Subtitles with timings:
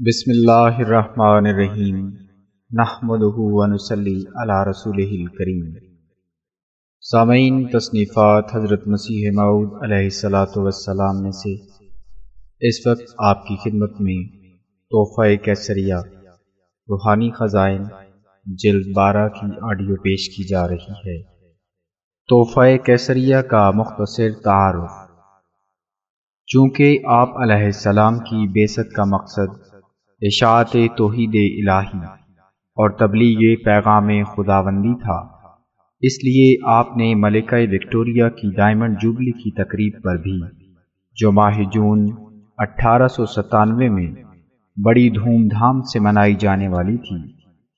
[0.00, 2.08] بسم اللہ الرحمن الرحیم۔
[2.70, 5.74] نحمده ونسلی علی رسوله الکریم۔
[7.00, 11.54] سامعین، تصنیفات حضرت مسیح معود علیہ الصلاۃ والسلام میں سے
[12.68, 14.48] اس وقت آپ کی خدمت میں
[14.90, 15.94] تحفہ کیسریہ
[16.88, 17.82] روحانی خزائن
[18.46, 21.22] جلد بارہ کی آڈیو پیش کی جا رہی ہے۔
[22.28, 24.90] تحفہ کیسریہ کا مختصر تعارف۔
[26.46, 29.63] چونکہ آپ علیہ السلام کی بیست کا مقصد
[30.26, 31.98] اشاعت توحید الہی
[32.76, 35.18] اور تبلیغ پیغام خداوندی تھا۔
[36.00, 40.40] اس لیے آپ نے ملکہ وکٹوریہ کی ڈائمنڈ جوبلی کی تقریب پر بھی،
[41.14, 42.06] جو ماہ جون
[42.58, 44.12] اٹھارہ سو ستانوے میں
[44.84, 47.32] بڑی دھوم دھام سے منائی جانے والی تھی،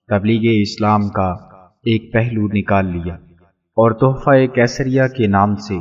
[0.08, 1.30] تبلیغ اسلام کا
[1.84, 3.14] ایک پہلو نکال لیا
[3.76, 5.78] اور تحفہ کیسریہ کے نام سے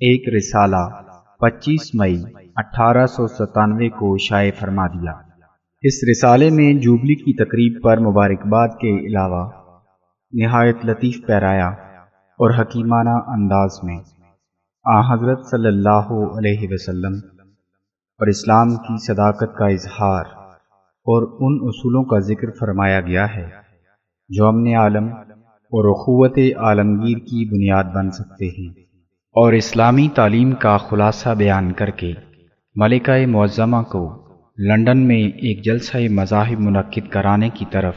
[0.00, 1.02] ایک رسالہ
[1.40, 2.22] پچیس مئی
[2.56, 5.25] اٹھارہ سو ستانوے کو شائع فرما دیا۔
[5.86, 9.42] اس رسالے میں جوبلی کی تقریب پر مبارکباد کے علاوہ
[10.32, 11.68] نہایت لطیف پیرایا
[12.40, 13.98] اور حکیمانہ انداز میں
[14.86, 17.14] آ حضرت صلی اللہ علیہ وسلم
[18.20, 20.34] اور اسلام کی صداقت کا اظہار
[21.06, 23.46] اور ان اصولوں کا ذکر فرمایا گیا ہے
[24.30, 25.08] جو امن عالم
[25.72, 28.68] اور اخوت عالمگیر کی بنیاد بن سکتے ہیں
[29.36, 32.12] اور اسلامی تعلیم کا خلاصہ بیان کر کے
[32.76, 34.06] ملکہ معظمہ کو
[34.58, 37.94] لنڈن میں ایک جلسہ مذاہب منعقد کرانے کی طرف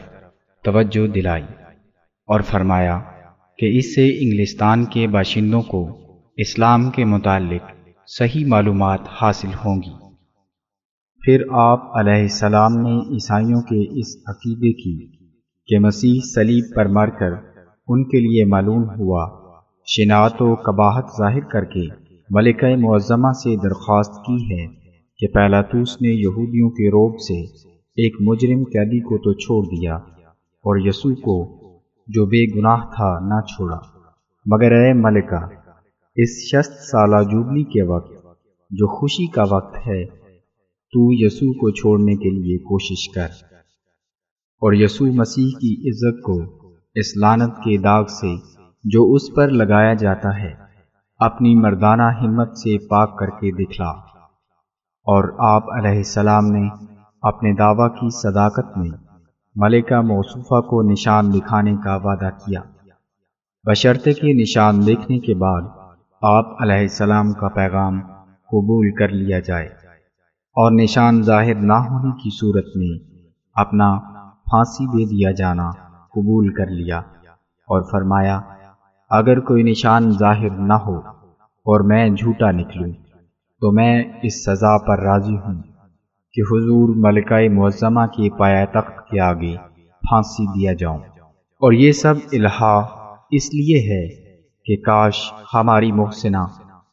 [0.64, 1.44] توجہ دلائی
[2.26, 3.00] اور فرمایا
[3.58, 5.98] کہ اس سے انگلستان کے باشندوں کو
[6.36, 7.70] اسلام کے متعلق
[8.06, 9.92] صحیح معلومات حاصل ہوں گی۔
[11.20, 15.06] پھر آپ علیہ السلام نے عیسائیوں کے اس عقیدے کی
[15.68, 17.32] کہ مسیح سلیب پر مر کر
[17.88, 19.28] ان کے لیے معلوم ہوا
[19.86, 21.86] شناعت و قباحت ظاہر کر کے
[22.30, 24.79] ملکہ معظمہ سے درخواست کی ہے۔
[25.20, 27.42] کہ پیلاتوس نے یہودیوں کے روب سے
[27.90, 29.94] ایک مجرم قیدی کو تو چھوڑ دیا
[30.36, 31.56] اور یسوع کو
[32.06, 33.78] جو بے گناہ تھا نہ چھوڑا۔
[34.46, 35.70] مگر اے ملکہ،
[36.16, 38.26] اس شست سالہ جوبلی کے وقت
[38.70, 40.04] جو خوشی کا وقت ہے،
[40.92, 43.28] تو یسوع کو چھوڑنے کے لیے کوشش کر۔
[44.60, 46.42] اور یسوع مسیح کی عزت کو
[46.94, 48.34] اس لانت کے داغ سے
[48.84, 50.54] جو اس پر لگایا جاتا ہے،
[51.18, 54.09] اپنی مردانہ ہمت سے پاک کر کے دکھلا۔
[55.10, 56.68] اور آپ علیہ السلام نے
[57.22, 58.90] اپنے دعویٰ کی صداقت میں
[59.56, 62.60] ملکہ موصوفہ کو نشان دکھانے کا وعدہ کیا۔
[63.64, 65.62] بشرطے کے نشان دیکھنے کے بعد
[66.22, 68.00] آپ علیہ السلام کا پیغام
[68.50, 69.66] قبول کر لیا جائے
[70.56, 72.98] اور نشان ظاہر نہ ہونے کی صورت میں
[73.56, 73.94] اپنا
[74.44, 75.70] پھانسی دے دیا جانا
[76.14, 76.98] قبول کر لیا
[77.68, 78.40] اور فرمایا،
[79.10, 80.98] اگر کوئی نشان ظاہر نہ ہو
[81.66, 82.92] اور میں جھوٹا نکلوں
[83.62, 85.62] تو میں اس سزا پر راضی ہوں
[86.32, 89.56] کہ حضور ملکہ معظمہ کے پایا تخت کے آگے
[90.00, 90.98] پھانسی دیا جاؤں۔
[91.32, 92.86] اور یہ سب الہا
[93.30, 94.08] اس لیے ہے
[94.64, 96.46] کہ کاش ہماری محسنہ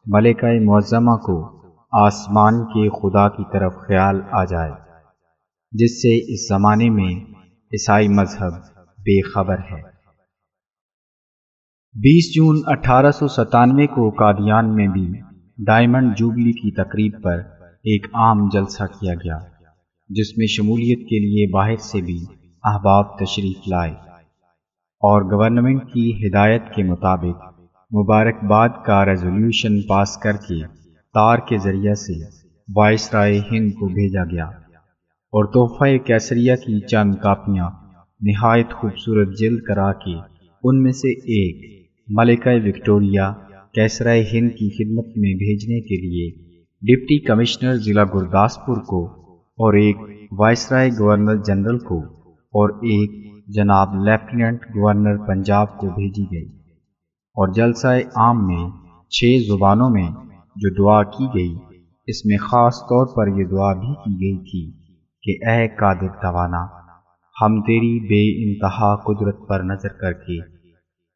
[0.06, 1.62] ملکہ معظمہ کو
[1.92, 4.72] آسمان کے خدا کی طرف خیال آ جائے،
[5.72, 7.14] جس سے اس زمانے میں
[7.72, 8.52] عیسائی مذہب
[8.98, 9.82] بے خبر ہے۔
[11.94, 15.27] بیس جون اٹھارہ سو ستانوے کو قادیان میں بھی
[15.58, 17.38] ڈائمنڈ جوبلی کی تقریب پر
[17.84, 19.38] ایک عام جلسہ کیا گیا،
[20.10, 22.18] جس میں شمولیت کے لیے باہر سے بھی
[22.64, 23.90] احباب تشریف لائے
[25.02, 27.42] اور گورنمنٹ کی ہدایت کے مطابق
[27.92, 30.60] مبارکباد کا ریزولوشن پاس کر کے
[31.14, 32.14] تار کے ذریعہ سے
[32.68, 34.44] وائس رائے ہند کو بھیجا گیا
[35.32, 37.70] اور تحفہ کیسریہ کی چند کاپیاں
[38.20, 40.16] نہایت خوبصورت جلد کرا کے
[40.64, 41.66] ان میں سے ایک
[42.08, 43.30] ملکہ وکٹوریہ
[43.78, 46.28] کیسرائے ہند کی خدمت میں بھیجنے کے لیے
[46.82, 49.02] ڈپٹی کمشنر ضلع گرداسپور کو
[49.58, 49.96] اور ایک
[50.38, 51.98] وائسرائے گورنر جنرل کو
[52.54, 53.12] اور ایک
[53.46, 56.44] جناب لیفٹیننٹ گورنر پنجاب کو بھیجی گئی
[57.36, 58.66] اور جلسہ عام میں
[59.12, 60.08] چھ زبانوں میں
[60.56, 61.54] جو دعا کی گئی،
[62.08, 64.64] اس میں خاص طور پر یہ دعا بھی کی گئی تھی
[65.24, 66.64] کہ اے قادر توانا،
[67.36, 70.40] ہم تیری بے انتہا قدرت پر نظر کر کے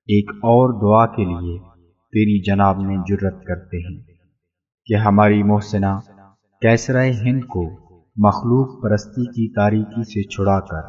[0.09, 1.59] ایک اور دعا کے لیے
[2.13, 4.03] تیری جناب میں جرت کرتے ہیں
[4.87, 6.01] کہ ہماری محسنہ
[6.61, 7.63] کیسرائے ہند کو
[8.17, 10.89] مخلوق پرستی کی تاریکی سے چھڑا کر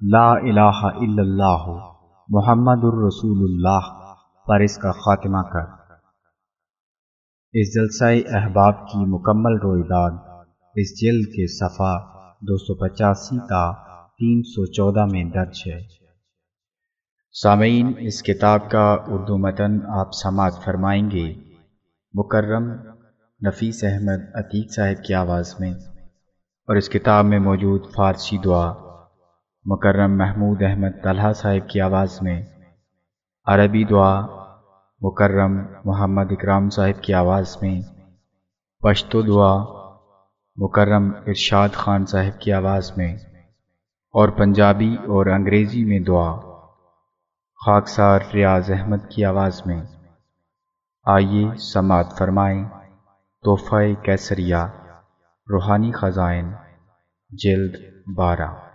[0.00, 1.64] لا الہ الا اللہ
[2.28, 3.90] محمد الرسول اللہ
[4.46, 5.68] پر اس کا خاتمہ کر۔
[7.52, 8.04] اس جلسہ
[8.36, 10.12] احباب کی مکمل رویداد
[10.74, 11.94] اس جلد کے صفحہ
[12.40, 13.72] دو سو پچاسی تا
[14.18, 16.01] تین سو چودہ میں درج ہے۔
[17.34, 21.34] سامعین، اس کتاب کا اردو متن آپ سماعت فرمائیں گے۔
[22.14, 22.72] مکرم
[23.46, 25.70] نفیس احمد عتیق صاحب کی آواز میں۔
[26.66, 28.72] اور اس کتاب میں موجود فارسی دعا۔
[29.64, 32.42] مکرم محمود احمد طلحہ صاحب کی آواز میں۔
[33.46, 34.26] عربی دعا۔
[35.00, 37.80] مکرم محمد اکرام صاحب کی آواز میں۔
[38.82, 39.64] پشتو دعا۔
[40.56, 43.16] مکرم ارشاد خان صاحب کی آواز میں۔
[44.12, 46.51] اور پنجابی اور انگریزی میں دعا۔
[47.66, 49.82] خاکسار ریاض احمد کی آواز میں۔
[51.04, 52.64] آئیے سماعت فرمائیں۔
[53.42, 54.66] تحفہ کیسریا
[55.50, 56.52] روحانی خزائن،
[57.30, 57.76] جلد
[58.16, 58.68] بارہ۔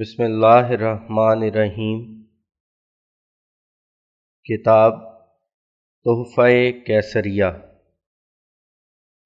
[0.00, 2.24] بسم اللہ الرحمن الرحیم۔
[4.44, 4.92] کتاب
[6.04, 6.46] تحفہ
[6.86, 7.50] کیسریا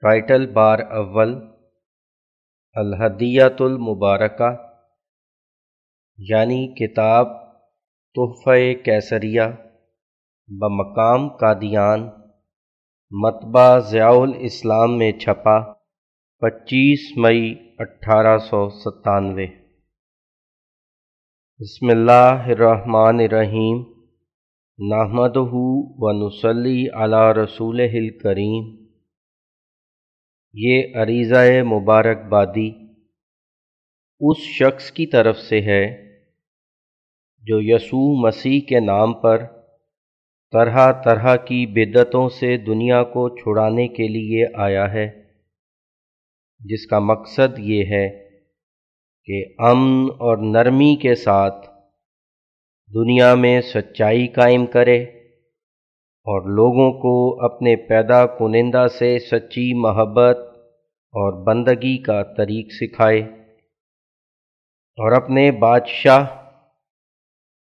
[0.00, 1.34] ٹائٹل بار اول
[2.72, 4.69] الحدیت المبارکہ۔
[6.28, 7.26] یعنی کتاب
[8.14, 9.42] تحفہ کیسریہ،
[10.48, 12.00] بمقام قادیان
[13.10, 15.72] متبہ ضیاء الاسلام میں چھپا،
[16.38, 19.46] پچیس مئی اٹھارہ سو ستانوے۔
[21.60, 23.82] بسم اللہ الرحمن الرحیم۔
[24.78, 28.86] نحمد و نسلی علی رسول الکریم۔
[30.52, 32.70] یہ عریضہ مبارک بادی
[34.20, 36.09] اس شخص کی طرف سے ہے
[37.46, 39.46] جو یسوع مسیح کے نام پر
[40.52, 45.10] طرح طرح کی بدتوں سے دنیا کو چھڑانے کے لیے آیا ہے،
[46.60, 48.08] جس کا مقصد یہ ہے
[49.24, 51.68] کہ امن اور نرمی کے ساتھ
[52.94, 55.02] دنیا میں سچائی قائم کرے
[56.26, 60.38] اور لوگوں کو اپنے پیدا کنندہ سے سچی محبت
[61.14, 63.20] اور بندگی کا طریق سکھائے
[64.98, 66.39] اور اپنے بادشاہ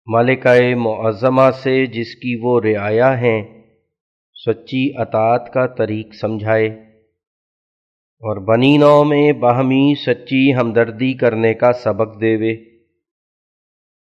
[0.07, 3.61] ملکہ معظمہ سے جس کی وہ رعایا ہیں،
[4.45, 6.67] سچی اطاعت کا طریق سمجھائے۔
[8.19, 12.53] اور بنینوں میں باہمی سچی ہمدردی کرنے کا سبق دیوے۔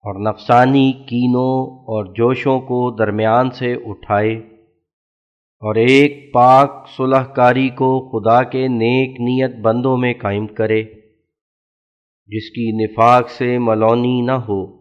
[0.04, 4.34] اور نفسانی کینوں اور جوشوں کو درمیان سے اٹھائے۔
[5.60, 10.84] اور ایک پاک صلح کاری کو خدا کے نیک نیت بندوں میں قائم کرے،
[12.28, 14.81] جس کی نفاق سے ملونی نہ ہو۔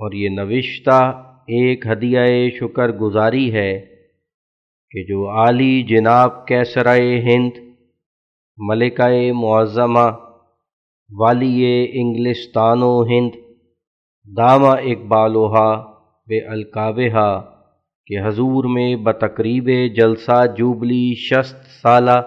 [0.00, 1.00] اور یہ نوشتہ
[1.46, 3.80] ایک ہدیہ شکر گزاری ہے
[4.90, 7.50] کہ جو عالی جناب کیسرائے ہند،
[8.58, 10.10] ملکہ معظمہ،
[11.10, 13.30] والی انگلستان و ہند،
[14.36, 15.70] دامہ اقبالوہا
[16.28, 17.40] بے القابہ
[18.06, 22.20] کہ حضور میں بتقریب جلسہ جوبلی شست سالہ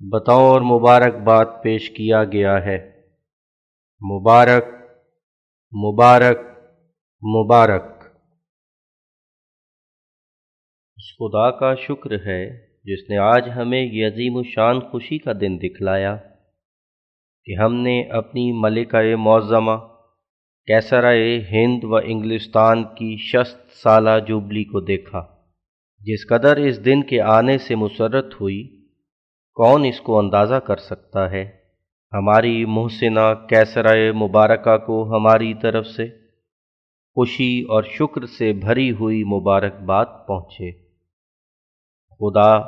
[0.00, 2.78] بطور مبارکباد پیش کیا گیا ہے۔
[4.00, 4.64] مبارک
[5.72, 6.55] مبارک
[7.22, 7.84] مبارک۔
[10.98, 12.42] اس خدا کا شکر ہے
[12.84, 16.16] جس نے آج ہمیں یہ عظیم الشان خوشی کا دن دکھلایا
[17.46, 19.76] کہ ہم نے اپنی ملکہ معظمہ
[20.68, 25.22] کیسرائے ہند و انگلستان کی شست سالہ جوبلی کو دیکھا،
[26.00, 28.62] جس قدر اس دن کے آنے سے مسرت ہوئی،
[29.56, 31.44] کون اس کو اندازہ کر سکتا ہے؟
[32.12, 36.25] ہماری محسنہ کیسرائے مبارکہ کو ہماری طرف سے
[37.16, 40.72] خوشی اور شکر سے بھری ہوئی مبارکباد پہنچے۔
[42.10, 42.58] خدا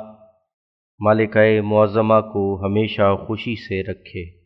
[0.99, 4.39] مالکہ معظمہ کو ہمیشہ خوشی سے رکھے۔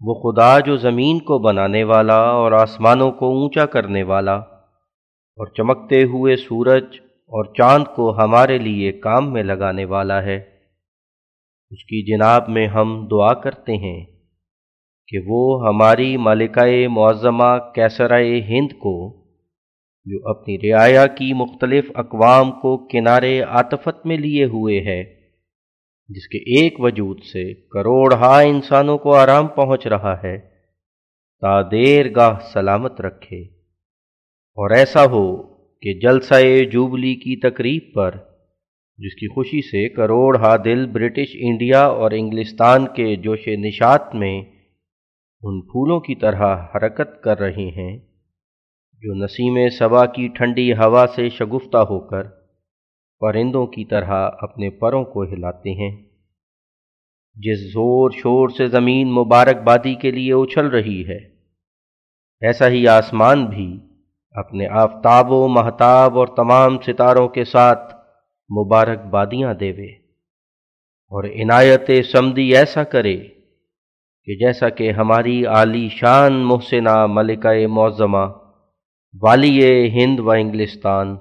[0.00, 6.02] وہ خدا جو زمین کو بنانے والا اور آسمانوں کو اونچا کرنے والا اور چمکتے
[6.02, 10.36] ہوئے سورج اور چاند کو ہمارے لیے کام میں لگانے والا ہے،
[11.70, 14.13] اس کی جناب میں ہم دعا کرتے ہیں۔
[15.08, 19.24] کہ وہ ہماری ملکہ معظمہ کیسرائے ہند کو،
[20.04, 25.04] جو اپنی رعایا کی مختلف اقوام کو کنارے عاطفت میں لیے ہوئے ہے،
[26.08, 30.38] جس کے ایک وجود سے کروڑ انسانوں کو آرام پہنچ رہا ہے،
[31.40, 33.42] تا دیر گاہ سلامت رکھے۔
[34.56, 35.42] اور ایسا ہو
[35.82, 36.34] کہ جلسہ
[36.64, 38.10] جوبلی کی تقریب پر،
[38.98, 44.42] جس کی خوشی سے کروڑ ہا دل برٹش انڈیا اور انگلستان کے جوش نشات میں
[45.44, 47.96] ان پھولوں کی طرح حرکت کر رہے ہیں
[49.02, 52.28] جو نسیم صبا کی ٹھنڈی ہوا سے شگفتہ ہو کر
[53.22, 55.90] پرندوں کی طرح اپنے پروں کو ہلاتے ہیں۔
[57.36, 61.18] جس زور شور سے زمین مبارک بادی کے لیے اچھل رہی ہے،
[62.42, 63.68] ایسا ہی آسمان بھی
[64.34, 67.94] اپنے آفتاب و محتاب اور تمام ستاروں کے ساتھ
[68.50, 69.92] مبارک بادیاں دیوے،
[71.12, 73.16] اور عنایت سمدی ایسا کرے
[74.28, 78.24] کہ جیسا کہ ہماری عالی شان محسنہ ملکہ معظمہ،
[79.14, 81.16] والی ہند و انگلستان،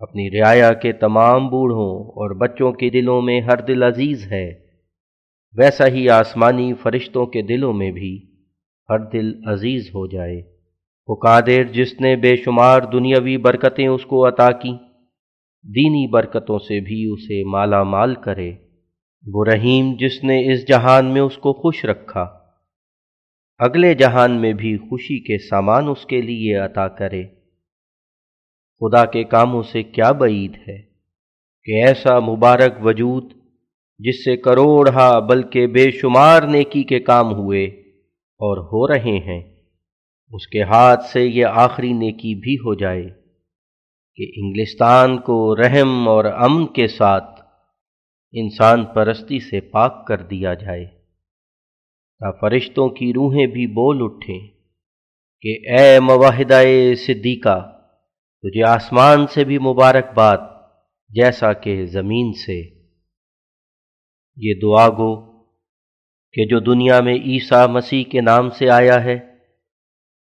[0.00, 4.46] اپنی رعایا کے تمام بوڑھوں اور بچوں کے دلوں میں ہر دل عزیز ہے،
[5.54, 8.12] ویسا ہی آسمانی فرشتوں کے دلوں میں بھی
[8.88, 10.40] ہر دل عزیز ہو جائے۔
[11.08, 14.72] وہ قادر جس نے بے شمار دنیاوی برکتیں اس کو عطا کی
[15.64, 18.52] دینی برکتوں سے بھی اسے مالا مال کرے۔
[19.32, 22.26] وہ رحیم جس نے اس جہان میں اس کو خوش رکھا۔
[23.58, 27.24] اگلے جہان میں بھی خوشی کے سامان اس کے لیے عطا کرے۔
[28.80, 30.78] خدا کے کاموں سے کیا بعید ہے
[31.64, 33.32] کہ ایسا مبارک وجود
[33.98, 37.64] جس سے کروڑ ہا بلکہ بے شمار نیکی کے کام ہوئے
[38.40, 39.42] اور ہو رہے ہیں،
[40.30, 43.08] اس کے ہاتھ سے یہ آخری نیکی بھی ہو جائے
[44.16, 47.35] کہ انگلستان کو رحم اور امن کے ساتھ
[48.32, 50.84] انسان پرستی سے پاک کر دیا جائے۔
[52.20, 54.48] تا فرشتوں کی روحیں بھی بول اٹھیں
[55.40, 56.62] کہ اے مواحدہ
[56.96, 57.70] صدیقہ،
[58.42, 60.40] تجھے آسمان سے بھی مبارک بات
[61.08, 62.60] جیسا کہ زمین سے۔
[64.36, 65.44] یہ دعا گو
[66.32, 69.14] کہ جو دنیا میں عیسیٰ مسیح کے نام سے آیا ہے،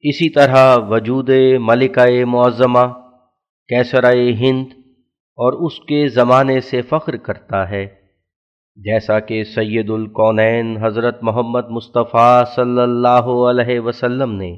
[0.00, 3.00] اسی طرح وجود ملکہ معظمہ
[3.68, 4.77] کیسرائے ہند
[5.38, 7.86] اور اس کے زمانے سے فخر کرتا ہے۔
[8.76, 14.56] جیسا کہ سید القونین حضرت محمد مصطفیٰ صلی اللہ علیہ وسلم نے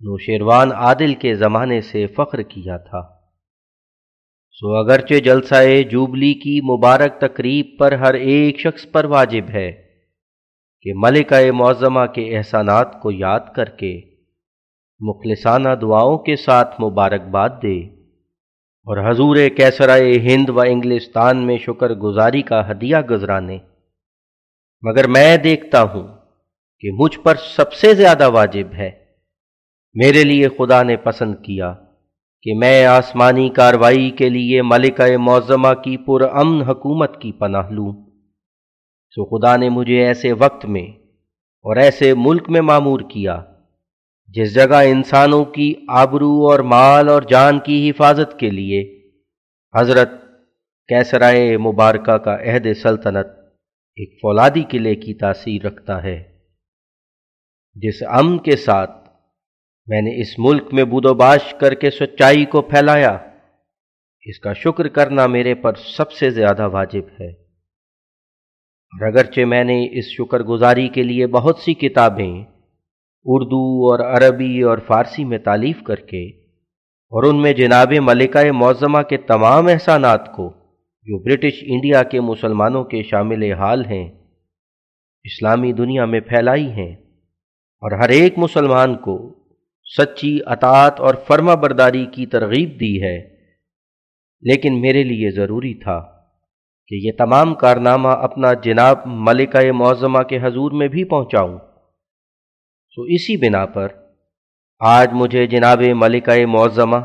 [0.00, 3.18] نوشیروان عادل کے زمانے سے فخر کیا تھا۔
[4.50, 9.72] سو اگرچہ جلسہ جوبلی کی مبارک تقریب پر ہر ایک شخص پر واجب ہے
[10.82, 14.00] کہ ملکہ معظمہ کے احسانات کو یاد کر کے
[15.00, 17.97] مخلصانہ دعاؤں کے ساتھ مبارکباد دے۔
[18.88, 23.58] اور حضور کیسرائے ہند و انگلستان میں شکر گزاری کا ہدیہ گزرانے۔
[24.82, 26.08] مگر میں دیکھتا ہوں
[26.80, 28.90] کہ مجھ پر سب سے زیادہ واجب ہے۔
[29.94, 31.74] میرے لیے خدا نے پسند کیا
[32.42, 37.92] کہ میں آسمانی کاروائی کے لیے ملکہ معظمہ کی پر امن حکومت کی پناہ لوں۔
[39.10, 40.86] سو خدا نے مجھے ایسے وقت میں
[41.64, 43.42] اور ایسے ملک میں معمور کیا
[44.28, 49.10] جس جگہ انسانوں کی آبرو اور مال اور جان کی حفاظت کے لیے
[49.74, 50.10] حضرت
[50.88, 53.26] کیسرائے مبارکہ کا عہد سلطنت
[53.96, 56.38] ایک فولادی قلعے کی تاثیر رکھتا ہے۔
[57.74, 59.08] جس امن کے ساتھ
[59.86, 63.18] میں نے اس ملک میں بود و باش کر کے سچائی کو پھیلایا،
[64.20, 67.30] اس کا شکر کرنا میرے پر سب سے زیادہ واجب ہے۔
[68.92, 72.57] اور اگرچہ میں نے اس شکر گزاری کے لیے بہت سی کتابیں
[73.30, 76.28] اردو اور عربی اور فارسی میں تعلیف کر کے
[77.10, 80.52] اور ان میں جناب ملکہ معظمہ کے تمام احسانات کو
[81.02, 84.08] جو برٹش انڈیا کے مسلمانوں کے شامل حال ہیں،
[85.24, 86.92] اسلامی دنیا میں پھیلائی ہیں
[87.80, 89.34] اور ہر ایک مسلمان کو
[89.98, 93.18] سچی اطاعت اور فرما برداری کی ترغیب دی ہے۔
[94.40, 96.00] لیکن میرے لیے ضروری تھا
[96.86, 101.58] کہ یہ تمام کارنامہ اپنا جناب ملکہ معظمہ کے حضور میں بھی پہنچاؤں۔
[102.98, 103.88] سو اسی بنا پر
[104.80, 106.96] آج مجھے جناب ملکہ معظمہ،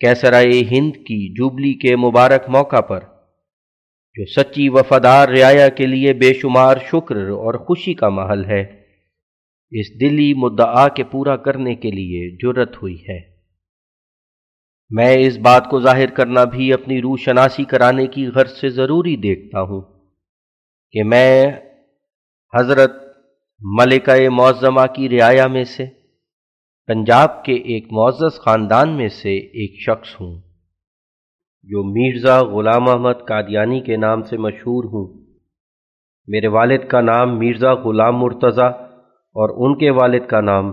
[0.00, 3.00] کیسرائے ہند کی جوبلی کے مبارک موقع پر،
[4.16, 8.60] جو سچی وفادار رعایا کے لیے بے شمار شکر اور خوشی کا محل ہے،
[9.70, 13.18] اس دلی مدعا کے پورا کرنے کے لیے جرت ہوئی ہے۔
[14.90, 19.16] میں اس بات کو ظاہر کرنا بھی اپنی روح شناسی کرانے کی غرض سے ضروری
[19.16, 19.82] دیکھتا ہوں
[20.92, 21.52] کہ میں
[22.54, 23.07] حضرت
[23.60, 25.86] ملکہ معظمہ کی رعایا میں سے،
[26.86, 30.40] پنجاب کے ایک معزز خاندان میں سے ایک شخص ہوں۔
[31.62, 35.26] جو مرزا غلام احمد قادیانی کے نام سے مشہور ہوں۔
[36.26, 38.66] میرے والد کا نام مرزا غلام مرتضی
[39.16, 40.66] اور ان کے والد کا نام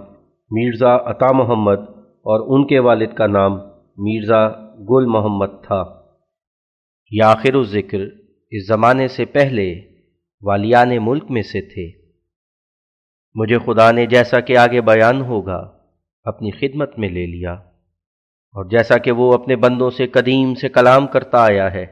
[0.51, 3.51] مرزا عطا محمد اور ان کے والد کا نام
[3.97, 6.01] مرزا گل محمد تھا۔
[7.11, 7.99] یہ آخر و ذکر
[8.51, 9.75] اس زمانے سے پہلے
[10.41, 12.04] والیان ملک میں سے تھے۔
[13.35, 15.77] مجھے خدا نے جیسا کہ آگے بیان ہوگا،
[16.23, 17.53] اپنی خدمت میں لے لیا۔
[18.53, 21.85] اور جیسا کہ وہ اپنے بندوں سے قدیم سے کلام کرتا آیا ہے،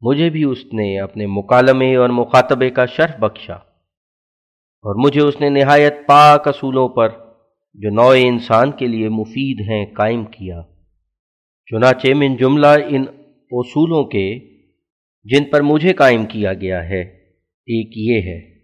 [0.00, 3.54] مجھے بھی اس نے اپنے مکالمے اور مخاطبے کا شرف بخشا۔
[4.82, 7.08] اور مجھے اس نے نہایت پاک اصولوں پر،
[7.74, 10.62] جو نو انسان کے لیے مفید ہیں، قائم کیا۔
[11.66, 13.04] چنانچہ من جملہ ان
[13.50, 14.38] اصولوں کے،
[15.24, 17.02] جن پر مجھے قائم کیا گیا ہے،
[17.66, 18.59] ایک یہ ہے۔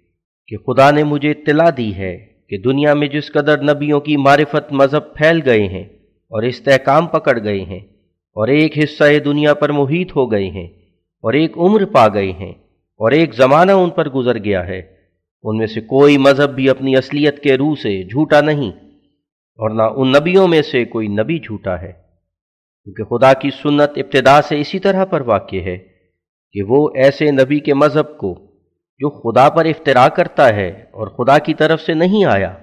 [0.49, 2.17] کہ خدا نے مجھے اطلاع دی ہے
[2.49, 5.85] کہ دنیا میں جس قدر نبیوں کی معرفت مذہب پھیل گئے ہیں
[6.33, 7.81] اور استحکام پکڑ گئے ہیں
[8.37, 10.67] اور ایک حصہ دنیا پر محیط ہو گئے ہیں
[11.25, 12.53] اور ایک عمر پا گئے ہیں
[13.00, 14.83] اور ایک زمانہ ان پر گزر گیا ہے،
[15.43, 18.71] ان میں سے کوئی مذہب بھی اپنی اصلیت کے روح سے جھوٹا نہیں
[19.59, 21.93] اور نہ ان نبیوں میں سے کوئی نبی جھوٹا ہے۔
[22.87, 25.79] کیونکہ خدا کی سنت ابتدا سے اسی طرح پر واقع ہے
[26.53, 28.46] کہ وہ ایسے نبی کے مذہب کو
[28.99, 32.59] جو خدا پر افطرا کرتا ہے اور خدا کی طرف سے نہیں آیا،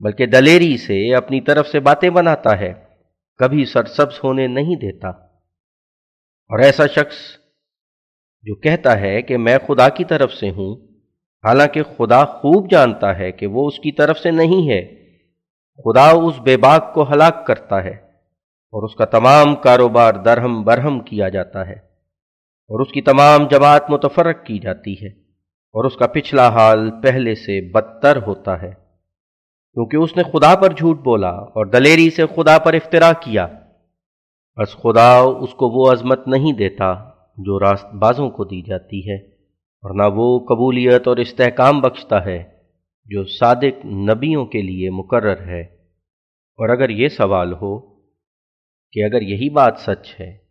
[0.00, 2.72] بلکہ دلیری سے اپنی طرف سے باتیں بناتا ہے،
[3.36, 7.16] کبھی سرسبز ہونے نہیں دیتا۔ اور ایسا شخص
[8.42, 10.76] جو کہتا ہے کہ میں خدا کی طرف سے ہوں،
[11.44, 14.84] حالانکہ خدا خوب جانتا ہے کہ وہ اس کی طرف سے نہیں ہے،
[15.84, 17.94] خدا اس بے باک کو ہلاک کرتا ہے
[18.70, 21.76] اور اس کا تمام کاروبار درہم برہم کیا جاتا ہے
[22.70, 25.25] اور اس کی تمام جماعت متفرق کی جاتی ہے۔
[25.76, 28.72] اور اس کا پچھلا حال پہلے سے بدتر ہوتا ہے۔
[29.76, 33.46] کیونکہ اس نے خدا پر جھوٹ بولا اور دلیری سے خدا پر افطرا کیا۔
[34.56, 36.92] بس خدا اس کو وہ عظمت نہیں دیتا
[37.38, 39.16] جو راست بازوں کو دی جاتی ہے،
[39.82, 42.42] اور نہ وہ قبولیت اور استحکام بخشتا ہے
[43.06, 45.60] جو صادق نبیوں کے لیے مقرر ہے۔
[46.58, 47.78] اور اگر یہ سوال ہو
[48.92, 50.45] کہ اگر یہی بات سچ ہے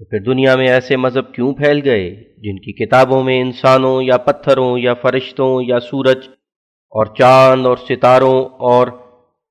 [0.00, 4.16] تو پھر دنیا میں ایسے مذہب کیوں پھیل گئے جن کی کتابوں میں انسانوں یا
[4.16, 6.28] پتھروں یا فرشتوں یا سورج
[6.90, 8.88] اور چاند اور ستاروں اور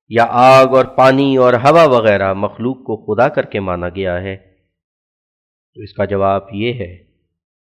[0.08, 4.36] یا آگ اور پانی اور ہوا وغیرہ مخلوق کو خدا کر کے مانا گیا ہے؟
[4.36, 6.96] تو اس کا جواب یہ ہے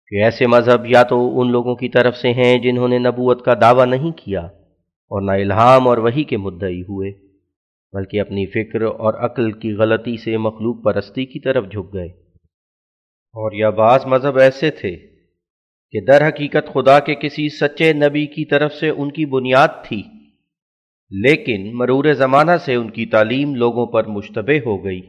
[0.08, 3.54] کہ ایسے مذہب یا تو ان لوگوں کی طرف سے ہیں جنہوں نے نبوت کا
[3.62, 7.12] دعویٰ نہیں کیا اور نہ الہام اور وہی کے مدعی ہوئے،
[7.94, 12.27] بلکہ اپنی فکر اور عقل کی غلطی سے مخلوق پرستی کی طرف جھک گئے۔
[13.34, 14.96] اور یا بعض مذہب ایسے تھے
[15.92, 20.04] کہ در حقیقت خدا کے کسی سچے نبی کی طرف سے ان کی بنیاد تھی،
[21.12, 25.00] لیکن مرور زمانہ سے ان کی تعلیم لوگوں پر مشتبہ ہو گئی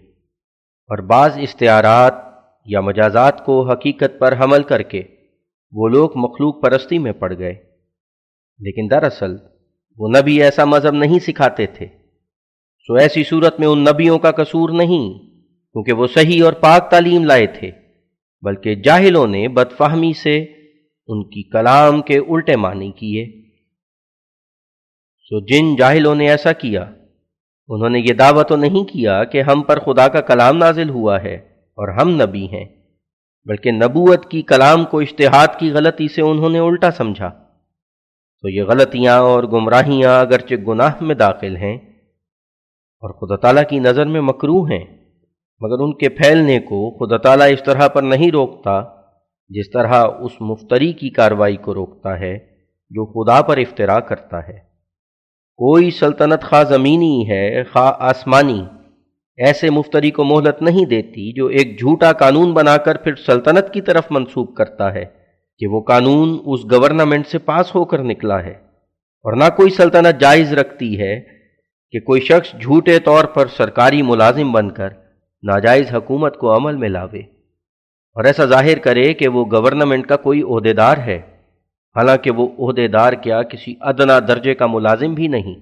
[0.91, 2.15] اور بعض اشتہارات
[2.67, 5.03] یا مجازات کو حقیقت پر حمل کر کے
[5.73, 7.55] وہ لوگ مخلوق پرستی میں پڑ گئے۔
[8.61, 9.37] لیکن دراصل
[9.97, 11.87] وہ نبی ایسا مذہب نہیں سکھاتے تھے۔
[12.87, 15.19] سو ایسی صورت میں ان نبیوں کا قصور نہیں،
[15.73, 17.71] کیونکہ وہ صحیح اور پاک تعلیم لائے تھے۔
[18.43, 20.39] بلکہ جاہلوں نے بدفہمی سے
[21.07, 23.49] ان کی کلام کے الٹے معنی کیے۔
[25.21, 26.83] سو جن جاہلوں نے ایسا کیا،
[27.69, 31.23] انہوں نے یہ دعویٰ تو نہیں کیا کہ ہم پر خدا کا کلام نازل ہوا
[31.23, 32.65] ہے اور ہم نبی ہیں،
[33.45, 37.29] بلکہ نبوت کی کلام کو اشتہاد کی غلطی سے انہوں نے الٹا سمجھا۔
[38.43, 41.77] تو یہ غلطیاں اور گمراہیاں اگرچہ گناہ میں داخل ہیں
[43.03, 44.98] اور خدا تعالیٰ کی نظر میں مکرو ہیں۔
[45.61, 48.83] مگر ان کے پھیلنے کو خدا تعالیٰ اس طرح پر نہیں روکتا
[49.49, 52.39] جس طرح اس مفتری کی کاروائی کو روکتا ہے
[52.91, 54.59] جو خدا پر افطرا کرتا ہے۔
[55.57, 58.63] کوئی سلطنت خواہ زمینی ہے، خواہ آسمانی،
[59.37, 63.81] ایسے مفتری کو مہلت نہیں دیتی جو ایک جھوٹا قانون بنا کر پھر سلطنت کی
[63.81, 65.05] طرف منسوخ کرتا ہے
[65.59, 68.69] کہ وہ قانون اس گورنمنٹ سے پاس ہو کر نکلا ہے۔
[69.25, 71.21] اور نہ کوئی سلطنت جائز رکھتی ہے
[71.91, 74.89] کہ کوئی شخص جھوٹے طور پر سرکاری ملازم بن کر
[75.43, 77.19] ناجائز حکومت کو عمل میں لاوے
[78.17, 81.17] اور ایسا ظاہر کرے کہ وہ گورنمنٹ کا کوئی عہدے دار ہے،
[81.97, 85.55] حالانکہ وہ عہدے دار کیا کسی ادنا درجے کا ملازم بھی نہیں۔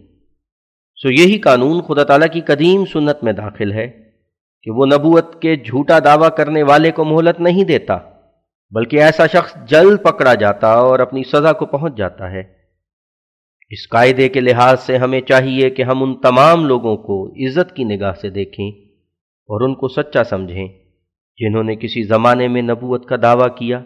[0.99, 3.87] سو یہی قانون خدا تعالیٰ کی قدیم سنت میں داخل ہے
[4.63, 7.99] کہ وہ نبوت کے جھوٹا دعویٰ کرنے والے کو مہلت نہیں دیتا،
[8.71, 12.43] بلکہ ایسا شخص جلد پکڑا جاتا اور اپنی سزا کو پہنچ جاتا ہے۔
[13.71, 17.85] اس قاعدے کے لحاظ سے ہمیں چاہیے کہ ہم ان تمام لوگوں کو عزت کی
[17.85, 18.86] نگاہ سے دیکھیں۔
[19.49, 20.69] اور ان کو سچا سمجھیں،
[21.39, 23.79] جنہوں نے کسی زمانے میں نبوت کا دعویٰ کیا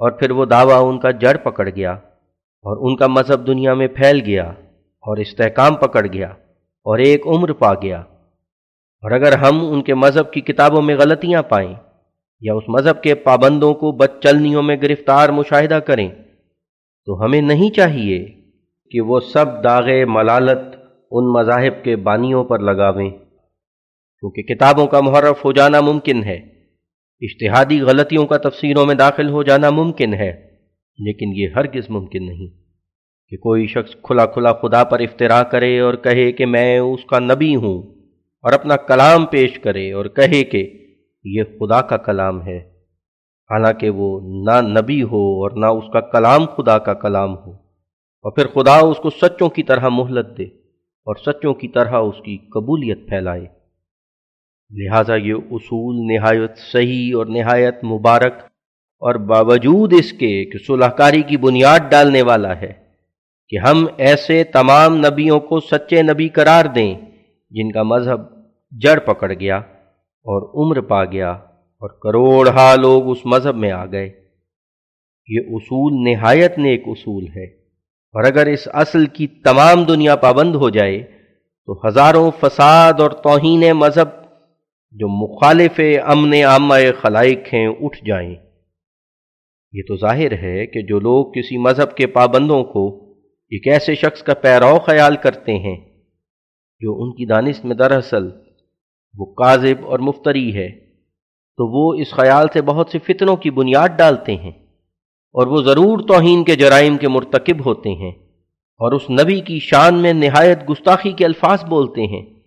[0.00, 1.92] اور پھر وہ دعویٰ ان کا جڑ پکڑ گیا
[2.64, 4.48] اور ان کا مذہب دنیا میں پھیل گیا
[5.02, 6.28] اور استحکام پکڑ گیا
[6.86, 8.00] اور ایک عمر پا گیا۔
[9.02, 11.74] اور اگر ہم ان کے مذہب کی کتابوں میں غلطیاں پائیں
[12.40, 16.08] یا اس مذہب کے پابندوں کو بد چلنیوں میں گرفتار مشاہدہ کریں،
[17.06, 18.26] تو ہمیں نہیں چاہیے
[18.90, 20.58] کہ وہ سب داغ ملالت
[21.10, 23.10] ان مذاہب کے بانیوں پر لگاویں۔
[24.20, 26.36] کیونکہ کتابوں کا محرف ہو جانا ممکن ہے۔
[27.20, 30.32] اشتہادی غلطیوں کا تفسیروں میں داخل ہو جانا ممکن ہے،
[30.98, 32.58] لیکن یہ ہرگز ممکن نہیں۔
[33.30, 37.18] کہ کوئی شخص کھلا کھلا خدا پر افطرا کرے اور کہے کہ میں اس کا
[37.18, 37.82] نبی ہوں
[38.42, 40.70] اور اپنا کلام پیش کرے اور کہے کہ
[41.24, 42.58] یہ خدا کا کلام ہے۔
[43.50, 47.52] حالانکہ وہ نہ نبی ہو اور نہ اس کا کلام خدا کا کلام ہو۔
[48.22, 50.44] اور پھر خدا اس کو سچوں کی طرح مہلت دے
[51.06, 53.57] اور سچوں کی طرح اس کی قبولیت پھیلائے۔
[54.70, 58.34] لہذا یہ اصول نہایت صحیح اور نہایت مبارک
[59.00, 62.72] اور باوجود اس کے کہ صلح کاری کی بنیاد ڈالنے والا ہے
[63.48, 66.94] کہ ہم ایسے تمام نبیوں کو سچے نبی قرار دیں
[67.50, 68.20] جن کا مذہب
[68.80, 69.56] جڑ پکڑ گیا
[70.24, 74.10] اور عمر پا گیا اور کروڑ ہا لوگ اس مذہب میں آ گئے۔
[75.26, 77.44] یہ اصول نہایت نیک اصول ہے۔
[78.14, 81.00] اور اگر اس اصل کی تمام دنیا پابند ہو جائے
[81.66, 84.27] تو ہزاروں فساد اور توہین مذہب
[84.90, 88.34] جو مخالف امن عامہ خلائق ہیں اٹھ جائیں۔
[89.72, 93.14] یہ تو ظاہر ہے کہ جو لوگ کسی مذہب کے پابندوں کو
[93.52, 95.76] ایک ایسے شخص کا پیرو خیال کرتے ہیں
[96.80, 98.30] جو ان کی دانست میں دراصل
[99.18, 100.68] وہ کاذب اور مفتری ہے،
[101.58, 104.52] تو وہ اس خیال سے بہت سے فتنوں کی بنیاد ڈالتے ہیں
[105.34, 108.12] اور وہ ضرور توہین کے جرائم کے مرتکب ہوتے ہیں
[108.80, 112.37] اور اس نبی کی شان میں نہایت گستاخی کے الفاظ بولتے ہیں۔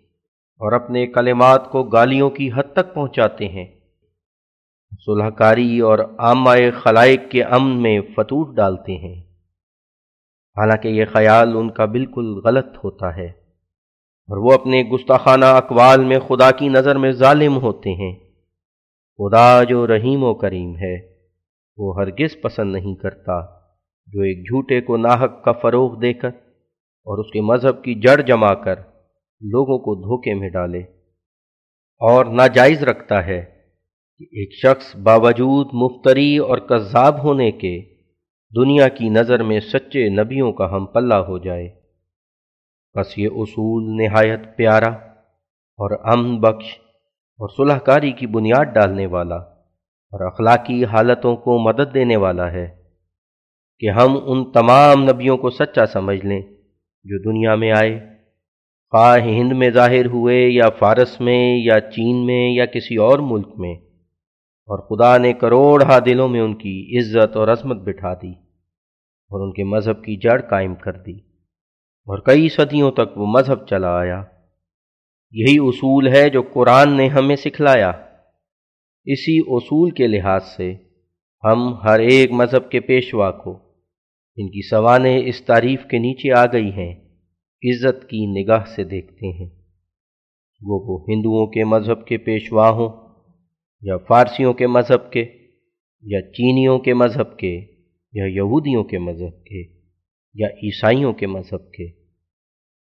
[0.61, 3.65] اور اپنے کلمات کو گالیوں کی حد تک پہنچاتے ہیں۔
[5.05, 6.49] صلح کاری اور عامہ
[6.83, 9.21] خلائق کے امن میں فتوٹ ڈالتے ہیں۔
[10.57, 13.25] حالانکہ یہ خیال ان کا بالکل غلط ہوتا ہے
[14.27, 18.15] اور وہ اپنے گستاخانہ اقوال میں خدا کی نظر میں ظالم ہوتے ہیں۔
[19.17, 20.95] خدا جو رحیم و کریم ہے،
[21.77, 23.45] وہ ہرگز پسند نہیں کرتا
[24.07, 26.29] جو ایک جھوٹے کو ناحق کا فروغ دے کر
[27.07, 28.75] اور اس کے مذہب کی جڑ جما کر
[29.41, 30.79] لوگوں کو دھوکے میں ڈالے
[31.99, 33.41] اور ناجائز رکھتا ہے
[34.17, 37.81] کہ ایک شخص باوجود مفتری اور کذاب ہونے کے
[38.55, 41.69] دنیا کی نظر میں سچے نبیوں کا ہم پلہ ہو جائے۔
[42.95, 44.89] بس یہ اصول نہایت پیارا
[45.79, 46.65] اور امن بخش
[47.39, 49.35] اور صلح کاری کی بنیاد ڈالنے والا
[50.13, 52.83] اور اخلاقی حالتوں کو مدد دینے والا ہے
[53.79, 56.41] کہ ہم ان تمام نبیوں کو سچا سمجھ لیں
[57.03, 58.20] جو دنیا میں آئے۔
[58.93, 63.49] خواہ ہند میں ظاہر ہوئے یا فارس میں یا چین میں یا کسی اور ملک
[63.57, 63.73] میں،
[64.67, 68.31] اور خدا نے کروڑ دلوں میں ان کی عزت اور عظمت بٹھا دی
[69.31, 71.15] اور ان کے مذہب کی جڑ قائم کر دی
[72.07, 74.21] اور کئی صدیوں تک وہ مذہب چلا آیا۔
[75.33, 77.91] یہی اصول ہے جو قرآن نے ہمیں سکھلایا۔
[79.07, 80.71] اسی اصول کے لحاظ سے
[81.43, 83.51] ہم ہر ایک مذہب کے پیشوا کو،
[84.37, 86.93] ان کی سوانح اس تعریف کے نیچے آ گئی ہیں۔
[87.63, 89.49] عزت کی نگاہ سے دیکھتے ہیں۔
[90.61, 92.89] وہ وہ ہندوؤں کے مذہب کے پیشوا ہوں،
[93.81, 95.21] یا فارسیوں کے مذہب کے،
[96.03, 97.65] یا چینیوں کے مذہب کے،
[98.13, 99.61] یا یہودیوں کے مذہب کے،
[100.33, 101.87] یا عیسائیوں کے مذہب کے۔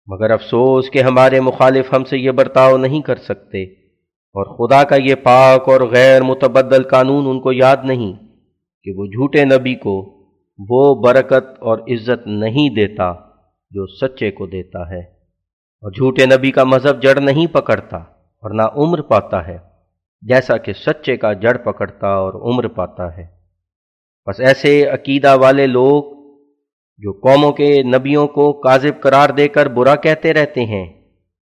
[0.07, 3.65] مگر افسوس کہ ہمارے مخالف ہم سے یہ برتاؤ نہیں کر سکتے،
[4.35, 8.13] اور خدا کا یہ پاک اور غیر متبدل قانون ان کو یاد نہیں
[8.83, 9.97] کہ وہ جھوٹے نبی کو
[10.59, 13.30] وہ برکت اور عزت نہیں دیتا۔
[13.73, 15.01] جو سچے کو دیتا ہے،
[15.83, 19.57] اور جھوٹے نبی کا مذہب جڑ نہیں پکڑتا اور نہ عمر پاتا ہے،
[20.23, 23.27] جیسا کہ سچے کا جڑ پکڑتا اور عمر پاتا ہے۔
[24.27, 26.03] بس ایسے عقیدہ والے لوگ
[27.03, 30.85] جو قوموں کے نبیوں کو کاذب قرار دے کر برا کہتے رہتے ہیں،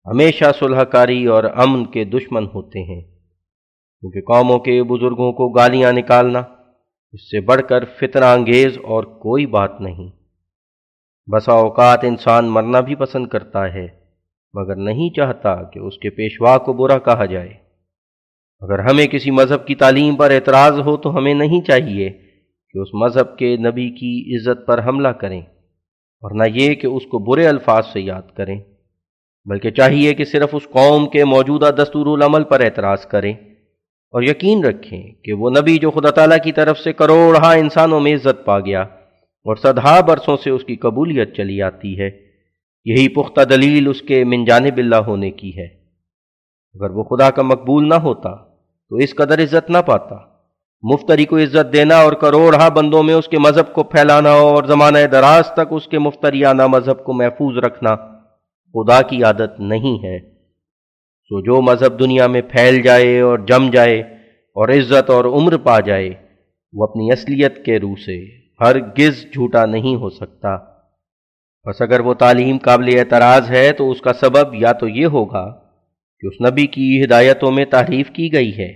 [0.05, 3.01] ہمیشہ صلح کاری اور امن کے دشمن ہوتے ہیں۔
[4.03, 6.39] کیونکہ قوموں کے بزرگوں کو گالیاں نکالنا،
[7.13, 10.09] اس سے بڑھ کر فتنہ انگیز اور کوئی بات نہیں۔
[11.27, 13.87] بسا اوقات انسان مرنا بھی پسند کرتا ہے،
[14.53, 17.53] مگر نہیں چاہتا کہ اس کے پیشوا کو برا کہا جائے۔
[18.61, 22.09] اگر ہمیں کسی مذہب کی تعلیم پر اعتراض ہو تو ہمیں نہیں چاہیے
[22.69, 25.41] کہ اس مذہب کے نبی کی عزت پر حملہ کریں
[26.21, 28.61] اور نہ یہ کہ اس کو برے الفاظ سے یاد کریں۔
[29.45, 33.33] بلکہ چاہیے کہ صرف اس قوم کے موجودہ دستور العمل پر اعتراض کریں۔
[34.11, 38.13] اور یقین رکھیں کہ وہ نبی جو خدا تعالیٰ کی طرف سے کروڑہ انسانوں میں
[38.13, 38.85] عزت پا گیا
[39.47, 42.09] اور سدھا برسوں سے اس کی قبولیت چلی آتی ہے۔
[42.85, 45.65] یہی پختہ دلیل اس کے من جانب اللہ ہونے کی ہے۔
[46.73, 48.35] اگر وہ خدا کا مقبول نہ ہوتا،
[48.89, 50.15] تو اس قدر عزت نہ پاتا۔
[50.83, 54.97] مفتری کو عزت دینا اور کروڑہ بندوں میں اس کے مذہب کو پھیلانا اور زمانہ
[55.11, 57.95] دراز تک اس کے مفتریانہ مذہب کو محفوظ رکھنا
[58.73, 60.19] خدا کی عادت نہیں ہے۔
[61.29, 63.99] تو جو مذہب دنیا میں پھیل جائے اور جم جائے
[64.55, 66.09] اور عزت اور عمر پا جائے،
[66.73, 70.57] وہ اپنی اصلیت کے روح سے ہر گز جھوٹا نہیں ہو سکتا۔
[71.65, 75.51] بس اگر وہ تعلیم قابل اعتراض ہے تو اس کا سبب یا تو یہ ہوگا
[76.19, 78.71] کہ اس نبی کی ہدایتوں میں تعریف کی گئی ہے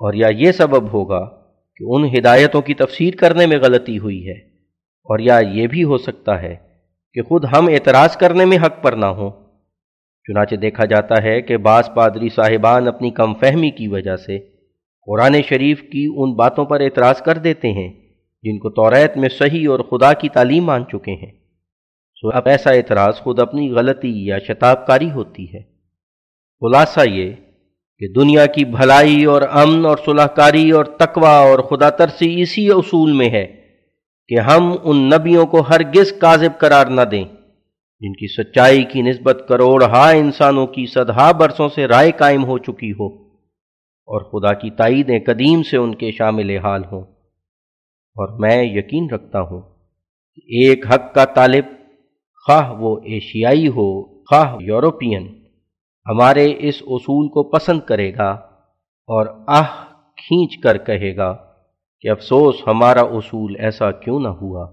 [0.00, 1.24] اور یا یہ سبب ہوگا
[1.76, 4.38] کہ ان ہدایتوں کی تفسیر کرنے میں غلطی ہوئی ہے
[5.02, 6.56] اور یا یہ بھی ہو سکتا ہے
[7.12, 9.30] کہ خود ہم اعتراض کرنے میں حق پر نہ ہوں۔
[10.24, 14.38] چنانچہ دیکھا جاتا ہے کہ بعض پادری صاحبان اپنی کم فہمی کی وجہ سے
[15.06, 18.07] قرآن شریف کی ان باتوں پر اعتراض کر دیتے ہیں۔
[18.42, 21.32] جن کو توریت میں صحیح اور خدا کی تعلیم مان چکے ہیں۔
[22.14, 25.62] سو اب ایسا اعتراض خود اپنی غلطی یا شتاب کاری ہوتی ہے۔
[26.62, 27.32] خلاصہ یہ
[27.98, 32.68] کہ دنیا کی بھلائی اور امن اور صلاح کاری اور تقوا اور خدا ترسی اسی
[32.70, 33.46] اصول میں ہے
[34.28, 37.24] کہ ہم ان نبیوں کو ہرگز کاذب قرار نہ دیں،
[38.00, 42.58] جن کی سچائی کی نسبت کروڑ ہا انسانوں کی صدہا برسوں سے رائے قائم ہو
[42.58, 43.06] چکی ہو
[44.08, 47.17] اور خدا کی تائیدیں قدیم سے ان کے شامل حال ہوں۔
[48.18, 49.60] اور میں یقین رکھتا ہوں
[50.34, 51.64] کہ ایک حق کا طالب
[52.46, 55.26] خواہ وہ ایشیائی ہو، خواہ یورپین،
[56.06, 58.30] ہمارے اس اصول کو پسند کرے گا
[59.08, 59.68] اور آہ
[60.16, 61.36] کھینچ کر کہے گا
[62.00, 64.66] کہ افسوس، ہمارا اصول ایسا کیوں نہ ہوا۔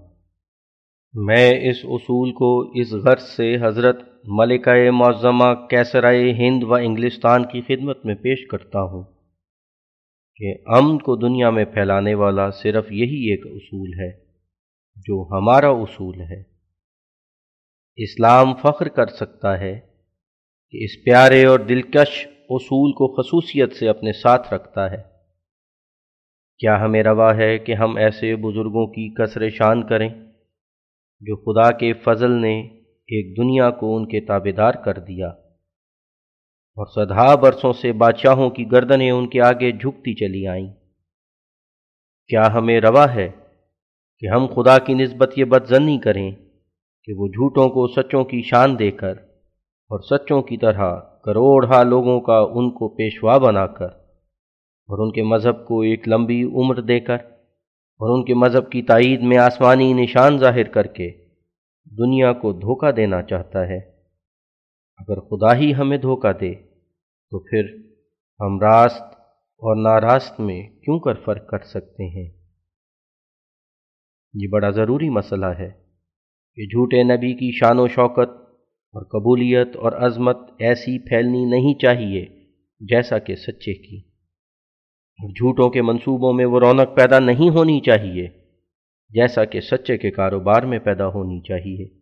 [1.14, 7.60] میں اس اصول کو اس غرض سے حضرت ملکہ معظمہ، کیسرائے ہند و انگلستان کی
[7.60, 9.02] خدمت میں پیش کرتا ہوں۔
[10.36, 14.18] کہ امن کو دنیا میں پھیلانے والا صرف یہی ایک اصول ہے
[14.96, 16.42] جو ہمارا اصول ہے۔
[17.96, 19.80] اسلام فخر کر سکتا ہے
[20.70, 25.16] کہ اس پیارے اور دلکش اصول کو خصوصیت سے اپنے ساتھ رکھتا ہے۔
[26.58, 30.08] کیا ہمیں روا ہے کہ ہم ایسے بزرگوں کی کثر شان کریں
[31.20, 35.32] جو خدا کے فضل نے ایک دنیا کو ان کے تابے دار کر دیا؟
[36.76, 40.66] اور سدھا برسوں سے بادشاہوں کی گردنیں ان کے آگے جھکتی چلی آئیں۔
[42.28, 43.30] کیا ہمیں روا ہے
[44.18, 46.30] کہ ہم خدا کی نسبت یہ بدزنی کریں
[47.04, 49.12] کہ وہ جھوٹوں کو سچوں کی شان دے کر
[49.90, 53.88] اور سچوں کی طرح کروڑا لوگوں کا ان کو پیشوا بنا کر
[54.88, 58.82] اور ان کے مذہب کو ایک لمبی عمر دے کر اور ان کے مذہب کی
[58.82, 61.10] تائید میں آسمانی نشان ظاہر کر کے
[61.98, 63.95] دنیا کو دھوکہ دینا چاہتا ہے۔
[64.96, 66.54] اگر خدا ہی ہمیں دھوکہ دے،
[67.30, 67.76] تو پھر
[68.40, 69.02] ہم راست
[69.58, 72.30] اور ناراست میں کیوں کر فرق کر سکتے ہیں؟
[74.34, 75.70] یہ بڑا ضروری مسئلہ ہے
[76.54, 78.30] کہ جھوٹے نبی کی شان و شوکت
[78.94, 82.26] اور قبولیت اور عظمت ایسی پھیلنی نہیں چاہیے
[82.80, 83.98] جیسا کہ سچے کی۔
[85.18, 88.28] اور جھوٹوں کے منصوبوں میں وہ رونق پیدا نہیں ہونی چاہیے
[89.10, 91.95] جیسا کہ سچے کے کاروبار میں پیدا ہونی چاہیے۔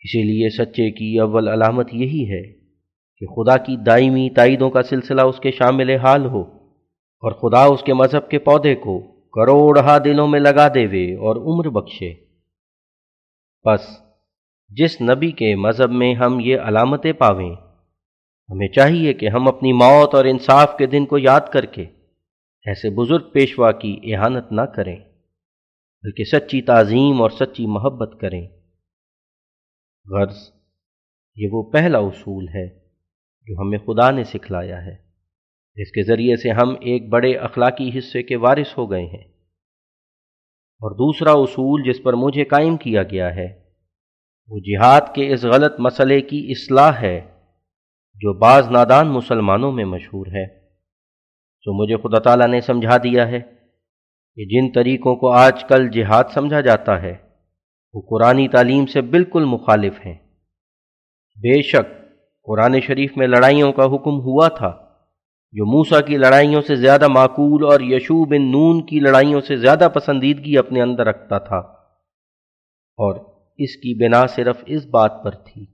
[0.00, 2.42] اسی لیے سچے کی اول علامت یہی ہے
[3.20, 6.40] کہ خدا کی دائمی تائیدوں کا سلسلہ اس کے شامل حال ہو
[7.22, 9.00] اور خدا اس کے مذہب کے پودے کو
[9.32, 12.14] کروڑہ دلوں میں لگا دے وے اور عمر بخشے۔
[13.64, 13.80] بس
[14.68, 17.54] جس نبی کے مذہب میں ہم یہ علامتیں پاویں،
[18.48, 21.82] ہمیں چاہیے کہ ہم اپنی موت اور انصاف کے دن کو یاد کر کے
[22.66, 24.96] ایسے بزرگ پیشوا کی احانت نہ کریں،
[26.04, 28.46] بلکہ سچی تعظیم اور سچی محبت کریں۔
[30.10, 30.36] غرض،
[31.36, 32.68] یہ وہ پہلا اصول ہے
[33.46, 34.94] جو ہمیں خدا نے سکھلایا ہے۔
[35.76, 39.24] اس کے ذریعے سے ہم ایک بڑے اخلاقی حصے کے وارث ہو گئے ہیں۔
[40.80, 43.62] اور دوسرا اصول جس پر مجھے قائم کیا گیا ہے،
[44.48, 47.20] وہ جہاد کے اس غلط مسئلے کی اصلاح ہے
[48.14, 50.46] جو بعض نادان مسلمانوں میں مشہور ہے۔
[51.64, 53.40] تو مجھے خدا تعالیٰ نے سمجھا دیا ہے
[54.34, 57.27] کہ جن طریقوں کو آج کل جہاد سمجھا جاتا ہے
[57.92, 60.14] وہ قرآن تعلیم سے بالکل مخالف ہیں۔
[61.36, 61.94] بے شک،
[62.42, 64.88] قرآن شریف میں لڑائیوں کا حکم ہوا تھا۔
[65.52, 69.88] جو موسا کی لڑائیوں سے زیادہ معقول اور یشو بن نون کی لڑائیوں سے زیادہ
[69.94, 71.56] پسندیدگی اپنے اندر رکھتا تھا۔
[72.96, 73.14] اور
[73.58, 75.66] اس کی بنا صرف اس بات پر تھی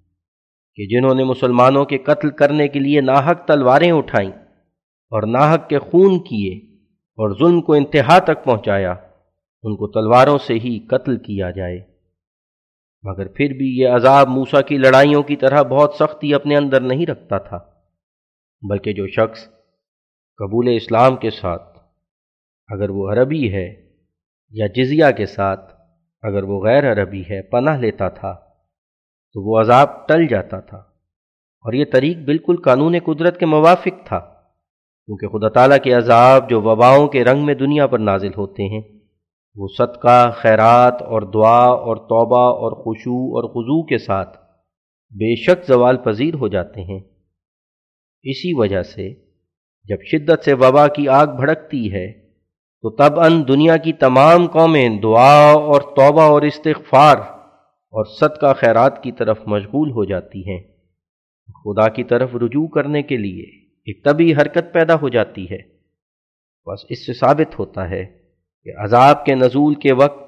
[0.75, 4.31] کہ جنہوں نے مسلمانوں کے قتل کرنے کے لیے ناحق تلواریں اٹھائیں
[5.11, 8.93] اور ناحق کے خون کیے اور ظلم کو انتہا تک پہنچایا،
[9.63, 11.94] ان کو تلواروں سے ہی قتل کیا جائے۔
[13.05, 17.07] مگر پھر بھی یہ عذاب موسا کی لڑائیوں کی طرح بہت سختی اپنے اندر نہیں
[17.07, 17.59] رکھتا تھا،
[18.63, 19.45] بلکہ جو شخص
[20.39, 21.79] قبول اسلام کے ساتھ،
[22.69, 23.67] اگر وہ عربی ہے
[24.51, 25.75] یا جزیہ کے ساتھ،
[26.23, 28.33] اگر وہ غیر عربی ہے، پناہ لیتا تھا،
[29.33, 30.79] تو وہ عذاب ٹل جاتا تھا۔
[31.65, 34.19] اور یہ طریق بالکل قانون قدرت کے موافق تھا،
[35.09, 38.94] کیونکہ خدا تعالیٰ کے عذاب جو وباؤں کے رنگ میں دنیا پر نازل ہوتے ہیں
[39.57, 44.39] وہ صدقہ، خیرات اور دعا اور توبہ اور خوشو اور خضو کے ساتھ
[45.11, 47.01] بے شک زوال پذیر ہو جاتے ہیں۔
[48.23, 49.15] اسی وجہ سے
[49.85, 52.13] جب شدت سے وبا کی آگ بھڑکتی ہے،
[52.83, 59.03] تو تب ان دنیا کی تمام قومیں دعا اور توبہ اور استغفار اور صدقہ، خیرات
[59.03, 60.61] کی طرف مشغول ہو جاتی ہیں۔
[61.49, 63.43] خدا کی طرف رجوع کرنے کے لیے
[63.87, 65.59] ایک طبی حرکت پیدا ہو جاتی ہے۔
[66.67, 68.24] بس اس سے ثابت ہوتا ہے
[68.65, 70.25] کہ عذاب کے نزول کے وقت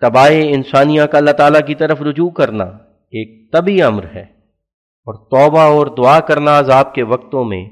[0.00, 2.64] تباہ انسانیہ کا اللہ تعالیٰ کی طرف رجوع کرنا
[3.10, 4.22] ایک طبی امر ہے
[5.06, 7.66] اور توبہ اور دعا کرنا عذاب کے وقتوں میں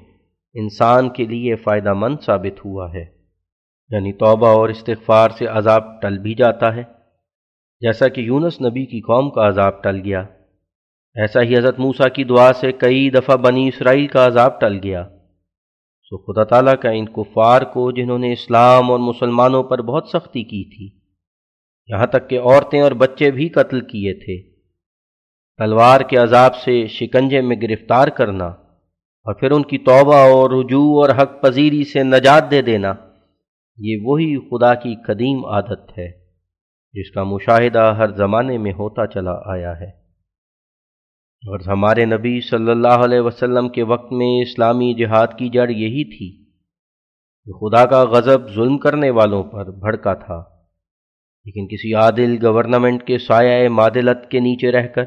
[0.54, 3.18] انسان کے لیے فائدہ مند ثابت ہوا ہے۔
[3.90, 6.82] یعنی توبہ اور استغفار سے عذاب ٹل بھی جاتا ہے۔
[7.80, 10.20] جیسا کہ یونس نبی کی قوم کا عذاب ٹل گیا،
[11.14, 15.08] ایسا ہی حضرت موسیٰ کی دعا سے کئی دفعہ بنی اسرائیل کا عذاب ٹل گیا۔
[16.12, 20.42] سو خدا تعالیٰ کا ان کفار کو جنہوں نے اسلام اور مسلمانوں پر بہت سختی
[20.44, 20.86] کی تھی،
[21.88, 24.36] یہاں تک کہ عورتیں اور بچے بھی قتل کیے تھے۔
[25.58, 30.88] تلوار کے عذاب سے شکنجے میں گرفتار کرنا اور پھر ان کی توبہ اور رجوع
[31.00, 32.94] اور حق پذیری سے نجات دے دینا،
[33.78, 36.08] یہ وہی خدا کی قدیم عادت ہے،
[36.94, 39.90] جس کا مشاہدہ ہر زمانے میں ہوتا چلا آیا ہے۔
[41.44, 46.04] اور ہمارے نبی صلی اللہ علیہ وسلم کے وقت میں اسلامی جہاد کی جڑ یہی
[46.06, 46.28] تھی
[47.46, 50.38] کہ خدا کا غضب ظلم کرنے والوں پر بھڑکا تھا،
[51.46, 55.04] لیکن کسی عادل گورنمنٹ کے سایہ معدلت کے نیچے رہ کر،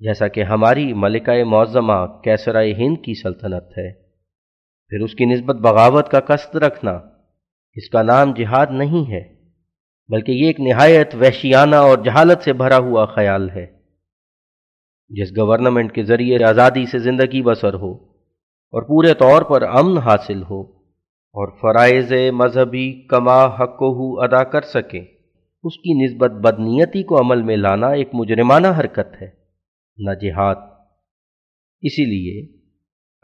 [0.00, 3.90] جیسا کہ ہماری ملکہ معظمہ کیسرائے ہند کی سلطنت ہے،
[4.92, 6.98] پھر اس کی نسبت بغاوت کا قصد رکھنا
[7.76, 9.24] اس کا نام جہاد نہیں ہے،
[10.10, 13.66] بلکہ یہ ایک نہایت وحشیانہ اور جہالت سے بھرا ہوا خیال ہے۔
[15.10, 17.92] جس گورنمنٹ کے ذریعے آزادی سے زندگی بسر ہو
[18.74, 20.60] اور پورے طور پر امن حاصل ہو
[21.34, 25.00] اور فرائض مذہبی کما حق ہو ادا کر سکے،
[25.64, 29.28] اس کی نسبت بدنیتی کو عمل میں لانا ایک مجرمانہ حرکت ہے،
[29.98, 30.56] نہ جہاد۔
[31.82, 32.46] اسی لیے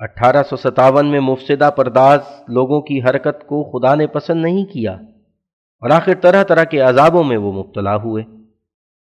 [0.01, 4.92] اٹھارہ سو ستاون میں مفسدہ پرداز لوگوں کی حرکت کو خدا نے پسند نہیں کیا
[4.92, 8.25] اور آخر طرح طرح کے عذابوں میں وہ مبتلا ہوئے۔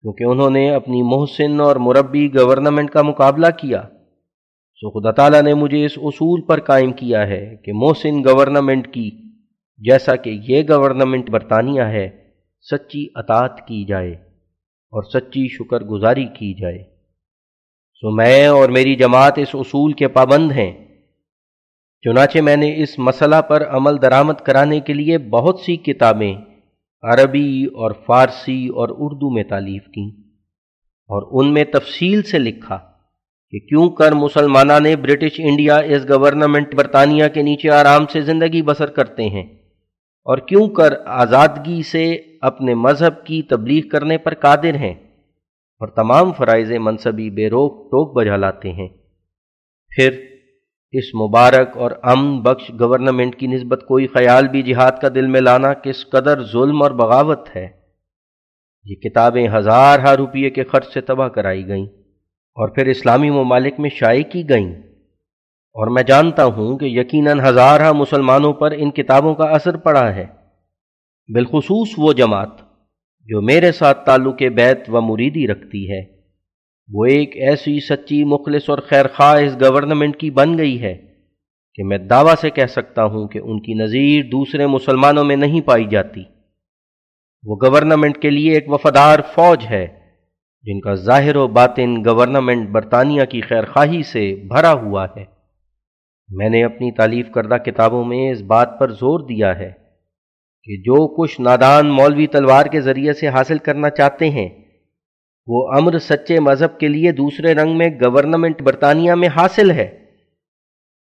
[0.05, 3.83] کیونکہ انہوں نے اپنی محسن اور مربی گورنمنٹ کا مقابلہ کیا۔
[4.75, 9.11] سو خدا تعالیٰ نے مجھے اس اصول پر قائم کیا ہے کہ محسن گورنمنٹ کی،
[9.79, 12.09] جیسا کہ یہ گورنمنٹ برطانیہ ہے،
[12.71, 14.13] سچی اطاعت کی جائے
[14.93, 16.79] اور سچی شکر گزاری کی جائے۔
[17.95, 20.73] سو میں اور میری جماعت اس اصول کے پابند ہیں۔
[22.03, 26.35] چنانچہ میں نے اس مسئلہ پر عمل درآمد کرانے کے لیے بہت سی کتابیں
[27.05, 30.09] عربی اور فارسی اور اردو میں تعلیف کیں
[31.11, 32.79] اور ان میں تفصیل سے لکھا
[33.51, 38.63] کہ کیوں کر مسلمانہ نے برٹش انڈیا اس گورنمنٹ برطانیہ کے نیچے آرام سے زندگی
[38.63, 39.43] بسر کرتے ہیں
[40.27, 44.95] اور کیوں کر آزادگی سے اپنے مذہب کی تبلیغ کرنے پر قادر ہیں
[45.81, 48.89] اور تمام فرائض منصبی بے روک ٹوک بجا لاتے ہیں۔
[49.91, 50.11] پھر
[50.97, 55.41] اس مبارک اور امن بخش گورنمنٹ کی نسبت کوئی خیال بھی جہاد کا دل میں
[55.41, 57.69] لانا کس قدر ظلم اور بغاوت ہے؟
[58.85, 61.87] یہ کتابیں ہزار ہزار روپیے کے خرچ سے تباہ کرائی گئیں
[62.55, 64.75] اور پھر اسلامی ممالک میں شائع کی گئیں۔
[65.75, 70.27] اور میں جانتا ہوں کہ یقیناً ہزارہ مسلمانوں پر ان کتابوں کا اثر پڑا ہے۔
[71.35, 72.59] بالخصوص وہ جماعت
[73.25, 76.14] جو میرے ساتھ تعلق بیت و مریدی رکھتی ہے۔
[76.89, 80.95] وہ ایک ایسی سچی مخلص اور خیر خواہ اس گورنمنٹ کی بن گئی ہے
[81.75, 85.61] کہ میں دعویٰ سے کہہ سکتا ہوں کہ ان کی نظیر دوسرے مسلمانوں میں نہیں
[85.61, 86.23] پائی جاتی۔
[87.45, 89.87] وہ گورنمنٹ کے لیے ایک وفادار فوج ہے
[90.63, 95.25] جن کا ظاہر و باطن گورنمنٹ برطانیہ کی خیر خواہی سے بھرا ہوا ہے۔
[96.29, 99.73] میں نے اپنی تعلیف کردہ کتابوں میں اس بات پر زور دیا ہے
[100.63, 104.49] کہ جو کچھ نادان مولوی تلوار کے ذریعے سے حاصل کرنا چاہتے ہیں
[105.47, 110.05] وہ امر سچے مذہب کے لیے دوسرے رنگ میں گورنمنٹ برطانیہ میں حاصل ہے۔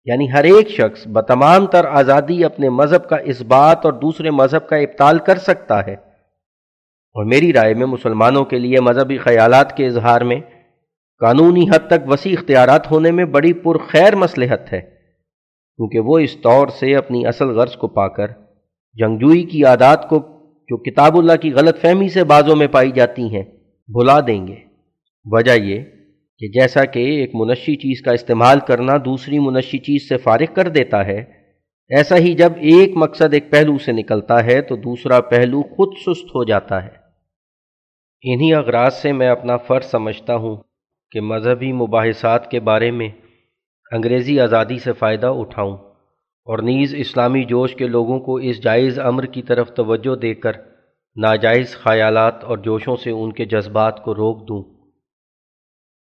[0.05, 4.67] یعنی ہر ایک شخص بتمام تر آزادی اپنے مذہب کا اس بات اور دوسرے مذہب
[4.67, 5.93] کا ابتال کر سکتا ہے۔
[7.13, 10.39] اور میری رائے میں مسلمانوں کے لیے مذہبی خیالات کے اظہار میں
[11.19, 14.81] قانونی حد تک وسیع اختیارات ہونے میں بڑی پرخیر مصلحت ہے۔
[15.75, 18.27] کیونکہ وہ اس طور سے اپنی اصل غرض کو پا کر
[18.93, 20.19] جنگجوئی کی عادات کو
[20.69, 23.43] جو کتاب اللہ کی غلط فہمی سے بازوں میں پائی جاتی ہیں
[23.87, 24.55] بھلا دیں گے۔
[25.25, 25.83] وجہ یہ
[26.37, 30.69] کہ جیسا کہ ایک منشی چیز کا استعمال کرنا دوسری منشی چیز سے فارغ کر
[30.69, 31.19] دیتا ہے،
[31.89, 36.25] ایسا ہی جب ایک مقصد ایک پہلو سے نکلتا ہے تو دوسرا پہلو خود سست
[36.25, 37.03] ہو جاتا ہے۔
[38.23, 40.57] انہی اغراض سے میں اپنا فرض سمجھتا ہوں
[41.11, 43.09] کہ مذہبی مباحثات کے بارے میں
[43.91, 45.77] انگریزی آزادی سے فائدہ اٹھاؤں
[46.47, 50.51] اور نیز اسلامی جوش کے لوگوں کو اس جائز امر کی طرف توجہ دے کر
[51.15, 54.63] ناجائز خیالات اور جوشوں سے ان کے جذبات کو روک دوں۔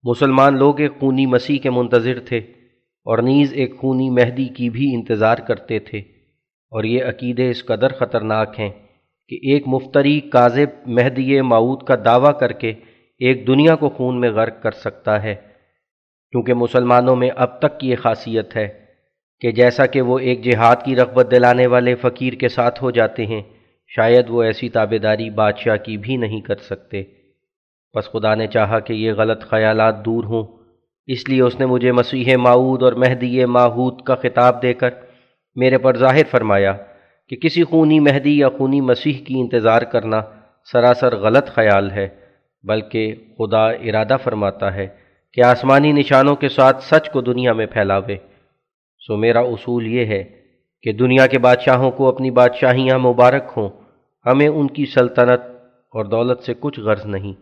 [0.04, 2.38] مسلمان لوگ ایک خونی مسیح کے منتظر تھے
[3.06, 6.00] اور نیز ایک خونی مہدی کی بھی انتظار کرتے تھے۔
[6.72, 8.70] اور یہ عقیدے اس قدر خطرناک ہیں
[9.30, 12.70] کہ ایک مفتری کاذب مہدی معود کا دعویٰ کر کے
[13.20, 15.36] ایک دنیا کو خون میں غرق کر سکتا ہے،
[16.32, 18.86] کیونکہ مسلمانوں میں اب تک کی یہ خاصیت ہے
[19.40, 23.26] کہ جیسا کہ وہ ایک جہاد کی رغبت دلانے والے فقیر کے ساتھ ہو جاتے
[23.26, 23.42] ہیں
[23.96, 27.04] شاید وہ ایسی تابے داری بادشاہ کی بھی نہیں کر سکتے۔
[27.96, 30.44] بس خدا نے چاہا کہ یہ غلط خیالات دور ہوں۔
[31.08, 34.90] اس لیے اس نے مجھے مسیح معود اور مہدی ماحود کا خطاب دے کر
[35.56, 36.74] میرے پر ظاہر فرمایا
[37.30, 40.22] کہ کسی خونی مہدی یا خونی مسیح کی انتظار کرنا
[40.72, 42.08] سراسر غلط خیال ہے،
[42.64, 44.88] بلکہ خدا ارادہ فرماتا ہے
[45.34, 48.18] کہ آسمانی نشانوں کے ساتھ سچ کو دنیا میں پھیلاوے۔
[49.00, 50.24] سو میرا اصول یہ ہے
[50.82, 53.70] کہ دنیا کے بادشاہوں کو اپنی بادشاہیاں مبارک ہوں۔
[54.28, 55.40] ہمیں ان کی سلطنت
[55.90, 57.34] اور دولت سے کچھ غرض نہیں۔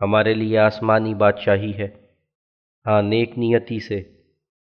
[0.00, 1.88] ہمارے لیے آسمانی بادشاہی ہے۔
[2.86, 3.98] ہاں نیک نیتی سے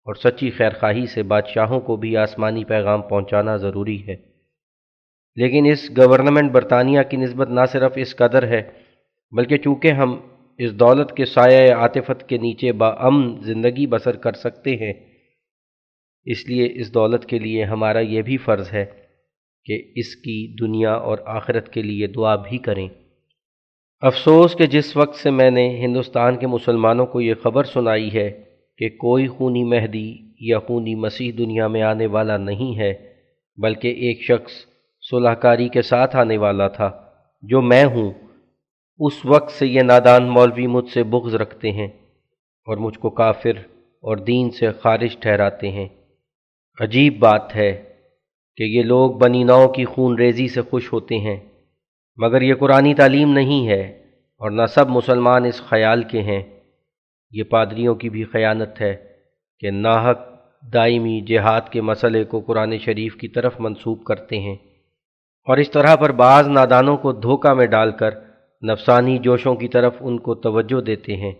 [0.04, 4.16] اور سچی خیرخواہی سے بادشاہوں کو بھی آسمانی پیغام پہنچانا ضروری ہے۔
[5.36, 8.62] لیکن اس گورنمنٹ برطانیہ کی نسبت نہ صرف اس قدر ہے،
[9.32, 10.20] بلکہ چونکہ ہم
[10.58, 14.92] اس دولت کے سایہ عاطفت کے نیچے با امن زندگی بسر کر سکتے ہیں،
[16.24, 19.09] اس لیے اس دولت کے لیے ہمارا یہ بھی فرض ہے۔
[19.64, 22.88] کہ اس کی دنیا اور آخرت کے لیے دعا بھی کریں۔
[24.00, 28.42] افسوس کہ جس وقت سے میں نے ہندوستان کے مسلمانوں کو یہ خبر سنائی ہے
[28.78, 32.94] کہ کوئی خونی مہدی یا خونی مسیح دنیا میں آنے والا نہیں ہے،
[33.56, 34.52] بلکہ ایک شخص
[35.10, 37.04] صلح کاری کے ساتھ آنے والا تھا،
[37.42, 38.10] جو میں ہوں۔
[38.98, 41.88] اس وقت سے یہ نادان مولوی مجھ سے بغض رکھتے ہیں
[42.66, 43.58] اور مجھ کو کافر
[44.02, 45.88] اور دین سے خارج ٹھہراتے ہیں۔
[46.80, 47.82] عجیب بات ہے
[48.60, 51.36] کہ یہ لوگ بنی نو کی خون ریزی سے خوش ہوتے ہیں،
[52.16, 53.82] مگر یہ قرآن تعلیم نہیں ہے
[54.38, 56.42] اور نہ سب مسلمان اس خیال کے ہیں۔
[57.30, 58.96] یہ پادریوں کی بھی خیانت ہے
[59.60, 60.18] کہ ناحق
[60.72, 64.54] دائمی جہاد کے مسئلے کو قرآن شریف کی طرف منسوب کرتے ہیں۔
[65.44, 68.10] اور اس طرح پر بعض نادانوں کو دھوکہ میں ڈال کر
[68.64, 71.32] نفسانی جوشوں کی طرف ان کو توجہ دیتے ہیں۔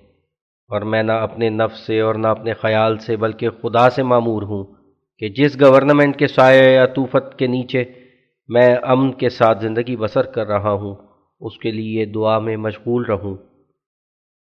[0.69, 4.43] اور میں نہ اپنے نفس سے اور نہ اپنے خیال سے، بلکہ خدا سے معمور
[4.43, 4.80] ہوں۔
[5.21, 7.85] کہ جس گورنمنٹ کے سائے یا طوفت کے نیچے
[8.49, 10.95] میں امن کے ساتھ زندگی بسر کر رہا ہوں،
[11.41, 13.35] اس کے لیے دعا میں مشغول رہوں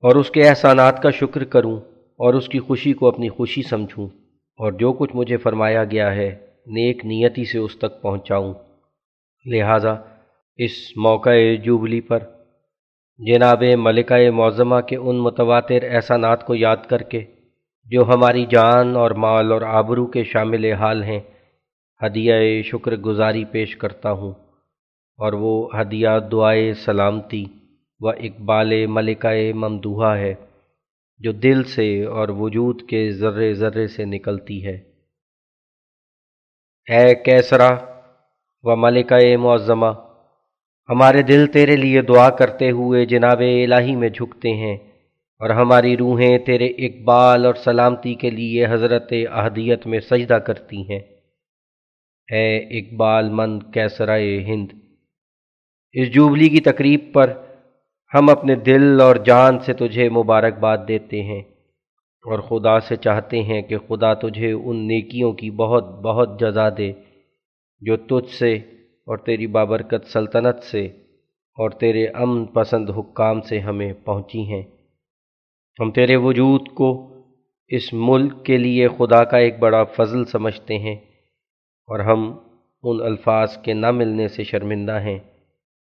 [0.04, 1.76] اور اس کے احسانات کا شکر کروں
[2.20, 4.06] اور اس کی خوشی کو اپنی خوشی سمجھوں
[4.58, 6.28] اور جو کچھ مجھے فرمایا گیا ہے،
[6.66, 8.54] نیک نیتی سے اس تک پہنچاؤں۔
[9.46, 9.94] لہٰذا
[10.58, 11.30] اس موقع
[11.64, 12.18] جوبلی پر
[13.20, 17.24] جناب ملکہ معظمہ کے ان متواتر احسانات کو یاد کر کے
[17.90, 21.20] جو ہماری جان اور مال اور آبرو کے شامل حال ہیں،
[22.06, 24.30] ہدیہ شکر گزاری پیش کرتا ہوں۔
[25.18, 27.46] اور وہ ہدیہ دعائے سلامتی
[28.00, 30.34] و اقبال ملکہ ممدوحہ ہے،
[31.18, 34.76] جو دل سے اور وجود کے ذرے ذرے سے نکلتی ہے۔
[36.90, 37.68] اے کیسرا
[38.62, 39.92] و ملکہ معظمہ،
[40.88, 44.89] ہمارے دل تیرے لیے دعا کرتے ہوئے جناب الہی میں جھکتے ہیں۔
[45.40, 50.98] اور ہماری روحیں تیرے اقبال اور سلامتی کے لیے حضرت اہدیت میں سجدہ کرتی ہیں۔
[52.28, 54.66] اے اقبال مند کیسرائے ہند،
[55.92, 57.32] اس جوبلی کی تقریب پر
[58.14, 61.40] ہم اپنے دل اور جان سے تجھے مبارکباد دیتے ہیں
[62.24, 66.92] اور خدا سے چاہتے ہیں کہ خدا تجھے ان نیکیوں کی بہت بہت جزا دے
[67.80, 68.54] جو تجھ سے
[69.06, 70.84] اور تیری بابرکت سلطنت سے
[71.58, 74.62] اور تیرے امن پسند حکام سے ہمیں پہنچی ہیں۔
[75.78, 77.14] ہم تیرے وجود کو
[77.68, 80.96] اس ملک کے لیے خدا کا ایک بڑا فضل سمجھتے ہیں
[81.88, 82.38] اور ہم
[82.82, 85.18] ان الفاظ کے نہ ملنے سے شرمندہ ہیں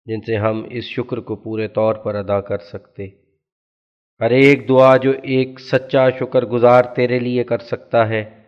[0.05, 3.07] جن سے ہم اس شکر کو پورے طور پر ادا کر سکتے۔
[4.21, 8.43] ہر ایک دعا جو ایک سچا شکر گزار تیرے لیے کر سکتا ہے،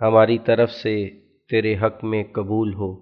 [0.00, 1.08] ہماری طرف سے
[1.50, 2.94] تیرے حق میں قبول ہو۔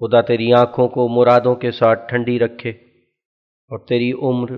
[0.00, 2.70] خدا تیری آنکھوں کو مرادوں کے ساتھ ٹھنڈی رکھے
[3.70, 4.52] اور تیری عمر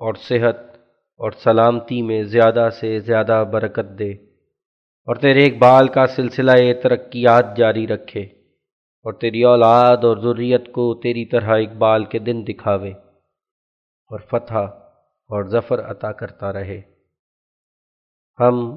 [0.00, 0.75] اور صحت
[1.16, 4.12] اور سلامتی میں زیادہ سے زیادہ برکت دے
[5.06, 8.20] اور تیرے اقبال کا سلسلہ ترقیات جاری رکھے
[9.04, 12.90] اور تیری اولاد اور ضروریت کو تیری طرح اقبال کے دن دکھاوے
[14.10, 14.64] اور فتح
[15.30, 16.82] اور ظفر عطا کرتا رہے۔
[18.40, 18.76] ہم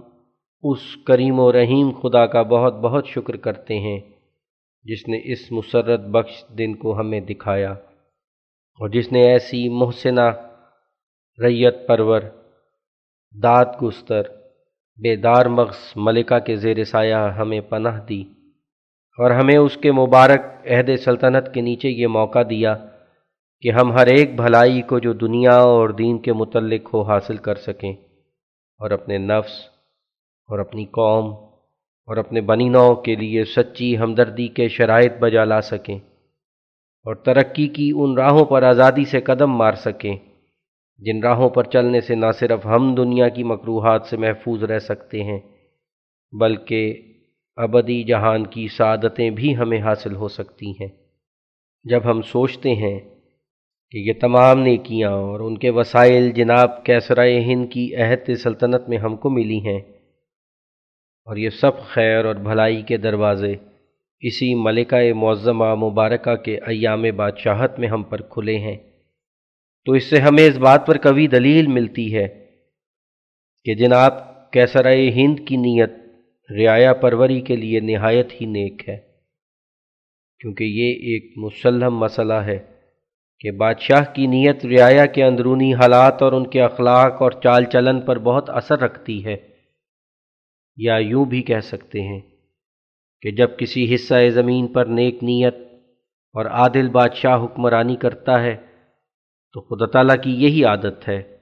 [0.63, 3.99] اس کریم و رحیم خدا کا بہت بہت شکر کرتے ہیں
[4.83, 7.71] جس نے اس مسرت بخش دن کو ہمیں دکھایا
[8.79, 10.48] اور جس نے ایسی محسنہ
[11.39, 12.21] ریت پرور،
[13.35, 14.21] داد گستر،
[14.99, 18.21] بیدار مغز ملکہ کے زیر سایہ ہمیں پناہ دی
[19.17, 22.75] اور ہمیں اس کے مبارک عہد سلطنت کے نیچے یہ موقع دیا
[23.61, 27.55] کہ ہم ہر ایک بھلائی کو جو دنیا اور دین کے متعلق ہو حاصل کر
[27.55, 27.93] سکیں
[28.79, 29.51] اور اپنے نفس
[30.49, 31.33] اور اپنی قوم
[32.05, 35.97] اور اپنے بنی نو کے لیے سچی ہمدردی کے شرائط بجا لا سکیں
[37.05, 40.17] اور ترقی کی ان راہوں پر آزادی سے قدم مار سکیں۔
[41.01, 45.23] جن راہوں پر چلنے سے نہ صرف ہم دنیا کی مقروحات سے محفوظ رہ سکتے
[45.23, 45.39] ہیں،
[46.33, 46.81] بلکہ
[47.57, 50.87] ابدی جہان کی سعادتیں بھی ہمیں حاصل ہو سکتی ہیں۔
[51.85, 52.99] جب ہم سوچتے ہیں
[53.93, 58.97] کہ یہ تمام نیکیاں اور ان کے وسائل جناب کیسرائے ہند کی عہد سلطنت میں
[58.97, 59.79] ہم کو ملی ہیں،
[61.27, 63.53] اور یہ سب خیر اور بھلائی کے دروازے
[64.23, 68.77] اسی ملکہ معظمہ مبارکہ کے ایام بادشاہت میں ہم پر کھلے ہیں۔
[69.85, 72.27] تو اس سے ہمیں اس بات پر کبھی دلیل ملتی ہے
[73.65, 74.13] کہ جناب
[74.51, 75.91] کیسرائے ہند کی نیت
[76.49, 78.97] رعایا پروری کے لیے نہایت ہی نیک ہے،
[80.39, 82.59] کیونکہ یہ ایک مسلم مسئلہ ہے
[83.39, 88.01] کہ بادشاہ کی نیت رعایا کے اندرونی حالات اور ان کے اخلاق اور چال چلن
[88.01, 89.35] پر بہت اثر رکھتی ہے۔
[90.77, 92.19] یا یوں بھی کہہ سکتے ہیں
[93.21, 95.55] کہ جب کسی حصہ زمین پر نیک نیت
[96.35, 98.55] اور عادل بادشاہ حکمرانی کرتا ہے
[99.53, 101.37] تو خدا تعالیٰ کی یہی عادت ہے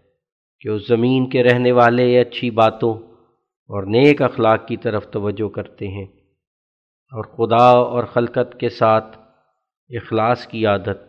[0.60, 2.94] کہ اس زمین کے رہنے والے اچھی باتوں
[3.70, 6.06] اور نیک اخلاق کی طرف توجہ کرتے ہیں
[7.12, 9.18] اور خدا اور خلقت کے ساتھ
[9.90, 11.00] اخلاص کی عادت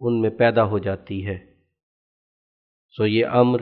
[0.00, 1.38] ان میں پیدا ہو جاتی ہے۔
[2.96, 3.60] سو یہ امر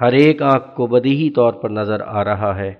[0.00, 2.74] ہر ایک آنکھ کو بدیہی طور پر نظر آ رہا ہے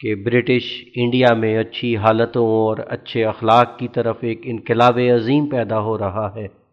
[0.00, 5.80] کہ برٹش انڈیا میں اچھی حالتوں اور اچھے اخلاق کی طرف ایک انقلاب عظیم پیدا
[5.80, 6.65] ہو رہا ہے۔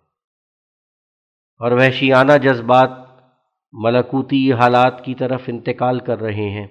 [1.60, 2.92] اور وحشیانہ جذبات
[3.72, 6.68] ملکوتی حالات کی طرف انتقال کر رہے ہیں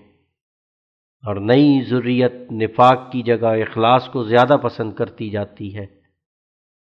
[1.22, 5.84] اور نئی ضروریت نفاق کی جگہ اخلاص کو زیادہ پسند کرتی جاتی ہے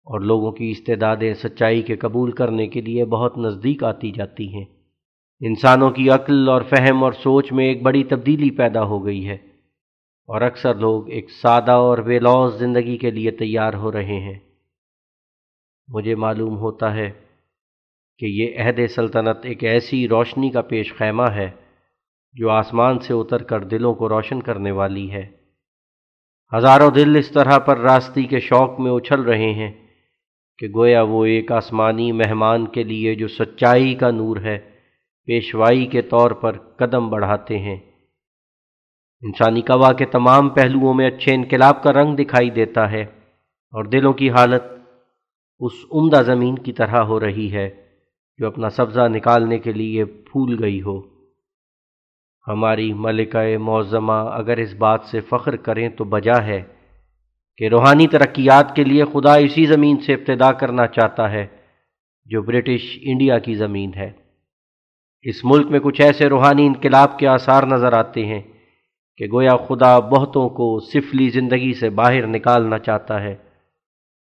[0.06, 4.64] اور لوگوں کی استعدادیں سچائی کے قبول کرنے کے لیے بہت نزدیک آتی جاتی ہیں۔
[5.40, 9.34] انسانوں کی عقل اور فہم اور سوچ میں ایک بڑی تبدیلی پیدا ہو گئی ہے
[10.28, 14.38] اور اکثر لوگ ایک سادہ اور بے لوز زندگی کے لیے تیار ہو رہے ہیں۔
[15.88, 17.29] مجھے معلوم ہوتا ہے
[18.20, 21.50] کہ یہ عہد سلطنت ایک ایسی روشنی کا پیش خیمہ ہے
[22.32, 25.26] جو آسمان سے اتر کر دلوں کو روشن کرنے والی ہے۔
[26.56, 29.72] ہزاروں دل اس طرح پر راستی کے شوق میں اچھل رہے ہیں
[30.58, 34.58] کہ گویا وہ ایک آسمانی مہمان کے لیے جو سچائی کا نور ہے،
[35.26, 37.76] پیشوائی کے طور پر قدم بڑھاتے ہیں۔
[39.22, 43.02] انسانی قوا کے تمام پہلوؤں میں اچھے انقلاب کا رنگ دکھائی دیتا ہے
[43.72, 44.62] اور دلوں کی حالت
[45.60, 47.79] اس عمدہ زمین کی طرح ہو رہی ہے۔
[48.40, 51.00] جو اپنا سبزہ نکالنے کے لیے پھول گئی ہو۔
[52.48, 56.62] ہماری ملکہ معظمہ اگر اس بات سے فخر کریں تو بجا ہے
[57.56, 61.46] کہ روحانی ترقیات کے لیے خدا اسی زمین سے ابتدا کرنا چاہتا ہے
[62.24, 64.12] جو برٹش انڈیا کی زمین ہے۔
[65.22, 68.42] اس ملک میں کچھ ایسے روحانی انقلاب کے آثار نظر آتے ہیں
[69.16, 73.36] کہ گویا خدا بہتوں کو سفلی زندگی سے باہر نکالنا چاہتا ہے۔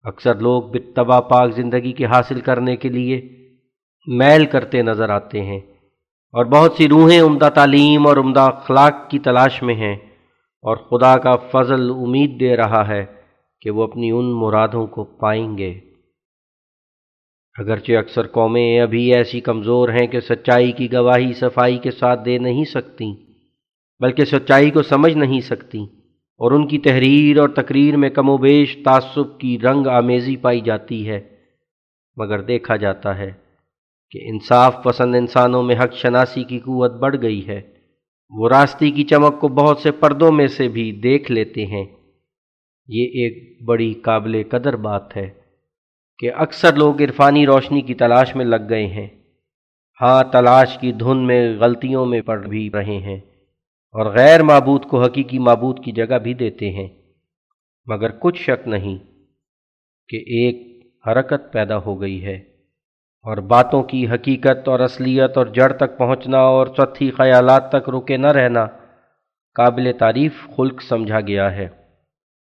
[0.03, 3.44] اکثر لوگ بتبا پاک زندگی کے حاصل کرنے کے لیے
[4.07, 5.59] میل کرتے نظر آتے ہیں
[6.35, 9.95] اور بہت سی روحیں عمدہ تعلیم اور عمدہ اخلاق کی تلاش میں ہیں
[10.65, 13.05] اور خدا کا فضل امید دے رہا ہے
[13.61, 15.73] کہ وہ اپنی ان مرادوں کو پائیں گے۔
[17.57, 22.37] اگرچہ اکثر قومیں ابھی ایسی کمزور ہیں کہ سچائی کی گواہی صفائی کے ساتھ دے
[22.39, 23.13] نہیں سکتیں،
[24.01, 25.85] بلکہ سچائی کو سمجھ نہیں سکتیں،
[26.41, 30.61] اور ان کی تحریر اور تقریر میں کم و بیش تعصب کی رنگ آمیزی پائی
[30.61, 31.21] جاتی ہے،
[32.17, 33.31] مگر دیکھا جاتا ہے
[34.15, 37.61] کہ انصاف پسند انسانوں میں حق شناسی کی قوت بڑھ گئی ہے۔
[38.31, 41.85] وہ راستی کی چمک کو بہت سے پردوں میں سے بھی دیکھ لیتے ہیں۔
[42.89, 45.31] یہ ایک بڑی قابل قدر بات ہے
[46.19, 49.07] کہ اکثر لوگ عرفانی روشنی کی تلاش میں لگ گئے ہیں۔
[50.01, 53.21] ہاں تلاش کی دھن میں غلطیوں میں پڑ بھی رہے ہیں
[53.93, 56.89] اور غیر معبود کو حقیقی معبود کی جگہ بھی دیتے ہیں۔
[57.87, 58.99] مگر کچھ شک نہیں
[60.09, 62.54] کہ ایک حرکت پیدا ہو گئی ہے۔
[63.25, 68.17] اور باتوں کی حقیقت اور اصلیت اور جڑ تک پہنچنا اور سطحی خیالات تک رکے
[68.17, 68.65] نہ رہنا
[69.57, 71.67] قابل تعریف خلق سمجھا گیا ہے،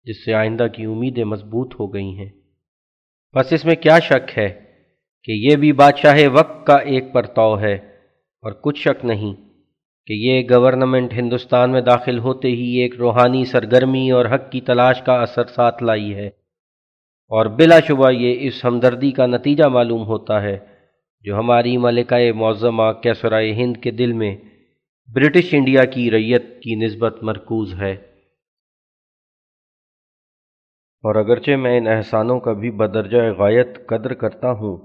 [0.06, 2.28] جس سے آئندہ کی امیدیں مضبوط ہو گئی ہیں۔
[3.34, 4.48] بس اس میں کیا شک ہے
[5.28, 9.34] کہ یہ بھی بادشاہ وقت کا ایک پرتاؤ ہے، اور کچھ شک نہیں
[10.08, 15.02] کہ یہ گورنمنٹ ہندوستان میں داخل ہوتے ہی ایک روحانی سرگرمی اور حق کی تلاش
[15.02, 16.28] کا اثر ساتھ لائی ہے۔
[17.28, 20.58] اور بلا شبہ یہ اس ہمدردی کا نتیجہ معلوم ہوتا ہے
[21.20, 24.36] جو ہماری ملکہ معظمہ کیسرائے ہند کے دل میں
[25.14, 27.92] برٹش انڈیا کی ریت کی نسبت مرکوز ہے۔
[31.04, 34.76] اور اگرچہ میں ان احسانوں کا بھی بدرجہ غایت قدر کرتا ہوں،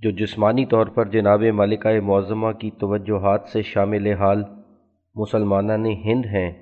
[0.00, 4.42] جو جسمانی طور پر جناب ملکہ معظمہ کی توجہات سے شامل حال
[5.14, 5.72] مسلمانہ
[6.04, 6.52] ہند ہیں،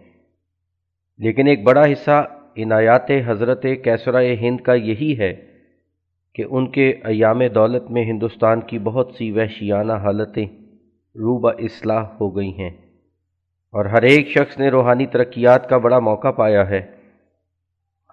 [1.18, 5.34] لیکن ایک بڑا حصہ عنایات حضرت کیسرائے ہند کا یہی ہے
[6.34, 10.46] کہ ان کے ایام دولت میں ہندوستان کی بہت سی وحشیانہ حالتیں
[11.16, 12.70] روبہ اصلاح ہو گئی ہیں
[13.72, 16.80] اور ہر ایک شخص نے روحانی ترقیات کا بڑا موقع پایا ہے۔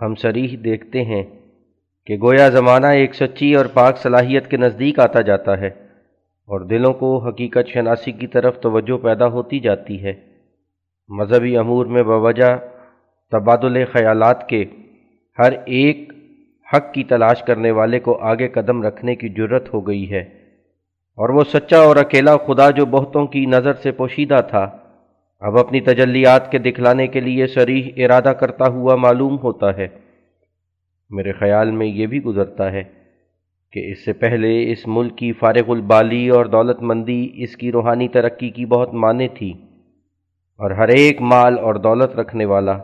[0.02, 1.24] ہم سریح دیکھتے ہیں
[2.08, 5.68] کہ گویا زمانہ ایک سچی اور پاک صلاحیت کے نزدیک آتا جاتا ہے
[6.48, 10.14] اور دلوں کو حقیقت شناسی کی طرف توجہ پیدا ہوتی جاتی ہے۔
[11.10, 12.81] مذہبی امور میں بوجہ
[13.32, 14.64] تبادل خیالات کے
[15.38, 16.12] ہر ایک
[16.74, 20.22] حق کی تلاش کرنے والے کو آگے قدم رکھنے کی جرت ہو گئی ہے۔
[21.18, 24.70] اور وہ سچا اور اکیلا خدا جو بہتوں کی نظر سے پوشیدہ تھا،
[25.42, 29.88] اب اپنی تجلیات کے دکھلانے کے لیے سریح ارادہ کرتا ہوا معلوم ہوتا ہے۔
[31.12, 32.84] میرے خیال میں یہ بھی گزرتا ہے
[33.74, 38.08] کہ اس سے پہلے اس ملک کی فارغ البالی اور دولت مندی اس کی روحانی
[38.08, 39.52] ترقی کی بہت معنی تھی،
[40.60, 42.78] اور ہر ایک مال اور دولت رکھنے والا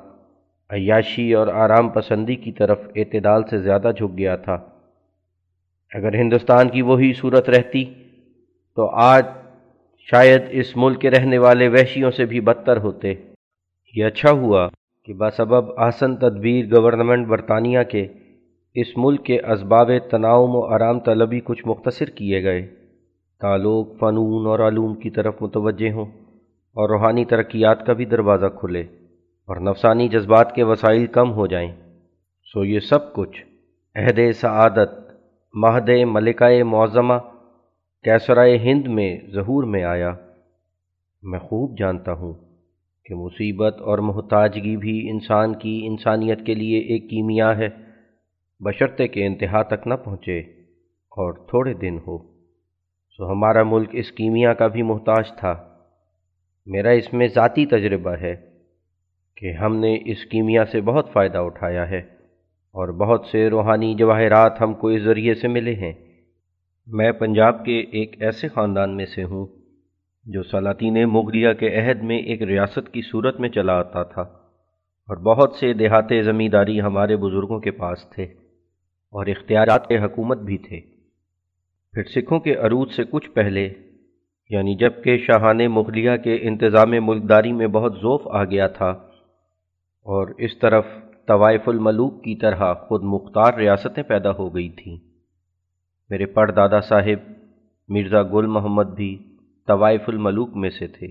[0.70, 4.53] عیاشی اور آرام پسندی کی طرف اعتدال سے زیادہ جھک گیا تھا۔
[5.93, 7.86] اگر ہندوستان کی وہی صورت رہتی
[8.76, 9.26] تو آج
[9.99, 13.13] شاید اس ملک کے رہنے والے وحشیوں سے بھی بدتر ہوتے۔
[13.95, 14.70] یہ اچھا ہوا
[15.05, 18.07] کہ بسبب آسن تدبیر گورنمنٹ برطانیہ کے
[18.74, 22.68] اس ملک کے اسباب تناؤم و آرام طلبی کچھ مختصر کیے گئے۔
[23.41, 26.05] تعلق، فنون اور علوم کی طرف متوجہ ہوں
[26.76, 28.84] اور روحانی ترقیات کا بھی دروازہ کھلے۔
[29.48, 31.72] اور نفسانی جذبات کے وسائل کم ہو جائیں،
[32.54, 33.45] سو یہ سب کچھ
[33.95, 34.89] عہد سعادت،
[35.54, 37.14] مہد ملکہ معظمہ،
[38.04, 40.14] کیسرائے ہند میں ظہور میں آیا۔
[41.24, 42.34] میں خوب جانتا ہوں
[43.06, 47.68] کہ مصیبت اور محتاجگی بھی انسان کی انسانیت کے لیے ایک کیمیا ہے۔
[48.60, 50.39] بشرطے کے انتہا تک نہ پہنچے
[51.10, 52.18] اور تھوڑے دن ہو۔
[53.10, 55.70] سو ہمارا ملک اس کیمیا کا بھی محتاج تھا۔
[56.66, 58.47] میرا اس میں ذاتی تجربہ ہے۔
[59.38, 61.97] کہ ہم نے اس کیمیا سے بہت فائدہ اٹھایا ہے
[62.75, 65.93] اور بہت سے روحانی جواہرات ہم کو اس ذریعے سے ملے ہیں۔
[66.88, 69.45] میں پنجاب کے ایک ایسے خاندان میں سے ہوں
[70.25, 74.21] جو سلاطین مغلیہ کے عہد میں ایک ریاست کی صورت میں چلا آتا تھا
[75.07, 78.23] اور بہت سے دیہاتے زمینداری ہمارے بزرگوں کے پاس تھے
[79.13, 80.81] اور اختیارات کے حکومت بھی تھے۔
[81.93, 83.69] پھر سکھوں کے عروج سے کچھ پہلے
[84.49, 89.07] یعنی جبکہ شاہان مغلیہ کے انتظام ملکداری میں بہت ذوف آ گیا تھا
[90.08, 90.86] اور اس طرف
[91.28, 94.97] طوائف الملوک کی طرح خود مختار ریاستیں پیدا ہو گئی تھیں۔
[96.10, 97.32] میرے پڑ دادا صاحب،
[97.88, 99.36] مرزا گل محمد بھی
[99.68, 101.08] طوائف الملوک میں سے تھے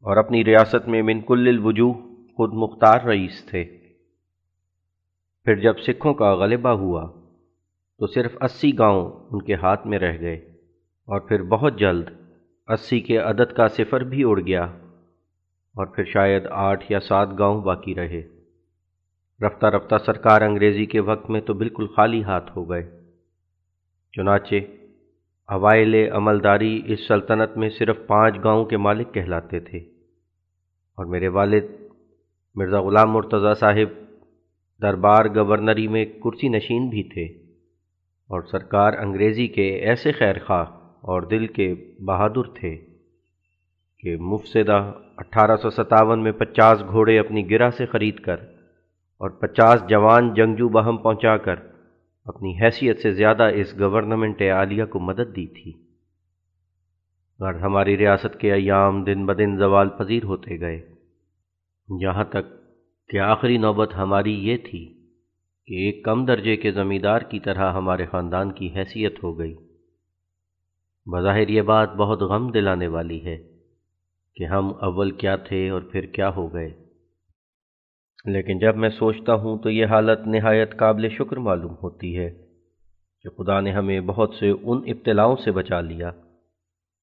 [0.00, 1.92] اور اپنی ریاست میں من کل الوجوہ
[2.36, 3.64] خود مختار رئیس تھے۔
[5.44, 7.10] پھر جب سکھوں کا غلبہ ہوا
[7.98, 10.36] تو صرف اسی گاؤں ان کے ہاتھ میں رہ گئے
[11.08, 12.08] اور پھر بہت جلد
[12.68, 14.66] اسی کے عدد کا صفر بھی اڑ گیا۔
[15.80, 18.22] اور پھر شاید آٹھ یا سات گاؤں باقی رہے۔
[19.46, 23.00] رفتہ رفتہ سرکار انگریزی کے وقت میں تو بالکل خالی ہاتھ ہو گئے۔
[24.12, 24.54] چنانچہ،
[25.46, 29.78] اوائل عملداری اس سلطنت میں صرف پانچ گاؤں کے مالک کہلاتے تھے۔
[30.96, 31.64] اور میرے والد
[32.54, 34.14] مرزا غلام مرتضیٰ صاحب
[34.82, 37.24] دربار گورنری میں کرسی نشین بھی تھے۔
[38.28, 40.66] اور سرکار انگریزی کے ایسے خیر خواہ
[41.00, 41.74] اور دل کے
[42.06, 42.78] بہادر تھے
[43.98, 48.36] کہ مفسدہ اٹھارہ سو ستاون میں پچاس گھوڑے اپنی گرہ سے خرید کر
[49.18, 51.54] اور پچاس جوان جنگجو بہم پہنچا کر
[52.24, 55.70] اپنی حیثیت سے زیادہ اس گورنمنٹ عالیہ کو مدد دی تھی۔
[57.38, 60.94] اور ہماری ریاست کے ایام دن بدن زوال پذیر ہوتے گئے۔
[62.00, 62.46] یہاں تک
[63.08, 65.08] کہ آخری نوبت ہماری یہ تھی
[65.66, 69.54] کہ ایک کم درجے کے زمیندار کی طرح ہمارے خاندان کی حیثیت ہو گئی۔
[71.06, 73.49] بظاہر یہ بات بہت غم دلانے والی ہے۔
[74.34, 76.70] کہ ہم اول کیا تھے اور پھر کیا ہو گئے۔
[78.24, 82.30] لیکن جب میں سوچتا ہوں تو یہ حالت نہایت قابل شکر معلوم ہوتی ہے
[83.22, 86.10] کہ خدا نے ہمیں بہت سے ان ابتلاؤں سے بچا لیا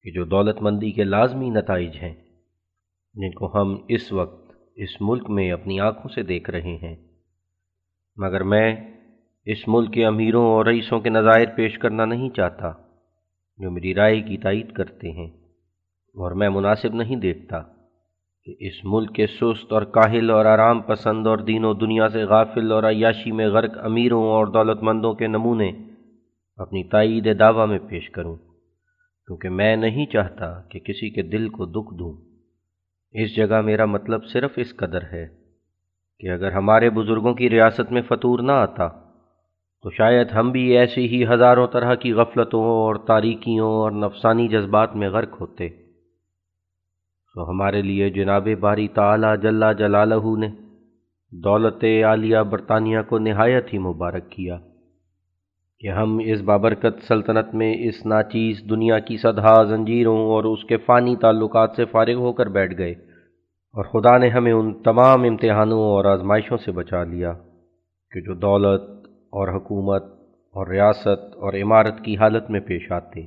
[0.02, 2.14] کہ جو دولت مندی کے لازمی نتائج ہیں،
[3.14, 6.96] جن کو ہم اس وقت، اس ملک میں اپنی آنکھوں سے دیکھ رہے ہیں۔
[8.16, 8.76] مگر میں
[9.44, 12.72] اس ملک کے امیروں اور رئیسوں کے نظائر پیش کرنا نہیں چاہتا
[13.58, 15.37] جو میری رائے کی تائید کرتے ہیں۔
[16.18, 17.62] اور میں مناسب نہیں دیکھتا
[18.44, 22.24] کہ اس ملک کے سست اور کاہل اور آرام پسند اور دین و دنیا سے
[22.24, 25.72] غافل اور عیاشی میں غرق امیروں اور دولت مندوں کے نمونے
[26.56, 31.64] اپنی تائید دعویٰ میں پیش کروں، کیونکہ میں نہیں چاہتا کہ کسی کے دل کو
[31.64, 32.12] دکھ دوں۔
[33.10, 35.26] اس جگہ میرا مطلب صرف اس قدر ہے
[36.20, 38.88] کہ اگر ہمارے بزرگوں کی ریاست میں فطور نہ آتا،
[39.82, 44.96] تو شاید ہم بھی ایسی ہی ہزاروں طرح کی غفلتوں اور تاریکیوں اور نفسانی جذبات
[44.96, 45.87] میں غرق ہوتے۔
[47.34, 50.48] تو ہمارے لیے جناب باری تعالی جلا جلالہ نے
[51.32, 54.58] دولت عالیہ برطانیہ کو نہایت ہی مبارک کیا
[55.80, 60.76] کہ ہم اس بابرکت سلطنت میں اس ناچیز دنیا کی صدہ زنجیروں اور اس کے
[60.76, 62.92] فانی تعلقات سے فارغ ہو کر بیٹھ گئے
[63.74, 67.32] اور خدا نے ہمیں ان تمام امتحانوں اور آزمائشوں سے بچا لیا
[68.12, 70.02] کہ جو دولت اور حکومت
[70.54, 73.20] اور ریاست اور عمارت کی حالت میں پیش آتے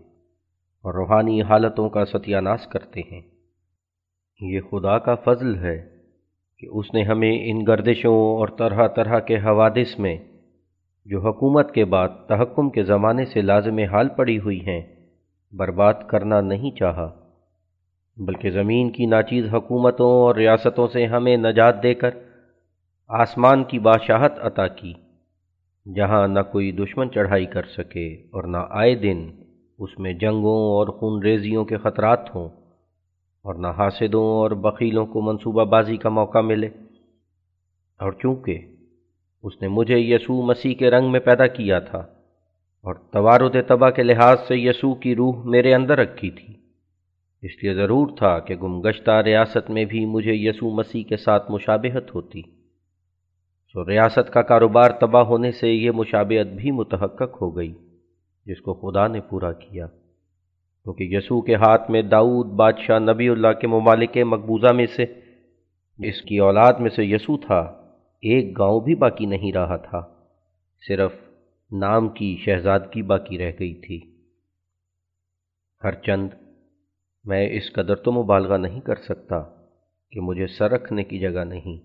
[0.83, 3.30] اور روحانی حالتوں کا ستیہ ناس کرتے ہیں۔
[4.41, 5.77] یہ خدا کا فضل ہے
[6.57, 10.17] کہ اس نے ہمیں ان گردشوں اور طرح طرح کے حوادث میں
[11.05, 14.81] جو حکومت کے بعد تحکم کے زمانے سے لازم حال پڑی ہوئی ہیں،
[15.53, 17.09] برباد کرنا نہیں چاہا،
[18.17, 22.09] بلکہ زمین کی ناچیز حکومتوں اور ریاستوں سے ہمیں نجات دے کر
[23.09, 24.93] آسمان کی بادشاہت عطا کی،
[25.95, 29.29] جہاں نہ کوئی دشمن چڑھائی کر سکے اور نہ آئے دن
[29.79, 32.49] اس میں جنگوں اور خون ریزیوں کے خطرات ہوں۔
[33.43, 36.67] اور نہ حاسدوں اور بخیلوں کو منصوبہ بازی کا موقع ملے۔
[37.99, 38.59] اور چونکہ
[39.43, 41.97] اس نے مجھے یسوع مسیح کے رنگ میں پیدا کیا تھا
[42.81, 46.53] اور توارد تباہ کے لحاظ سے یسوع کی روح میرے اندر رکھی تھی،
[47.41, 52.15] اس لیے ضرور تھا کہ گمگشتہ ریاست میں بھی مجھے یسوع مسیح کے ساتھ مشابہت
[52.15, 52.41] ہوتی۔
[53.73, 57.73] تو ریاست کا کاروبار تباہ ہونے سے یہ مشابہت بھی متحقق ہو گئی،
[58.45, 59.87] جس کو خدا نے پورا کیا۔
[60.85, 65.03] کیونکہ یسوع کے ہاتھ میں داؤد بادشاہ نبی اللہ کے ممالک مقبوضہ میں سے،
[65.99, 67.59] اس کی اولاد میں سے یسوع تھا،
[68.23, 70.01] ایک گاؤں بھی باقی نہیں رہا تھا،
[70.81, 71.11] صرف
[71.71, 73.99] نام کی شہزادگی باقی رہ گئی تھی۔
[75.81, 76.29] ہر چند
[77.25, 79.41] میں اس قدر تو مبالغہ نہیں کر سکتا
[80.13, 81.77] کہ مجھے سر رکھنے کی جگہ نہیں،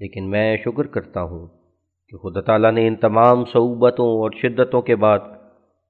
[0.00, 1.46] لیکن میں شکر کرتا ہوں
[2.12, 5.18] کہ خدا تعالیٰ نے ان تمام صعوبتوں اور شدتوں کے بعد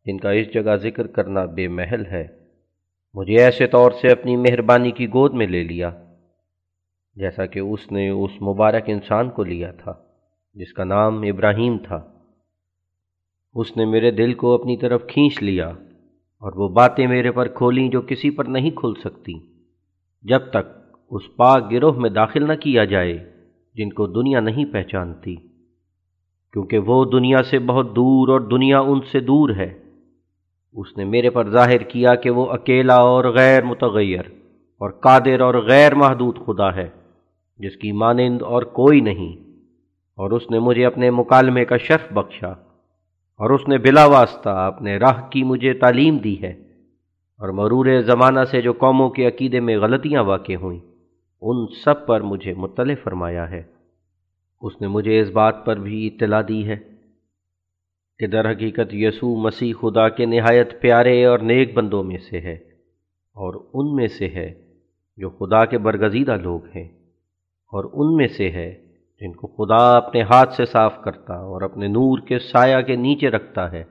[0.07, 2.27] جن کا اس جگہ ذکر کرنا بے محل ہے،
[3.15, 5.91] مجھے ایسے طور سے اپنی مہربانی کی گود میں لے لیا،
[7.17, 9.93] جیسا کہ اس نے اس مبارک انسان کو لیا تھا،
[10.55, 12.13] جس کا نام ابراہیم تھا۔
[13.55, 15.69] اس نے میرے دل کو اپنی طرف کھینچ لیا
[16.43, 19.35] اور وہ باتیں میرے پر کھولیں جو کسی پر نہیں کھل سکتی۔
[20.23, 23.19] جب تک اس پاک گروہ میں داخل نہ کیا جائے،
[23.75, 25.37] جن کو دنیا نہیں پہچانتی،
[26.53, 29.88] کیونکہ وہ دنیا سے بہت دور اور دنیا ان سے دور ہے۔
[30.73, 34.23] اس نے میرے پر ظاہر کیا کہ وہ اکیلا اور غیر متغیر
[34.79, 36.89] اور قادر اور غیر محدود خدا ہے،
[37.59, 39.37] جس کی مانند اور کوئی نہیں۔
[40.17, 42.51] اور اس نے مجھے اپنے مکالمے کا شرف بخشا،
[43.37, 46.51] اور اس نے بلا واسطہ اپنے راہ کی مجھے تعلیم دی ہے۔
[47.39, 50.81] اور مرور زمانہ سے جو قوموں کے عقیدے میں غلطیاں واقع ہوئیں،
[51.41, 53.63] ان سب پر مجھے مطلع فرمایا ہے۔
[54.61, 56.77] اس نے مجھے اس بات پر بھی اطلاع دی ہے۔
[58.19, 62.55] کہ در حقیقت یسوع مسیح خدا کے نہایت پیارے اور نیک بندوں میں سے ہے
[63.35, 64.55] اور ان میں سے ہے
[65.17, 66.89] جو خدا کے برگزیدہ لوگ ہیں
[67.73, 68.85] اور ان میں سے ہے
[69.21, 73.29] جن کو خدا اپنے ہاتھ سے صاف کرتا اور اپنے نور کے سایہ کے نیچے
[73.29, 73.85] رکھتا ہے۔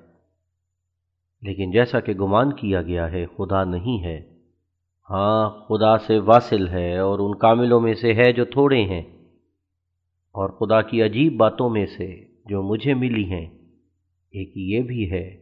[1.42, 4.22] لیکن جیسا کہ گمان کیا گیا ہے، خدا نہیں ہے۔
[5.10, 9.02] ہاں خدا سے واصل ہے اور ان کاملوں میں سے ہے جو تھوڑے ہیں
[10.32, 13.57] اور خدا کی عجیب باتوں میں سے جو مجھے ملی ہیں۔
[14.32, 15.38] ایک یہ بھی ہے،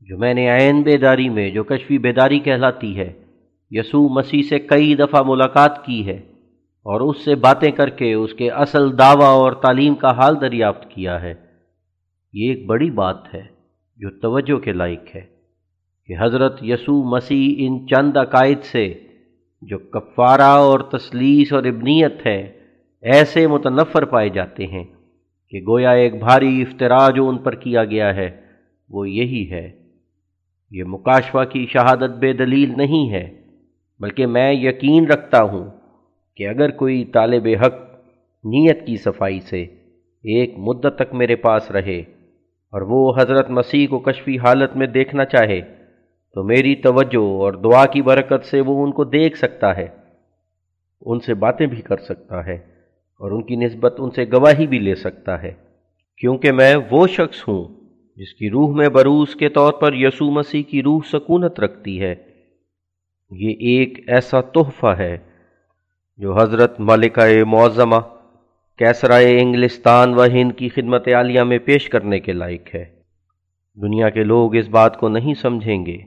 [0.00, 3.12] جو میں نے عین بیداری میں، جو کشفی بیداری کہلاتی ہے،
[3.70, 6.16] یسوع مسیح سے کئی دفعہ ملاقات کی ہے
[6.86, 10.90] اور اس سے باتیں کر کے اس کے اصل دعویٰ اور تعلیم کا حال دریافت
[10.90, 11.34] کیا ہے۔
[12.32, 13.42] یہ ایک بڑی بات ہے
[13.96, 15.20] جو توجہ کے لائق ہے
[16.06, 18.94] کہ حضرت یسوع مسیح ان چند عقائد سے
[19.62, 22.52] جو کفارہ اور تسلیس اور ابنیت ہے
[23.02, 24.84] ایسے متنفر پائے جاتے ہیں۔
[25.52, 28.30] کہ گویا ایک بھاری افطرا جو ان پر کیا گیا ہے۔
[28.88, 29.72] وہ یہی ہے۔
[30.70, 33.42] یہ مکاشفہ کی شہادت بے دلیل نہیں ہے،
[34.00, 35.70] بلکہ میں یقین رکھتا ہوں
[36.36, 37.74] کہ اگر کوئی طالب حق
[38.44, 39.62] نیت کی صفائی سے
[40.24, 42.00] ایک مدت تک میرے پاس رہے
[42.72, 45.60] اور وہ حضرت مسیح کو کشفی حالت میں دیکھنا چاہے،
[46.34, 49.88] تو میری توجہ اور دعا کی برکت سے وہ ان کو دیکھ سکتا ہے،
[51.00, 52.71] ان سے باتیں بھی کر سکتا ہے۔
[53.22, 55.52] اور ان کی نسبت ان سے گواہی بھی لے سکتا ہے،
[56.16, 57.64] کیونکہ میں وہ شخص ہوں
[58.16, 62.14] جس کی روح میں بروس کے طور پر یسوع مسیح کی روح سکونت رکھتی ہے۔
[63.30, 65.18] یہ ایک ایسا تحفہ ہے
[66.18, 68.00] جو حضرت ملکہ معظمہ،
[68.78, 72.84] کیسرائے انگلستان و ہند کی خدمت عالیہ میں پیش کرنے کے لائق ہے۔
[73.76, 75.98] دنیا کے لوگ اس بات کو نہیں سمجھیں گے،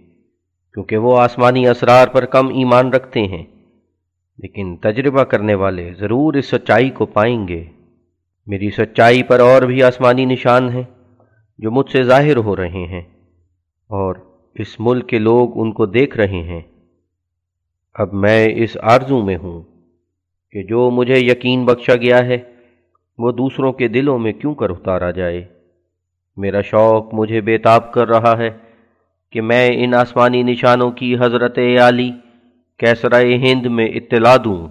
[0.75, 3.43] کیونکہ وہ آسمانی اسرار پر کم ایمان رکھتے ہیں۔
[4.37, 7.63] لیکن تجربہ کرنے والے ضرور اس سچائی کو پائیں گے۔
[8.47, 10.83] میری سچائی پر اور بھی آسمانی نشان ہیں
[11.59, 13.01] جو مجھ سے ظاہر ہو رہے ہیں
[13.89, 14.15] اور
[14.55, 16.61] اس ملک کے لوگ ان کو دیکھ رہے ہیں۔
[17.93, 19.63] اب میں اس آرزوں میں ہوں
[20.51, 22.37] کہ جو مجھے یقین بخشا گیا ہے،
[23.17, 25.45] وہ دوسروں کے دلوں میں کیوں کر اتارا جائے؟
[26.37, 28.49] میرا شوق مجھے بےتاب کر رہا ہے
[29.31, 32.11] کہ میں ان آسمانی نشانوں کی حضرت عالی
[32.79, 34.67] کیسرائے ہند میں اطلاع دوں۔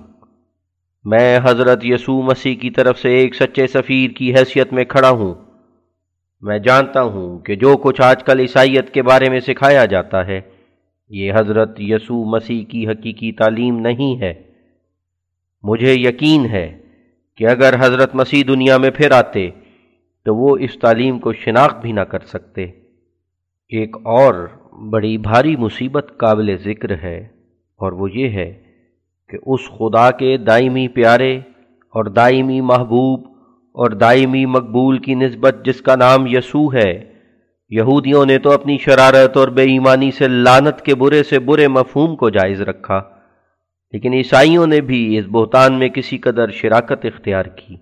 [1.05, 5.35] میں حضرت یسوع مسیح کی طرف سے ایک سچے سفیر کی حیثیت میں کھڑا ہوں۔
[6.41, 10.41] میں جانتا ہوں کہ جو کچھ آج کل عیسائیت کے بارے میں سکھایا جاتا ہے،
[11.09, 14.35] یہ حضرت یسوع مسیح کی حقیقی تعلیم نہیں ہے۔
[15.63, 16.79] مجھے یقین ہے
[17.37, 19.51] کہ اگر حضرت مسیح دنیا میں پھر آتے،
[20.25, 22.63] تو وہ اس تعلیم کو شناخت بھی نہ کر سکتے۔
[23.69, 24.49] ایک اور
[24.91, 27.34] بڑی بھاری مصیبت قابل ذکر ہے۔
[27.81, 28.53] اور وہ یہ ہے
[29.31, 31.37] کہ اس خدا کے دائمی پیارے
[31.95, 33.27] اور دائمی محبوب
[33.77, 36.93] اور دائمی مقبول کی نسبت جس کا نام یسوع ہے،
[37.71, 42.17] یہودیوں نے تو اپنی شرارت اور بے ایمانی سے لانت کے برے سے برے مفہوم
[42.17, 43.01] کو جائز رکھا،
[43.93, 47.77] لیکن عیسائیوں نے بھی اس بہتان میں کسی قدر شراکت اختیار کی۔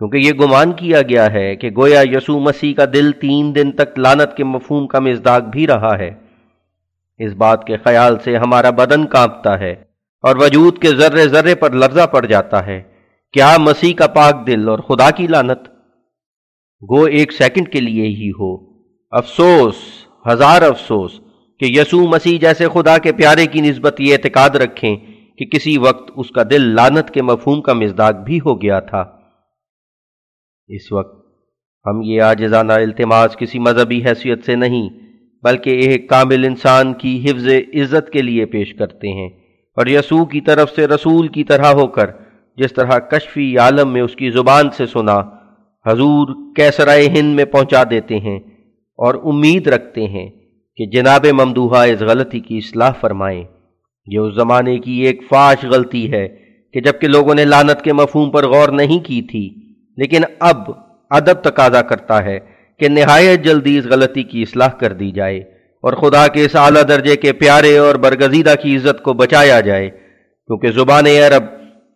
[0.00, 3.98] کیونکہ یہ گمان کیا گیا ہے کہ گویا یسوع مسیح کا دل تین دن تک
[3.98, 6.10] لانت کے مفہوم کا مزداق بھی رہا ہے۔
[7.24, 9.72] اس بات کے خیال سے ہمارا بدن کانپتا ہے
[10.24, 12.82] اور وجود کے ذرے ذرے پر لرزہ پڑ جاتا ہے،
[13.34, 15.68] کیا مسیح کا پاک دل اور خدا کی لانت
[16.82, 18.54] گو ایک سیکنڈ کے لیے ہی ہو۔
[19.12, 19.76] افسوس،
[20.26, 21.20] ہزار افسوس
[21.60, 24.96] کہ یسوع مسیح جیسے خدا کے پیارے کی نسبت یہ اعتقاد رکھیں
[25.38, 29.04] کہ کسی وقت اس کا دل لانت کے مفہوم کا مزداق بھی ہو گیا تھا۔
[30.70, 31.20] اس وقت
[31.86, 34.88] ہم یہ آجزانہ التماس کسی مذہبی حیثیت سے نہیں
[35.42, 39.28] بلکہ ایک کامل انسان کی حفظ عزت کے لیے پیش کرتے ہیں
[39.76, 42.10] اور یسوع کی طرف سے رسول کی طرح ہو کر
[42.58, 45.16] جس طرح کشفی عالم میں اس کی زبان سے سنا،
[45.86, 48.38] حضور کیسرائے ہند میں پہنچا دیتے ہیں
[48.98, 50.28] اور امید رکھتے ہیں
[50.78, 53.44] کہ جناب ممدوحہ اس غلطی کی اصلاح فرمائیں۔
[54.08, 56.26] یہ اس زمانے کی ایک فاش غلطی ہے
[56.74, 59.48] کہ جبکہ لوگوں نے لانت کے مفہوم پر غور نہیں کی تھی،
[59.98, 60.70] لیکن اب
[61.10, 62.38] ادب تقاضا کرتا ہے
[62.82, 65.38] کہ نہایت جلدی اس غلطی کی اصلاح کر دی جائے
[65.82, 69.90] اور خدا کے اس اعلیٰ درجے کے پیارے اور برگزیدہ کی عزت کو بچایا جائے،
[70.46, 71.42] کیونکہ زبان عرب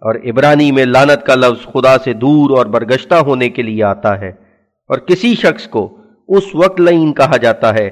[0.01, 4.21] اور عبرانی میں لانت کا لفظ خدا سے دور اور برگشتہ ہونے کے لیے آتا
[4.21, 4.29] ہے۔
[4.89, 5.97] اور کسی شخص کو
[6.29, 7.91] اس وقت لعین کہا جاتا ہے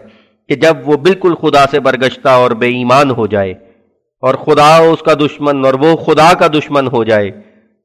[0.49, 3.53] کہ جب وہ بالکل خدا سے برگشتہ اور بے ایمان ہو جائے
[4.21, 7.31] اور خدا اس کا دشمن اور وہ خدا کا دشمن ہو جائے۔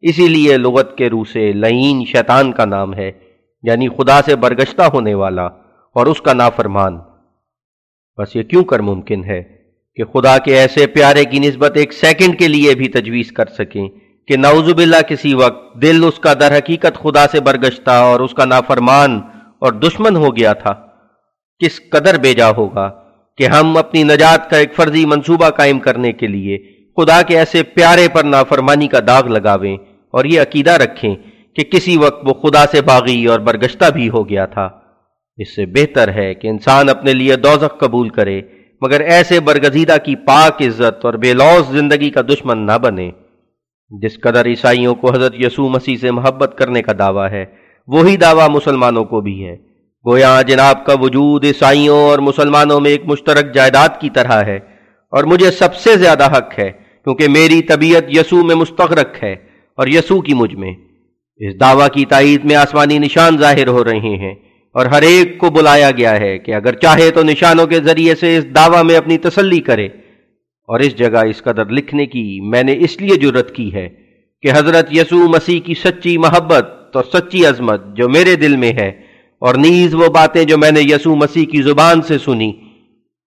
[0.01, 3.12] اسی لیے لغت کے روح سے لعین شیطان کا نام ہے۔
[3.64, 5.45] یعنی خدا سے برگشتہ ہونے والا
[5.95, 6.99] اور اس کا نافرمان۔
[8.18, 9.41] بس یہ کیوں کر ممکن ہے
[9.95, 13.88] کہ خدا کے ایسے پیارے کی نسبت ایک سیکنڈ کے لیے بھی تجویز کر سکیں
[14.28, 18.34] کہ نعوذ باللہ کسی وقت دل اس کا در حقیقت خدا سے برگشتہ اور اس
[18.34, 19.20] کا نافرمان
[19.60, 20.74] اور دشمن ہو گیا تھا۔
[21.62, 22.89] کس قدر بیجا ہوگا
[23.38, 26.57] کہ ہم اپنی نجات کا ایک فرضی منصوبہ قائم کرنے کے لیے
[26.97, 29.78] خدا کے ایسے پیارے پر نافرمانی کا داغ لگاویں
[30.14, 31.16] اور یہ عقیدہ رکھیں
[31.60, 34.70] کہ کسی وقت وہ خدا سے باغی اور برگشتہ بھی ہو گیا تھا۔
[35.39, 38.39] اس سے بہتر ہے کہ انسان اپنے لیے دوزخ قبول کرے،
[38.82, 43.10] مگر ایسے برگزیدہ کی پاک عزت اور بے لوس زندگی کا دشمن نہ بنے۔
[43.91, 47.45] جس قدر عیسائیوں کو حضرت یسوع مسیح سے محبت کرنے کا دعویٰ ہے،
[47.88, 49.55] وہی دعویٰ مسلمانوں کو بھی ہے۔
[50.05, 54.60] گویا جناب کا وجود عیسائیوں اور مسلمانوں میں ایک مشترک جائیداد کی طرح ہے،
[55.14, 56.72] اور مجھے سب سے زیادہ حق ہے
[57.05, 59.34] کیونکہ میری طبیعت یسوع میں مستغرق ہے
[59.78, 60.74] اور یسوع کی مجھ میں۔
[61.40, 64.36] اس دعویٰ کی تائید میں آسمانی نشان ظاہر ہو رہے ہیں
[64.74, 68.38] اور ہر ایک کو بلایا گیا ہے کہ اگر چاہے تو نشانوں کے ذریعے سے
[68.38, 69.86] اس دعویٰ میں اپنی تسلی کرے۔
[70.70, 73.90] اور اس جگہ اس قدر لکھنے کی میں نے اس لیے جرت کی ہے
[74.42, 78.88] کہ حضرت یسوع مسیح کی سچی محبت اور سچی عظمت جو میرے دل میں ہے
[79.40, 82.50] اور نیز وہ باتیں جو میں نے یسوع مسیح کی زبان سے سنی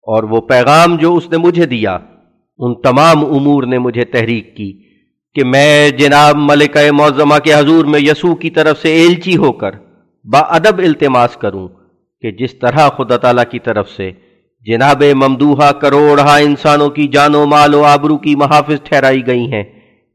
[0.02, 1.98] اور وہ پیغام جو اس نے مجھے دیا،
[2.58, 4.85] ان تمام امور نے مجھے تحریک کی۔
[5.36, 9.70] کہ میں جناب ملکہ معظمہ کے حضور میں یسوع کی طرف سے ایلچی ہو کر
[10.24, 11.68] با ادب التماس کروں
[12.20, 14.10] کہ جس طرح خدا تعالیٰ کی طرف سے
[14.66, 19.62] جناب ممدوحہ کروڑہ انسانوں کی جان و مال و آبرو کی محافظ ٹھہرائی گئی ہیں،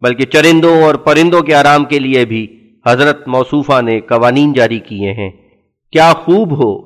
[0.01, 2.47] بلکہ چرندوں اور پرندوں کے آرام کے لیے بھی
[2.87, 5.31] حضرت موصوفہ نے قوانین جاری کیے ہیں۔
[5.93, 6.77] کیا خوب ہو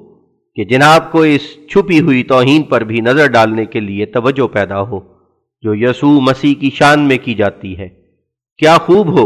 [0.57, 4.81] کہ جناب کو اس چھپی ہوئی توہین پر بھی نظر ڈالنے کے لیے توجہ پیدا
[4.81, 4.99] ہو،
[5.61, 8.04] جو یسوع مسیح کی شان میں کی جاتی ہے۔
[8.59, 9.25] کیا خوب ہو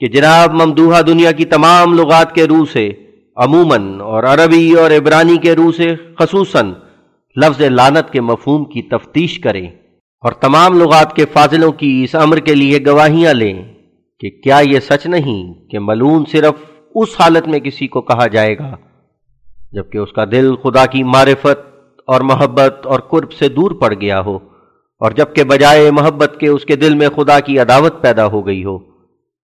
[0.00, 2.88] کہ جناب ممدوحہ دنیا کی تمام لغات کے روح سے،
[3.36, 6.72] عموماً اور عربی اور عبرانی کے روح سے، خصوصاً
[7.36, 9.66] لفظ لانت کے مفہوم کی تفتیش کریں
[10.22, 13.54] اور تمام لغات کے فاضلوں کی اس امر کے لیے گواہیاں لیں
[14.20, 16.64] کہ کیا یہ سچ نہیں کہ ملون صرف
[16.94, 18.74] اس حالت میں کسی کو کہا جائے گا،
[19.72, 21.64] جبکہ اس کا دل خدا کی معرفت
[22.08, 24.38] اور محبت اور قرب سے دور پڑ گیا ہو۔
[24.98, 28.64] اور جبکہ بجائے محبت کے اس کے دل میں خدا کی عداوت پیدا ہو گئی
[28.64, 28.78] ہو۔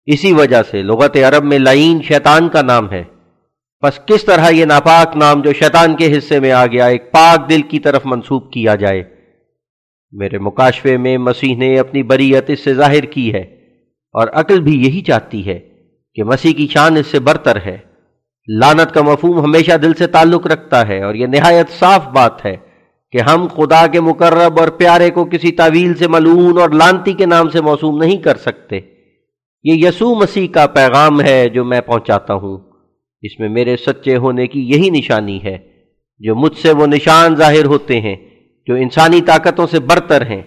[0.06, 3.04] اسی وجہ سے لغت عرب میں لعین شیطان کا نام ہے۔
[3.84, 7.50] بس کس طرح یہ ناپاک نام جو شیطان کے حصے میں آ گیا، ایک پاک
[7.50, 9.04] دل کی طرف منسوب کیا جائے۔
[10.12, 13.42] میرے مکاشفے میں مسیح نے اپنی بریت اس سے ظاہر کی ہے
[14.12, 15.60] اور عقل بھی یہی چاہتی ہے
[16.14, 17.78] کہ مسیح کی شان اس سے برتر ہے۔
[18.48, 22.69] لانت کا مفہوم ہمیشہ دل سے تعلق رکھتا ہے اور یہ نہایت صاف بات ہے۔
[23.12, 27.26] کہ ہم خدا کے مقرب اور پیارے کو کسی تعویل سے ملون اور لانتی کے
[27.26, 28.80] نام سے موسوم نہیں کر سکتے۔
[29.64, 32.58] یہ یسوع مسیح کا پیغام ہے جو میں پہنچاتا ہوں۔
[33.22, 35.58] اس میں میرے سچے ہونے کی یہی نشانی ہے۔
[36.20, 38.16] جو مجھ سے وہ نشان ظاہر ہوتے ہیں،
[38.68, 40.42] جو انسانی طاقتوں سے برتر ہیں۔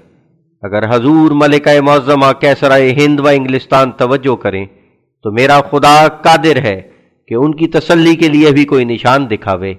[0.62, 4.66] اگر حضور ملکہ معظمہ، کیسرائے ہند و انگلستان توجہ کریں،
[5.22, 6.82] تو میرا خدا قادر ہے
[7.28, 9.74] کہ ان کی تسلی کے لیے بھی کوئی نشان دکھاوے۔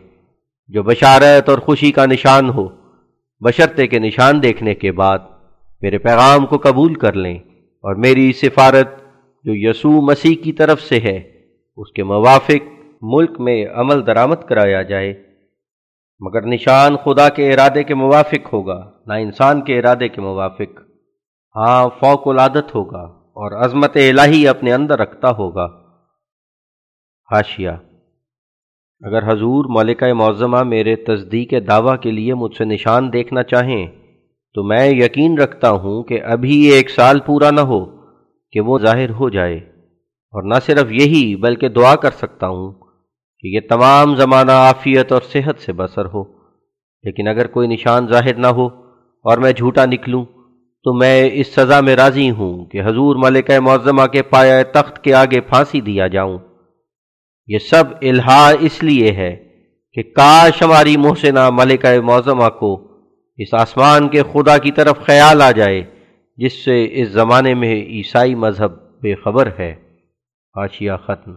[0.68, 2.68] جو بشارت اور خوشی کا نشان ہو،
[3.41, 5.20] بشرتے کے نشان دیکھنے کے بعد
[5.82, 7.38] میرے پیغام کو قبول کر لیں
[7.84, 8.88] اور میری سفارت
[9.43, 11.18] جو یسوع مسیح کی طرف سے ہے،
[11.78, 12.68] اس کے موافق
[13.01, 15.24] ملک میں عمل درآمد کرایا جائے۔
[16.20, 20.80] مگر نشان خدا کے ارادے کے موافق ہوگا، نہ انسان کے ارادے کے موافق۔
[21.55, 25.66] ہاں فوق العادت ہوگا اور عظمت الہی اپنے اندر رکھتا ہوگا۔
[27.32, 27.70] ہاشیہ
[29.04, 33.88] اگر حضور ملکہ معظمہ میرے تصدیق دعویٰ کے لیے مجھ سے نشان دیکھنا چاہیں،
[34.54, 37.86] تو میں یقین رکھتا ہوں کہ ابھی ایک سال پورا نہ ہو
[38.51, 39.58] کہ وہ ظاہر ہو جائے۔
[40.32, 42.74] اور نہ صرف یہی، بلکہ دعا کر سکتا ہوں
[43.39, 46.24] کہ یہ تمام زمانہ عافیت اور صحت سے بسر ہو۔
[47.04, 48.66] لیکن اگر کوئی نشان ظاہر نہ ہو
[49.24, 50.26] اور میں جھوٹا نکلوں،
[50.84, 55.14] تو میں اس سزا میں راضی ہوں کہ حضور ملکہ معظمہ کے پایا تخت کے
[55.14, 56.38] آگے پھانسی دیا جاؤں۔
[57.48, 59.50] یہ سب الہا اس لیے ہے
[59.94, 62.88] کہ کاش ہماری محسنہ ملکہ معظمہ کو
[63.38, 65.84] اس آسمان کے خدا کی طرف خیال آ جائے،
[66.38, 68.72] جس سے اس زمانے میں عیسائی مذہب
[69.02, 69.76] بے خبر ہے۔
[70.54, 71.32] آشیا ختم۔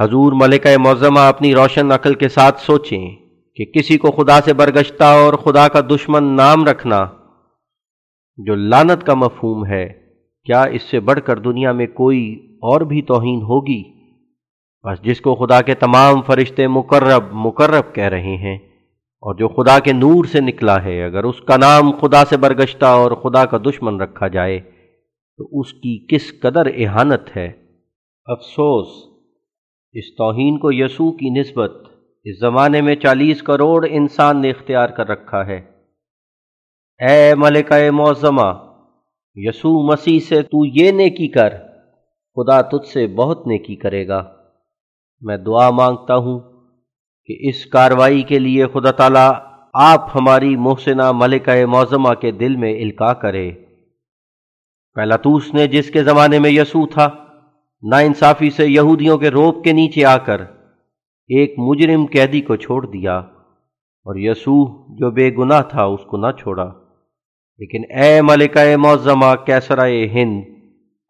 [0.00, 3.16] حضور ملکہ معظمہ اپنی روشن عقل کے ساتھ سوچیں
[3.56, 7.06] کہ کسی کو خدا سے برگشتہ اور خدا کا دشمن نام رکھنا
[8.36, 9.88] جو لانت کا مفہوم ہے،
[10.44, 13.82] کیا اس سے بڑھ کر دنیا میں کوئی اور بھی توہین ہوگی۔
[14.84, 18.56] بس جس کو خدا کے تمام فرشتے مقرب مقرب کہہ رہے ہیں،
[19.22, 22.86] اور جو خدا کے نور سے نکلا ہے، اگر اس کا نام خدا سے برگشتہ
[22.98, 27.46] اور خدا کا دشمن رکھا جائے، تو اس کی کس قدر احانت ہے؟
[28.28, 28.88] افسوس،
[29.94, 31.72] اس توہین کو یسوع کی نسبت
[32.26, 35.60] اس زمانے میں چالیس کروڑ انسان نے اختیار کر رکھا ہے۔
[37.00, 38.50] اے ملکہ معظمہ،
[39.36, 41.54] یسوع مسیح سے تو یہ نیکی کر
[42.38, 44.24] خدا تجھ سے بہت نیکی کرے گا۔
[45.20, 46.40] میں دعا مانگتا ہوں
[47.26, 49.32] کہ اس کاروائی کے لیے خدا تعالیٰ
[49.74, 53.50] آپ ہماری محسنہ ملکہ معظمہ کے دل میں القاع کرے۔
[54.94, 57.08] پہلاتوس نے جس کے زمانے میں یسوع تھا
[57.82, 60.40] نا انصافی سے یہودیوں کے روپ کے نیچے آ کر
[61.28, 66.32] ایک مجرم قیدی کو چھوڑ دیا اور یسوع جو بے گناہ تھا اس کو نہ
[66.32, 66.64] چھوڑا۔
[67.58, 70.57] لیکن اے ملکہ معظمہ، کیسرائے ہند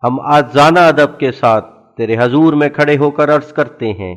[0.02, 4.14] ہم آزانہ ادب کے ساتھ تیرے حضور میں کھڑے ہو کر عرض کرتے ہیں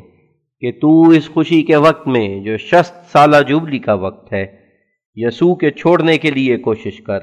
[0.62, 4.44] کہ تو اس خوشی کے وقت میں جو شست سالہ جوبلی کا وقت ہے،
[5.14, 7.18] یسوع کے چھوڑنے کے لیے کوشش کر۔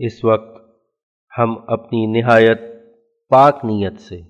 [0.00, 0.62] اس وقت
[1.38, 2.60] ہم اپنی نہایت
[3.28, 4.20] پاک نیت سے،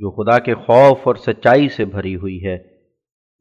[0.00, 2.58] جو خدا کے خوف اور سچائی سے بھری ہوئی ہے،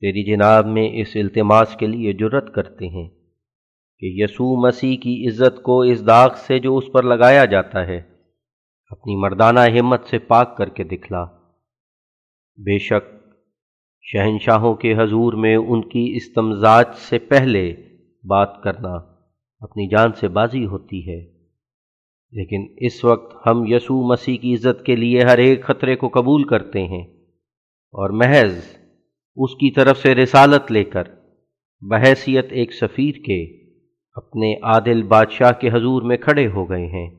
[0.02, 3.10] تیری جناب میں اس التماس کے لیے جرت کرتے ہیں
[4.02, 8.11] کہ یسوع مسیح کی عزت کو اس داغ سے جو اس پر لگایا جاتا ہے
[8.92, 11.24] اپنی مردانہ ہمت سے پاک کر کے دکھلا۔
[12.60, 13.06] بے شک
[14.06, 17.72] شہنشاہوں کے حضور میں ان کی استمزاج سے پہلے
[18.24, 18.94] بات کرنا
[19.62, 21.20] اپنی جان سے بازی ہوتی ہے،
[22.34, 26.44] لیکن اس وقت ہم یسوع مسیح کی عزت کے لیے ہر ایک خطرے کو قبول
[26.44, 27.04] کرتے ہیں
[27.94, 28.58] اور محض
[29.38, 31.04] اس کی طرف سے رسالت لے کر
[31.82, 33.42] بحیثیت ایک سفیر کے
[34.16, 37.10] اپنے عادل بادشاہ کے حضور میں کھڑے ہو گئے ہیں۔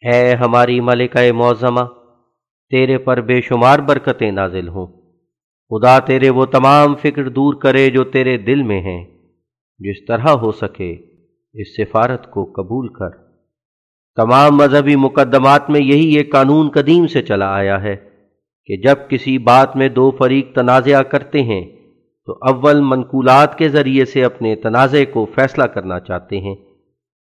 [0.00, 1.80] اے ہماری ملکہ معظمہ،
[2.70, 4.86] تیرے پر بے شمار برکتیں نازل ہوں۔
[5.70, 9.04] خدا تیرے وہ تمام فکر دور کرے جو تیرے دل میں ہیں،
[9.78, 10.92] جس طرح ہو سکے
[11.52, 13.10] اس سفارت کو قبول کر۔
[14.16, 17.96] تمام مذہبی مقدمات میں یہی ایک قانون قدیم سے چلا آیا ہے
[18.66, 21.64] کہ جب کسی بات میں دو فریق تنازعہ کرتے ہیں،
[22.26, 26.65] تو اول منقولات کے ذریعے سے اپنے تنازع کو فیصلہ کرنا چاہتے ہیں۔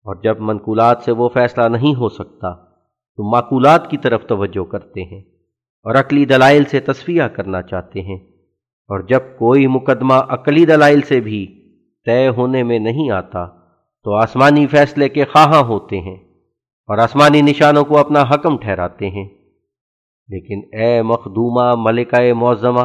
[0.05, 2.55] اور جب منقولات سے وہ فیصلہ نہیں ہو سکتا،
[3.17, 5.21] تو معقولات کی طرف توجہ کرتے ہیں
[5.83, 8.19] اور عقلی دلائل سے تصفیہ کرنا چاہتے ہیں۔
[8.83, 11.47] اور جب کوئی مقدمہ عقلی دلائل سے بھی
[12.05, 13.47] طے ہونے میں نہیں آتا،
[14.05, 16.17] تو آسمانی فیصلے کے خواہاں ہوتے ہیں
[16.87, 19.29] اور آسمانی نشانوں کو اپنا حکم ٹھہراتے ہیں۔
[20.29, 22.81] لیکن اے مخدومہ ملکہ معظمہ،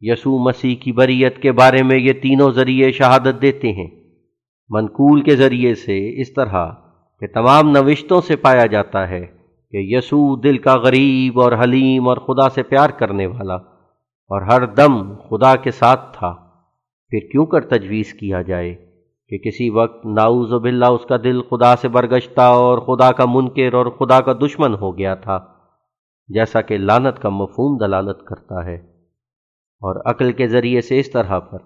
[0.00, 4.03] یسوع مسیح کی بریت کے بارے میں یہ تینوں ذریعے شہادت دیتے ہیں۔
[4.70, 6.70] منقول کے ذریعے سے اس طرح
[7.20, 9.26] کہ تمام نوشتوں سے پایا جاتا ہے
[9.70, 13.54] کہ یسوع دل کا غریب اور حلیم اور خدا سے پیار کرنے والا
[14.30, 16.32] اور ہر دم خدا کے ساتھ تھا۔
[17.08, 18.74] پھر کیوں کر تجویز کیا جائے
[19.28, 23.24] کہ کسی وقت ناؤز و باللہ اس کا دل خدا سے برگشتہ اور خدا کا
[23.28, 25.46] منکر اور خدا کا دشمن ہو گیا تھا،
[26.28, 28.76] جیسا کہ لانت کا مفہوم دلالت کرتا ہے۔
[29.82, 31.58] اور عقل کے ذریعے سے اس طرح پر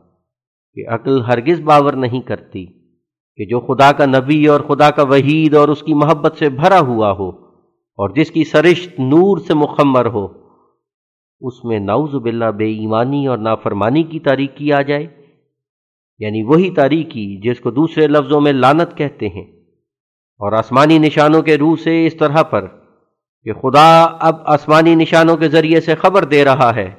[0.74, 2.77] کہ عقل ہرگز باور نہیں کرتی۔
[3.38, 6.80] کہ جو خدا کا نبی اور خدا کا وحید اور اس کی محبت سے بھرا
[6.80, 7.28] ہوا ہو
[7.98, 10.26] اور جس کی سرشت نور سے مخمر ہو،
[11.40, 15.06] اس میں نعوذ باللہ بے ایمانی اور نافرمانی کی تاریکی آ جائے۔
[16.18, 19.44] یعنی وہی تاریکی جس کو دوسرے لفظوں میں لانت کہتے ہیں۔
[20.38, 22.66] اور آسمانی نشانوں کے روح سے اس طرح پر
[23.42, 26.90] کہ خدا اب آسمانی نشانوں کے ذریعے سے خبر دے رہا ہے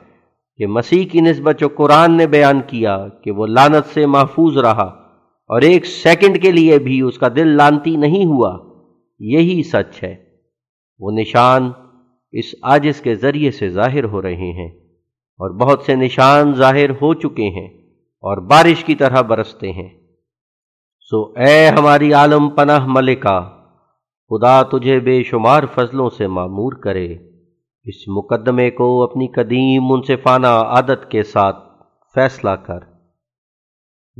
[0.58, 4.99] کہ مسیح کی نسبت جو قرآن نے بیان کیا کہ وہ لانت سے محفوظ رہا۔
[5.50, 8.58] اور ایک سیکنڈ کے لیے بھی اس کا دل لانتی نہیں ہوا،
[9.20, 10.16] یہی سچ ہے۔
[11.00, 11.72] وہ نشان
[12.32, 14.68] اس آجز کے ذریعے سے ظاہر ہو رہے ہیں
[15.40, 17.68] اور بہت سے نشان ظاہر ہو چکے ہیں
[18.22, 19.90] اور بارش کی طرح برستے ہیں۔
[21.00, 23.40] سو اے ہماری عالم پناہ ملکہ،
[24.30, 27.14] خدا تجھے بے شمار فضلوں سے معمور کرے۔
[27.86, 31.84] اس مقدمے کو اپنی قدیم منصفانہ عادت کے ساتھ
[32.16, 32.89] فیصلہ کر۔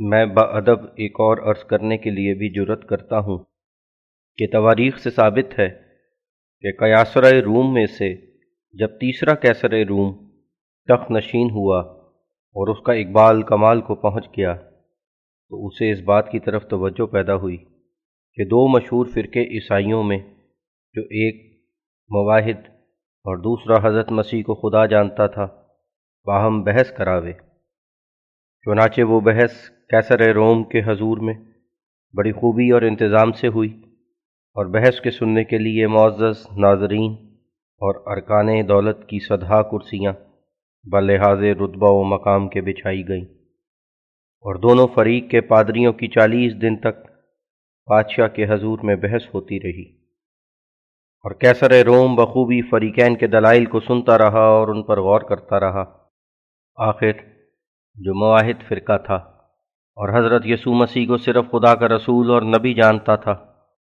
[0.08, 3.38] میں ادب ایک اور عرض کرنے کے لیے بھی جرت کرتا ہوں
[4.38, 5.68] کہ تواریخ سے ثابت ہے
[6.64, 8.14] کہ قیاسر روم میں سے
[8.74, 10.12] جب تیسرا کیسر روم
[10.88, 11.80] تخت نشین ہوا
[12.56, 17.06] اور اس کا اقبال کمال کو پہنچ گیا، تو اسے اس بات کی طرف توجہ
[17.06, 17.56] پیدا ہوئی
[18.36, 20.18] کہ دو مشہور فرقے عیسائیوں میں
[20.94, 21.42] جو ایک
[22.10, 22.68] مواحد
[23.24, 25.46] اور دوسرا حضرت مسیح کو خدا جانتا تھا،
[26.26, 27.32] باہم بحث کراوے۔
[28.66, 29.52] چنانچہ وہ بحث
[29.90, 31.34] کیسر روم کے حضور میں
[32.16, 33.82] بڑی خوبی اور انتظام سے ہوئی
[34.54, 37.12] اور بحث کے سننے کے لیے معزز ناظرین
[37.70, 40.12] اور ارکان دولت کی سدھا کرسیاں
[40.84, 43.24] بلحاظ رتبہ و مقام کے بچھائی گئیں
[44.40, 47.10] اور دونوں فریق کے پادریوں کی چالیس دن تک
[47.86, 49.96] بادشاہ کے حضور میں بحث ہوتی رہی
[51.24, 55.60] اور کیسر روم بخوبی فریقین کے دلائل کو سنتا رہا اور ان پر غور کرتا
[55.60, 55.84] رہا۔
[56.76, 57.12] آخر
[57.94, 59.29] جو معاہد فرقہ تھا۔
[60.00, 63.32] اور حضرت یسوع مسیح کو صرف خدا کا رسول اور نبی جانتا تھا،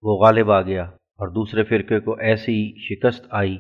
[0.03, 0.84] وہ غالب آ گیا
[1.20, 3.57] اور دوسرے فرقے کو ایسی شکست آئی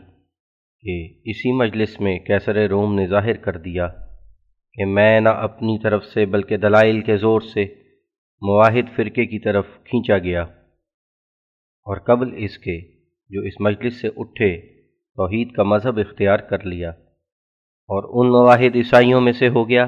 [0.83, 3.87] کہ اسی مجلس میں کیسر روم نے ظاہر کر دیا
[4.77, 7.65] کہ میں نہ اپنی طرف سے بلکہ دلائل کے زور سے
[8.41, 10.43] مواحد فرقے کی طرف کھینچا گیا
[11.87, 12.79] اور قبل اس کے
[13.29, 14.57] جو اس مجلس سے اٹھے
[15.17, 16.89] توحید کا مذہب اختیار کر لیا
[17.89, 19.87] اور ان مواحد عیسائیوں میں سے ہو گیا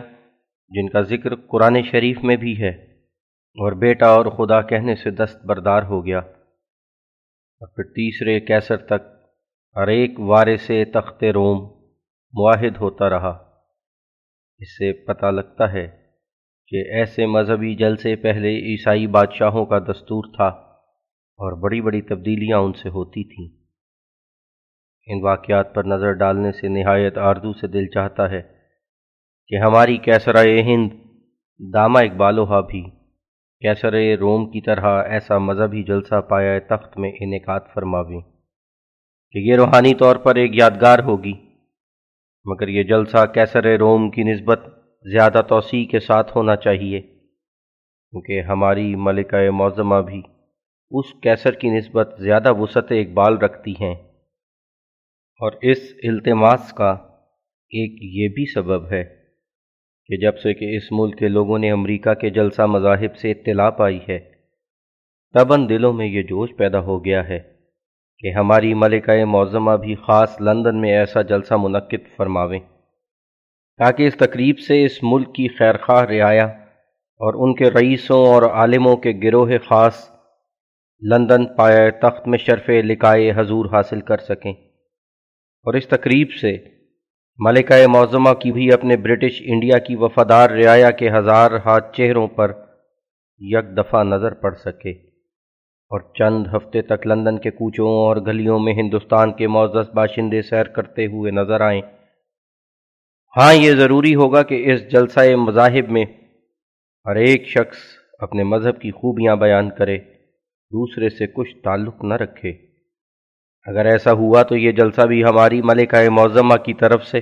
[0.72, 2.70] جن کا ذکر قرآن شریف میں بھی ہے،
[3.58, 9.04] اور بیٹا اور خدا کہنے سے دست بردار ہو گیا۔ اور پھر تیسرے کیسر تک
[9.76, 11.60] ہر ایک وارے سے تخت روم
[12.34, 13.32] معاہد ہوتا رہا۔
[14.60, 15.88] اس سے پتہ لگتا ہے
[16.72, 20.48] کہ ایسے مذہبی جل سے پہلے عیسائی بادشاہوں کا دستور تھا،
[21.40, 23.48] اور بڑی بڑی تبدیلیاں ان سے ہوتی تھیں۔
[25.08, 28.42] ان واقعات پر نظر ڈالنے سے نہایت آردو سے دل چاہتا ہے
[29.50, 30.90] کہ ہماری کیسرائے ہند
[31.74, 32.82] دامہ اقبالوہا بھی
[33.60, 38.22] کیسر روم کی طرح ایسا مذہبی جلسہ پایا تخت میں انعقاد فرماویں
[39.32, 41.34] کہ یہ روحانی طور پر ایک یادگار ہوگی،
[42.46, 44.60] مگر یہ جلسہ کیسر روم کی نسبت
[45.02, 50.22] زیادہ توسیع کے ساتھ ہونا چاہیے، کیونکہ ہماری ملکہ معظمہ بھی
[50.90, 53.96] اس کیسر کی نسبت زیادہ وسعت اقبال رکھتی ہیں۔
[55.42, 56.90] اور اس التماس کا
[57.72, 59.15] ایک یہ بھی سبب ہے
[60.08, 63.70] کہ جب سے کہ اس ملک کے لوگوں نے امریکہ کے جلسہ مذاہب سے اطلاع
[63.70, 64.20] پائی ہے،
[65.34, 67.40] تب ان دلوں میں یہ جوش پیدا ہو گیا ہے
[68.20, 72.60] کہ ہماری ملکہ معظمہ بھی خاص لندن میں ایسا جلسہ منعقد فرماویں۔
[73.78, 76.46] تاکہ اس تقریب سے اس ملک کی خیرخواہ رعایا
[77.22, 80.10] اور ان کے رئیسوں اور عالموں کے گروہ خاص
[81.12, 84.54] لندن پایا تخت میں شرف لکھائے حضور حاصل کر سکیں۔
[85.66, 86.75] اور اس تقریب سے
[87.40, 92.52] ملکہ معظمہ کی بھی اپنے برٹش انڈیا کی وفادار رعایا کے ہزار ہاتھ چہروں پر
[93.40, 94.92] یک دفعہ نظر پڑ سکے
[95.92, 100.64] اور چند ہفتے تک لندن کے کوچوں اور گلیوں میں ہندوستان کے معزز باشندے سیر
[100.64, 101.82] کرتے ہوئے نظر آئیں۔
[103.38, 106.06] ہاں یہ ضروری ہوگا کہ اس جلسہ مذاہب میں
[107.06, 107.78] ہر ایک شخص
[108.20, 109.98] اپنے مذہب کی خوبیاں بیان کرے،
[110.72, 112.75] دوسرے سے کچھ تعلق نہ رکھے۔
[113.66, 117.20] اگر ایسا ہوا تو یہ جلسہ بھی ہماری ملکہ معظمہ کی طرف سے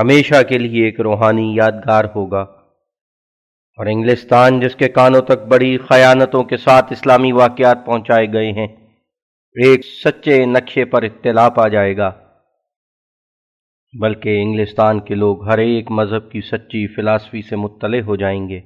[0.00, 2.40] ہمیشہ کے لیے ایک روحانی یادگار ہوگا۔
[3.78, 8.66] اور انگلستان، جس کے کانوں تک بڑی خیانتوں کے ساتھ اسلامی واقعات پہنچائے گئے ہیں،
[9.64, 12.12] ایک سچے نقشے پر اطلاع آ جائے گا۔
[14.00, 18.60] بلکہ انگلستان کے لوگ ہر ایک مذہب کی سچی فلاسفی سے مطلع ہو جائیں گے۔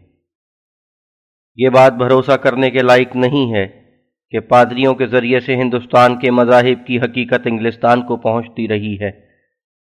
[1.56, 3.85] یہ بات بھروسہ کرنے کے لائق نہیں ہے۔
[4.31, 9.11] کہ پادریوں کے ذریعے سے ہندوستان کے مذاہب کی حقیقت انگلستان کو پہنچتی رہی ہے،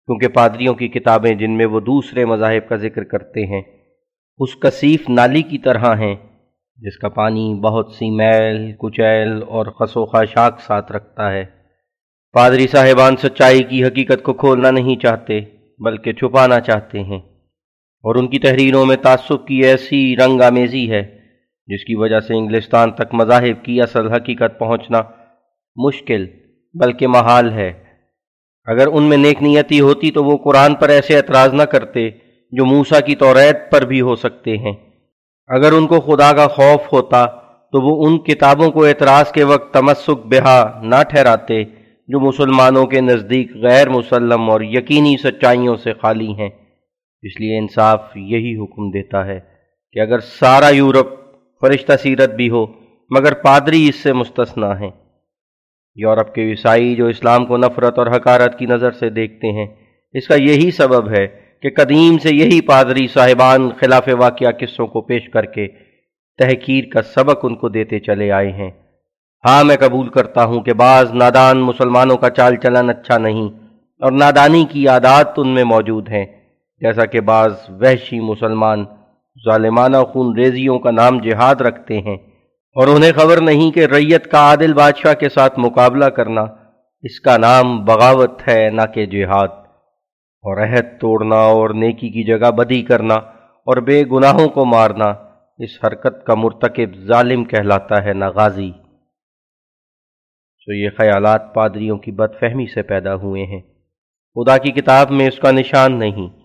[0.06, 3.62] کیونکہ پادریوں کی کتابیں جن میں وہ دوسرے مذاہب کا ذکر کرتے ہیں،
[4.38, 6.16] اس کثیف نالی کی طرح ہیں،
[6.78, 11.46] جس کا پانی بہت سی میل، کچیل اور خسو خاشاک ساتھ رکھتا ہے۔
[12.34, 15.40] پادری صاحبان سچائی کی حقیقت کو کھولنا نہیں چاہتے،
[15.80, 17.20] بلکہ چھپانا چاہتے ہیں۔
[18.04, 21.19] اور ان کی تحریروں میں تعصب کی ایسی رنگ آمیزی ہے
[21.70, 25.02] جس کی وجہ سے انگلستان تک مذاہب کی اصل حقیقت پہنچنا
[25.76, 26.26] مشکل،
[26.74, 27.74] بلکہ محال ہے۔
[28.66, 32.10] اگر ان میں نیک نیتی ہوتی تو وہ قرآن پر ایسے اعتراض نہ کرتے
[32.52, 34.74] جو موسا کی توریت پر بھی ہو سکتے ہیں۔
[35.48, 37.26] اگر ان کو خدا کا خوف ہوتا
[37.72, 41.64] تو وہ ان کتابوں کو اعتراض کے وقت تمسک بہا نہ ٹھہراتے
[42.08, 46.50] جو مسلمانوں کے نزدیک غیر مسلم اور یقینی سچائیوں سے خالی ہیں۔
[47.22, 49.40] اس لیے انصاف یہی حکم دیتا ہے
[49.92, 51.19] کہ اگر سارا یورپ
[51.62, 52.66] فرشتہ سیرت بھی ہو،
[53.12, 54.90] مگر پادری اس سے مستثنا ہیں۔
[55.98, 59.66] یورپ کے عیسائی جو اسلام کو نفرت اور حکارت کی نظر سے دیکھتے ہیں،
[60.16, 61.26] اس کا یہی سبب ہے
[61.64, 65.68] کہ قدیم سے یہی پادری صاحبان خلاف واقعہ قصوں کو پیش کر کے
[66.40, 68.70] تحقیر کا سبق ان کو دیتے چلے آئے ہیں۔
[69.44, 73.50] ہاں میں قبول کرتا ہوں کہ بعض نادان مسلمانوں کا چال چلن اچھا نہیں،
[74.02, 76.26] اور نادانی کی عادات ان میں موجود ہیں،
[76.82, 78.86] جیسا کہ بعض وحشی مسلمان
[79.46, 82.18] ظالمانہ خون ریزیوں کا نام جہاد رکھتے ہیں
[82.76, 86.42] اور انہیں خبر نہیں کہ ریت کا عادل بادشاہ کے ساتھ مقابلہ کرنا
[87.02, 89.48] اس کا نام بغاوت ہے، نہ کہ جہاد۔
[90.42, 95.06] اور عہد توڑنا اور نیکی کی جگہ بدی کرنا اور بے گناہوں کو مارنا
[95.58, 98.72] اس حرکت کا مرتکب ظالم کہلاتا ہے ناغازی
[100.66, 103.62] تو یہ خیالات پادریوں کی بد فہمی سے پیدا ہوئے ہیں۔
[104.36, 106.39] خدا کی کتاب میں اس کا نشان نہیں۔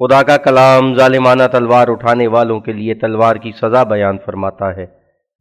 [0.00, 4.86] خدا کا کلام ظالمانہ تلوار اٹھانے والوں کے لیے تلوار کی سزا بیان فرماتا ہے،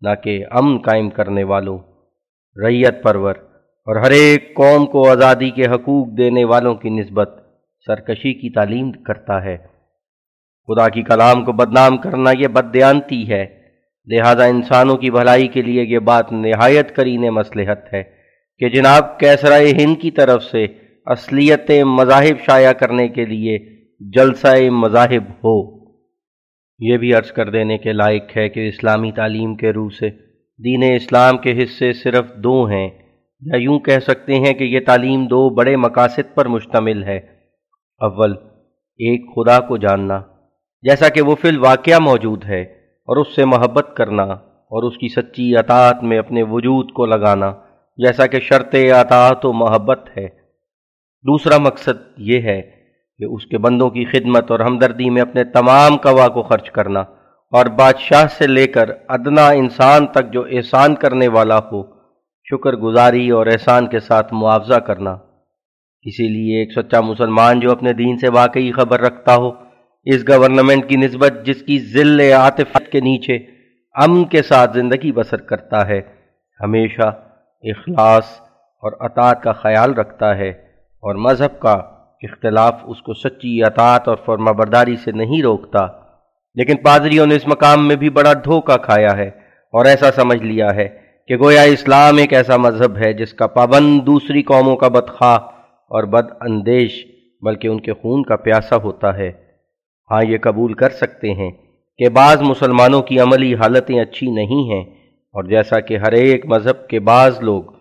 [0.01, 1.77] نہ کہ امن قائم کرنے والوں
[2.55, 3.35] ریت پرور
[3.87, 7.29] اور ہر ایک قوم کو آزادی کے حقوق دینے والوں کی نسبت
[7.87, 9.57] سرکشی کی تعلیم کرتا ہے۔
[10.69, 13.45] خدا کی کلام کو بدنام کرنا یہ بددیانتی ہے،
[14.07, 18.03] لہذا انسانوں کی بھلائی کے لیے یہ بات نہایت کرین مصلحت ہے
[18.61, 20.65] کہ جناب کیسرائے ہند کی طرف سے
[21.05, 23.57] اصلیت مذاہب شائع کرنے کے لیے
[24.09, 25.85] جلسہ مذاہب ہو۔
[26.79, 30.09] یہ بھی عرض کر دینے کے لائق ہے کہ اسلامی تعلیم کے روح سے،
[30.63, 32.89] دین اسلام کے حصے صرف دو ہیں۔
[33.41, 37.17] یا یوں کہہ سکتے ہیں کہ یہ تعلیم دو بڑے مقاصد پر مشتمل ہے۔
[37.99, 38.31] اول،
[38.97, 40.21] ایک خدا کو جاننا،
[40.81, 45.07] جیسا کہ وہ فی الواقعہ موجود ہے، اور اس سے محبت کرنا، اور اس کی
[45.07, 47.51] سچی اطاعت میں اپنے وجود کو لگانا،
[47.97, 50.27] جیسا کہ شرط اطاعت و محبت ہے۔
[51.23, 52.80] دوسرا مقصد یہ ہے
[53.21, 56.99] کہ اس کے بندوں کی خدمت اور ہمدردی میں اپنے تمام قوا کو خرچ کرنا
[57.53, 61.81] اور بادشاہ سے لے کر ادنا انسان تک جو احسان کرنے والا ہو،
[62.47, 65.13] شکر گزاری اور احسان کے ساتھ معاوضہ کرنا۔
[66.05, 69.51] اسی لیے ایک سچا مسلمان جو اپنے دین سے واقعی خبر رکھتا ہو،
[70.05, 73.37] اس گورنمنٹ کی نسبت جس کی ذل عاطفت کے نیچے
[73.95, 76.01] امن کے ساتھ زندگی بسر کرتا ہے،
[76.59, 77.13] ہمیشہ
[77.63, 78.35] اخلاص
[78.83, 80.49] اور اطاعت کا خیال رکھتا ہے
[81.03, 81.79] اور مذہب کا
[82.23, 85.85] اختلاف اس کو سچی اطاعت اور فرما برداری سے نہیں روکتا،
[86.57, 89.27] لیکن پادریوں نے اس مقام میں بھی بڑا دھوکہ کھایا ہے
[89.73, 90.87] اور ایسا سمجھ لیا ہے
[91.29, 95.37] کہ گویا اسلام ایک ایسا مذہب ہے جس کا پابند دوسری قوموں کا بدخواہ
[95.91, 96.93] اور بد اندیش،
[97.43, 99.29] بلکہ ان کے خون کا پیاسا ہوتا ہے۔
[100.09, 101.51] ہاں یہ قبول کر سکتے ہیں
[101.99, 104.83] کہ بعض مسلمانوں کی عملی حالتیں اچھی نہیں ہیں
[105.35, 107.71] اور جیسا کہ ہر ایک مذہب کے بعض لوگ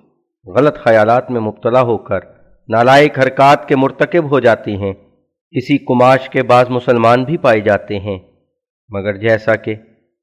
[0.47, 2.21] غلط خیالات میں مبتلا ہو کر
[2.71, 4.93] نالائق حرکات کے مرتکب ہو جاتی ہیں۔
[5.51, 8.19] اسی کماش کے بعض مسلمان بھی پائے جاتے ہیں۔
[8.89, 9.75] مگر جیسا کہ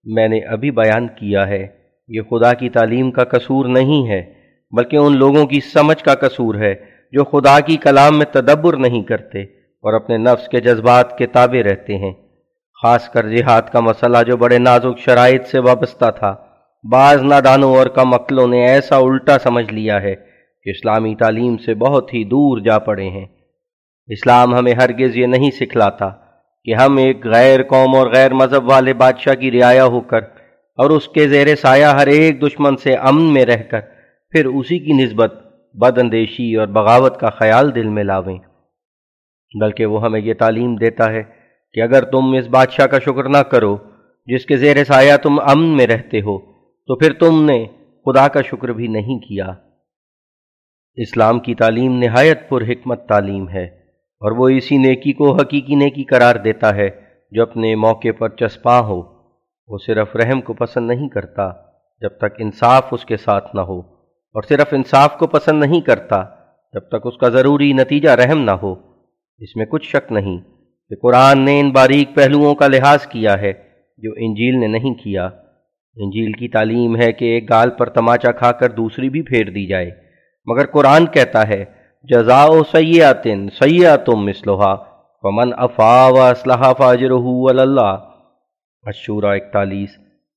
[0.03, 1.67] میں نے ابھی بیان کیا ہے،
[2.07, 4.33] یہ خدا کی تعلیم کا قصور نہیں ہے،
[4.71, 6.75] بلکہ ان لوگوں کی سمجھ کا قصور ہے
[7.11, 9.41] جو خدا کی کلام میں تدبر نہیں کرتے
[9.81, 12.13] اور اپنے نفس کے جذبات کے تابع رہتے ہیں۔
[12.81, 16.35] خاص کر جہاد کا مسئلہ جو بڑے نازک شرائط سے وابستہ تھا۔
[16.91, 20.26] بعض نادانوں اور کم عقلوں نے ایسا الٹا سمجھ لیا ہے۔
[20.67, 23.25] کہ اسلامی تعلیم سے بہت ہی دور جا پڑے ہیں۔
[24.07, 26.09] اسلام ہمیں ہرگز یہ نہیں سکھلاتا
[26.63, 30.21] کہ ہم ایک غیر قوم اور غیر مذہب والے بادشاہ کی رعایا ہو کر
[30.77, 33.79] اور اس کے زیر سایہ ہر ایک دشمن سے امن میں رہ کر
[34.31, 35.33] پھر اسی کی نسبت
[35.73, 38.37] بد اندیشی اور بغاوت کا خیال دل میں لاویں۔
[39.59, 41.23] بلکہ وہ ہمیں یہ تعلیم دیتا ہے
[41.73, 43.77] کہ اگر تم اس بادشاہ کا شکر نہ کرو
[44.25, 46.37] جس کے زیر سایہ تم امن میں رہتے ہو
[46.87, 47.65] تو پھر تم نے
[48.05, 49.53] خدا کا شکر بھی نہیں کیا۔
[50.97, 53.63] اسلام کی تعلیم نہایت پر حکمت تعلیم ہے
[54.21, 56.89] اور وہ اسی نیکی کو حقیقی نیکی قرار دیتا ہے
[57.31, 59.01] جو اپنے موقع پر چسپاں ہو۔
[59.69, 61.49] وہ صرف رحم کو پسند نہیں کرتا
[62.01, 66.23] جب تک انصاف اس کے ساتھ نہ ہو، اور صرف انصاف کو پسند نہیں کرتا
[66.73, 68.73] جب تک اس کا ضروری نتیجہ رحم نہ ہو۔
[69.41, 70.37] اس میں کچھ شک نہیں
[70.91, 73.51] کہ قرآن نے ان باریک پہلوؤں کا لحاظ کیا ہے
[73.99, 75.25] جو انجیل نے نہیں کیا۔
[75.97, 79.67] انجیل کی تعلیم ہے کہ ایک گال پر تماچا کھا کر دوسری بھی پھیر دی
[79.67, 79.89] جائے۔
[80.47, 81.65] مگر قرآن کہتا ہے
[82.03, 84.75] جزا و سیاتن سیاتم مسلحا
[85.21, 87.11] فمن افا و اسلحہ فاجر
[87.59, 88.09] اللہ
[88.83, 89.89] اشورا اکتالیس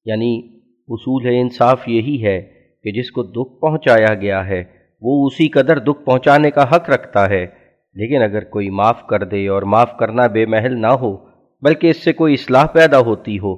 [0.04, 4.64] یعنی اصول انصاف یہی ہے کہ جس کو دکھ پہنچایا گیا ہے،
[5.00, 7.46] وہ اسی قدر دکھ پہنچانے کا حق رکھتا ہے۔
[7.94, 11.16] لیکن اگر کوئی معاف کر دے اور معاف کرنا بے محل نہ ہو،
[11.62, 13.56] بلکہ اس سے کوئی اصلاح پیدا ہوتی ہو،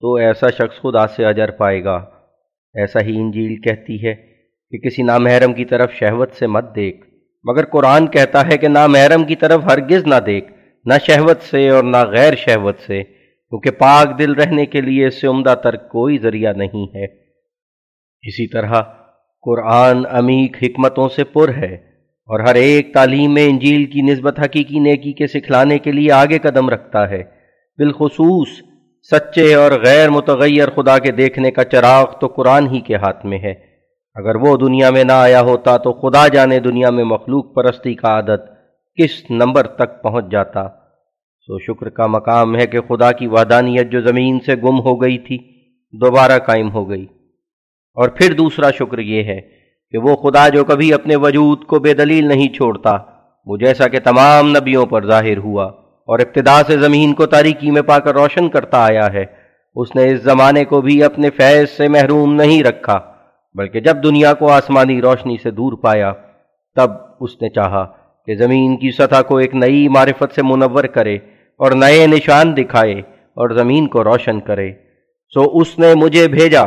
[0.00, 2.04] تو ایسا شخص خدا سے اجر پائے گا۔
[2.74, 4.33] ایسا ہی انجیل کہتی ہے۔
[4.74, 7.06] کہ کسی نامحرم کی طرف شہوت سے مت دیکھ۔
[7.44, 10.52] مگر قرآن کہتا ہے کہ نامحرم کی طرف ہرگز نہ دیکھ،
[10.84, 15.20] نہ شہوت سے اور نہ غیر شہوت سے، کیونکہ پاک دل رہنے کے لیے اس
[15.20, 17.04] سے عمدہ تر کوئی ذریعہ نہیں ہے۔
[18.22, 18.82] اسی طرح
[19.42, 21.74] قرآن عمیق حکمتوں سے پر ہے
[22.26, 26.38] اور ہر ایک تعلیم میں انجیل کی نسبت حقیقی نیکی کے سکھلانے کے لیے آگے
[26.38, 27.22] قدم رکھتا ہے۔
[27.78, 28.48] بالخصوص
[29.12, 33.38] سچے اور غیر متغیر خدا کے دیکھنے کا چراغ تو قرآن ہی کے ہاتھ میں
[33.38, 33.54] ہے۔
[34.14, 38.08] اگر وہ دنیا میں نہ آیا ہوتا تو خدا جانے دنیا میں مخلوق پرستی کا
[38.08, 38.40] عادت
[38.96, 40.68] کس نمبر تک پہنچ جاتا۔
[41.40, 45.18] سو شکر کا مقام ہے کہ خدا کی وحدانیت جو زمین سے گم ہو گئی
[45.18, 45.38] تھی،
[45.92, 47.06] دوبارہ قائم ہو گئی۔
[47.94, 49.40] اور پھر دوسرا شکر یہ ہے
[49.90, 52.98] کہ وہ خدا جو کبھی اپنے وجود کو بے دلیل نہیں چھوڑتا،
[53.46, 55.64] وہ جیسا کہ تمام نبیوں پر ظاہر ہوا
[56.06, 59.24] اور ابتدا سے زمین کو تاریکی میں پا کر روشن کرتا آیا ہے،
[59.74, 63.13] اس نے اس زمانے کو بھی اپنے فیض سے محروم نہیں رکھا۔
[63.54, 66.12] بلکہ جب دنیا کو آسمانی روشنی سے دور پایا،
[66.76, 66.90] تب
[67.20, 67.84] اس نے چاہا
[68.26, 71.14] کہ زمین کی سطح کو ایک نئی معرفت سے منور کرے
[71.60, 72.98] اور نئے نشان دکھائے
[73.36, 74.72] اور زمین کو روشن کرے۔
[75.34, 76.62] سو اس نے مجھے بھیجا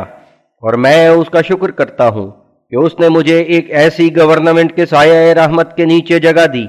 [0.62, 2.30] اور میں اس کا شکر کرتا ہوں
[2.70, 6.66] کہ اس نے مجھے ایک ایسی گورنمنٹ کے سایہ رحمت کے نیچے جگہ دی،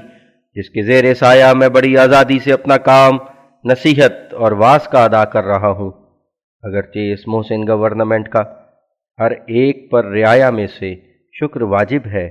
[0.56, 3.18] جس کے زیر سایہ میں بڑی آزادی سے اپنا کام،
[3.64, 5.90] نصیحت اور واس کا ادا کر رہا ہوں۔
[6.62, 8.42] اگرچہ اس محسن گورنمنٹ کا
[9.20, 10.94] ہر ایک پر رعایا میں سے
[11.40, 12.28] شکر واجب ہے۔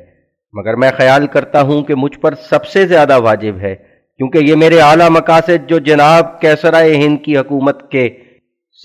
[0.54, 3.76] مگر میں خیال کرتا ہوں کہ مجھ پر سب سے زیادہ واجب ہے،
[4.20, 8.10] کیونکہ یہ میرے اعلیٰ مقاصد جو جناب کیسرائے ہند کی حکومت کے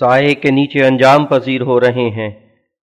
[0.01, 2.31] سائے کے نیچے انجام پذیر ہو رہے ہیں۔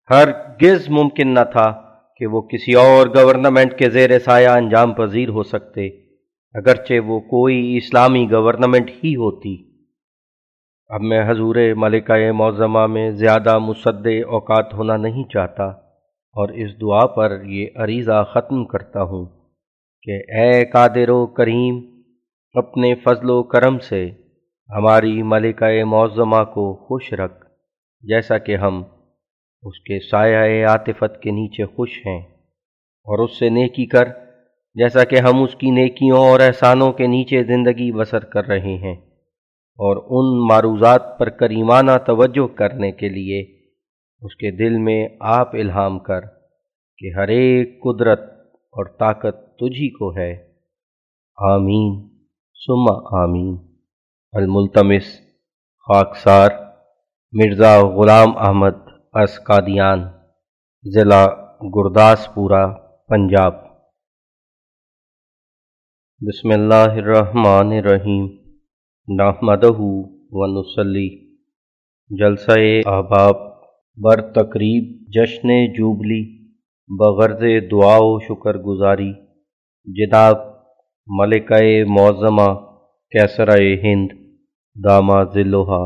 [0.09, 0.29] ہر
[0.61, 1.71] گز ممکن نہ تھا
[2.17, 5.87] کہ وہ کسی اور گورنمنٹ کے زیر سایہ انجام پذیر ہو سکتے،
[6.53, 9.70] اگرچہ وہ کوئی اسلامی گورنمنٹ ہی ہوتی۔
[10.91, 15.65] اب میں حضور ملکہ معظمہ میں زیادہ مصد اوقات ہونا نہیں چاہتا
[16.35, 19.25] اور اس دعا پر یہ عریضہ ختم کرتا ہوں
[20.07, 21.77] کہ اے قادر و کریم،
[22.55, 24.05] اپنے فضل و کرم سے
[24.69, 27.45] ہماری ملکہ معظمہ کو خوش رکھ،
[28.03, 28.81] جیسا کہ ہم
[29.63, 32.19] اس کے سایہ عاطفت کے نیچے خوش ہیں،
[33.07, 34.09] اور اس سے نیکی کر،
[34.75, 38.95] جیسا کہ ہم اس کی نیکیوں اور احسانوں کے نیچے زندگی بسر کر رہے ہیں۔
[39.83, 43.61] اور ان معروضات پر کریمانہ توجہ کرنے کے لیے
[44.21, 46.21] اس کے دل میں آپ الہام کر
[46.97, 50.53] کہ ہر ایک قدرت اور طاقت تجھی کو ہے۔
[51.37, 52.09] آمین۔
[52.53, 53.57] سما آمین۔
[54.31, 55.05] الملتمس،
[55.87, 56.49] خاکسار،
[57.31, 58.75] مرزا غلام احمد
[59.13, 60.03] اسکادیان
[60.83, 61.25] ضلع
[61.61, 62.73] گرداسپورہ،
[63.07, 63.53] پنجاب۔
[66.19, 68.40] بسم اللہ الرحمن الرحیم۔
[69.07, 69.71] نحمدہ
[70.31, 71.07] و نسلی
[72.11, 73.35] جلسہ احباب
[73.97, 76.21] بر تقریب جشن جوبلی۔
[76.89, 79.11] بغرض دعا و شکر گزاری۔
[79.87, 80.37] جناب
[81.07, 82.47] ملکہ معظمہ
[83.11, 84.07] کیسرہ ہند
[84.75, 85.83] دامہ ذلوحا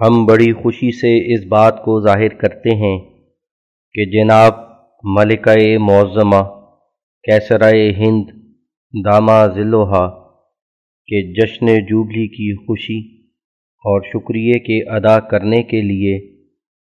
[0.00, 2.98] ہم بڑی خوشی سے اس بات کو ظاہر کرتے ہیں
[3.94, 4.54] کہ جناب
[5.16, 6.44] ملکہ معظمہ
[7.24, 8.30] کیسرائے ہند
[8.94, 10.25] داما ذلوحا
[11.06, 13.26] کے جشن جوبلی کی خوشی
[13.60, 16.36] اور شکریہ کے ادا کرنے کے لیے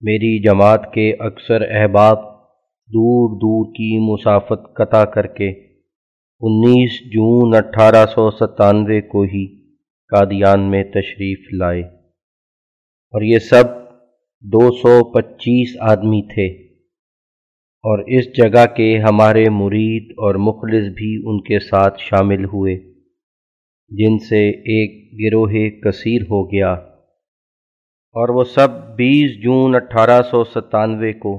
[0.01, 2.19] میری جماعت کے اکثر احباب
[2.89, 5.51] دور دور کی مسافت قطع کر کے
[6.41, 9.71] انیس جون اٹھارہ سو ستانوے کو ہی
[10.11, 11.83] قادیان میں تشریف لائے۔
[13.13, 13.65] اور یہ سب
[14.41, 16.47] دو سو پچیس آدمی تھے۔
[17.83, 22.90] اور اس جگہ کے ہمارے مرید اور مخلص بھی ان کے ساتھ شامل ہوئے۔
[23.91, 26.73] جن سے ایک گروہ کثیر ہو گیا
[28.17, 31.35] اور وہ سب بیس جون اٹھارہ سو ستانوے کو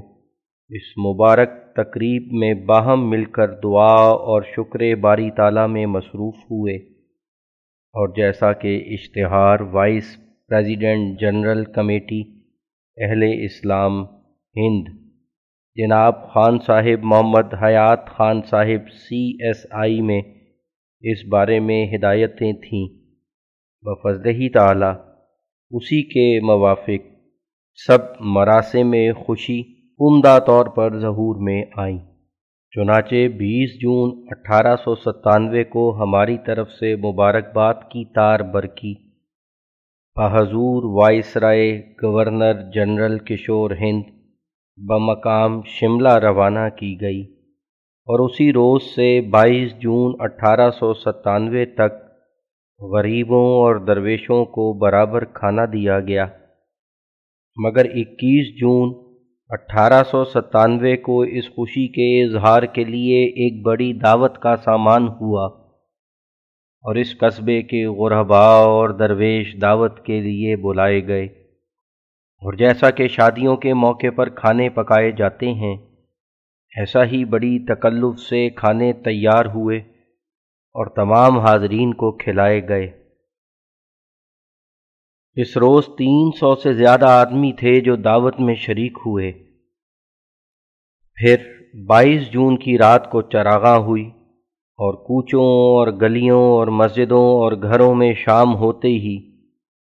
[0.70, 3.94] اس مبارک تقریب میں باہم مل کر دعا
[4.30, 6.76] اور شکر باری تعالیٰ میں مصروف ہوئے
[7.96, 10.16] اور جیسا کہ اشتہار وائس
[10.48, 12.22] پریزیڈنٹ جنرل کمیٹی
[12.98, 14.04] اہل اسلام
[14.56, 14.88] ہند،
[15.78, 20.22] جناب خان صاحب محمد حیات خان صاحب سی ایس آئی میں
[21.04, 22.88] اس بارے میں ہدایتیں تھیں۔
[23.82, 25.12] بفضل ہی تعالی،
[25.72, 27.08] اسی کے موافق
[27.88, 29.62] سب مراسم میں خوشی
[30.00, 31.98] عمدہ طور پر ظہور میں آئیں۔
[32.72, 38.96] چنانچہ بیس جون اٹھارہ سو ستانوے کو ہماری طرف سے مبارکباد کی تار برکی۔
[40.16, 44.04] بحضور وائس رائے گورنر جنرل کشور ہند
[44.78, 47.41] بمقام شملہ روانہ کی گئی۔
[48.12, 52.12] اور اسی روز سے بائیس جون اٹھارہ سو ستانوے تک
[52.80, 56.26] غریبوں اور درویشوں کو برابر کھانا دیا گیا۔
[57.64, 59.12] مگر اکیس جون
[59.50, 65.08] اٹھارہ سو ستانوے کو اس خوشی کے اظہار کے لیے ایک بڑی دعوت کا سامان
[65.08, 65.46] ہوا
[66.84, 71.26] اور اس قصبے کے غربا اور درویش دعوت کے لیے بلائے گئے۔
[72.42, 75.78] اور جیسا کہ شادیوں کے موقع پر کھانے پکائے جاتے ہیں
[76.78, 79.78] ایسا ہی بڑی تکلف سے کھانے تیار ہوئے
[80.76, 82.88] اور تمام حاضرین کو کھلائے گئے۔
[85.36, 89.32] اس روز تین سو سے زیادہ آدمی تھے جو دعوت میں شریک ہوئے۔
[91.16, 91.36] پھر
[91.88, 94.08] بائیس جون کی رات کو چراغاں ہوئی
[94.80, 99.32] اور کوچوں اور گلیوں اور مسجدوں اور گھروں میں شام ہوتے ہی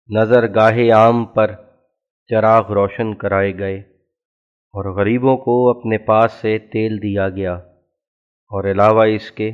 [0.08, 1.54] نظر گاہے عام پر
[2.28, 3.91] چراغ روشن کرائے گئے۔
[4.74, 7.54] اور غریبوں کو اپنے پاس سے تیل دیا گیا
[8.50, 9.48] اور علاوہ اس کے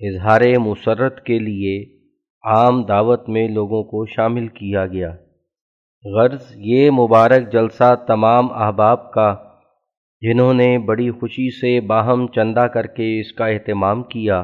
[0.00, 1.78] اظہار مسرت کے لیے
[2.44, 5.14] عام دعوت میں لوگوں کو شامل کیا گیا۔
[6.04, 9.34] غرض یہ مبارک جلسہ تمام احباب کا
[10.22, 14.42] جنہوں نے بڑی خوشی سے باہم چندہ کر کے اس کا اہتمام کیا،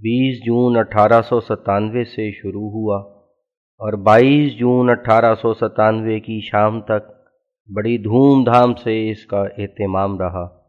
[0.00, 2.98] بیس جون اٹھارہ سو ستانوے سے شروع ہوا
[3.80, 7.19] اور بائیس جون اٹھارہ سو ستانوے کی شام تک
[7.68, 10.60] بڑی دھوم دھام سے اس کا اہتمام رہا۔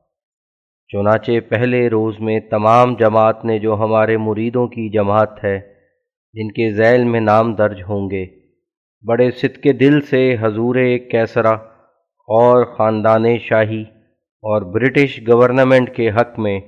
[0.87, 5.59] چنانچہ پہلے روز میں تمام جماعت نے جو ہمارے مریدوں کی جماعت ہے،
[6.33, 8.25] جن کے ذیل میں نام درج ہوں گے،
[9.07, 10.75] بڑے صدقے دل سے حضور
[11.11, 11.53] کیسرا
[12.27, 13.81] اور خاندان شاہی
[14.43, 16.59] اور برٹش گورنمنٹ کے حق میں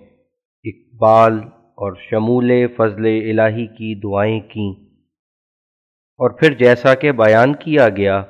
[0.63, 4.93] اقبال اور شمول فضل الہی کی دعائیں کیں۔
[6.19, 8.23] اور پھر جیسا کہ بیان کیا گیا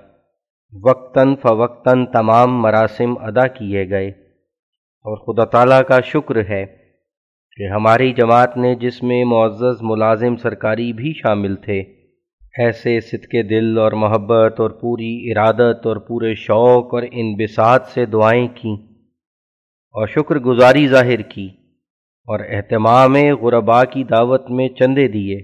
[0.81, 4.09] وقتاً فوقتاً تمام مراسم ادا کیے گئے۔
[5.05, 6.65] اور خدا تعالیٰ کا شکر ہے
[7.57, 11.83] کہ ہماری جماعت نے جس میں معزز، ملازم سرکاری بھی شامل تھے،
[12.57, 18.05] ایسے صدقے دل اور محبت اور پوری ارادت اور پورے شوق اور ان بسات سے
[18.05, 18.75] دعائیں کیں
[19.91, 21.49] اور شکر گزاری ظاہر کی
[22.25, 25.37] اور اہتمام غربا کی دعوت میں چندے دیے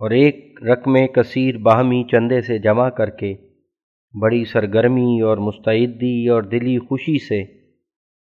[0.00, 3.49] اور ایک رقم کثیر باہمی چندے سے جمع کر کے
[4.14, 7.44] بڑی سرگرمی اور مستعدی اور دلی خوشی سے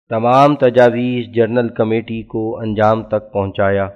[0.09, 3.89] تمام تجاویز جنرل کمیٹی کو انجام تک پہنچایا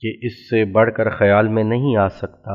[0.00, 2.54] کہ اس سے بڑھ کر خیال میں نہیں آ سکتا۔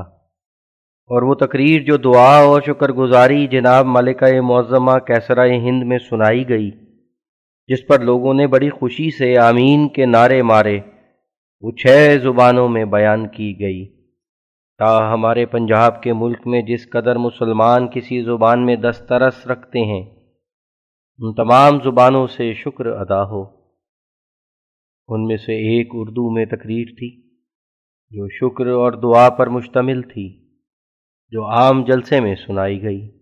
[1.08, 6.50] اور وہ تقریر جو دعا اور شکر گزاری جناب ملکہ معظمہ کیسرا ہند میں سنائی
[6.50, 6.72] گئی،
[7.68, 10.80] جس پر لوگوں نے بڑی خوشی سے آمین کے نعرے مارے،
[11.62, 13.95] وہ چھ زبانوں میں بیان کی گئی۔
[14.78, 20.06] تا ہمارے پنجاب کے ملک میں جس قدر مسلمان کسی زبان میں دسترس رکھتے ہیں،
[21.20, 23.44] ان تمام زبانوں سے شکر ادا ہو۔
[25.08, 27.22] ان میں سے ایک اردو میں تقریر تھی،
[28.10, 30.50] جو شکر اور دعا پر مشتمل تھی،
[31.32, 33.16] جو عام جلسے میں سنائی گئی۔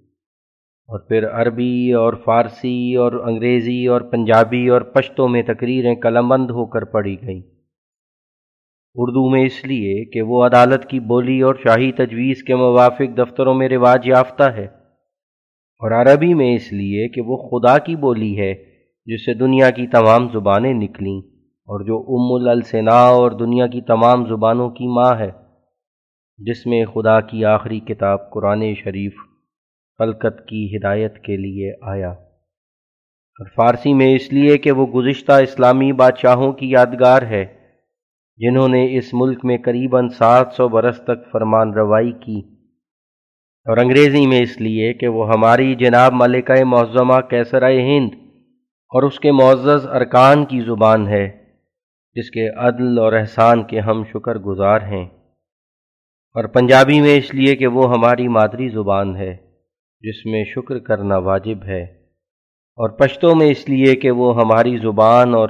[0.88, 6.50] اور پھر عربی اور فارسی اور انگریزی اور پنجابی اور پشتوں میں تقریریں قلم بند
[6.50, 7.53] ہو کر پڑھی گئیں۔
[8.96, 13.54] اردو میں اس لیے کہ وہ عدالت کی بولی اور شاہی تجویز کے موافق دفتروں
[13.54, 14.66] میں رواج یافتہ ہے
[15.82, 18.54] اور عربی میں اس لیے کہ وہ خدا کی بولی ہے
[19.06, 24.26] جس سے دنیا کی تمام زبانیں نکلیں اور جو ام السنا اور دنیا کی تمام
[24.26, 25.32] زبانوں کی ماں ہے،
[26.38, 29.14] جس میں خدا کی آخری کتاب قرآن شریف
[29.98, 35.94] فلکت کی ہدایت کے لیے آیا۔ اور فارسی میں اس لیے کہ وہ گزشتہ اسلامی
[35.94, 37.63] بادشاہوں کی یادگار ہے۔
[38.38, 42.40] جنہوں نے اس ملک میں قریباً سات سو برس تک فرمان روائی کی۔
[43.66, 48.10] اور انگریزی میں اس لیے کہ وہ ہماری جناب ملکہ معظمہ کیسرۂ ہند
[48.90, 51.44] اور اس کے معزز ارکان کی زبان ہے،
[52.16, 55.06] جس کے عدل اور احسان کے ہم شکر گزار ہیں۔
[56.34, 59.38] اور پنجابی میں اس لیے کہ وہ ہماری مادری زبان ہے،
[60.02, 61.84] جس میں شکر کرنا واجب ہے۔
[62.76, 65.50] اور پشتوں میں اس لیے کہ وہ ہماری زبان اور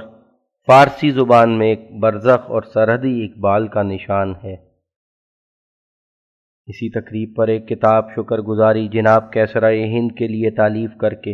[0.68, 4.54] فارسی زبان میں ایک برزخ اور سرحدی اقبال کا نشان ہے۔
[6.66, 11.32] اسی تقریب پر ایک کتاب شکر گزاری جناب کیسرا ہند کے لیے تعلیف کر کے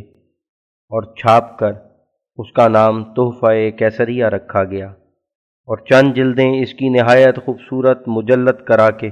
[0.91, 1.73] اور چھاپ کر
[2.39, 4.89] اس کا نام تحفہ کیسریہ رکھا گیا
[5.69, 9.11] اور چند جلدیں اس کی نہایت خوبصورت مجلت کرا کے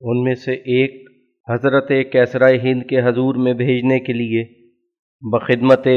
[0.00, 1.08] ان میں سے ایک
[1.48, 4.44] حضرت کیسرا ہند کے حضور میں بھیجنے کے لیے
[5.22, 5.88] بخدمت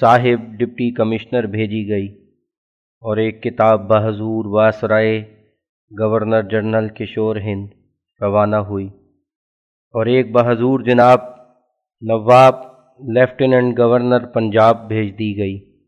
[0.00, 2.21] صاحب ڈپٹی کمشنر بھیجی گئی۔
[3.02, 5.24] اور ایک کتاب بحضور واسرائے
[6.00, 7.68] گورنر جنرل کشور ہند
[8.20, 8.86] روانہ ہوئی۔
[9.90, 11.18] اور ایک بحضور جناب
[12.00, 12.54] نواب
[12.98, 15.80] لیفٹیننٹ گورنر پنجاب بھیج دی گئی۔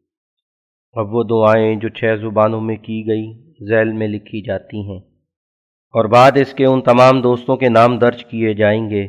[0.93, 5.01] اب وہ دعائیں جو چھ زبانوں میں کی گئی، ذیل میں لکھی جاتی ہیں۔
[5.93, 9.09] اور بعد اس کے ان تمام دوستوں کے نام درج کیے جائیں گے،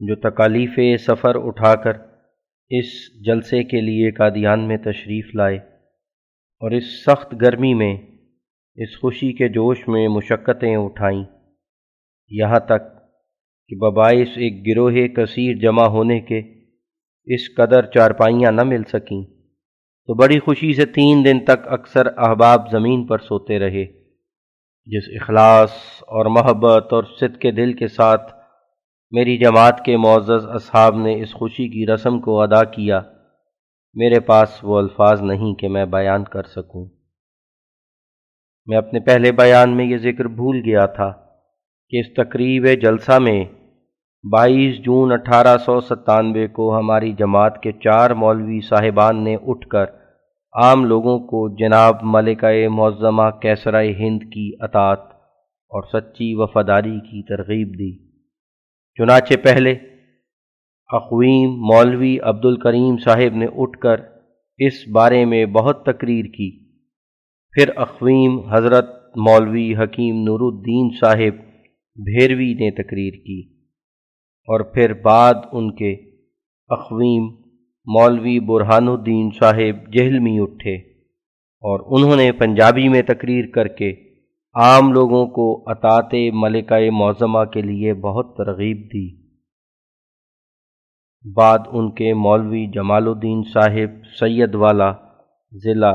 [0.00, 1.92] جو تکالیف سفر اٹھا کر
[2.70, 5.58] اس جلسے کے لیے قادیان میں تشریف لائے۔
[6.60, 7.96] اور اس سخت گرمی میں،
[8.74, 11.24] اس خوشی کے جوش میں مشقتیں اٹھائیں۔
[12.28, 12.96] یہاں تک
[13.68, 16.38] کہ بباعث ایک گروہ کثیر جمع ہونے کے
[17.24, 19.22] اس قدر چارپائیاں نہ مل سکیں۔
[20.06, 23.84] تو بڑی خوشی سے تین دن تک اکثر احباب زمین پر سوتے رہے،
[24.86, 28.32] جس اخلاص اور محبت اور صد کے دل کے ساتھ
[29.10, 33.00] میری جماعت کے معزز اصحاب نے اس خوشی کی رسم کو ادا کیا۔
[33.94, 36.86] میرے پاس وہ الفاظ نہیں کہ میں بیان کر سکوں۔
[38.66, 41.12] میں اپنے پہلے بیان میں یہ ذکر بھول گیا تھا
[41.88, 43.44] کہ اس تقریب جلسہ میں
[44.32, 49.84] بائیس جون اٹھارہ سو ستانوے کو ہماری جماعت کے چار مولوی صاحبان نے اٹھ کر
[50.62, 55.00] عام لوگوں کو جناب ملکہ معظمہ کیسرائے ہند کی اطاعت
[55.70, 58.08] اور سچی وفاداری کی ترغیب دی۔
[58.94, 59.74] چنانچہ پہلے
[60.92, 63.94] اقویم مولوی عبد الکریم صاحب نے اٹھ کر
[64.58, 66.64] اس بارے میں بہت تقریر کی۔
[67.50, 71.44] پھر اقویم حضرت مولوی حکیم نور الدین صاحب
[72.04, 73.40] بھیروی نے تقریر کی۔
[74.40, 75.92] اور پھر بعد ان کے
[76.68, 77.24] اقویم
[77.84, 80.76] مولوی برہان الدین صاحب جہلمی اٹھے۔
[81.62, 83.92] اور انہوں نے پنجابی میں تقریر کر کے
[84.54, 89.19] عام لوگوں کو اطاط ملکہ معظمہ کے لیے بہت ترغیب دی۔
[91.24, 94.92] بعد ان کے مولوی جمال الدین صاحب سید والا
[95.64, 95.92] ضلع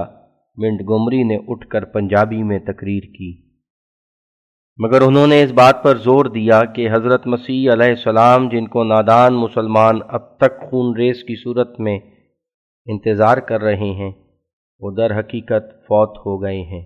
[0.55, 3.41] منٹگمری نے اٹھ کر پنجابی میں تقریر کی۔
[4.77, 8.83] مگر انہوں نے اس بات پر زور دیا کہ حضرت مسیح علیہ السلام جن کو
[8.83, 11.99] نادان مسلمان اب تک خون ریس کی صورت میں
[12.85, 14.11] انتظار کر رہے ہیں،
[14.79, 16.85] وہ در حقیقت فوت ہو گئے ہیں۔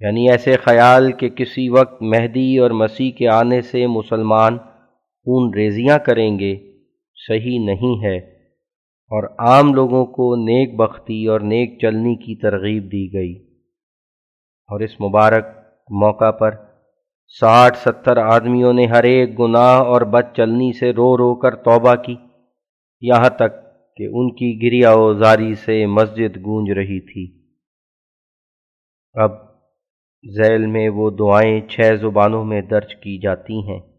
[0.00, 4.58] یعنی ایسے خیال کہ کسی وقت مہدی اور مسیح کے آنے سے مسلمان
[5.24, 6.71] خون ریزیاں کریں گے
[7.28, 8.16] صحیح نہیں ہے
[9.10, 13.52] اور عام لوگوں کو نیک بختی اور نیک چلنی کی ترغیب دی گئی۔
[14.68, 15.46] اور اس مبارک
[15.90, 16.50] موقع پر
[17.40, 21.94] ساٹھ ستر آدمیوں نے ہر ایک گناہ اور بد چلنی سے رو رو کر توبہ
[21.94, 22.16] کی۔
[23.00, 23.52] یہاں تک
[23.96, 27.42] کہ ان کی گریا و زاری سے مسجد گونج رہی تھی۔
[29.14, 29.30] اب
[30.36, 33.91] ذیل میں وہ دعائیں چھ زبانوں میں درج کی جاتی ہیں۔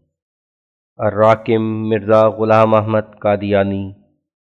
[0.96, 3.92] الراکم مرزا غلام احمد قادیانی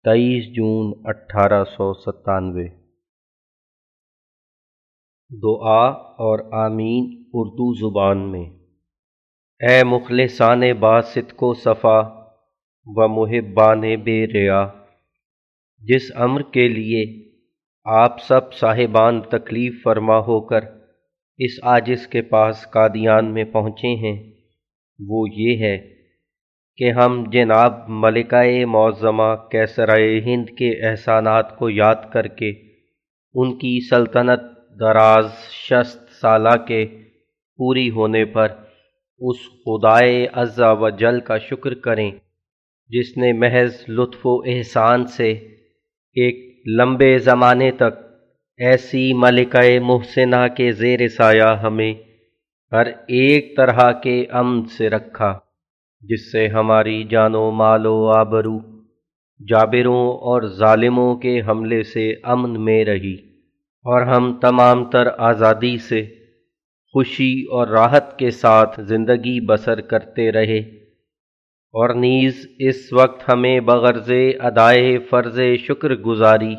[0.03, 2.67] تیئیس جون اٹھارہ سو ستانوے۔
[5.41, 8.49] دعا اور آمین اردو زبان میں۔
[9.59, 11.99] اے مخلصان باسط کو صفا
[12.85, 14.67] و محبان بے ریا،
[15.79, 17.31] جس امر کے لیے
[17.85, 20.61] آپ سب صاحبان تکلیف فرما ہو کر
[21.37, 24.31] اس آجز کے پاس قادیان میں پہنچے ہیں،
[25.07, 25.94] وہ یہ ہے
[26.77, 32.49] کہ ہم جناب ملکہ معظمہ کیسرائے ہند کے احسانات کو یاد کر کے،
[33.35, 34.41] ان کی سلطنت
[34.79, 36.85] دراز شست سالہ کے
[37.59, 38.47] پوری ہونے پر
[39.21, 42.11] اس خدائے اعضا و جل کا شکر کریں،
[42.89, 45.31] جس نے محض لطف و احسان سے
[46.15, 46.35] ایک
[46.79, 48.03] لمبے زمانے تک
[48.57, 51.93] ایسی ملکہ محسنہ کے زیر سایہ ہمیں
[52.71, 55.44] ہر ایک طرح کے امن سے رکھا۔
[56.09, 58.57] جس سے ہماری جان و مال و آبرو،
[59.49, 63.15] جابروں اور ظالموں کے حملے سے امن میں رہی
[63.85, 66.05] اور ہم تمام تر آزادی سے
[66.93, 70.59] خوشی اور راحت کے ساتھ زندگی بسر کرتے رہے
[71.73, 76.55] اور نیز اس وقت ہمیں بغرض ادائے فرض شکر گزاری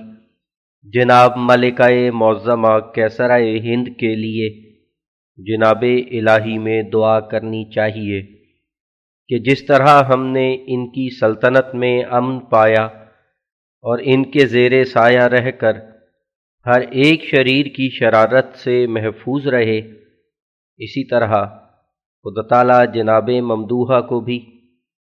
[0.94, 4.48] جناب ملکہ معظمہ کیسرائے ہند کے لیے
[5.38, 8.35] جناب الہی میں دعا کرنی چاہیے۔
[9.28, 12.84] کہ جس طرح ہم نے ان کی سلطنت میں امن پایا
[13.84, 15.76] اور ان کے زیر سایہ رہ کر
[16.66, 19.78] ہر ایک شریر کی شرارت سے محفوظ رہے،
[20.80, 21.32] اسی طرح
[22.24, 24.38] خدا تعالیٰ جناب ممدوحہ کو بھی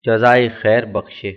[0.04, 1.30] جزائے خیر بخشے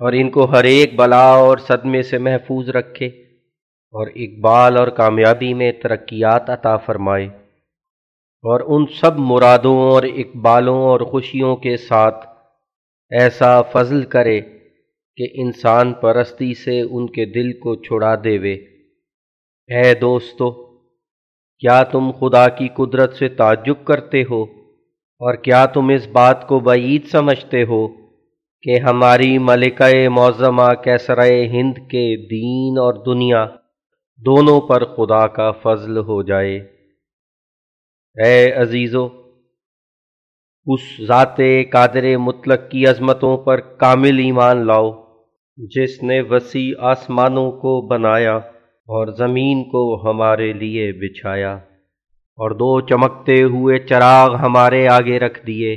[0.00, 3.06] اور ان کو ہر ایک بلا اور صدمے سے محفوظ رکھے
[3.94, 7.28] اور اقبال اور کامیابی میں ترقیات عطا فرمائے۔
[8.46, 12.26] اور ان سب مرادوں اور اقبالوں اور خوشیوں کے ساتھ
[13.10, 14.40] ایسا فضل کرے
[15.18, 18.54] کہ انسان پرستی سے ان کے دل کو چھڑا دے وے
[19.70, 20.50] اے دوستو،
[21.62, 24.42] کیا تم خدا کی قدرت سے تعجب کرتے ہو؟
[25.20, 27.86] اور کیا تم اس بات کو بعید سمجھتے ہو
[28.62, 33.46] کہ ہماری ملکہ معظمہ کیسرائے ہند کے دین اور دنیا
[34.20, 36.75] دونوں پر خدا کا فضل ہو جائے؟
[38.16, 39.06] اے عزیزو،
[40.66, 41.38] اس ذات
[41.72, 44.90] قادر مطلق کی عظمتوں پر کامل ایمان لاؤ،
[45.58, 48.36] جس نے وسیع آسمانوں کو بنایا
[48.88, 51.52] اور زمین کو ہمارے لیے بچھایا
[52.38, 55.76] اور دو چمکتے ہوئے چراغ ہمارے آگے رکھ دیے،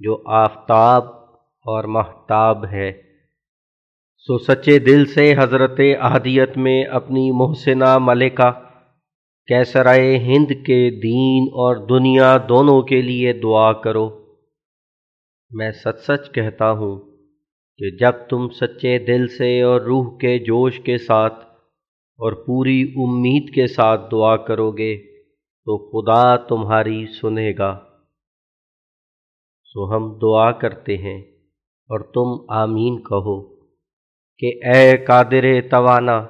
[0.00, 1.04] جو آفتاب
[1.66, 2.90] اور محتاب ہے۔
[4.26, 8.50] سو سچے دل سے حضرت اہدیت میں اپنی محسنہ ملکہ
[9.46, 14.34] کیسرائے ہند کے دین اور دنیا دونوں کے لیے دعا کرو۔
[15.50, 17.00] میں سچ سچ کہتا ہوں
[17.78, 21.34] کہ جب تم سچے دل سے اور روح کے جوش کے ساتھ
[22.18, 24.96] اور پوری امید کے ساتھ دعا کرو گے،
[25.36, 27.80] تو خدا تمہاری سنے گا۔
[29.64, 31.22] سو ہم دعا کرتے ہیں
[31.90, 33.54] اور تم آمین کہو
[34.38, 36.26] کہ اے قادر توانا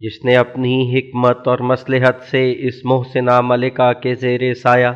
[0.00, 4.88] جس نے اپنی حکمت اور مصلحت سے اس محسنہ ملکہ کے زیر سایہ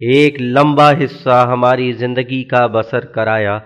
[0.00, 3.56] ایک لمبا حصہ ہماری زندگی کا بسر کرایا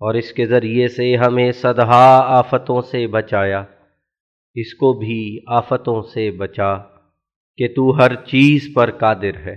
[0.00, 3.64] اور اس کے ذریعے سے ہمیں صدہا آفتوں سے بچایا،
[4.54, 6.74] اس کو بھی آفتوں سے بچا
[7.56, 9.56] کہ تو ہر چیز پر قادر ہے۔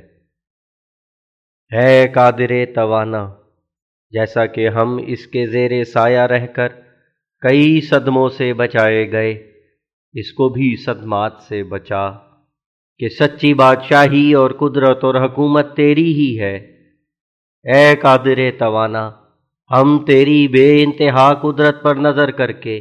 [1.71, 3.33] ہے قادر توانا،
[4.09, 6.67] جیسا کہ ہم اس کے زیر سایہ رہ کر
[7.41, 9.46] کئی صدموں سے بچائے گئے
[10.19, 12.11] اس کو بھی صدمات سے بچا
[12.99, 16.55] کہ سچی بادشاہی اور قدرت اور حکومت تیری ہی ہے۔
[17.65, 19.11] اے قادر توانا،
[19.71, 22.77] ہم تیری بے انتہا قدرت پر نظر کر کے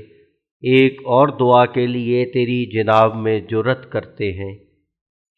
[0.63, 4.55] ایک اور دعا کے لیے تیری جناب میں جرت کرتے ہیں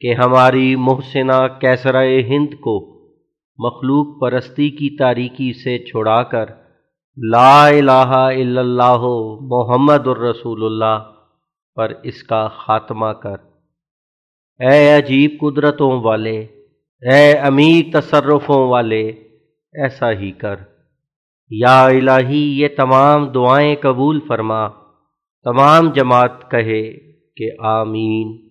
[0.01, 2.79] کہ ہماری محسنہ کیسرائے ہند کو
[3.59, 6.51] مخلوق پرستی کی تاریکی سے چھڑا کر
[7.33, 9.07] لا الہ الا اللہ
[9.41, 11.18] محمد الرسول اللہ
[11.79, 13.37] پر اس کا خاتمہ کر۔
[14.71, 16.41] اے عجیب قدرتوں والے،
[17.01, 19.09] اے امیر تصرفوں والے،
[19.73, 20.57] ایسا ہی کر۔
[21.51, 24.69] یا الہی، یہ تمام دعائیں قبول فرما۔
[25.45, 26.93] تمام جماعت کہے
[27.37, 28.49] کہ آمین۔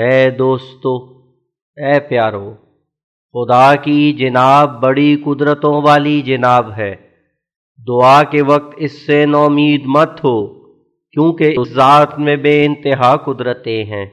[0.00, 0.96] اے دوستو،
[1.76, 2.54] اے پیارو،
[3.32, 6.94] خدا کی جناب بڑی قدرتوں والی جناب ہے۔
[7.88, 10.63] دعا کے وقت اس سے نومید مت ہو۔
[11.14, 14.06] کیونکہ اس ذات میں بے انتہا قدرتیں ہیں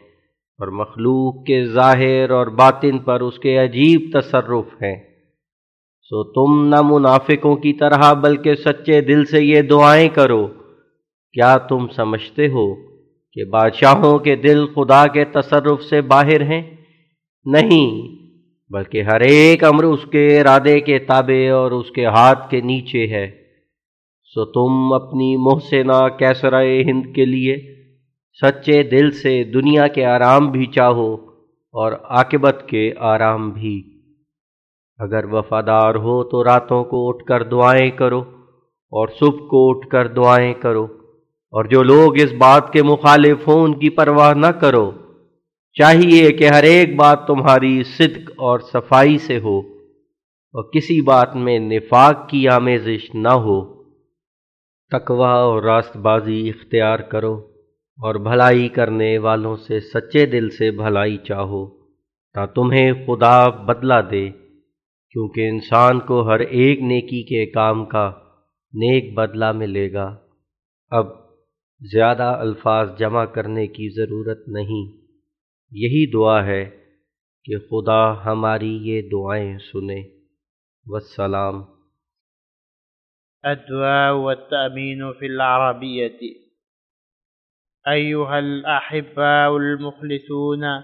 [0.60, 4.96] اور مخلوق کے ظاہر اور باطن پر اس کے عجیب تصرف ہیں۔
[6.04, 10.48] سو تم نہ منافقوں کی طرح بلکہ سچے دل سے یہ دعائیں کرو۔
[11.34, 12.76] کیا تم سمجھتے ہو
[13.34, 16.62] کہ بادشاہوں کے دل خدا کے تصرف سے باہر ہیں؟
[17.46, 18.16] نہیں،
[18.74, 23.08] بلکہ ہر ایک امر اس کے ارادے کے تابع اور اس کے ہاتھ کے نیچے
[23.08, 23.41] ہے۔
[24.34, 27.58] سو تم اپنی محسنہ کیسرائے ہند کے لیے
[28.42, 31.14] سچے دل سے دنیا کے آرام بھی چاہو
[31.74, 33.84] اور عاقبت کے آرام بھی۔
[34.98, 38.20] اگر وفادار ہو تو راتوں کو اٹھ کر دعائیں کرو
[38.92, 40.84] اور صبح کو اٹھ کر دعائیں کرو
[41.54, 44.92] اور جو لوگ اس بات کے مخالف ہوں ان کی پرواہ نہ کرو۔
[45.74, 49.60] چاہیے کہ ہر ایک بات تمہاری صدق اور صفائی سے ہو
[50.54, 53.81] اور کسی بات میں نفاق کی آمیزش نہ ہو۔
[54.92, 57.36] تقوا اور راست بازی اختیار کرو
[57.98, 61.82] اور بھلائی کرنے والوں سے سچے دل سے بھلائی چاہو
[62.34, 64.30] تا تمہیں خدا بدلہ دے،
[65.10, 68.12] کیونکہ انسان کو ہر ایک نیکی کے کام کا
[68.74, 70.18] نیک بدلہ ملے گا۔
[70.90, 71.06] اب
[71.92, 74.98] زیادہ الفاظ جمع کرنے کی ضرورت نہیں۔
[75.72, 76.70] یہی دعا ہے
[77.44, 80.02] کہ خدا ہماری یہ دعائیں سنے۔
[80.88, 81.81] والسلام۔
[83.46, 86.20] الدعاء والتأمين في العربية.
[87.88, 90.84] أيها الأحباء المخلصون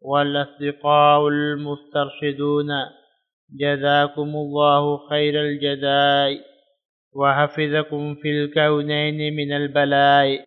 [0.00, 2.68] والأصدقاء المسترشدون
[3.60, 6.40] جزاكم الله خير الجزاء
[7.14, 10.46] وحفظكم في الكونين من البلاء.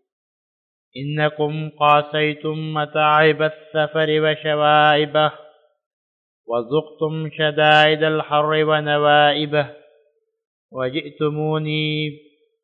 [0.98, 5.32] إنكم قاسيتم متاعب السفر وشوائبه
[6.48, 9.83] وذقتم شدائد الحر ونوائبه.
[10.76, 12.12] وجئتموني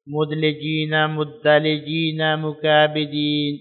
[0.07, 3.59] مدلجين مدلجين مكابدين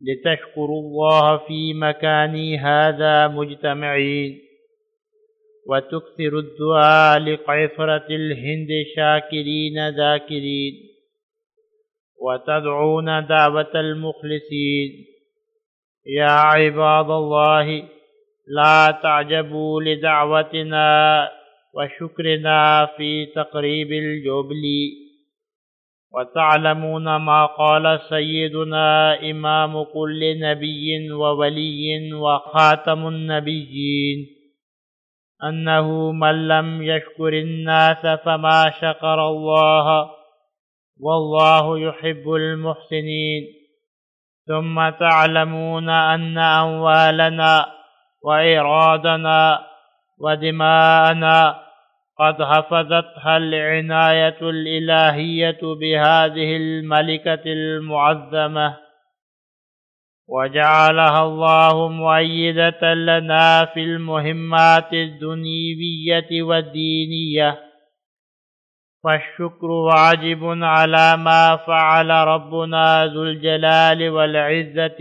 [0.00, 4.38] لتشكروا الله في مكاني هذا مجتمعين
[5.68, 10.74] وتكثروا الدعاء لقيصرة الهند شاكرين ذاكرين
[12.20, 15.06] وتدعون دعوة المخلصين
[16.06, 17.88] يا عباد الله
[18.46, 21.28] لا تعجبوا لدعوتنا
[21.74, 24.64] وشكرنا في تقريب الجبل.
[26.12, 34.26] وتعلمون ما قال سيدنا إمام كل نبي وولي وخاتم النبيين
[35.44, 40.10] أنه من لم يشكر الناس فما شكر الله
[41.00, 43.42] والله يحب المحسنين.
[44.46, 47.66] ثم تعلمون أن أموالنا
[48.22, 49.67] وإرادنا
[50.20, 51.68] ودماءنا
[52.18, 58.76] قد حفظتها العناية الإلهية بهذه الملكة المعظمة.
[60.28, 67.58] وجعلها الله مؤيدة لنا في المهمات الدنيوية والدينية.
[69.04, 74.98] فالشكر واجب على ما فعل ربنا ذو الجلال والعزة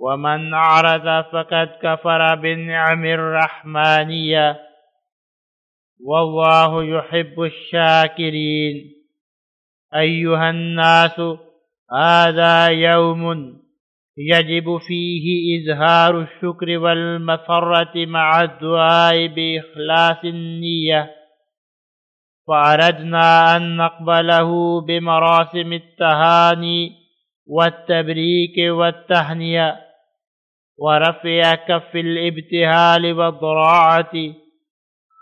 [0.00, 4.60] ومن أعرض فقد كفر بالنعم الرحمانية.
[6.04, 8.94] والله يحب الشاكرين.
[9.94, 11.20] أيها الناس
[11.92, 13.54] هذا يوم
[14.18, 15.24] يجب فيه
[15.58, 21.10] إظهار الشكر والمسرة مع الدعاء بإخلاص النية.
[22.48, 26.92] فأردنا أن نقبله بمراسم التهاني
[27.46, 29.87] والتبريك والتهنئة
[30.78, 34.12] ورفع كف الابتهال والضراعة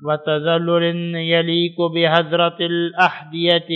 [0.06, 3.68] وتذلل يليق بهزرة الأحدية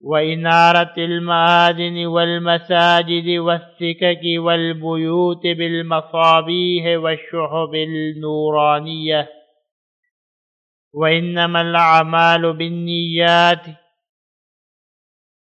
[0.00, 9.28] وإنارة المآذن والمساجد والسكك والبيوت بالمصابيح والشحب النورانية.
[10.94, 13.66] وإنما الأعمال بالنيات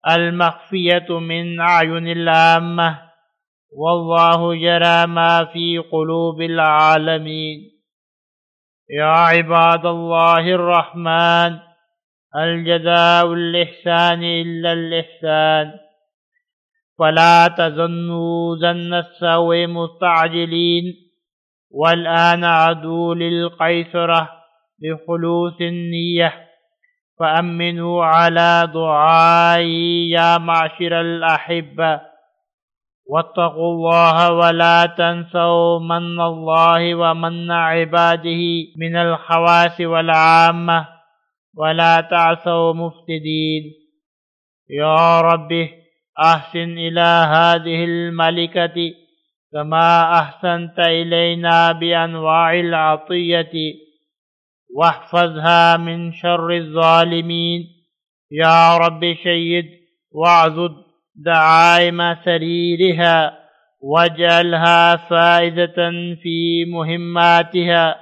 [0.09, 3.11] المخفية من أعين العامة
[3.76, 7.58] والله جرى ما في قلوب العالمين.
[8.90, 11.58] يا عباد الله الرحمن
[12.36, 15.72] الجزاء الإحسان إلا الإحسان.
[16.98, 20.84] فلا تظنوا ظن السوء مستعجلين.
[21.70, 24.30] والآن عدوا للقيصرة
[24.78, 26.48] بخلوص النية.
[27.20, 32.11] فأمنوا على دعائي يا معشر الأحبة.
[33.12, 38.43] واتقوا الله ولا تنسوا من الله ومن عباده
[38.76, 40.89] من الخواس والعامة
[41.56, 43.62] ولا تعثوا مفتدين
[44.70, 45.68] يا رب
[46.18, 48.78] أحسن إلى هذه الملكة
[49.52, 53.52] كما أحسنت إلينا بأنواع العطية
[54.76, 57.60] واحفظها من شر الظالمين.
[58.30, 59.66] يا رب شيد
[60.12, 63.39] واعزد دعائم سريرها
[63.80, 65.90] واجعلها فائدة
[66.22, 67.97] في مهماتها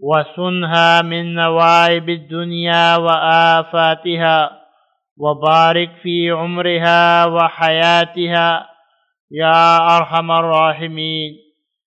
[0.00, 4.50] وسنها من نوائب الدنيا وآفاتها
[5.18, 8.66] وبارك في عمرها وحياتها.
[9.30, 11.32] يا أرحم الراحمين.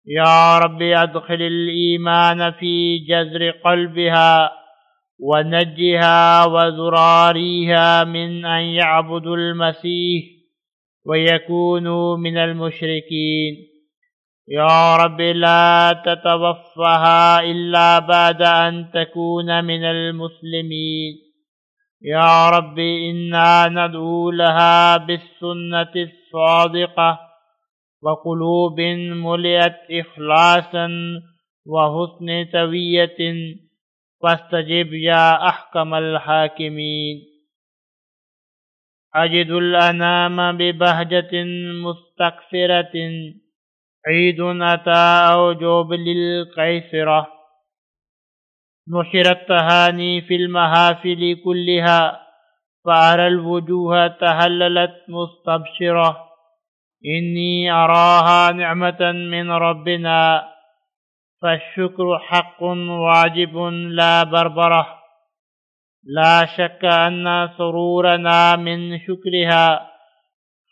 [0.08, 4.52] يا رب أدخل الإيمان في جذر قلبها.
[5.20, 10.24] ونجها وذراريها من أن يعبدوا المسيح
[11.06, 13.68] ويكونوا من المشركين.
[14.48, 21.14] يا رب لا تتوفها إلا بعد أن تكون من المسلمين.
[22.02, 27.20] يا رب إنا ندعو لها بالسنة الصادقة
[28.04, 28.80] وقلوب
[29.26, 30.88] ملئت إخلاصا
[31.66, 33.18] وحسن توية
[34.24, 37.18] فاستجب يا أحكم الحاكمين.
[39.16, 41.44] أجد الأنام ببهجة
[41.86, 42.96] مستكثرة.
[44.08, 47.28] عيد أتى أو جوب للقيصرة
[48.88, 52.28] نشر التهاني في المحافل كلها.
[52.86, 56.28] فأرى الوجوه تهللت مستبشرة
[57.06, 60.48] إني أراها نعمة من ربنا.
[61.48, 62.64] فالشكر حق
[63.08, 63.58] واجب
[64.00, 64.84] لا بربرة.
[66.04, 69.92] لا شك أن سرورنا من شكرها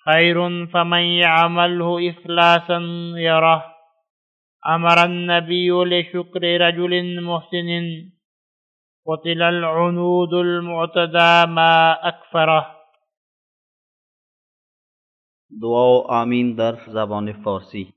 [0.05, 2.79] خير فمن يعمله إخلاصا
[3.17, 3.65] يره.
[4.67, 7.69] أمر النبي لشكر رجل محسن.
[9.07, 12.75] قتل العنود المعتدى ما أكفره.
[15.61, 17.94] دعا و آمین در زبان فارسی.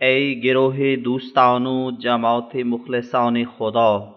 [0.00, 4.16] ای گروه دوستان و جماعت مخلصان خدا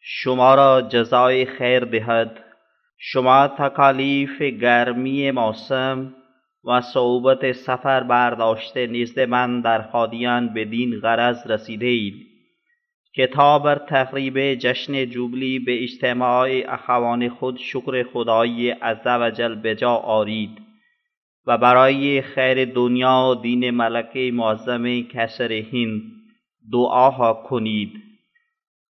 [0.00, 2.40] شما را جزای خیر دهد.
[2.98, 6.14] شما تکالیف گرمی موسم
[6.64, 12.14] و صعوبت سفر برداشته نزد من در خادیان بدین غرض رسیده اید
[13.14, 19.94] که تا بر تقریب جشن جوبلی به اجتماع اخوان خود شکر خدایی عزوجل به جا
[19.94, 20.63] آرید.
[21.46, 26.02] و برای خیر دنیا و دین ملکه معظم کسر هند
[26.72, 27.92] دعاها کنید.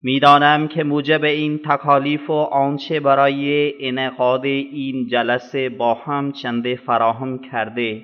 [0.02, 7.38] می‌دانم که موجب این تکالیف و آنچه برای انعقاد این جلسه با هم چنده فراهم
[7.38, 8.02] کرده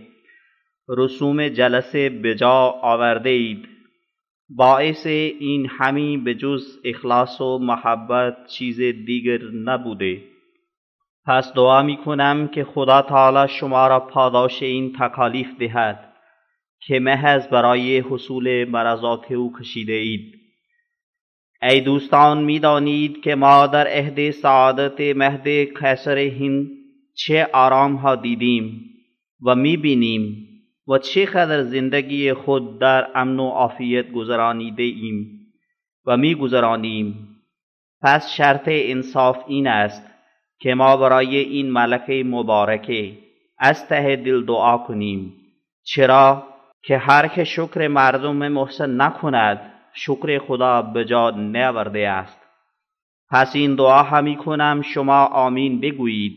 [0.89, 3.69] رسوم جلسه بجا آورده اید.
[4.49, 10.36] باعث این همین به جز اخلاص و محبت چیز دیگر نبوده.
[11.27, 16.13] پس دعا می کنم که خدا تعالی شما را پاداش این تکالیف دهد
[16.81, 20.35] که محض برای حصول مرضات او کشیده اید.
[21.63, 26.69] ای دوستان می‌دانید که ما در عهد سعادت مهد خیسر هند
[27.15, 28.81] چه آرام ها دیدیم
[29.47, 30.49] و می‌بینیم
[30.89, 35.41] و چقدر زندگی خود در امن و عافیت گذرانیده ایم
[36.07, 37.29] و میگذرانیم.
[38.03, 40.16] پس شرط انصاف این است
[40.61, 43.19] که ما برای این ملکه مبارکه
[43.59, 45.35] از ته دل دعا کنیم.
[45.85, 46.47] چرا
[46.83, 52.41] که هر که شکر مردم محسن نکند شکر خدا به جا نیاورده است.
[53.31, 56.37] پس این دعا همی کنم شما آمین بگویید.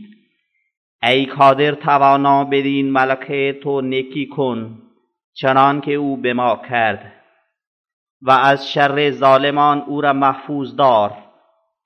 [1.04, 4.82] ای قادر توانا بدین ملکه تو نیکی کن
[5.34, 7.14] چنان که او به ما کرد.
[8.22, 11.14] و از شر ظالمان او را محفوظ دار.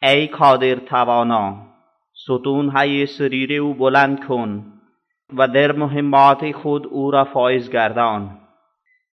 [0.02, 1.73] ای قادر توانا
[2.24, 4.66] ستون های سریر او بلند کن
[5.38, 8.38] و در مهمات خود او را فایز گردان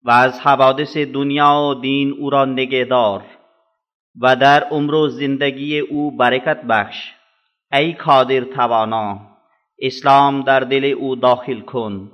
[0.04, 3.22] و از حوادث دنیا و دین او را نگهدار
[4.20, 7.12] و در عمر و زندگی او برکت بخش.
[7.72, 9.20] ای قادر توانا
[9.82, 12.12] اسلام در دل او داخل کن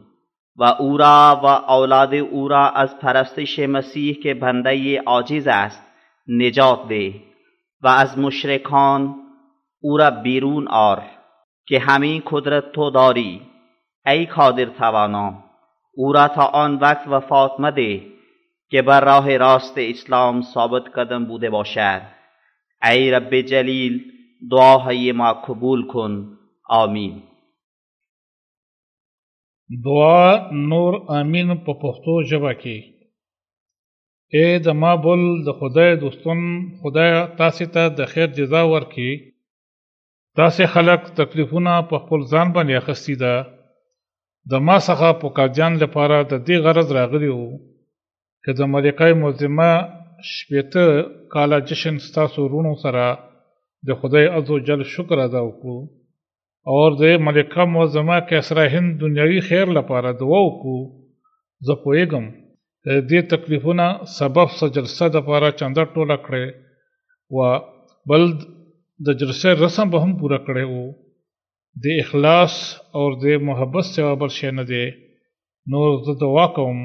[0.56, 5.82] و او را و اولاد او را از پرستش مسیح که بنده عاجز است
[6.28, 7.14] نجات ده
[7.82, 9.21] و از مشرکان
[9.82, 11.02] او را بیرون آر
[11.68, 13.52] که همین قدرت تو داری
[14.06, 15.44] ای قادر توانا.
[15.94, 18.02] او را تا آن وقت وفات مده
[18.70, 22.02] که بر راه راست اسلام ثابت قدم بوده باشد.
[22.82, 24.12] ای رب جلیل
[24.50, 26.38] دعاهای ما قبول کن.
[26.68, 27.22] آمین.
[29.84, 32.78] دعا نور امین په پښتو ژبه کې.
[34.34, 36.38] اے د ما بل د خدای دوستون
[36.82, 39.31] خدای تاسو ته د خیر جزا ورکړي.
[40.40, 43.34] تاسو خلک تکلیفونه په خپل ځان باندې اخستي ده.
[44.50, 47.50] د ما څخه په قاضیان لپاره د دې غرض راغلی وو
[48.42, 49.70] چې د ملکای معظمه
[50.30, 50.84] شپېته
[51.34, 53.04] کاله جشن ستاسو ورونو سره
[53.90, 55.78] د خدای عزوجل شکر ادا وکړو
[56.70, 60.80] او د ملکه معظمه کیسرا هند دنیوي خیر لپاره دعا وکړو.
[61.66, 62.24] زه پوهېږم
[63.10, 63.86] دې تکلیفونه
[64.18, 66.46] سبب څه جلسه دپاره چنده ټوله کړې
[67.36, 67.38] و
[68.10, 68.24] بل
[69.06, 70.84] د جلسې رسم به هم پوره کړی وو
[71.84, 72.54] د اخلاص
[72.96, 74.84] او د محبت سوا بل شی نه دی.
[75.70, 76.78] نو زه دعا کوم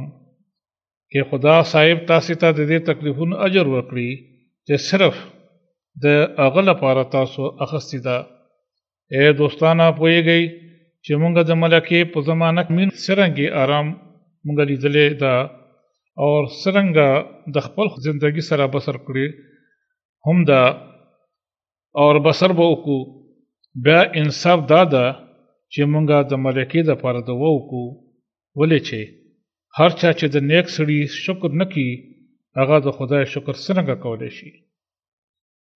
[1.12, 4.10] چې خدا صاحب تاسو ته د دې تکلیفونو اجر ورکړي
[4.68, 5.20] چې صرف
[6.04, 6.06] د
[6.44, 8.18] هغه لپاره تاسو اخستې ده.
[9.14, 10.44] اے دوستانه پوهیږئ
[11.04, 13.88] چې مونږ د ملکې په زمانه کې من سرنګي آرام
[14.46, 15.36] مونږ لیدلې ده
[16.22, 16.30] او
[16.62, 17.08] څرنګه
[17.56, 19.28] د خپل ژوندۍ سره بسر کړی
[20.28, 20.62] هم دا
[22.00, 23.00] او بسر به وکړو
[23.86, 25.06] بیا انصاف دا ده
[25.74, 27.86] چې مونږه د ملکې د پاره د وکړو
[28.60, 29.02] ولې چې؟
[29.78, 31.90] هر چا چې د نیک سړي شکر نکي
[32.60, 34.52] هغه د خدای شکر څنګه کولای شي؟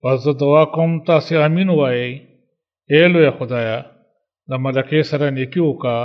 [0.02, 2.12] پس زه دعا کوم تاسو امین وایي
[2.92, 3.78] اے لوی خدایا
[4.50, 5.98] د ملکې سره نیکی وکا.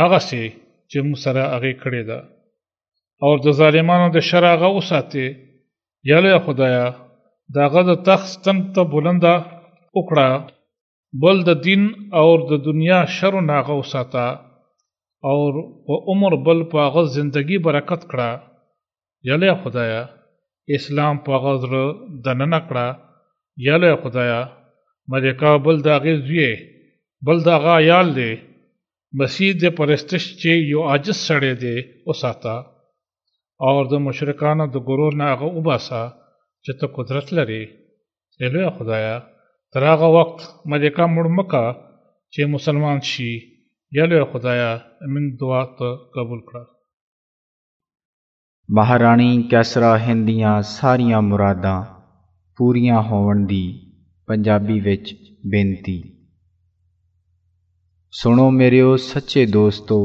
[0.00, 0.44] هغه سي
[0.90, 2.18] چې مو سره هغه کړی ده.
[3.24, 5.26] او د ظالمانو د شر هغه وساتي
[6.10, 6.84] یا لوی خدایا
[7.56, 9.34] داغه د تخت ته بلنده
[9.96, 10.28] وکړه.
[11.22, 11.82] بل د دین
[12.20, 14.26] او د دنیا شر ناغه وساته
[15.28, 15.38] او
[15.86, 18.30] په عمر بل په هغه زندگی برکت کړه.
[19.28, 20.02] یله خدایا
[20.76, 21.84] اسلام په هغه زړه
[22.24, 22.86] دننه کړه.
[23.68, 24.40] یله خدایا
[25.12, 26.50] ملکا بل د هغه زوی
[27.26, 28.32] بل د هغه یال دی.
[29.20, 31.76] مسیح د پرستش چې یو عاجز سړی دی
[32.08, 32.56] وساته.
[33.66, 36.02] او د مشرکانو د ګرور نه هغه وباسا
[36.65, 37.63] چې ته قدرت لري
[38.39, 39.17] یله خدایا
[39.75, 41.65] تر هغه وخت ملکه مړ مکه
[42.33, 43.31] چې مسلمان شي
[43.91, 44.71] یا لوی خدایا
[45.13, 46.65] من دعا ته قبول کړه
[48.69, 51.83] ਮਹਾਰਾਣੀ ਕੈਸਰਾ ਹਿੰਦ ਦੀਆਂ ਸਾਰੀਆਂ ਮੁਰਾਦਾਂ
[52.57, 53.63] ਪੂਰੀਆਂ ਹੋਣ ਦੀ
[54.27, 55.13] ਪੰਜਾਬੀ ਵਿੱਚ
[55.47, 56.01] ਬੇਨਤੀ
[58.13, 59.99] ਸੁਣੋ ਮੇਰਿਓ ਸੱਚੇ ਦੋਸਤੋ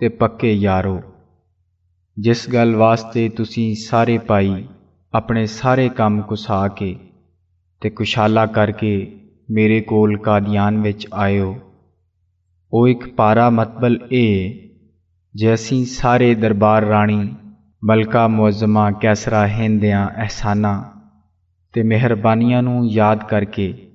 [0.00, 1.00] ਤੇ ਪੱਕੇ ਯਾਰੋ
[2.16, 4.54] ਜਿਸ ਗੱਲ ਵਾਸਤੇ ਤੁਸੀਂ ਸਾਰੇ ਭਾਈ
[5.13, 6.95] ਆਪਣੇ ਸਾਰੇ ਕੰਮ ਕੁਸਾ ਕੇ
[7.81, 9.19] ਤੇ ਕੁਸ਼ਾਲਾ ਕਰਕੇ
[9.51, 11.59] ਮੇਰੇ ਕੋਲ ਕਾਦੀਆਨ ਵਿੱਚ ਆਇਓ।
[12.73, 14.69] ਉਹ ਇੱਕ ਪਾਰਾ ਮਤਬਲ ਇਹ
[15.35, 17.35] ਜੇ ਅਸੀਂ ਸਾਰੇ ਦਰਬਾਰ ਰਾਣੀ
[17.83, 20.83] ਮਲਕਾ ਮੁਅਜ਼ਮਾ ਕੈਸਰਾ ਹਿੰਦ ਦਿਆਂ ਅਹਿਸਾਨਾਂ
[21.73, 23.91] ਤੇ ਮਿਹਰਬਾਨੀਆਂ ਨੂੰ ਯਾਦ ਕਰਕੇ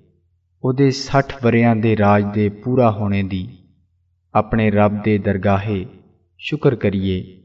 [0.64, 3.58] ਉਹਦੇ 60 ਵਰਿਆਂ ਦੇ ਰਾਜ ਦੇ ਪੂਰਾ ਹੋਣੇ ਦੀ
[4.34, 5.86] ਆਪਣੇ ਰੱਬ ਦੇ ਦਰਗਾਹੇ
[6.38, 7.43] ਸ਼ੁਕਰ ਕਰੀਏ।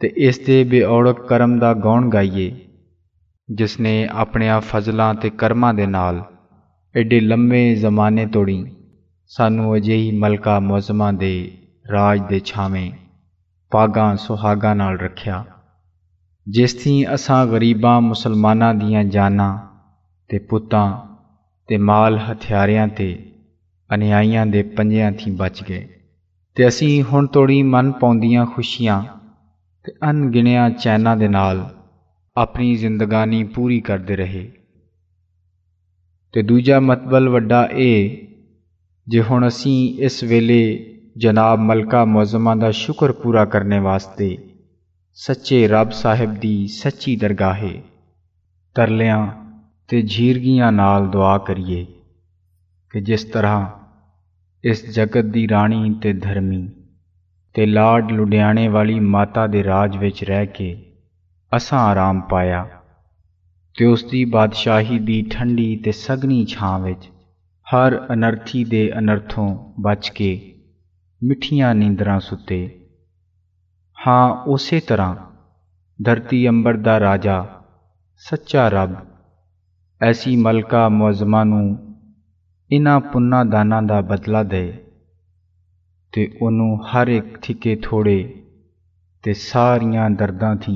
[0.00, 2.56] ਤੇ ਇਸ ਦੇ ਬੇਔੜਕ ਕਰਮ ਦਾ ਗੌਣ ਗਾਈਏ,
[3.48, 6.24] ਜਿਸ ਨੇ ਆਪਣਿਆਂ ਫਜ਼ਲਾਂ ਤੇ ਕਰਮਾਂ ਦੇ ਨਾਲ
[6.94, 8.64] ਐਡੇ ਲੰਮੇ ਜ਼ਮਾਨੇ ਤੋੜੀ।
[9.26, 11.50] ਸਾਨੂੰ ਅਜਿਹੀ ਮਲਕਾ ਮੁਅਜ਼ਮਾ ਦੇ
[11.92, 12.90] ਰਾਜ ਦੇ ਛਾਵੇਂ,
[13.70, 15.44] ਪਾਗਾਂ ਸੁਹਾਗਾਂ ਨਾਲ ਰੱਖਿਆ।
[16.48, 19.58] ਜਿਸ ਦੀ ਅਸਾਂ ਗਰੀਬਾਂ ਮੁਸਲਮਾਨਾਂ ਦੀਆਂ ਜਾਨਾਂ
[20.28, 21.16] ਤੇ ਪੁੱਤਾਂ
[21.68, 23.32] ਤੇ ਮਾਲ ਹਥਿਆਰਿਆਂ ਤੇ
[23.94, 25.88] ਅਨਿਆਈਆਂ ਦੇ ਪੰਜਿਆਂ ਥੀ ਬਚ ਗਏ।
[26.54, 29.02] ਤੇ ਅਸੀਂ ਹੁਣ ਤੋੜੀ ਮਨ ਪਾਉਂਦੀਆਂ ਖੁਸ਼ੀਆਂ
[29.84, 31.68] ਤੇ ਅਣਗਿਣਿਆ ਚੈਨਾਂ ਦੇ ਨਾਲ
[32.36, 34.50] ਆਪਣੀ ਜ਼ਿੰਦਗਾਨੀ ਪੂਰੀ ਕਰਦੇ ਰਹੇ।
[36.32, 38.26] ਤੇ ਦੂਜਾ ਮਤਬਲ ਵੱਡਾ ਇਹ
[39.06, 40.60] ਜੇ ਹੁਣ ਅਸੀਂ ਇਸ ਵੇਲੇ
[41.16, 44.36] ਜਨਾਬ ਮਲਕਾ ਮੁਅਜ਼ਮਾ ਦਾ ਸ਼ੁਕਰ ਪੂਰਾ ਕਰਨੇ ਵਾਸਤੇ
[45.16, 47.82] ਸੱਚੇ ਰੱਬ ਸਾਹਿਬ ਦੀ ਸੱਚੀ ਦਰਗਾਹੇ
[48.74, 49.26] ਤਰਲਿਆਂ
[49.88, 51.86] ਤੇ ਝੀਰਗੀਆਂ ਨਾਲ ਦੁਆ ਕਰੀਏ
[52.90, 53.66] ਕਿ ਜਿਸ ਤਰ੍ਹਾਂ
[54.64, 56.68] ਇਸ ਜਗਤ ਦੀ ਰਾਣੀ ਤੇ ਧਰਮੀ
[57.58, 60.92] ਤੇ ਲਾਡ ਲੁਡਿਆਣੇ ਵਾਲੀ ਮਾਤਾ ਦੇ ਰਾਜ ਵਿੱਚ ਰਹਿ ਕੇ
[61.56, 62.68] ਅਸਾਂ ਆਰਾਮ ਪਾਇਆ।
[63.78, 67.10] ਤੇ ਉਸ ਦੀ ਬਾਦਸ਼ਾਹੀ ਦੀ ਠੰਡੀ ਤੇ ਸਗਨੀ ਛਾਂ ਵਿੱਚ
[67.66, 70.54] ਹਰ ਅਨਰਥੀ ਦੇ ਅਨਰਥੋਂ ਬਚ ਕੇ
[71.22, 72.86] ਮਿੱਠੀਆਂ ਨੀਂਦਰਾਂ ਸੁੱਤੇ।
[74.06, 75.16] ਹਾਂ, ਉਸੇ ਤਰ੍ਹਾਂ
[76.02, 77.46] ਧਰਤੀ ਅੰਬਰ ਦਾ ਰਾਜਾ,
[78.16, 78.94] ਸੱਚਾ ਰੱਬ,
[80.02, 81.94] ਐਸੀ ਮਲਕਾ ਮੁਅਜ਼ਮਾ ਨੂੰ
[82.70, 84.84] ਇਨ੍ਹਾਂ ਪੁੰਨਾ ਦਾਨਾਂ ਦਾ ਬਦਲਾ ਦੇ
[86.13, 88.17] ਤੇ ਉਹਨੂੰ ਹਰ ਇੱਕ ਥਿਕੇ ਥੋੜੇ
[89.23, 90.75] ਤੇ ਸਾਰੀਆਂ ਦਰਦਾਂ ਥੀ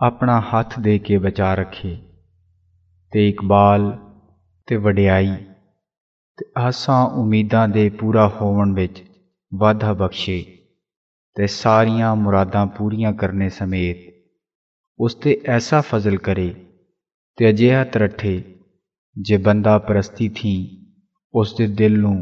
[0.00, 1.96] ਆਪਣਾ ਹੱਥ ਦੇ ਕੇ ਬਚਾ ਰੱਖੇ
[3.12, 3.90] ਤੇ ਇਕਬਾਲ
[4.68, 5.36] ਤੇ ਵਡਿਆਈ
[6.38, 9.02] ਤੇ ਆਸਾਂ ਉਮੀਦਾਂ ਦੇ ਪੂਰਾ ਹੋਵਣ ਵਿੱਚ
[9.52, 10.44] ਵਾਧਾ ਬਖਸ਼ੇ
[11.36, 14.08] ਤੇ ਸਾਰੀਆਂ ਮੁਰਾਦਾਂ ਪੂਰੀਆਂ ਕਰਨੇ ਸਮੇਤ
[15.00, 16.54] ਉਸ ਤੇ ਐਸਾ ਫਜ਼ਲ ਕਰੇ
[17.38, 18.42] ਤੇ ਅਜਿਹਾ ਤਰੱਠੇ
[19.16, 20.54] ਜੇ ਬੰਦਾ ਪ੍ਰਸਤੀ ਥੀ
[21.34, 22.16] ਉਸ ਦੇ ਦਿਲ ਨੂੰ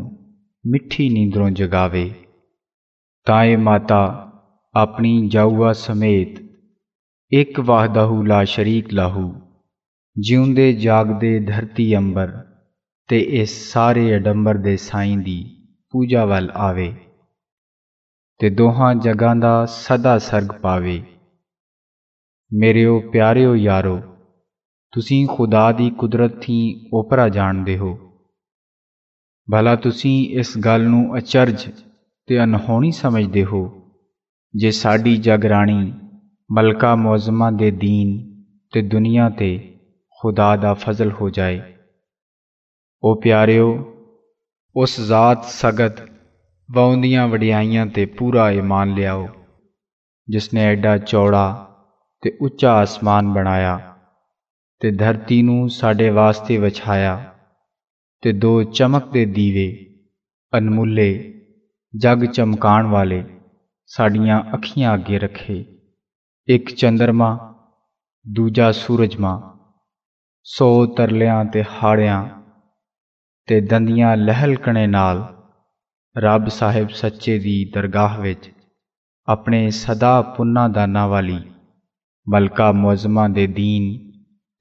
[0.65, 2.13] ਮਿੱਠੀ ਨੀਂਦਰੋਂ ਜਗਾਵੇ।
[3.27, 4.31] ਤਾਂ ਇਹ ਮਾਤਾ,
[4.75, 6.41] ਆਪਣੀ ਜਾਊਆ ਸਮੇਤ
[7.31, 9.33] ਇੱਕ ਵਾਹਦਹੂ ਲਾ ਸ਼ਰੀਕ ਲਾਹੂ।
[10.19, 12.31] ਜਿਉਂਦੇ ਜਾਗਦੇ ਧਰਤੀ ਅੰਬਰ
[13.09, 15.43] ਤੇ ਇਸ ਸਾਰੇ ਅਡੰਬਰ ਦੇ ਸਾਈਂ ਦੀ
[15.93, 16.93] ਪੂਜਾ ਵੱਲ ਆਵੇ
[18.39, 21.01] ਤੇ ਦੋਹਾਂ ਜਗਾਂ ਦਾ ਸਦਾ ਸਰਗ ਪਾਵੇ।
[22.53, 23.99] ਮੇਰਿਓ, ਪਿਆਰਿਓ ਯਾਰੋ,
[24.93, 28.02] ਤੁਸੀਂ ਖੁਦਾ ਦੀ ਕੁਦਰਤ ਥੀ ਓਪਰਾ ਜਾਣਦੇ ਹੋ।
[29.48, 31.68] ਭਲਾ ਤੁਸੀਂ ਇਸ ਗੱਲ ਨੂੰ ਅਚਰਜ
[32.28, 33.62] ਤੇ ਅਨਹੋਣੀ ਸਮਝਦੇ ਹੋ
[34.54, 35.92] ਜੇ ਸਾਡੀ ਜਗਰਾਣੀ
[36.50, 38.16] ਮਲਕਾ ਮੁਅਜ਼ਮਾ ਦੇ ਦੀਨ
[38.72, 39.58] ਤੇ ਦੁਨੀਆ ਤੇ
[40.20, 41.60] ਖੁਦਾ ਦਾ ਫਜ਼ਲ ਹੋ ਜਾਏ
[43.02, 43.72] ਉਹ ਪਿਆਰਿਓ
[44.76, 46.00] ਉਸ ਜ਼ਾਤ ਸਗਤ
[46.68, 49.28] ਵਾਉਂਦੀਆਂ ਵਡਿਆਈਆਂ ਤੇ ਪੂਰਾ ਈਮਾਨ ਲਿਆਓ
[50.28, 51.66] ਜਿਸ ਨੇ ਐਡਾ ਚੌੜਾ
[52.22, 53.78] ਤੇ ਉੱਚਾ ਅਸਮਾਨ ਬਣਾਇਆ
[54.80, 57.16] ਤੇ ਧਰਤੀ ਨੂੰ ਸਾਡੇ ਵਾਸਤੇ ਵਿਛਾਇਆ
[58.23, 59.95] ਤੇ ਦੋ ਚਮਕਦੇ ਦੀਵੇ,
[60.57, 61.33] ਅਨਮੁੱਲੇ,
[61.95, 63.23] ਜਗ ਚਮਕਾਣ ਵਾਲੇ
[63.85, 65.65] ਸਾਡੀਆਂ ਅੱਖੀਆਂ ਅੱਗੇ ਰੱਖੇ।
[66.47, 67.55] ਇੱਕ ਚੰਦਰਮਾ,
[68.33, 69.59] ਦੂਜਾ ਸੂਰਜਮਾ,
[70.43, 72.23] ਸੋ ਤਰਲਿਆਂ ਤੇ ਹਾੜਿਆਂ
[73.47, 75.43] ਤੇ ਦੰਦੀਆਂ ਲਹਿਲਕਣੇ ਨਾਲ
[76.17, 78.51] ਰੱਬ ਸਾਹਿਬ ਸੱਚੇ ਦੀ ਦਰਗਾਹ ਵਿੱਚ
[79.27, 81.39] ਆਪਣੇ ਸਦਾ ਪੁੰਨਾ ਦਾਨਾ ਵਾਲੀ
[82.29, 84.11] ਮਲਕਾ ਮੁਅਜ਼ਮਾ ਦੇ ਦੀਨ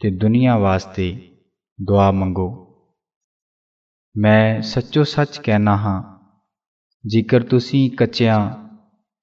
[0.00, 1.30] ਤੇ ਦੁਨੀਆ ਵਾਸਤੇ
[1.82, 2.61] ਦੁਆ ਮੰਗੋ।
[4.16, 6.02] ਮੈਂ ਸੱਚੋ ਸੱਚ ਕਹਿਣਾ ਹਾਂ,
[7.06, 8.50] ਜੇਕਰ ਤੁਸੀਂ ਕੱਚਿਆਂ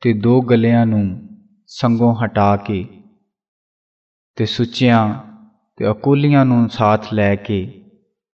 [0.01, 1.27] ਤੇ ਦੋ ਗਲਿਆਂ ਨੂੰ
[1.65, 2.87] ਸੰਗੋਂ ਹਟਾ ਕੇ
[4.35, 5.13] ਤੇ ਸੁੱਚਿਆਂ
[5.77, 7.81] ਤੇ ਅਕੂਲੀਆਂ ਨੂੰ ਸਾਥ ਲੈ ਕੇ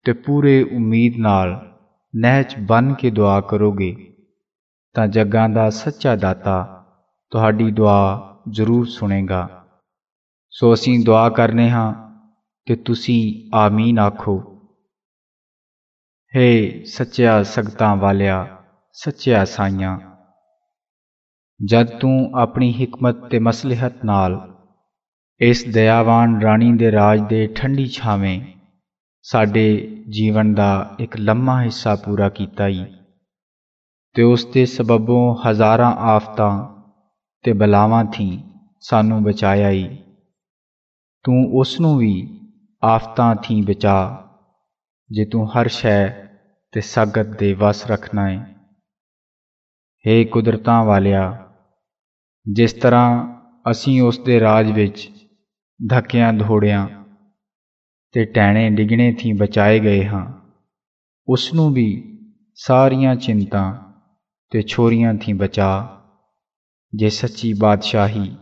[0.06, 1.73] ਤੇ ਪੂਰੇ ਉਮੀਦ ਨਾਲ
[2.15, 3.95] ਨਹਿਜ ਬਨ ਕੇ ਦੁਆ ਕਰੋਗੇ,
[4.94, 6.84] ਤਾਂ ਜੱਗਾਂ ਦਾ ਸੱਚਾ ਦਾਤਾ
[7.32, 7.99] ਤੁਹਾਡੀ ਦੁਆ
[8.49, 9.65] ਜ਼ਰੂਰ ਸੁਣੇਗਾ।
[10.49, 11.94] ਸੋ ਅਸੀਂ ਦੁਆ ਕਰਨੇ ਹਾਂ
[12.65, 14.55] ਕਿ ਤੁਸੀਂ ਆਮੀਨ ਆਖੋ।
[16.35, 19.99] ਹੇ ਸੱਚਿਆ ਸਗਤਾਂ ਵਾਲਿਆ, ਸੱਚਿਆ ਸਾਈਆਂ।
[21.65, 24.55] ਜਦ ਤੂੰ ਆਪਣੀ ਹਕਮਤ ਤੇ ਮਸਲਹਤ ਨਾਲ
[25.41, 28.41] ਇਸ ਦਇਆਵਾਨ ਰਾਣੀ ਦੇ ਰਾਜ ਦੇ ਠੰਡੀ ਛਾਵੇਂ
[29.21, 32.85] ਸਾਡੇ ਜੀਵਨ ਦਾ ਇੱਕ ਲੰਮਾ ਹਿੱਸਾ ਪੂਰਾ ਕੀਤਾ ਹੀ
[34.13, 36.67] ਤੇ ਉਸ ਦੇ ਸਬਬੋਂ ਹਜ਼ਾਰਾਂ ਆਫਤਾਂ
[37.43, 38.43] ਤੇ ਬਲਾਵਾਂ ਥੀ
[38.79, 39.87] ਸਾਨੂੰ ਬਚਾਇਆ ਹੀ
[41.23, 42.39] ਤੂੰ ਉਸ ਨੂੰ ਵੀ
[42.83, 44.27] ਆਫਤਾਂ ਥੀ ਬਚਾ,
[45.09, 46.24] ਜੇ ਤੂੰ ਹਰ ਸ਼ੈ
[46.76, 48.56] ਤੇ ਸਗਤ ਦੇ ਵਸ ਰੱਖਣਾ ਹੈ
[50.07, 51.52] ਹੇ ਕੁਦਰਤਾਂ ਵਾਲਿਆ,
[52.45, 55.10] ਜਿਸ ਤਰ੍ਹਾਂ ਅਸੀਂ ਉਸ ਦੇ ਰਾਜ ਵਿੱਚ
[55.89, 56.88] ਧੱਕਿਆਂ ਧੋੜਿਆਂ
[58.11, 60.26] ਤੇ ਟੈਣੇ ਡਿਗਣੇ ਥੀ ਬਚਾਏ ਗਏ ਹਾਂ,
[61.27, 61.88] ਉਸ ਨੂੰ ਵੀ
[62.53, 63.65] ਸਾਰੀਆਂ ਚਿੰਤਾ
[64.52, 66.02] ਤੇ ਛੋਰੀਆਂ ਥੀ ਬਚਾ,
[66.93, 68.35] ਜੇ ਸੱਚੀ ਬਾਦਸ਼ਾਹੀ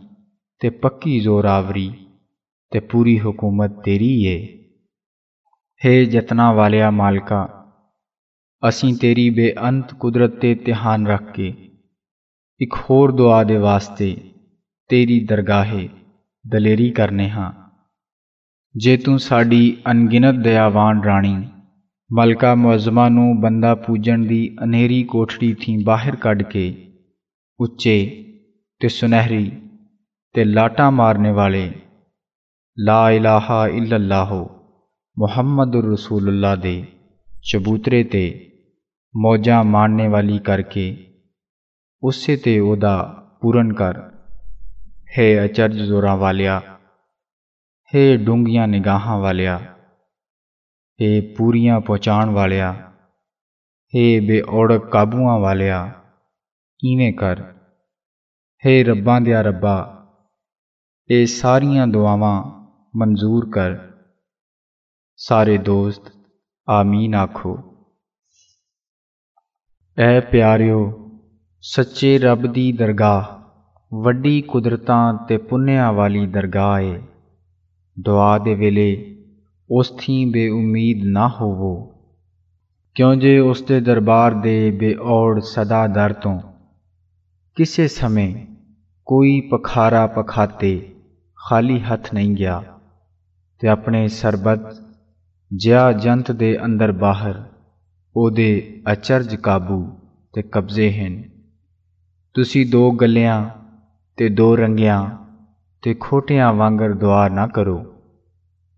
[0.60, 1.90] ਤੇ ਪੱਕੀ ਜ਼ੋਰਾਵਰੀ
[2.72, 4.38] ਤੇ ਪੂਰੀ ਹਕੂਮਤ ਤੇਰੀ ਏ।
[5.86, 7.63] ਹੈ ਜਤਨਾ ਵਾਲਿਆ ਮਾਲਕਾ
[8.69, 11.53] ਅਸੀਂ ਤੇਰੀ ਬੇਅੰਤ ਕੁਦਰਤ ਤੇ ਧਿਆਨ ਰੱਖ ਕੇ
[12.61, 14.17] ਇੱਕ ਹੋਰ ਦੁਆ ਦੇ ਵਾਸਤੇ
[14.89, 15.89] ਤੇਰੀ ਦਰਗਾਹੇ
[16.47, 17.51] ਦਲੇਰੀ ਕਰਨੇ ਹਾਂ
[18.75, 21.47] ਜੇ ਤੂੰ ਸਾਡੀ ਅਣਗਿਣਤ ਦਇਆਵਾਨ ਰਾਣੀ
[22.11, 26.91] ਮਲਕਾ ਮੁਅਜ਼ਮਾ ਨੂੰ ਬੰਦਾ ਪੂਜਣ ਦੀ ਅਨੇਰੀ ਕੋਠੜੀ ਥੀ ਬਾਹਰ ਕੱਢ ਕੇ
[27.59, 28.25] ਉੱਚੇ
[28.79, 29.51] ਤੇ ਸੁਨਹਿਰੀ
[30.33, 31.71] ਤੇ ਲਾਟਾਂ ਮਾਰਨੇ ਵਾਲੇ
[32.79, 34.49] ਲਾ ਇਲਾਹਾ ਇਲੱਲਾਹੁ
[35.19, 36.85] ਮੁਹੰਮਦੁਰ ਰਸੂਲullah ਦੇ
[37.51, 38.51] ਚਬੂਤਰੇ ਤੇ
[39.16, 40.94] موجہ مارنے والی کر کے،
[42.02, 43.02] اس سے تے ادا
[43.40, 43.92] پورن کر،
[45.18, 46.60] ہے اچرج زوراں والیا،
[47.94, 49.58] ہے ڈونگیاں نگاہاں والیا،
[51.00, 52.72] ہے پوریاں پہنچاؤ والیا،
[53.94, 55.86] ہے بے اوڑک قابواں والیا،
[56.78, 57.34] کیویں کر؟
[58.64, 59.76] ہے رباں دیا ربا،
[61.10, 62.42] اے ساریاں دعاواں
[62.94, 63.70] منظور کر۔
[65.16, 66.10] سارے دوست،
[66.66, 67.73] آمین آکھو۔
[69.98, 71.10] ਐ ਪਿਆਰਿਓ,
[71.60, 73.24] ਸੱਚੇ ਰੱਬ ਦੀ ਦਰਗਾਹ,
[73.96, 77.02] ਵੱਡੀ ਕੁਦਰਤਾਂ ਤੇ ਪੁੰਨਿਆਂ ਵਾਲੀ ਦਰਗਾਹ ਏ।
[78.00, 79.16] ਦੁਆ ਦੇ ਵੇਲੇ
[79.70, 81.94] ਉਸ ਥੀ ਬੇਉਮੀਦ ਨਾ ਹੋਵੋ।
[82.94, 86.40] ਕਿਉਂ ਜੇ ਉਸ ਦੇ ਦਰਬਾਰ ਦੇ ਬੇਔੜ ਸਦਾ ਦਰ ਤੋਂ?
[87.54, 88.46] ਕਿਸੇ ਸਮੇਂ
[89.06, 90.94] ਕੋਈ ਪਖਾਰਾ ਪਖਾਤੇ
[91.36, 92.62] ਖਾਲੀ ਹੱਥ ਨਹੀਂ ਗਿਆ
[93.60, 94.76] ਤੇ ਆਪਣੇ ਸਰਬਤ
[95.54, 97.42] ਜਿਆ ਜੰਤ ਦੇ ਅੰਦਰ ਬਾਹਰ
[98.16, 99.96] ਉਹਦੇ ਅਚਰਜ ਕਾਬੂ
[100.34, 101.22] ਤੇ ਕਬਜ਼ੇ ਹਨ।
[102.34, 103.50] ਤੁਸੀਂ ਦੋ ਗੱਲਿਆਂ
[104.16, 105.10] ਤੇ ਦੋ ਰੰਗਿਆਂ
[105.82, 107.94] ਤੇ ਖੋਟਿਆਂ ਵਾਂਗਰ ਦੁਆ ਨਾ ਕਰੋ।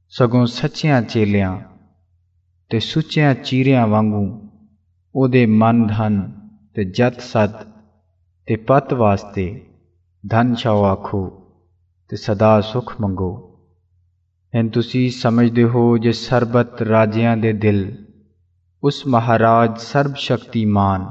[0.09, 1.61] ਸਗੋਂ ਸੱਚਿਆਂ ਚੇਲਿਆਂ
[2.71, 4.49] ਤੇ ਸੁੱਚਿਆਂ ਚੀਰਿਆਂ ਵਾਂਗੂ
[5.15, 6.33] ਉਹਦੇ ਮਨ ਧਨ
[6.75, 7.67] ਤੇ ਜਤ ਸਤ
[8.47, 9.67] ਤੇ ਪਤ ਵਾਸਤੇ
[10.25, 11.29] ਧਨ ਛਾਓ ਆਖੋ
[12.09, 13.61] ਤੇ ਸਦਾ ਸੁਖ ਮੰਗੋ।
[14.55, 18.06] ਹੈਂ ਤੁਸੀਂ ਸਮਝਦੇ ਹੋ ਜੇ ਸਰਬਤ ਰਾਜਿਆਂ ਦੇ ਦਿਲ
[18.82, 21.07] ਉਸ ਮਹਾਰਾਜ ਸਰਬ ਸ਼ਕਤੀਮਾਨ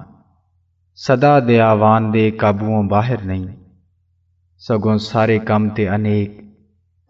[0.96, 3.48] ਸਦਾ ਦਿਆਵਾਨ ਦੇ ਕਾਬੂਓਂ ਬਾਹਰ ਨਹੀਂ।
[4.58, 6.42] ਸਗੋਂ ਸਾਰੇ ਕੰਮ ਤੇ ਅਨੇਕ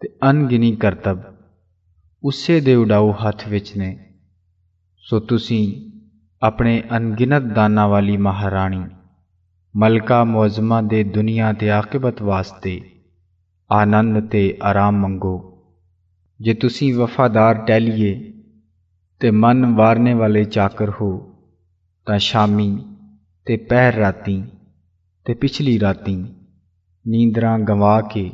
[0.00, 1.22] ਤੇ ਅਣਗਿਣੀ ਕਰਤਬ
[2.24, 4.14] ਉਸੇ ਦੇ ਉਡਾਊ ਹੱਥ ਵਿੱਚ ਨੇ।
[4.96, 5.90] ਸੋ ਤੁਸੀਂ
[6.42, 8.84] ਆਪਣੇ ਅਣਗਿਣਤ ਦਾਨਾਂ ਵਾਲੀ ਮਹਾਰਾਣੀ,
[9.76, 12.80] ਮਲਕਾ ਮੁਅਜ਼ਮਾ ਦੇ ਦੁਨੀਆ ਤੇ ਆਖਿਬਤ ਵਾਸਤੇ
[13.70, 15.36] ਆਨੰਦ ਤੇ ਆਰਾਮ ਮੰਗੋ।
[16.40, 18.35] ਜੇ ਤੁਸੀਂ ਵਫਾਦਾਰ ਟਹਿਲੀਏ
[19.20, 21.34] ਤੇ ਮਨ ਵਾਰਨੇ ਵਾਲੇ ਚਾਕਰ ਹੋ,
[22.06, 22.84] ਤਾਂ ਸ਼ਾਮੀ
[23.44, 24.44] ਤੇ ਪਹਿਰ ਰਾਤੀ
[25.24, 26.16] ਤੇ ਪਿਛਲੀ ਰਾਤੀ
[27.06, 28.30] ਨੀਂਦਰਾਂ ਗਵਾ ਕੇ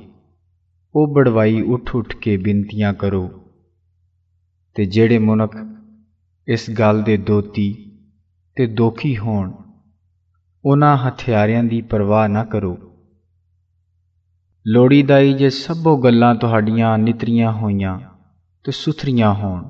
[0.95, 3.31] ਉਹ ਬੜਵਾਈ ਉੱਠ ਉੱਠ ਕੇ ਬਿੰਤੀਆਂ ਕਰੋ।
[4.75, 5.53] ਤੇ ਜਿਹੜੇ ਮੁਨਕ
[6.49, 7.99] ਇਸ ਗੱਲ ਦੇ ਦੋਤੀ
[8.57, 9.53] ਤੇ ਦੋਖੀ ਹੋਣ,
[10.65, 12.79] ਉਹਨਾਂ ਹਥਿਆਰਿਆਂ ਦੀ ਪਰਵਾਹ ਨਾ ਕਰੋ।
[14.67, 18.01] ਲੋੜੀਦਾਈ ਜੇ ਸਭੋ ਗੱਲਾਂ ਤੁਹਾਡੀਆਂ ਨਿਤਰੀਆਂ ਹੋਈਆਂ
[18.65, 19.69] ਤੇ ਸੁਥਰੀਆਂ ਹੋਣ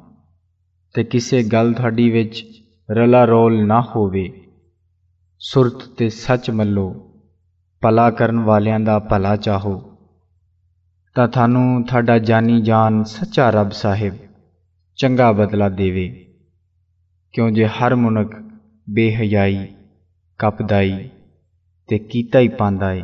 [0.95, 2.45] ਤੇ ਕਿਸੇ ਗੱਲ ਤੁਹਾਡੀ ਵਿੱਚ
[2.91, 4.47] ਰਲਾ ਰੋਲ ਨਾ ਹੋਵੇ।
[5.39, 7.13] ਸੁਰਤ ਤੇ ਸੱਚ ਮੱਲੋ,
[7.83, 9.99] ਭਲਾ ਕਰਨ ਵਾਲਿਆਂ ਦਾ ਭਲਾ ਚਾਹੋ।
[11.15, 14.15] ਤਾਂ ਤੁਹਾਨੂੰ ਤੁਹਾਡਾ ਜਾਨੀ ਜਾਨ ਸੱਚਾ ਰੱਬ ਸਾਹਿਬ
[14.97, 16.35] ਚੰਗਾ ਬਦਲਾ ਦੇਵੇ।
[17.33, 18.37] ਕਿਉਂ ਜੇ ਹਰ ਮਨੁੱਖ
[18.91, 19.75] ਬੇਹਯਾਈ,
[20.39, 21.11] ਕਪਦਾਈ
[21.89, 23.03] ਤੇ ਕੀਤਾ ਹੀ ਪਾਉਂਦਾ ਏ।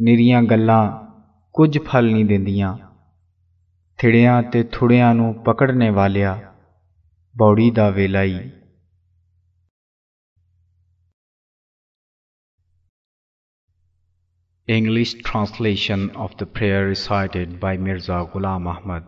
[0.00, 0.92] ਨਿਰੀਆਂ ਗੱਲਾਂ
[1.52, 2.78] ਕੁਝ ਫਲ ਨਹੀਂ ਦਿੰਦੀਆਂ।
[3.98, 6.47] ਥਿੜਿਆਂ ਤੇ ਥੁੜਿਆਂ ਨੂੰ ਪਕੜਨੇ ਵਾਲਿਆ
[7.40, 8.50] Body da Velai
[14.66, 19.04] English translation of the prayer recited by Mirza Ghulam Ahmad,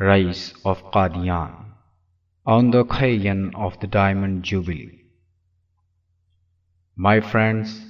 [0.00, 1.52] Rais of Qadian,
[2.44, 5.04] on the occasion of the Diamond Jubilee.
[6.96, 7.86] My friends,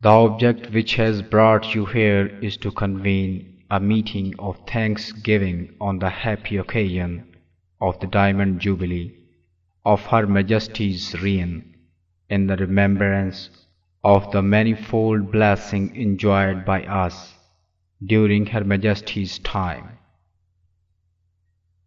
[0.00, 5.98] the object which has brought you here is to convene a meeting of thanksgiving on
[5.98, 7.29] the happy occasion
[7.80, 9.16] of the Diamond Jubilee
[9.84, 11.76] of Her Majesty's reign
[12.28, 13.48] in the remembrance
[14.04, 17.34] of the manifold blessing enjoyed by us
[18.04, 19.98] during Her Majesty's time.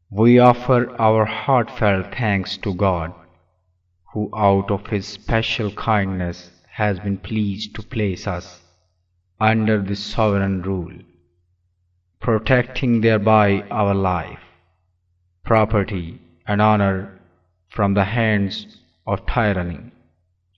[0.10, 3.14] We offer our heartfelt thanks to God,
[4.14, 8.61] who out of His special kindness has been pleased to place us
[9.40, 10.94] under this sovereign rule,
[12.20, 14.40] protecting thereby our life,
[15.44, 17.20] property, and honor
[17.70, 19.91] from the hands of tyranny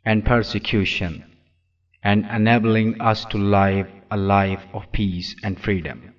[0.06, 1.24] and persecution
[2.03, 6.14] and enabling us to live a life of peace and freedom.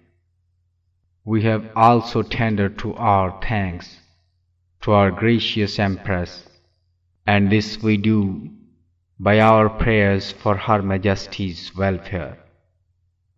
[1.24, 4.01] We have also tendered to our thanks
[4.82, 6.48] to our gracious Empress,
[7.26, 8.51] and this we do
[9.18, 12.38] by our prayers for Her Majesty's welfare.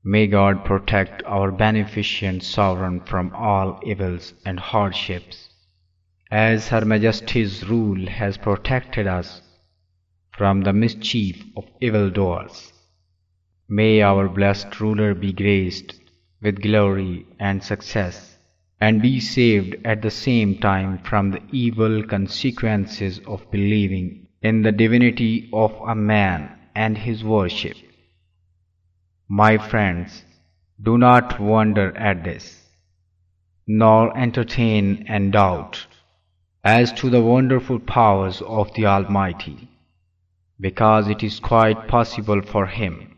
[0.04, 5.50] May God protect our beneficent sovereign from all evils and hardships,
[6.30, 9.42] as Her Majesty's rule has protected us
[10.36, 12.72] from the mischief of evildoers.
[13.68, 16.00] May our blessed ruler be graced
[16.40, 18.38] with glory and success,
[18.80, 24.70] and be saved at the same time from the evil consequences of believing in the
[24.70, 27.76] divinity of a man and his worship.
[29.30, 30.24] My friends,
[30.80, 32.66] do not wonder at this,
[33.66, 35.86] nor entertain any doubt
[36.64, 39.68] as to the wonderful powers of the Almighty,
[40.58, 43.16] because it is quite possible for Him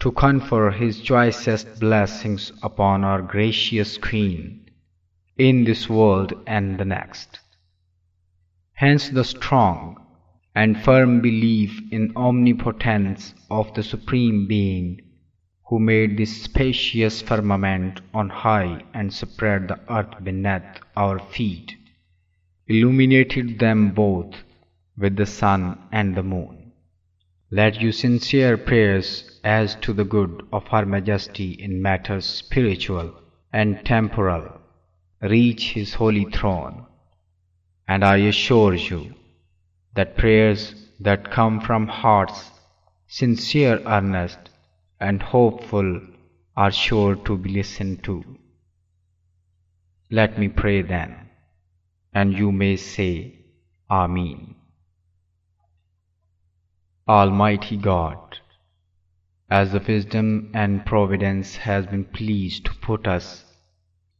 [0.00, 4.68] to confer His choicest blessings upon our gracious Queen
[5.38, 7.40] in this world and the next.
[8.74, 9.96] Hence the strong
[10.54, 15.00] and firm belief in omnipotence of the Supreme Being
[15.66, 21.74] who made this spacious firmament on high and spread the earth beneath our feet,
[22.66, 24.34] illuminated them both
[24.96, 26.72] with the sun and the moon.
[27.50, 33.14] Let your sincere prayers as to the good of Her Majesty in matters spiritual
[33.52, 34.60] and temporal
[35.22, 36.86] reach His holy throne,
[37.86, 39.14] and I assure you
[39.94, 42.50] that prayers that come from hearts
[43.06, 44.50] sincere, earnest,
[45.08, 46.00] and hopeful
[46.56, 48.16] are sure to be listened to.
[50.10, 51.14] Let me pray then,
[52.12, 53.40] and you may say,
[53.90, 54.54] Amen.
[57.06, 58.38] Almighty God,
[59.50, 63.44] as the wisdom and providence has been pleased to put us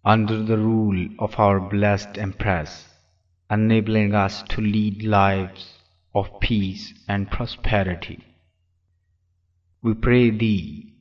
[0.04, 2.88] under the rule of our blessed Empress,
[3.50, 5.78] enabling us to lead lives
[6.14, 8.22] of peace and prosperity.
[9.84, 10.94] We pray Thee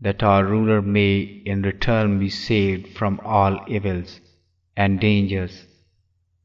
[0.00, 4.20] that our ruler may in return be saved from all evils
[4.76, 5.66] and dangers,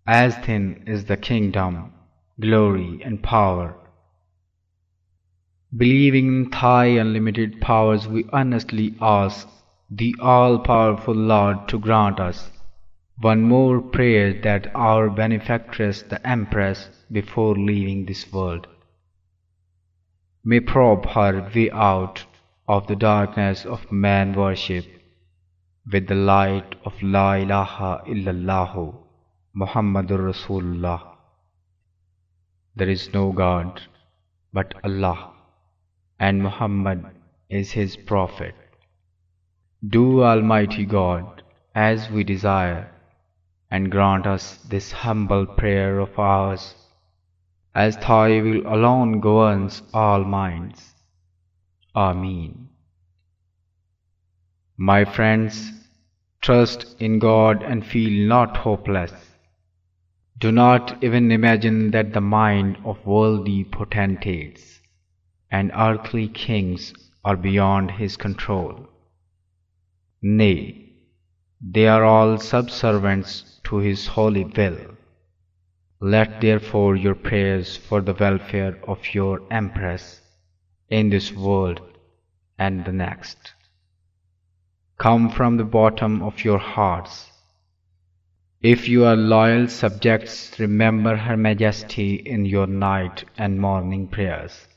[0.06, 1.92] as then is the kingdom,
[2.40, 3.76] glory, and power.
[5.76, 9.50] Believing in Thy unlimited powers, we earnestly ask
[9.90, 12.52] the all-powerful Lord to grant us
[13.20, 18.68] one more prayer that our benefactress the Empress, before leaving this world,
[20.44, 22.26] may probe her way out
[22.68, 24.86] of the darkness of man worship
[25.92, 28.96] with the light of La ilaha illallah
[29.56, 31.02] Muhammadur Rasulullah.
[32.76, 33.82] There is no God
[34.52, 35.34] but Allah,
[36.20, 37.06] and Muhammad
[37.50, 38.56] is his prophet.
[39.88, 41.44] Do Almighty God
[41.76, 42.90] as we desire,
[43.70, 46.76] and grant us this humble prayer of ours,
[47.76, 50.94] as Thy will alone governs all minds.
[51.96, 52.70] Amen.
[54.78, 55.72] My friends,
[56.42, 59.14] trust in God and feel not hopeless.
[60.38, 64.82] Do not even imagine that the mind of worldly potentates
[65.50, 66.94] and earthly kings
[67.24, 68.90] are beyond his control.
[70.22, 70.92] Nay,
[71.62, 74.93] they are all subservients to his holy will.
[76.06, 80.20] Let therefore your prayers for the welfare of your Empress
[80.90, 81.80] in this world
[82.60, 83.54] and the next
[84.98, 87.32] come from the bottom of your hearts.
[88.62, 94.68] If you are loyal subjects, remember Her Majesty in your night and morning prayers.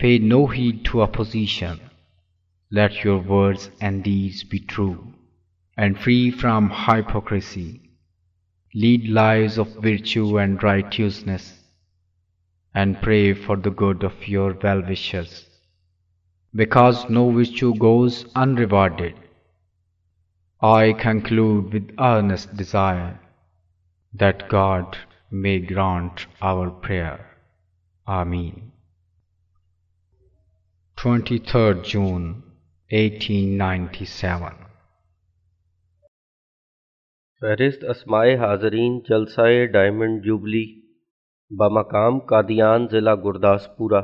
[0.00, 1.78] Pay no heed to opposition.
[2.72, 5.14] Let your words and deeds be true
[5.76, 7.85] and free from hypocrisy.
[8.80, 11.44] Lead lives of virtue and righteousness,
[12.74, 15.46] and pray for the good of your well-wishers,
[16.54, 19.14] because no virtue goes unrewarded.
[20.60, 23.18] I conclude with earnest desire
[24.12, 24.98] that God
[25.30, 27.24] may grant our prayer.
[28.06, 28.72] Amen.
[30.98, 32.42] 23rd June
[32.90, 34.65] 1897
[37.40, 40.64] فہرست اسمائے حاضرین، جلسہ diamond jubilee
[41.58, 44.00] بمقام Qadian ضلع گرداسپورہ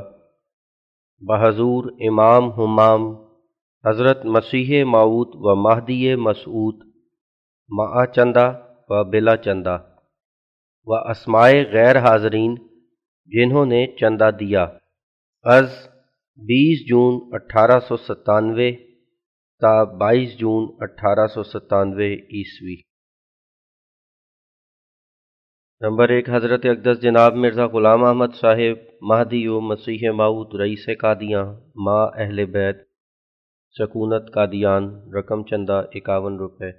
[1.21, 3.01] بحضور امام ہمام
[3.83, 6.77] حضرت مسیح معود و مہدی مسعود
[7.77, 8.47] معا چندہ
[8.89, 9.77] و بلا چندہ
[10.85, 12.55] و اسمائے غیر حاضرین
[13.33, 14.63] جنہوں نے چندہ دیا۔
[15.43, 15.69] از
[16.37, 18.71] بیس جون اٹھارہ سو ستانوے
[19.61, 22.92] تا بائیس جون اٹھارہ سو ستانوے عیسوی۔
[25.83, 31.55] نمبر ایک، حضرت اقدس جناب مرزا غلام احمد صاحب، مہدی و مسیح ماؤد رئیس قادیاں،
[31.75, 32.77] ماں اہل بیت،
[33.79, 36.71] سکونت قادیان، رقم چندہ اکاون روپے۔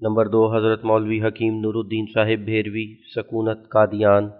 [0.00, 4.30] نمبر دو، حضرت مولوی حکیم نور الدین صاحب بھیروی، سکونت قادیان،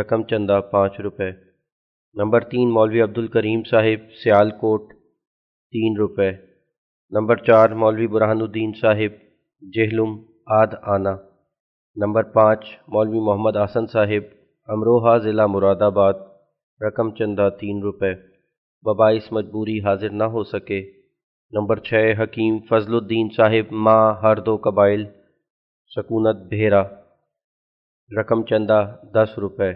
[0.00, 1.30] رقم چندہ پانچ روپے۔
[2.14, 4.92] نمبر تین، مولوی عبد الکریم صاحب، سیال کوٹ،
[5.70, 6.30] تین روپے۔
[7.10, 9.12] نمبر چار، مولوی برہان الدین صاحب،
[9.74, 11.33] جہلم آد آنا۔
[11.96, 14.24] نمبر پانچ، مولوی محمد آسن صاحب،
[14.66, 16.14] امروہہ ضلع مراد آباد
[16.86, 18.14] رقم چندہ تین روپے۔
[18.82, 20.82] ببائس مجبوری حاضر نہ ہو سکے۔
[21.50, 25.04] نمبر چھ، حکیم فضل الدین صاحب، ماں ہر دو قبائل،
[25.96, 26.82] سکونت بھیرا۔
[28.20, 29.72] رقم چندہ دس روپے۔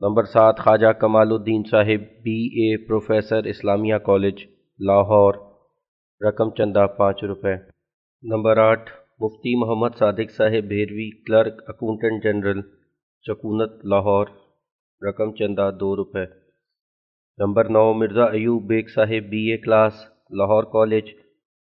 [0.00, 4.34] نمبر سات، خواجہ کمال الدین صاحب، B A professor, Islamia college,
[4.78, 5.34] Lahore.
[6.28, 7.54] رقم چندہ پانچ روپے۔
[8.22, 12.60] نمبر آٹھ مفتی محمد صادق صاحب بھیروی، کلرک، اکاؤنٹنٹ جنرل
[13.26, 14.26] سکونت لاہور،
[15.08, 16.24] رقم چندہ، دو روپے۔
[17.38, 19.92] نمبر نو، مرزا ایوب بیگ صاحب B A class,
[20.30, 21.10] Lahore college,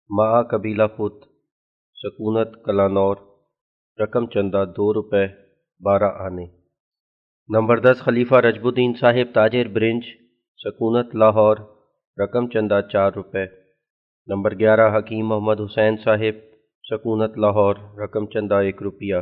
[0.09, 1.11] ماں قبیلہ خود
[2.03, 3.15] سکونت کلانور،
[4.01, 5.25] رقم چندہ، دو روپے،
[5.83, 6.45] بارہ آنے۔
[7.49, 10.03] نمبر دس، خلیفہ رجب الدین صاحب تاجر برنج
[10.57, 11.57] سکونت لاہور،
[12.23, 13.45] رقم چندہ، چار روپے۔
[14.27, 16.48] نمبر گیارہ، حکیم محمد حسین صاحب
[16.89, 19.15] سکونت لاہور، رقم چندہ ایک روپیہ۔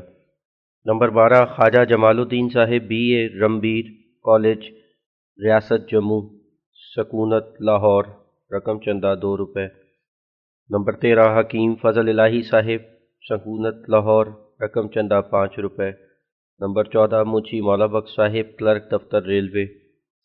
[0.86, 3.86] نمبر بارہ، خواجہ جمال الدین صاحب، بی اے، رمبیر
[4.24, 4.66] کالج،
[5.44, 6.30] ریاست جموں۔
[6.96, 8.04] سکونت لاہور،
[8.52, 9.66] رقم چندہ دو روپے۔
[10.70, 12.82] نمبر تیرہ، حکیم فضل الہی صاحب،
[13.30, 14.26] سکونت لاہور،
[14.62, 15.92] رقم چندہ پانچ روپے۔
[16.60, 19.66] نمبر چودہ منچی مولا بخش صاحب، کلرک دفتر ریلوے۔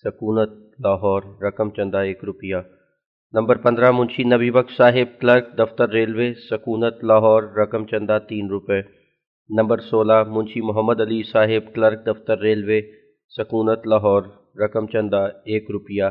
[0.04, 0.50] سکونت
[0.80, 2.56] لاہور، رقم چندہ ایک روپیہ۔
[3.34, 8.80] نمبر پندرہ، منشی نبی بخش صاحب، کلرک، دفتر ریلوے، سکونت، لاہور، رقم چندہ تین روپے۔
[9.50, 12.80] نمبر سولہ، منشی محمد علی صاحب، کلرک، دفتر ریلوے،
[13.36, 14.22] سکونت، لاہور،
[14.60, 16.04] رقم چندہ ایک روپیہ۔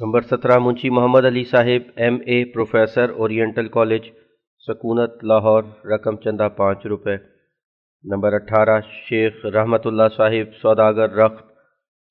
[0.00, 4.02] نمبر سترہ، منشی محمد علی صاحب، M A, professor, oriental college,
[4.66, 7.16] سکونت، Lahore, رقم چندہ پانچ روپے۔
[8.04, 11.44] نمبر اٹھارہ، شیخ رحمۃ اللہ صاحب، سوداگر، رخت،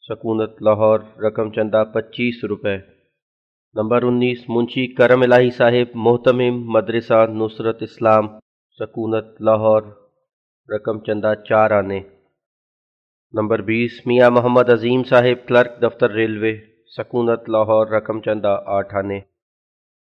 [0.02, 2.95] سکونت، لاہور، رقم چندہ پچیس روپے۔
[3.76, 8.28] نمبر انیس، منشی کرم الہی صاحب، محتمم مدرسہ نصرت اسلام،
[8.80, 9.82] سکونت لاہور،
[10.76, 12.00] رقم چندہ چار آنے۔
[13.32, 16.58] نمبر بیس، میاں محمد عظیم صاحب، کلرک دفتر ریلوے،
[16.98, 19.20] سکونت لاہور، رقم چندہ آٹھ آنے۔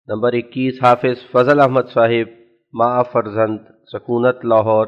[0.08, 2.28] نمبر اکیس، حافظ فضل احمد صاحب
[2.74, 3.58] ما فرزند،
[3.94, 4.88] سکونت لاہور،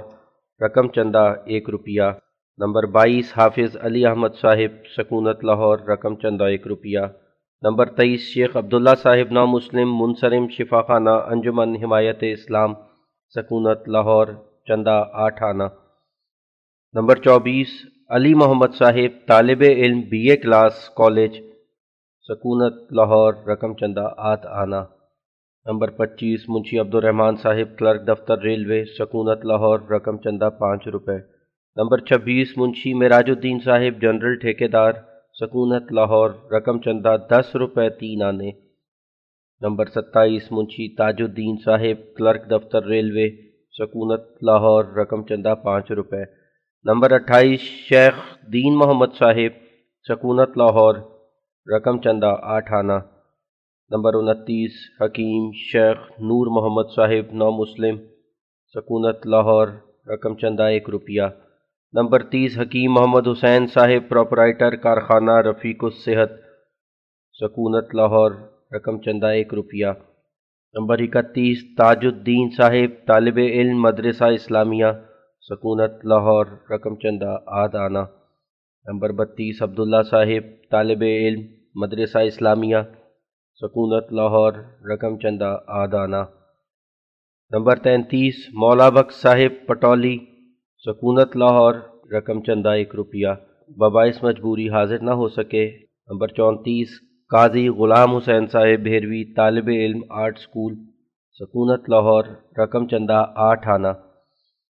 [0.66, 2.12] رقم چندہ ایک روپیہ۔
[2.58, 7.00] نمبر بائیس، حافظ علی احمد صاحب، سکونت لاہور، رقم چندہ ایک روپیہ۔
[7.62, 12.74] نمبر تیئیس، شیخ عبداللہ صاحب نو مسلم منصرم شفا خانہ انجمن حمایت اسلام،
[13.36, 14.28] سکونت، لاہور،
[14.68, 15.68] چندہ آٹھ آنا۔
[16.94, 17.68] نمبر چوبیس،
[18.10, 21.40] علی محمد صاحب، طالب علم بی اے کلاس، کالج،
[22.30, 24.82] سکونت، لاہور، رقم چندہ آت آنا۔
[25.66, 31.18] نمبر پچیس، منشی عبد الرحمن صاحب، کلرک دفتر ریلوے، سکونت، لاہور، رقم چندہ پانچ روپے۔
[31.76, 34.94] نمبر چھبیس، منشی مراج الدین صاحب، جنرل ٹھیکیدار
[35.40, 38.52] سکونت لاہور، رقم چندہ دس روپے تین آنے۔
[39.62, 43.30] نمبر ستائیس منشی تاج الدین صاحب، کلرک دفتر ریلوے،
[43.72, 46.22] سکونت لاہور، رقم چندہ پانچ روپے۔
[46.84, 48.14] نمبر اٹھائیس، شیخ
[48.54, 49.54] دین محمد صاحب،
[50.10, 50.96] سکونت لاہور،
[51.76, 53.00] رقم چندہ آٹھ آنا۔
[53.90, 54.72] نمبر انتیس،
[55.02, 57.98] حکیم شیخ نور محمد صاحب، نو مسلم،
[58.76, 59.68] سکونت لاہور،
[60.08, 61.24] رقم چندہ ایک روپیہ۔
[61.94, 66.32] نمبر تیس، حکیم محمد حسین صاحب پراپرائٹر کارخانہ، رفیق الصحت،
[67.34, 68.32] سکونت، لاہور،
[68.76, 69.88] رقم چندہ، ایک روپیہ۔
[70.74, 74.86] نمبر اکتیس، تاج الدین صاحب، طالب علم، مدرسہ اسلامیہ،
[75.42, 78.04] سکونت، لاہور، رقم چندہ آدھ آنا۔
[78.86, 81.42] نمبر بتیس، عبداللہ صاحب، طالب علم،
[81.76, 82.78] مدرسہ اسلامیہ،
[83.62, 84.54] سکونت، لاہور،
[84.94, 86.24] رقم چندہ آدانہ
[87.52, 90.18] نمبر تینتیس، مولا بخش صاحب، پٹولی
[90.86, 91.74] سکونت لاہور،
[92.18, 93.28] رقم چندہ ایک روپیہ۔
[93.78, 95.72] ببائس مجبوری حاضر نہ ہو سکے۔
[96.10, 96.88] نمبر چونتیس،
[97.32, 100.76] قاضی غلام حسین صاحب بھیروی طالب علم آرٹ اسکول
[101.40, 102.24] سکونت لاہور،
[102.58, 103.94] رقم چندہ آٹھ آنا۔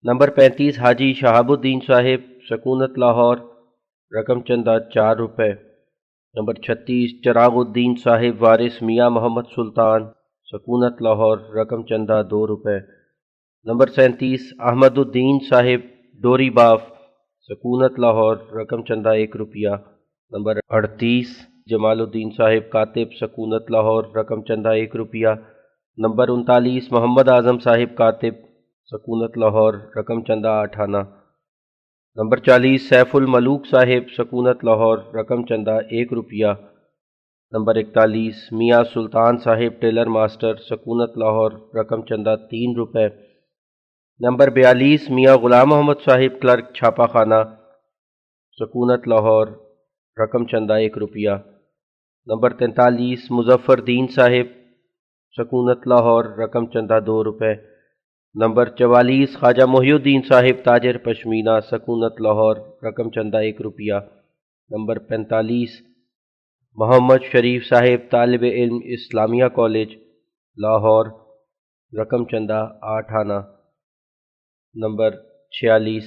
[0.04, 3.38] نمبر پینتیس، حاجی شہاب الدین صاحب، سکونت لاہور،
[4.20, 5.54] رقم چندہ چار روپے۔
[6.34, 10.02] نمبر چھتیس، چراغ الدین صاحب وارث میاں محمد سلطان،
[10.52, 12.99] سکونت لاہور، رقم چندہ دو روپے۔
[13.66, 15.82] نمبر سینتیس، احمد الدین صاحب،
[16.22, 16.82] ڈوری باف،
[17.50, 19.70] سکونت لاہور، رقم چندہ ایک روپیہ۔
[20.32, 21.28] نمبر اڑتیس،
[21.66, 25.28] جمال الدین صاحب، کاتب، سکونت لاہور، رقم چندہ ایک روپیہ۔
[25.98, 28.34] نمبر انتالیس، محمد اعظم صاحب، کاتب،
[28.92, 30.98] سکونت لاہور، رقم چندہ آٹھانہ
[32.16, 36.48] نمبر چالیس، سیف الملوک صاحب، سکونت لاہور، رقم چندہ ایک روپیہ۔
[37.52, 43.29] نمبر اکتالیس، میاں سلطان صاحب، ٹیلر ماسٹر، سکونت لاہور، رقم چندہ تین روپے۔
[44.22, 47.36] نمبر بیالیس، میاں غلام محمد صاحب، کلرک چھاپا خانہ
[48.60, 49.48] سکونت، لاہور،
[50.24, 51.30] رقم چندہ، ایک روپیہ۔
[52.26, 54.48] نمبر تینتالیس، مظفر دین صاحب،
[55.38, 57.54] سکونت، لاہور، رقم چندہ، دو روپے۔
[58.36, 63.94] نمبر چوالیس، خواجہ محی الدین صاحب، تاجر، پشمینہ، سکونت، لاہور، رقم چندہ، ایک روپیہ۔
[64.70, 65.70] نمبر پینتالیس،
[66.76, 69.96] محمد شریف صاحب، طالب علم، اسلامیہ کالج،
[70.58, 71.06] لاہور،
[72.02, 73.59] رقم چندہ، آٹھ آنا۔
[74.76, 75.12] نمبر
[75.52, 76.04] چھیالیس،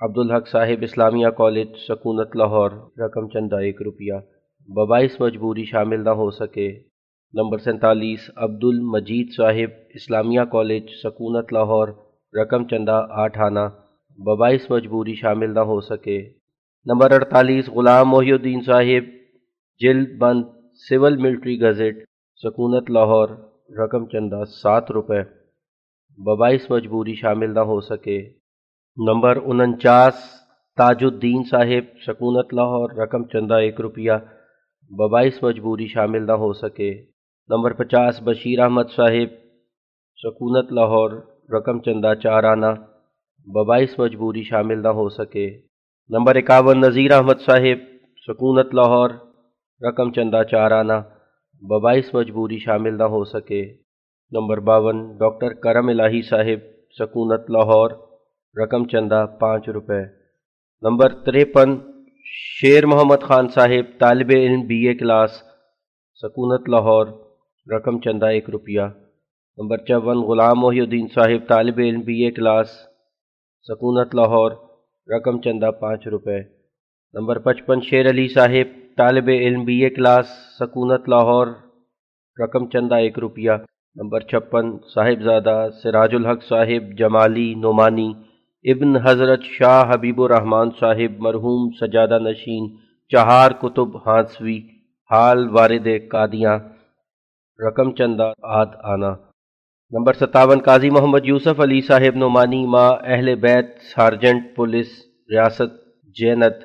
[0.00, 4.12] عبدالحق صاحب اسلامیہ کالج، سکونت لاہور، رقم چندہ ایک روپیہ۔
[4.68, 6.78] ببائس مجبوری شامل نہ ہو سکے۔
[7.34, 11.88] نمبر سینتالیس عبد المجید صاحب اسلامیہ کالج، سکونت لاہور،
[12.40, 13.68] رقم چندہ آٹھ آنا۔
[14.18, 16.28] ببائس مجبوری شامل نہ ہو سکے۔
[16.84, 19.04] نمبر اڑتالیس، غلام محی الدین صاحب،
[19.78, 20.44] جلد بند
[20.88, 22.04] سول ملٹری گزٹ،
[22.36, 23.28] سکونت لاہور،
[23.78, 25.39] رقم چندہ سات روپے۔
[26.26, 28.28] ببائس مجبوری شامل نہ ہو سکے۔
[28.96, 30.14] نمبر انچاس
[30.76, 34.12] تاج الدین صاحب، سکونت لاہور، رقم چندہ ایک روپیہ۔
[34.90, 36.94] ببائس مجبوری شامل نہ ہو سکے۔
[37.48, 39.34] نمبر پچاس، بشیر احمد صاحب،
[40.16, 41.10] سکونت لاہور،
[41.52, 42.70] رقم چندہ چار آنا۔
[43.46, 45.58] ببائس مجبوری شامل نہ ہو سکے۔
[46.08, 47.78] نمبر اکاون، نذیر احمد صاحب،
[48.26, 49.10] سکونت لاہور،
[49.88, 51.02] رقم چندہ چار آنا۔
[51.62, 53.89] ببائس مجبوری شامل نہ ہو سکے۔
[54.32, 56.60] نمبر باون، ڈاکٹر کرم الہی صاحب،
[56.98, 57.90] سکونت لاہور،
[58.62, 60.02] رقم چندہ پانچ روپے۔
[60.82, 61.78] نمبر تریپن،
[62.24, 65.30] شیر محمد خان صاحب، طالب علم بی اے کلاس،
[66.14, 67.06] سکونت لاہور،
[67.76, 68.80] رقم چندہ ایک روپیہ۔
[69.56, 72.70] نمبر چون، غلام محی الدین صاحب، طالب علم بی اے کلاس،
[73.62, 74.52] سکونت لاہور،
[75.16, 76.40] رقم چندہ پانچ روپے۔
[77.12, 80.28] نمبر پچپن، شیر علی صاحب، طالب علم بی اے کلاس،
[80.58, 81.46] سکونت لاہور،
[82.44, 83.52] رقم چندہ ایک روپیہ۔
[83.96, 88.12] نمبر چھپن صاحب زادہ سراج الحق صاحب جمالی نعمانی،
[88.64, 92.68] ابن حضرت شاہ حبیب الرحمن صاحب مرحوم سجادہ نشین،
[93.08, 94.58] چہار کتب ہانسوی،
[95.10, 96.58] حال وارد قادیاں،
[97.66, 99.12] رقم چندہ آد آنا۔
[99.92, 104.88] نمبر ستاون، قاضی محمد یوسف علی صاحب نعمانی، ماں اہل بیت، سارجنٹ، پولیس،
[105.30, 105.72] ریاست،
[106.16, 106.58] جینت،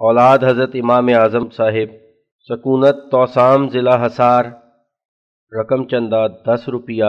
[0.00, 2.00] اولاد حضرت امام اعظم صاحب،
[2.48, 4.44] سکونت، توسام، ضلع حصار
[5.60, 7.04] رقم چندہ دس روپیہ۔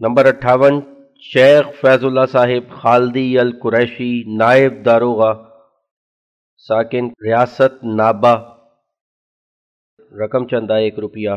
[0.00, 0.80] نمبر اٹھاون،
[1.20, 5.34] شیخ فیض اللہ صاحب خالدی القریشی، نائب داروغہ،
[6.56, 8.34] ساکن ریاست نابا
[10.24, 11.30] رقم چندہ ایک روپیہ۔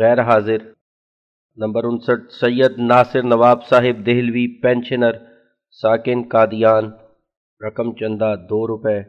[0.00, 0.58] غیر حاضر۔
[1.56, 5.12] نمبر انسٹھ، سید ناصر نواب صاحب دہلوی پینشنر،
[5.70, 6.90] ساکن قادیان۔
[7.66, 9.00] رقم چندہ دو روپے۔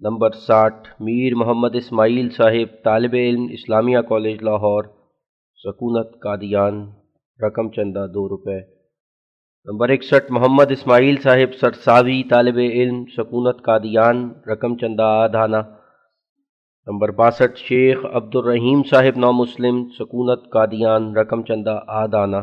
[0.00, 4.95] نمبر ساٹھ، میر محمد اسماعیل صاحب طالب علم، اسلامیہ کالج، لاہور۔
[5.64, 6.74] سکونت قادیان،
[7.46, 8.60] رقم چندہ دو روپے۔
[9.66, 15.60] نمبر اکسٹھ، محمد اسماعیل صاحب، سرساوی طالب علم، سکونت قادیان، رقم چندہ آدھانا۔
[16.86, 22.42] نمبر باسٹھ، شیخ عبد الرحیم صاحب نو مسلم سکونت قادیان، رقم چندہ آدانہ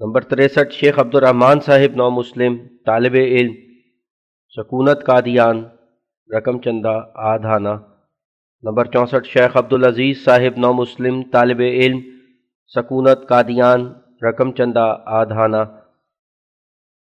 [0.00, 3.54] نمبر تریسٹھ، شیخ عبد الرحمن صاحب نو مسلم طالب علم،
[4.56, 5.64] سکونت قادیان،
[6.36, 7.74] رقم چندہ آدھانہ
[8.62, 12.00] نمبر چونسٹھ، شیخ عبد العزیز صاحب نو مسلم طالب علم،
[12.74, 13.80] سکونت، قادیان،
[14.22, 14.86] رقم چندہ
[15.18, 15.62] آدھانہ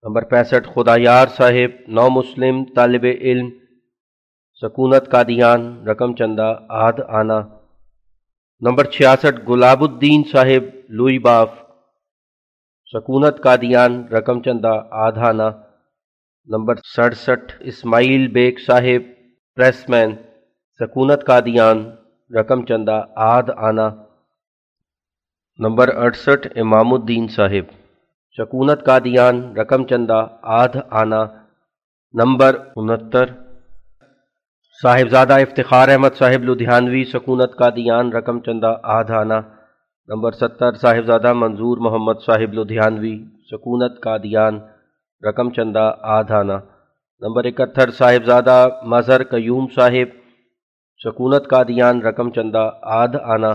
[0.05, 3.49] نمبر پینسٹھ، خدا یار صاحب نو مسلم طالب علم،
[4.63, 7.41] سکونت، قادیان، رقم چندہ، آدھ آنا۔
[8.61, 11.51] نمبر چھیاسٹھ گلاب الدین صاحب لوئی باف،
[12.93, 14.75] سکونت، قادیان، رقم چندہ
[15.07, 15.49] آدھ آنا
[16.49, 19.03] نمبر سڑسٹھ، اسماعیل بیگ صاحب
[19.57, 20.15] پریس مین۔
[20.81, 21.91] سکونت قادیان،
[22.37, 23.89] رقم چندہ آدھ آنا،
[25.59, 27.67] نمبر اڑسٹھ امام الدین صاحب۔
[28.37, 31.25] سکونت قادیان، رقم چندہ آدھ آنا،
[32.15, 33.27] نمبر انہتر۔
[34.83, 39.41] صاحبزادہ افتخار احمد صاحب، لدھیانوی سکونت کا دیان رقم چندہ آدھانہ
[40.09, 44.61] نمبر ستر، صاحبزادہ منظور محمد صاحب، لدھیانوی سکونت کا دیان
[45.29, 46.57] رقم چندہ آدھانہ
[47.21, 50.26] نمبر اکہتر، صاحبزادہ مظہر قیوم صاحب
[51.05, 53.53] سکونت کا دیان رقم چندہ آدھ آنا،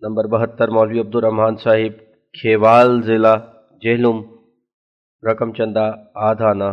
[0.00, 1.98] نمبر بہتر مولوی عبد الرحمٰن صاحب،
[2.32, 3.34] کھیوال ضلع،
[3.82, 4.20] جہلم،
[5.30, 6.72] رقم چندہ آدھ آنا۔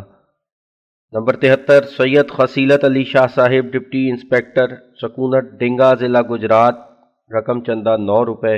[1.12, 4.68] نمبر تہتر، سید خصیلت علی شاہ صاحب، ڈپٹی انسپیکٹر
[5.02, 6.76] سکونت ڈنگا ضلع، گجرات،
[7.38, 8.58] رقم چندہ نو روپے۔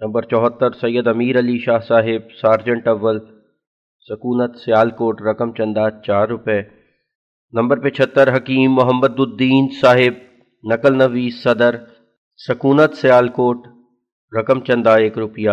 [0.00, 3.18] نمبر چوہتر، سید امیر علی شاہ صاحب، سارجنٹ اول
[4.08, 6.62] سکونت سیالکوٹ، رقم چندہ چار روپے۔
[7.52, 10.25] نمبر پچہتر، حکیم محمد الدین صاحب
[10.72, 11.76] نقل نویس صدر،
[12.48, 13.66] سکونت سیالکوٹ،
[14.38, 15.50] رقم چندہ ایک روپیہ،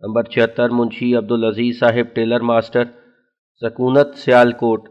[0.00, 2.84] نمبر چھہتر منشی عبدالعزیز صاحب ٹیلر ماسٹر،
[3.60, 4.88] سکونت سیالکوٹ،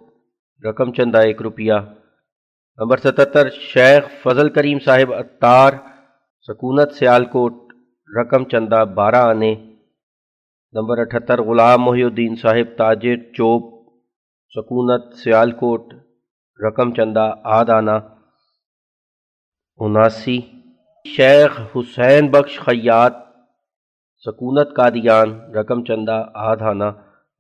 [0.69, 1.73] رقم چندہ ایک روپیہ۔
[2.77, 5.73] نمبر ستتر، شیخ فضل کریم صاحب اتار
[6.48, 7.53] سکونت سیالکوٹ،
[8.19, 9.56] رقم چندہ بارہ آنے۔
[10.73, 13.90] نمبر اٹھتر، غلام محی الدین صاحب تاجر چوب،
[14.49, 15.94] سکونت سیالکوٹ،
[16.68, 18.12] رقم چندہ آد آنا۔
[19.80, 20.41] اناسی
[21.08, 23.14] شیخ حسین بخش خیات
[24.26, 26.91] سکونت قادیان، رقم چندہ، آدھانا،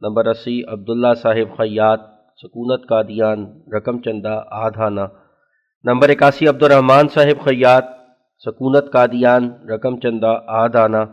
[0.01, 1.99] نمبر اسی، عبداللہ صاحب خیات
[2.43, 5.07] سکونت قادیان، رقم چندہ، آدھانا۔
[5.83, 7.83] نمبر اکاسی، عبدالرحمٰن صاحب خیات
[8.45, 11.05] سکونت قادیان، رقم چندہ، آدھانا۔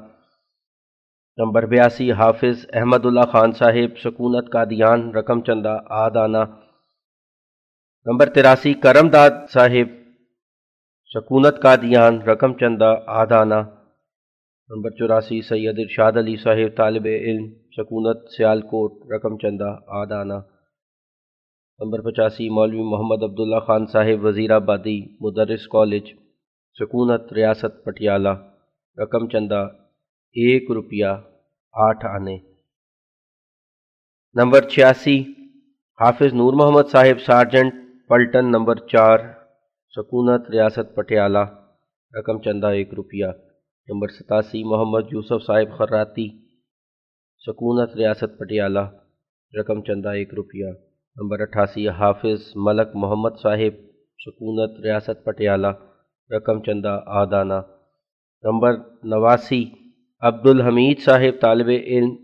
[1.37, 6.45] نمبر بیاسی، حافظ احمد اللہ خان صاحب، سکونت قادیان، رقم چندہ، آدھانا۔
[8.07, 10.00] نمبر تراسی، کرم داد صاحب
[11.15, 13.61] سکونت کا دیان رقم چندہ آدھانا
[14.71, 17.47] نمبر چوراسی، سید ارشاد علی صاحب، طالب علم
[17.77, 20.39] سکونت سیال کوٹ رقم چندہ آدھانا
[21.81, 26.13] نمبر پچاسی، مولوی محمد عبداللہ خان صاحب، وزیر آبادی، مدرس کالج
[26.81, 28.35] سکونت ریاست پٹیالہ۔
[28.99, 29.69] رقم چندہ،
[30.33, 31.13] ایک روپیہ
[31.73, 32.37] آٹھ آنے۔
[34.35, 35.21] نمبر چھیاسی،
[36.01, 37.75] حافظ نور محمد صاحب، سارجنٹ،
[38.09, 39.19] پلٹن، نمبر چار
[39.95, 41.39] سکونت ریاست پٹیالہ،
[42.15, 43.27] رقم چندہ ایک روپیہ،
[43.89, 46.27] نمبر ستاسی محمد یوسف صاحب خراتی
[47.43, 48.85] سکونت ریاست پٹیالہ،
[49.53, 50.71] رقم چندہ ایک روپیہ،
[51.17, 53.81] نمبر اٹھاسی حافظ ملک محمد صاحب،
[54.19, 55.73] سکونت ریاست پٹیالہ،
[56.31, 57.61] رقم چندہ آدانہ،
[58.45, 59.63] نمبر نواسی
[60.23, 62.15] عبد الحمید صاحب طالب علم،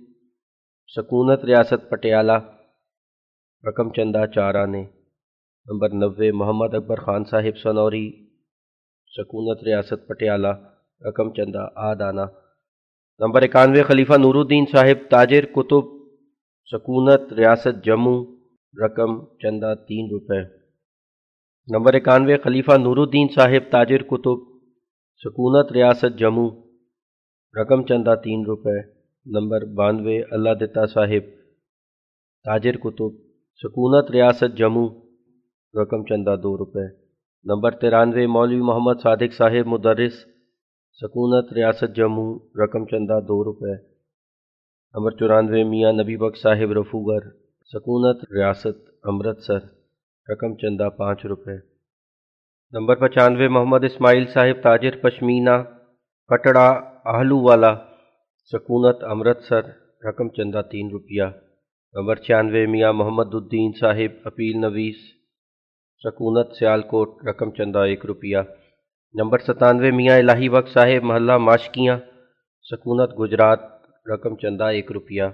[0.95, 2.39] سکونت ریاست پٹیالہ،
[3.65, 4.85] رقم چندہ چار آنے
[5.69, 8.27] نمبر نوے، محمد اکبر خان صاحب سنوری،
[9.17, 10.49] سکونت ریاست پٹیالہ،
[11.09, 12.21] رقم چندہ، آدانہ۔
[13.19, 15.85] نمبر اکانوے، خلیفہ نور الدین صاحب، تاجر کتب،
[16.73, 18.25] سکونت ریاست جموں،
[18.85, 20.43] رقم چندہ، تین روپے۔
[21.69, 24.39] نمبر اکانوے، خلیفہ نور الدین صاحب، تاجر کتب،
[25.25, 26.51] سکونت ریاست جموں،
[27.61, 28.81] رقم چندہ، تین روپے۔
[29.27, 31.25] نمبر بانوے، اللہ دتا صاحب،
[32.45, 33.13] تاجر کتب،
[33.63, 35.06] سکونت ریاست جموں
[35.75, 37.07] رقم چندہ دو روپے۔
[37.45, 40.13] نمبر ترانوے، مولوی محمد صادق صاحب مدرس،
[40.93, 43.73] سکونت، ریاست جموں، رقم چندہ دو روپے۔
[44.95, 47.31] نمبر چورانوے، میاں نبی بخش صاحب رفوگر،
[47.73, 49.59] سکونت، ریاست، امرتسر،
[50.33, 51.57] رقم چندہ پانچ روپے۔
[52.73, 55.63] نمبر پچانوے، محمد اسماعیل صاحب تاجر، پشمینہ
[56.29, 57.75] کٹڑا آہلو والا
[58.53, 59.61] سکونت، امرتسر،
[60.09, 61.25] رقم چندہ تین روپیہ۔
[61.93, 65.16] نمبر چھیانوے، میاں محمد الدین صاحب، اپیل نویس
[66.05, 68.39] سکونت سیال کوٹ رقم چندہ، ایک روپیہ۔
[69.15, 71.99] نمبر ستانوے، میاں الہی وقت صاحب، محلہ ماشکیاں
[72.71, 73.61] سکونت، گجرات،
[74.15, 75.25] رقم چندہ، ایک روپیہ۔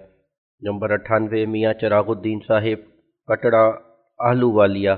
[0.60, 2.80] نمبر اٹھانوے، میاں چراغ الدین صاحب،
[3.26, 3.70] کٹڑا
[4.18, 4.96] آہلو والیا۔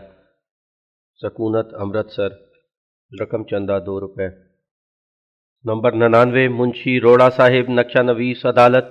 [1.22, 2.28] سکونت، امرتسر،
[3.22, 4.28] رقم چندہ، دو روپے۔
[5.64, 8.84] نمبر ننانوے، منشی روڑا صاحب، نقشہ نویس عدالت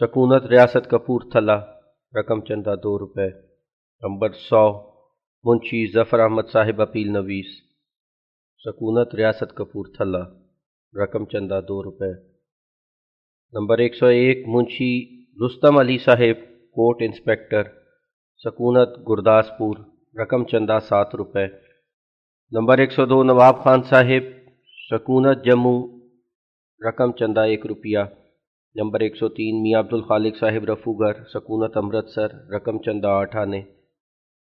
[0.00, 1.64] سکونت، ریاست کپور تھلا
[2.20, 3.28] رقم چندہ، دو روپے۔
[4.00, 4.95] نمبر سو
[5.46, 7.46] منشی ظفر احمد صاحب اپیل نویس،
[8.58, 10.18] سکونت ریاست کپور تھلا،
[11.02, 12.12] رقم چندہ دو روپے۔
[13.52, 17.62] نمبر ایک سو ایک منشی رستم علی صاحب، کوٹ انسپیکٹر،
[18.44, 19.76] سکونت گرداسپور،
[20.20, 21.46] رقم چندہ سات روپے۔
[22.52, 24.50] نمبر ایک سو دو، نواب خان صاحب،
[24.90, 26.00] سکونت جموں،
[26.88, 27.98] رقم چندہ ایک روپیہ۔
[28.74, 33.62] نمبر ایک سو تین، میاں عبدالخالق صاحب رفوگر، سکونت امرتسر، رقم چندہ آٹھ آنے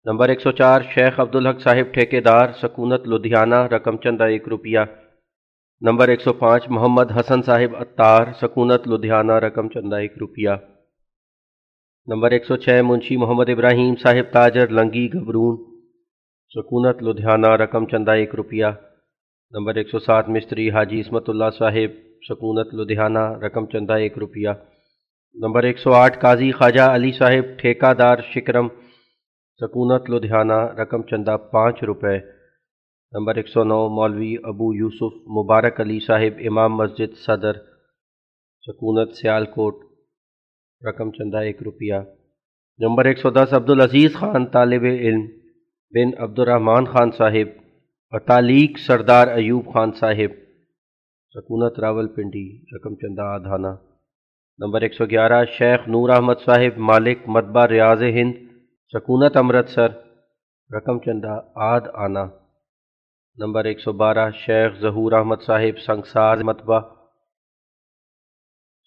[0.07, 4.79] نمبر ایک سو چار، شیخ عبدالحق صاحب ٹھیکے دار سکونت، لدھیانہ رقم چندہ ایک روپیہ۔
[5.81, 10.49] نمبر ایک سو پانچ، محمد حسن صاحب اتار سکونت، لدھیانہ رقم چندہ ایک روپیہ۔
[12.07, 15.55] نمبر ایک سو چھ، منشی محمد ابراہیم صاحب تاجر، لنگی گبرون
[16.55, 18.65] سکونت، لدھیانہ رقم چندہ ایک روپیہ۔
[19.51, 21.91] نمبر ایک سو سات، مستری حاجی عصمت اللہ صاحب،
[22.29, 24.49] سکونت، لدھیانہ رقم چندہ ایک روپیہ۔
[25.35, 28.67] نمبر ایک سو آٹھ، قاضی خواجہ علی صاحب ٹھیکہ دار شکرم
[29.61, 32.17] سکونت لدھیانہ، رقم چندہ پانچ روپے۔
[33.11, 37.53] نمبر ایک سو نو، مولوی ابو یوسف مبارک علی صاحب امام مسجد صدر،
[38.67, 39.75] سکونت سیال کوٹ،
[40.87, 41.95] رقم چندہ ایک روپیہ۔
[42.79, 45.25] نمبر ایک سو دس، عبدالعزیز خان، طالب علم
[45.91, 47.59] بن عبد الرحمن خان صاحب
[48.11, 50.31] اور تعلیق سردار ایوب خان صاحب،
[51.35, 53.75] سکونت راول پنڈی، رقم چندہ آدھانہ۔
[54.59, 58.46] نمبر ایک سو گیارہ، شیخ نور احمد صاحب، مالک مدبہ ریاض ہند
[58.93, 59.87] سکونت امرتسر
[60.77, 62.25] رقم چندہ آد آنا۔
[63.37, 66.79] نمبر ایک سو بارہ، شیخ ظہور احمد صاحب سنگسار متبہ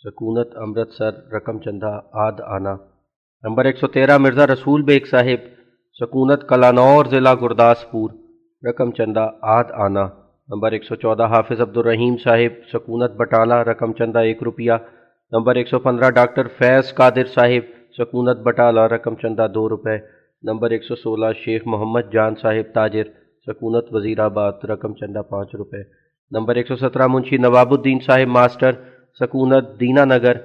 [0.05, 2.77] سکونت امرتسر رقم چندہ آد آنا۔
[3.43, 5.41] نمبر ایک سو تیرہ، مرزا رسول بیگ صاحب
[6.01, 8.11] سکونت کلانور، ضلع گرداسپور۔
[8.69, 10.09] رقم چندہ آد آنا۔
[10.49, 14.73] نمبر ایک سو چودہ، حافظ عبد الرحیم صاحب سکونت بٹالہ، رقم چندہ ایک روپیہ۔
[15.33, 19.97] نمبر ایک سو پندرہ، ڈاکٹر فیض قادر صاحب سکونت بٹالہ رقم چندہ دو روپے،
[20.43, 23.05] نمبر ایک سو سولہ، شیخ محمد جان صاحب تاجر،
[23.47, 25.83] سکونت وزیر آباد، رقم چندہ پانچ روپے۔
[26.31, 28.73] نمبر ایک سو سترہ، منشی نواب الدین صاحب ماسٹر،
[29.21, 30.37] سکونت دینا نگر،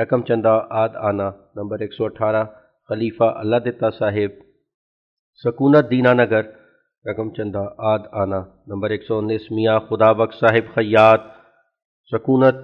[0.00, 2.44] رقم چندہ آد آنا۔ نمبر ایک سو اٹھارہ،
[2.88, 4.32] خلیفہ اللہ دتا صاحب،
[5.44, 6.42] سکونت دینا نگر،
[7.10, 11.20] رقم چندہ آد آنا۔ نمبر ایک سو انیس، میاں خدا بخش صاحب خیات
[12.12, 12.56] سکونت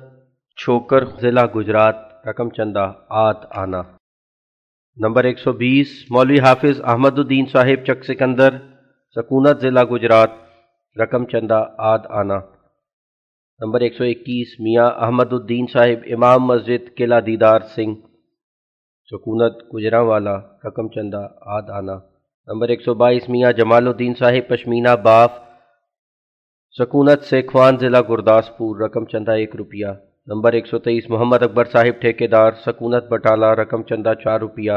[0.57, 1.97] چھوکر، ضلع گجرات،
[2.27, 3.96] رقم چندہ آد آنا۔
[4.99, 8.49] نمبر ایک سو بیس، مولوی حافظ احمد الدین صاحب چک سکندر،
[9.17, 10.31] سکونت ضلع گجرات،
[11.01, 12.39] رقم چندہ آد آنا۔
[13.61, 17.95] نمبر ایک سو اکیس، میاں احمد الدین صاحب، امام مسجد قلعہ دیدار سنگھ۔
[19.11, 21.95] سکونت گجرا والا رقم چندہ آد آنا۔
[22.47, 25.39] نمبر ایک سو بائیس، میاں جمال الدین صاحب، پشمینہ باف۔
[26.79, 29.87] سکونت سے خوان ضلع گرداسپور، رقم چندہ ایک روپیہ۔
[30.29, 34.73] نمبر ایک سو تیئیس، محمد اکبر صاحب، ٹھیکیدار، سکونت بٹالہ رقم چندہ چار روپیہ۔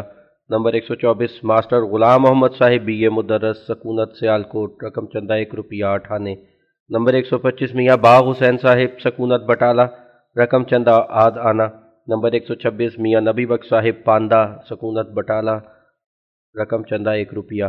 [0.49, 5.34] نمبر ایک سو چوبیس، ماسٹر غلام محمد صاحب، بی اے مدرس، سکونت سیالکوٹ، رقم چندہ
[5.34, 6.35] ایک روپیہ اٹھانے۔
[6.89, 9.81] نمبر ایک سو پچیس، میاں باغ حسین صاحب، سکونت بٹالہ
[10.38, 11.67] رقم چندہ آد آنا۔
[12.07, 15.55] نمبر ایک سو چھبیس، میاں نبی بخش صاحب پاندہ سکونت بٹالہ
[16.61, 17.65] رقم چندہ ایک روپیہ۔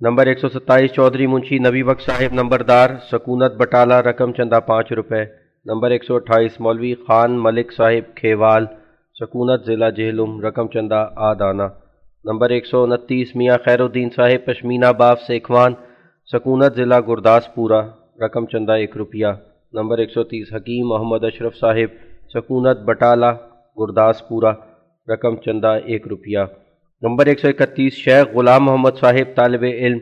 [0.00, 4.92] نمبر ایک سو ستائیس، چودھری منشی، نبی بخش صاحب، نمبردار، سکونت بٹالہ رقم چندہ پانچ
[4.92, 8.66] روپے۔ نمبر ایک سو اٹھائیس، مولوی خان ملک صاحب کھیوال،
[9.20, 11.62] سکونت ضلع جہلم رقم چندہ، آدانہ۔
[12.24, 15.72] نمبر ایک سو انتیس، میاں خیر الدین صاحب پشمینہ باف سیکھوان،
[16.32, 17.82] سکونت ضلع گرداس پورہ
[18.24, 19.26] رقم چندہ، ایک روپیہ۔
[19.72, 21.90] نمبر ایک سو تیس، حکیم محمد اشرف صاحب،
[22.34, 23.32] سکونت بٹالہ
[23.78, 24.52] گرداس پورہ
[25.12, 26.38] رقم چندہ، ایک روپیہ۔
[27.02, 29.98] نمبر ایک سو اکتیس، شیخ غلام محمد صاحب، طالب علم،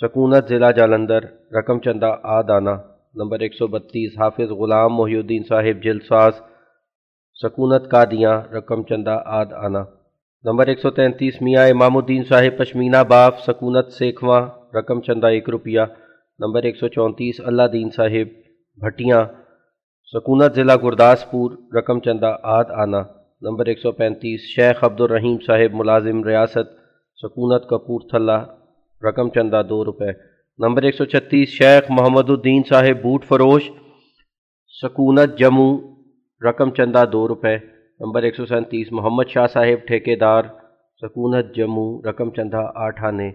[0.00, 1.20] سکونت ضلع جالندر۔
[1.58, 6.32] رقم چندہ، آدانہ۔ نمبر ایک سو بتیس، حافظ غلام محی الدین صاحب جلساز
[7.42, 9.84] سکونت قادیاں، رقم چندہ آد آنا۔
[10.44, 15.48] نمبر ایک سو تینتیس، میاں امام الدین صاحب، پشمینہ باف سکونت سیکھواں، رقم چندہ ایک
[15.48, 15.80] روپیہ۔
[16.38, 18.28] نمبر ایک سو چونتیس، اللہ دین صاحب،
[18.76, 19.24] بھٹیاں۔
[20.12, 23.02] سکونت ضلع گرداسپور، رقم چندہ آد آنا۔
[23.42, 26.72] نمبر ایک سو پینتیس، شیخ عبد الرحیم صاحب، ملازم ریاست،
[27.16, 28.46] سکونت کپور تھلہ،
[29.08, 33.70] رقم چندہ دو روپے۔ نمبر ایک سو چھتیس، شیخ محمد الدین صاحب بوٹ فروش،
[34.82, 35.78] سکونت جموں،
[36.48, 37.56] رقم چندہ دو روپے۔
[38.00, 40.42] نمبر ایک سو سینتیس، محمد شاہ صاحب ٹھیکے دار
[41.02, 43.32] سکونت جموں، رقم چندہ آٹھ آنے۔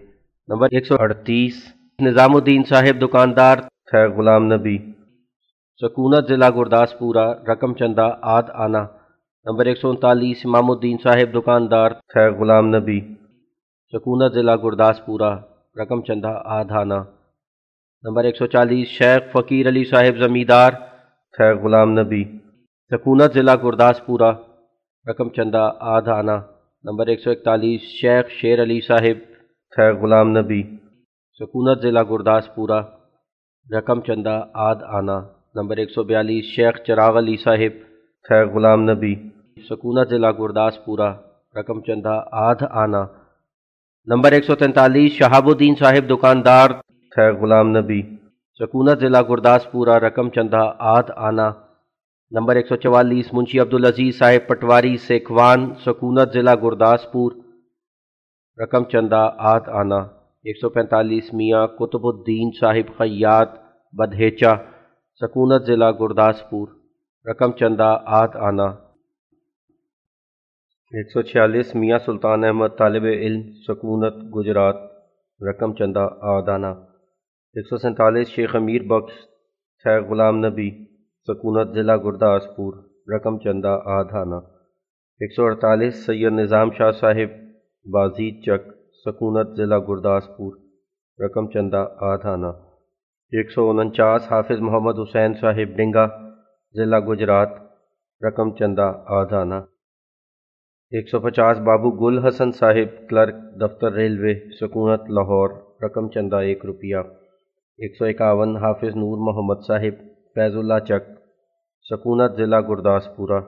[0.48, 1.54] نمبر ایک سو اڑتیس،
[2.00, 3.58] نظام الدین صاحب دکاندار،
[3.92, 4.78] خیر غلام نبی۔
[5.80, 8.82] سکونت ضلع گرداسپورہ، رقم چندہ آدھ آنا۔
[9.44, 13.00] نمبر ایک سو انتالیس، امام الدین صاحب دکاندار، خیر غلام نبی۔
[13.92, 15.38] سکونت ضلع گرداس پورہ
[15.78, 16.98] رقم چندہ آدھانا۔
[18.02, 20.72] نمبر ایک سو چالیس، شیخ فقیر علی صاحب زمیندار،
[21.38, 22.24] خیر غلام نبی۔
[22.90, 24.32] سکونت ضلع گرداس پورہ
[25.08, 26.36] رقم چندہ آدھانا۔
[26.84, 29.18] نمبر ایک سو اکتالیس، شیخ شیر علی صاحب،
[29.76, 30.62] خیر غلام نبی۔
[31.38, 32.80] سکونت ضلع گرداس پورہ
[33.76, 35.20] رقم چندہ آدھ آنا
[35.54, 37.74] نمبر ایک سو بیالیس، شیخ چراغ علی صاحب،
[38.28, 39.14] خیر غلام نبی۔
[39.68, 41.10] سکونہ ضلع گرداس پورہ
[41.58, 43.19] رقم چندہ آدھ آنا
[44.06, 46.70] نمبر ایک سو تینتالیس شہاب الدین صاحب دکاندار
[47.16, 48.02] خیر غلام نبی۔
[48.58, 51.50] سکونہ ضلع گرداس پورہ رقم چندہ آدھ آنا۔
[52.30, 57.32] نمبر ایک سو چوالیس منشی عبدالعزیز صاحب پٹواری سیکھوان سکونت ضلع گرداسپور۔
[58.62, 59.98] رقم چندہ آدھ آنا۔
[60.44, 63.48] ایک سو پینتالیس میاں قطب الدین صاحب خیات
[63.92, 64.54] بدہیچا
[65.20, 66.68] سکونت ضلع گرداسپور۔
[67.30, 68.89] رقم چندہ آت آنا۔
[70.98, 74.78] ایک سو چھیالیس میاں سلطان احمد طالب علم سکونت گجرات،
[75.40, 76.70] رقم چندہ آد آنا
[77.56, 79.12] ایک سو سینتالیس شیخ امیر بخش
[79.84, 80.68] شیخ غلام نبی،
[81.28, 82.72] سکونت ضلع گرداسپور،
[83.14, 84.40] رقم چندہ آد آنا
[85.20, 87.40] ایک سو اڑتالیس سید نظام شاہ صاحب
[87.86, 88.68] بازید چک،
[89.04, 90.52] سکونت ضلع گرداسپور،
[91.18, 92.50] رقم چندہ آدھ آنا
[93.32, 96.06] ایک سو انچاس حافظ محمد حسین صاحب ڈنگا
[96.74, 97.60] ضلع گجرات،
[98.22, 99.60] رقم چندہ آدھانا
[100.96, 105.50] ایک سو پچاس بابو گل حسن صاحب، کلرک، دفتر ریلوے، سکونت، لاہور،
[105.84, 106.96] رقم چندہ، ایک روپیہ۔
[107.78, 110.00] ایک سو اکاون حافظ نور محمد صاحب،
[110.34, 111.02] فیض اللہ چک۔
[111.90, 113.40] سکونت ضلع گرداس پورہ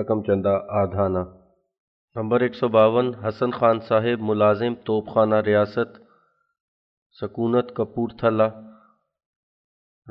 [0.00, 1.24] رقم چندہ، آدھانا۔
[2.16, 5.96] نمبر ایک سو باون حسن خان صاحب، ملازم توپ خانہ ریاست۔
[7.20, 8.48] سکونت کپورتھلا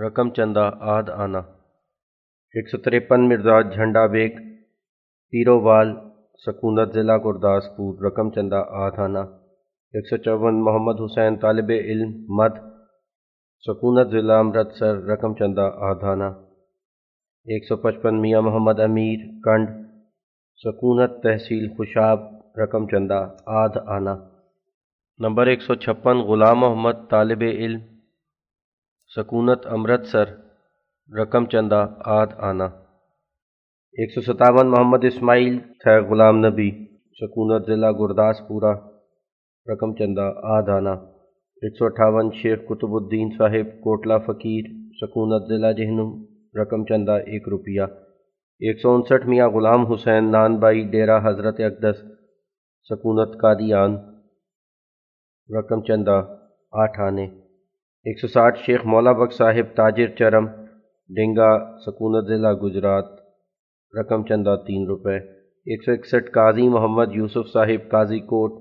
[0.08, 1.40] رقم چندہ، آدھ آنا۔
[2.56, 4.32] ایک سو تریپن مرزا جھنڈا بیگ،
[5.32, 6.07] پیرووال
[6.46, 9.00] سکونت ضلع گرداسپور، رقم چندہ آدھ
[9.94, 12.56] ایک سو چون محمد حسین طالب علم، مد
[13.66, 16.28] سکونت ضلع امرتسر، رقم چندہ آدھانا،
[17.46, 19.68] ایک سو پچپن میاں محمد امیر، کنڈ
[20.64, 22.20] سکونت تحصیل خوشاب،
[22.62, 23.20] رقم چندہ
[23.62, 24.16] آدھ آنا
[25.20, 27.80] نمبر ایک سو چھپن غلام محمد طالب علم،
[29.16, 30.28] سکونت امرتسر،
[31.10, 31.82] رقم چندہ
[32.20, 32.68] آدھ آنا
[34.02, 36.86] ایک سو ستاون محمد اسماعیل تھے غلام نبی
[37.22, 38.76] سکونت ضلع گرداس پورہ
[39.72, 40.92] رقم چندہ آدھ آنا
[41.62, 44.64] ایک سو اٹھاون شیخ قطب الدین صاحب، کوٹلہ فقیر
[45.02, 46.24] سکونت ضلع جہنم،
[46.62, 47.82] رقم چندہ، ایک روپیہ۔
[48.60, 51.98] ایک سو انسٹھ میاں غلام حسین نان بائی ڈیرہ حضرت اقدس
[52.90, 53.98] سکونت قادیان۔
[55.58, 56.36] رقم چندہ،
[56.72, 57.26] آٹھ آنے۔
[58.06, 60.46] ایک سو ساٹھ شیخ مولا بخش صاحب تاجر چرم
[61.16, 63.17] ڈنگا سکونت ضلع گجرات۔
[64.00, 65.18] رقم چندہ تین روپے۔
[65.70, 68.52] ایک سو اکسٹھ قاضی محمد یوسف صاحب قاضی کوٹ۔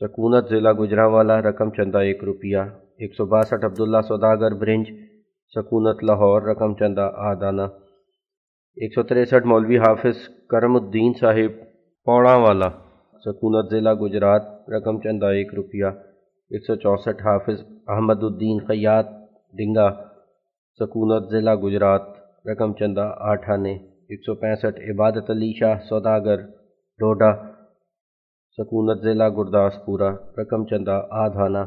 [0.00, 2.58] سکونت ضلع گجرا والا رقم چندہ ایک روپیہ۔
[2.98, 4.86] ایک سو باسٹھ عبداللہ سوداگر برنج،
[5.54, 7.62] سکونت لاہور، رقم چندہ آدانہ۔
[8.76, 11.52] ایک سو تریسٹھ مولوی حافظ کرم الدین صاحب
[12.04, 12.68] پوڑا والا
[13.24, 15.86] سکونت ضلع گجرات، رقم چندہ ایک روپیہ۔
[16.50, 19.06] ایک سو چونسٹھ حافظ احمد الدین خیات
[19.58, 19.90] ڈنگا۔
[20.78, 22.02] سکونت ضلع گجرات،
[22.46, 26.36] رقم چندہ آٹھ آنے ایک سو پینسٹھ عبادت علی شاہ سوداگر،
[26.98, 27.32] ڈوڈا،
[28.58, 31.62] سکونت ضلع گرداس پورہ، رقم چندہ، آدھانا۔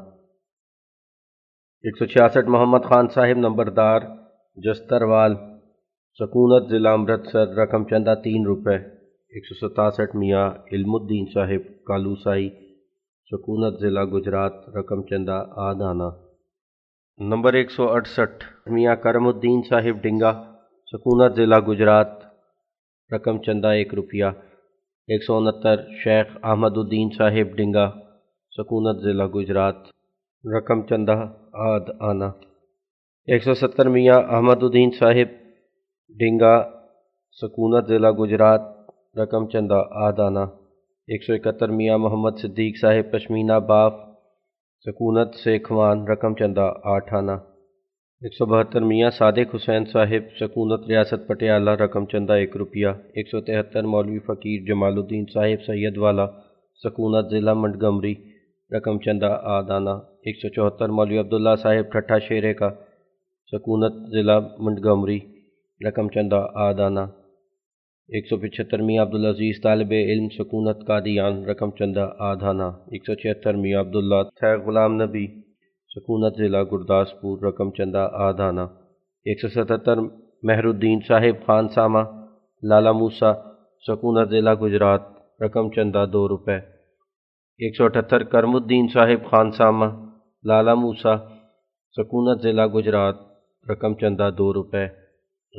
[1.83, 3.99] ایک سو چھیاسٹھ محمد خان صاحب نمبردار،
[4.55, 5.35] جستروال،
[6.19, 8.75] سکونت ضلع امرتسر، رقم چندہ، تین روپے۔
[9.33, 12.49] ایک سو ستاسٹھ میاں علم الدین صاحب، کالوسائی،
[13.31, 16.09] سکونت ضلع گجرات، رقم چندہ، آدھانا۔
[17.17, 20.55] نمبر ایک سو اڑسٹھ میاں کرم الدین صاحب ڈنگا،
[20.91, 22.24] سکونت ضلع گجرات
[23.11, 24.25] رقم چندہ ایک روپیہ۔
[25.07, 27.91] ایک سو انہتر شیخ احمد الدین صاحب ڈنگا،
[28.57, 29.75] سکونت ضلع گجرات۔
[30.57, 31.15] رقم چندہ
[31.53, 32.27] آد آنا۔
[33.25, 35.29] ایک سو ستر میاں احمد الدین صاحب
[36.19, 36.69] ڈنگا،
[37.41, 38.61] سکونت ضلع گجرات۔
[39.17, 40.43] رقم چندہ آد آنا۔
[41.07, 43.93] ایک سو اکہتر میاں محمد صدیق صاحب پشمینہ باف،
[44.85, 47.54] سکونت سیکھوان۔ رقم چندہ آٹھ آنا۔
[48.25, 53.27] ایک سو بہتر میاں صادق حسین صاحب، سکونت ریاست پٹیالہ، رقم چندہ ایک روپیہ، ایک
[53.27, 56.25] سو تہتر مولوی فقیر جمال الدین صاحب، سید والا،
[56.83, 58.13] سکونت ضلع منڈگمری،
[58.71, 59.95] رقم چندہ آدانہ،
[60.25, 62.69] ایک سو چوہتر مولوی عبداللہ صاحب، ٹھٹھا شیرے کا،
[63.53, 65.19] سکونت ضلع منڈگمری،
[65.81, 67.05] رقم چندہ آدانہ،
[68.09, 73.53] ایک سو پچہتر میاں عبدالعزیز طالب علم، سکونت قادیان، رقم چندہ آدھانہ ایک سو چھہتر
[73.53, 75.27] میاں عبداللہ تھے غلام نبی
[75.95, 78.61] سکونت ضلع گرداسپور، رقم چندہ آدھانہ
[79.25, 79.97] ایک سو ستتر
[80.43, 81.99] مہر الدین صاحب خان سامہ،
[82.63, 83.33] لالا موسا
[83.87, 85.01] سکونت ضلع گجرات،
[85.41, 86.55] رقم چندہ دو روپے۔
[87.57, 89.85] ایک سو اٹھتر کرم الدین صاحب خان سامہ،
[90.43, 91.17] لالا موسا
[91.97, 93.15] سکونت ضلع گجرات،
[93.71, 94.85] رقم چندہ دو روپے۔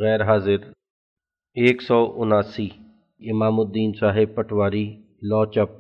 [0.02, 0.73] غیر حاضر۔
[1.55, 2.68] ایک سو اناسی
[3.31, 5.70] امام الدین صاحب پٹواری، لوچپ۔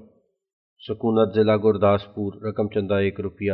[0.88, 3.52] سکونت ضلع گرداسپور، رقم چندہ ایک روپیہ۔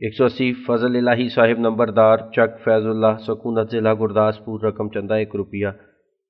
[0.00, 5.14] ایک سو اسی فضل الہی صاحب نمبردار چک فیض اللہ سکونت ضلع گرداسپور رقم چندہ
[5.14, 5.68] ایک روپیہ۔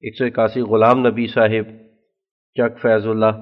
[0.02, 1.70] ایک سو اکاسی غلام نبی صاحب
[2.56, 3.38] چک فیض اللہ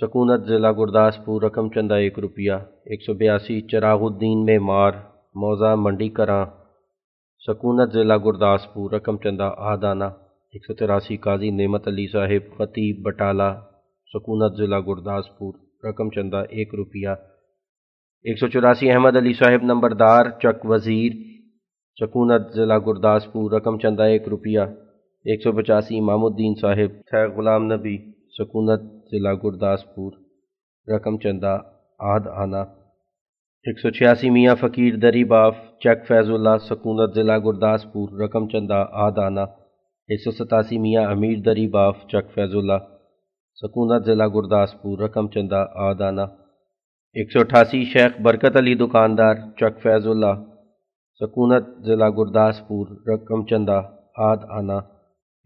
[0.00, 2.56] سکونت ضلع گرداسپور رقم چندہ ایک روپیہ۔
[2.90, 4.92] ایک سو بیاسی چراغ الدین میں مار
[5.42, 6.44] موزہ منڈی کراں
[7.46, 10.08] سکونت ضلع گرداسپور رقم چندہ آدانہ۔
[10.52, 13.50] ایک سو تراسی قاضی نعمت علی صاحب خطیب بٹالہ
[14.14, 15.54] سکونت ضلع گرداسپور
[15.88, 17.14] رقم چندہ ایک روپیہ۔
[18.28, 21.12] ایک سو چوراسی احمد علی صاحب نمبردار، چک وزیر
[21.98, 24.60] سکونت ضلع گرداسپور، رقم چندہ ایک روپیہ،
[25.24, 27.96] ایک سو پچاسی امام الدین صاحب، تھے غلام نبی
[28.38, 28.80] سکونت
[29.10, 30.12] ضلع گرداسپور،
[30.88, 31.52] رقم چندہ
[31.98, 32.62] آد آنا،
[33.66, 38.84] ایک سو چھیاسی میاں فقیر دری باف، چک فیض اللہ سکونت ضلع گرداسپور، رقم چندہ
[39.04, 39.44] آد آنا،
[40.08, 42.80] ایک سو ستاسی میاں امیر دری باف، چک فیض اللہ
[43.62, 46.26] سکونت ضلع گرداسپور، رقم چندہ آد آنا
[47.18, 50.32] ایک سو اٹھاسی شیخ برکت علی دکاندار چک فیض اللہ،
[51.20, 53.78] سکونت ضلع گرداسپور، رقم چندہ
[54.28, 54.76] آد آنا۔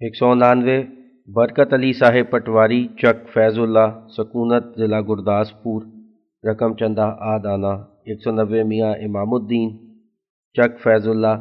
[0.00, 0.78] ایک سو انانوے
[1.28, 5.82] برکت علی صاحب پٹواری، چک فیض اللہ، سکونت ضلع گرداسپور،
[6.44, 7.72] رقم چندہ آدانہ
[8.06, 9.68] ایک سو نوے میاں امام الدین،
[10.56, 11.36] چک فیض اللہ،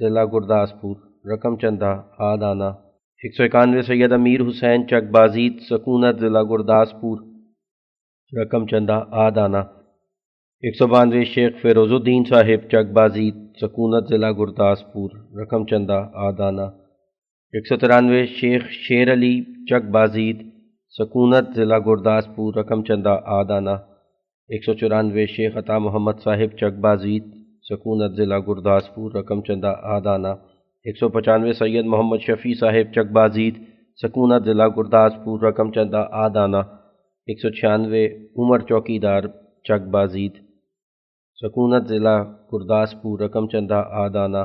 [0.00, 0.96] ضلع گرداسپور،
[1.32, 1.92] رقم چندہ
[2.30, 2.68] آدانہ
[3.22, 7.16] ایک سو اکانوے سید امیر حسین چک بازید سکونت ضلع گرداسپور
[8.34, 9.56] رقم چندہ آدانہ۔
[10.62, 16.66] ایک سو بانوے شیخ فیروز الدین صاحب چک بازید سکونت ضلع گرداسپور۔ رقم چندہ آدانہ۔
[17.54, 19.34] ایک سو ترانوے شیخ شیر علی
[19.70, 20.36] چک بازید
[20.98, 23.76] سکونت ضلع گرداسپور۔ رقم چندہ آدانہ۔
[24.50, 27.24] ایک سو چورانوے شیخ عطا محمد صاحب چک بازید
[27.68, 30.32] سکونت ضلع گرداسپور۔ رقم چندہ آدانہ۔
[30.84, 33.54] ایک سو پچانوے سید محمد شفیع صاحب چک بازید
[34.02, 36.62] سکونت ضلع گرداسپور۔ رقم چندہ آدانہ۔
[37.28, 38.04] ایک سو چھیانوے
[38.38, 39.22] عمر چوکی دار
[39.66, 40.34] چک بازید
[41.38, 42.16] سکونت ضلع
[42.52, 44.42] گرداسپور رقم چندہ آدانہ،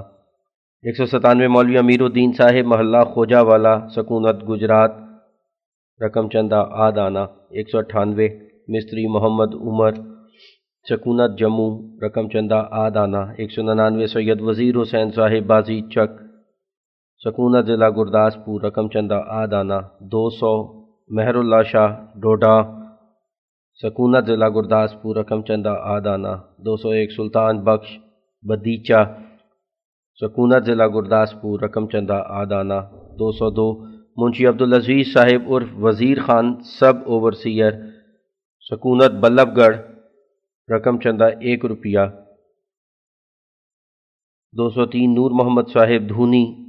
[0.83, 4.91] ایک سو ستانوے مولوی امیر الدین صاحب، محلہ خوجہ والا سکونت گجرات
[6.01, 7.23] رقم چندہ آدانہ،
[7.55, 8.27] ایک سو اٹھانوے
[8.73, 9.93] مستری محمد عمر،
[10.85, 11.71] سکونت جموں
[12.05, 16.19] رقم چندہ آدانہ، ایک سو ننانوے سید وزیر حسین صاحب بازی چک
[17.21, 19.79] سکونہ ضلع گرداسپور رقم چندہ آدانہ،
[20.11, 20.55] دو سو
[21.15, 21.89] مہر اللہ شاہ،
[22.21, 22.55] ڈوڈا
[23.81, 26.33] سکونہ ضلع گرداسپور رقم چندہ آدانہ
[26.65, 27.97] دو سو ایک، سلطان بخش،
[28.43, 29.01] بدیچہ
[30.21, 32.79] سکونہ ضلع گرداسپور رقم چندہ آدانہ
[33.19, 33.67] دو سو دو
[34.17, 37.73] منشی عبدالعزیز صاحب عرف، وزیر خان، سب اوورسیئر،
[38.69, 39.77] سکونت بلب گڑھ
[40.71, 42.05] رقم چندہ ایک روپیہ۔
[44.57, 46.60] دو سو تین، نور محمد صاحب دھونی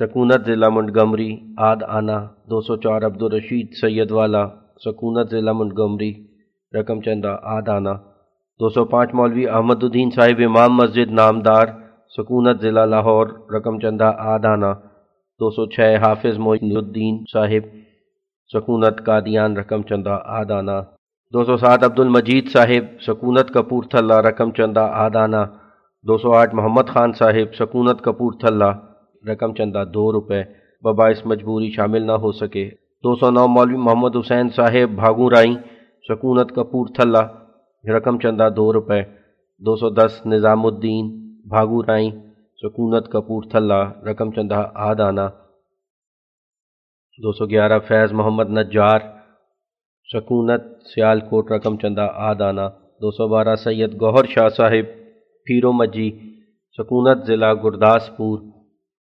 [0.00, 1.30] سکونت ضلع منڈگمری
[1.68, 2.18] آد آنا،
[2.50, 4.44] دو سو چار عبدالرشید سید والا،
[4.84, 6.12] سکونت ضلع منڈگمری
[6.76, 7.92] رقم چندہ آد آنا۔
[8.60, 11.66] دو سو پانچ مولوی احمد الدین صاحب امام مسجد نامدار،
[12.16, 14.72] سکونت ضلع لاہور، رقم چندہ آد آنا۔
[15.40, 17.64] دو سو چھ حافظ معین الدین صاحب،
[18.52, 20.80] سکونت قادیان، رقم چندہ آد آنا۔
[21.32, 25.44] دو سو سات عبد المجید صاحب، سکونت کپور تھلہ رقم چندہ آد آنا۔
[26.08, 28.70] دو سو آٹھ محمد خان صاحب، سکونت کپور تھلہ
[29.28, 30.42] رقم چندہ دو روپے،
[30.84, 32.66] بباعث مجبوری شامل نہ ہو سکے۔
[33.04, 35.54] دو سو نو مولوی محمد حسین صاحب بھاگو رائی
[36.08, 37.24] سکونت کپور تھلہ
[37.94, 39.02] رقم چندہ دو روپے۔
[39.66, 41.04] دو سو دس نظام الدین
[41.48, 42.10] بھاگو رائی
[42.62, 45.26] سکونت کپور تھلہ رقم چندہ آد آنا۔
[47.22, 49.00] دو سو گیارہ فیض محمد نجار،
[50.12, 50.62] سکونت
[50.94, 52.68] سیال کوٹ، رقم چندہ آد آنا۔
[53.00, 54.86] دو سو بارہ سید گوہر شاہ صاحب،
[55.44, 56.10] پیرو مجی،
[56.78, 58.38] سکونت ضلع گرداسپور۔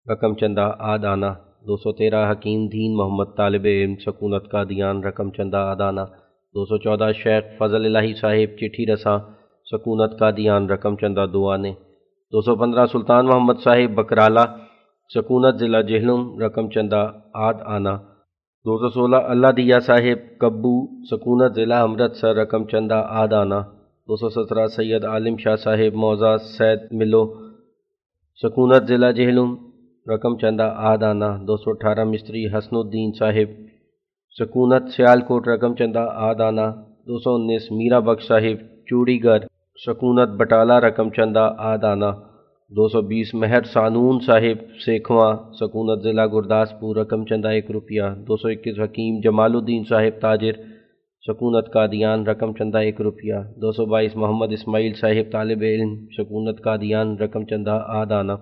[0.06, 1.26] رقم چندہ آدانہ،
[1.66, 6.04] دو سو تیرہ حکیم دین محمد طالب علم سکونت کا دیان رقم چندہ آدانہ،
[6.54, 9.18] دو سو چودہ شیخ فضل الہی صاحب چٹھی رساں،
[9.66, 11.72] سکونت کا دیان رقم چندہ دعانے
[12.32, 14.44] دو سو پندرہ سلطان محمد صاحب بکرالہ،
[15.10, 17.02] سکونت ضلع جہلم، رقم چندہ
[17.46, 17.94] آد آنا
[18.66, 20.76] دو سو سولہ اللہ دیا صاحب کبو،
[21.10, 23.60] سکونت ضلع امرتسر رقم چندہ آد آنا
[24.08, 27.24] دو سو سترہ سید عالم شاہ صاحب موزہ سید ملو،
[28.42, 29.50] سکونت ضلع جہلم
[30.06, 33.50] رقم چندہ آدانہ دو سو اٹھارہ مستری حسن الدین صاحب،
[34.36, 36.66] سکونت سیال کوٹ رقم چندہ آدانہ
[37.08, 39.46] دو سو انیس میرا بخش صاحب چوڑی گر
[39.80, 42.10] سکونت بٹالہ رقم چندہ آدانہ
[42.72, 48.36] دو سو بیس مہر سانون صاحب، سیکھواں سکونت ضلع گرداسپور رقم چندہ ایک روپیہ دو
[48.36, 50.54] سو اکیس حکیم جمال الدین صاحب تاجر،
[51.24, 56.62] سکونت قادیان رقم چندہ ایک روپیہ دو سو بائیس محمد اسماعیل صاحب طالب علم، سکونت
[56.64, 58.32] قادیان رقم چندہ آدانہ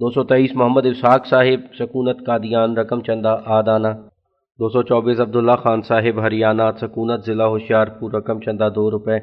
[0.00, 3.88] دو سو تیئیس محمد اسحاق صاحب، سکونت قادیان، رقم چندہ آدانہ۔
[4.58, 9.18] دو سو چوبیس عبداللہ خان صاحب، ہریانہ، سکونت ضلع ہوشیار پور رقم چندہ دو روپے۔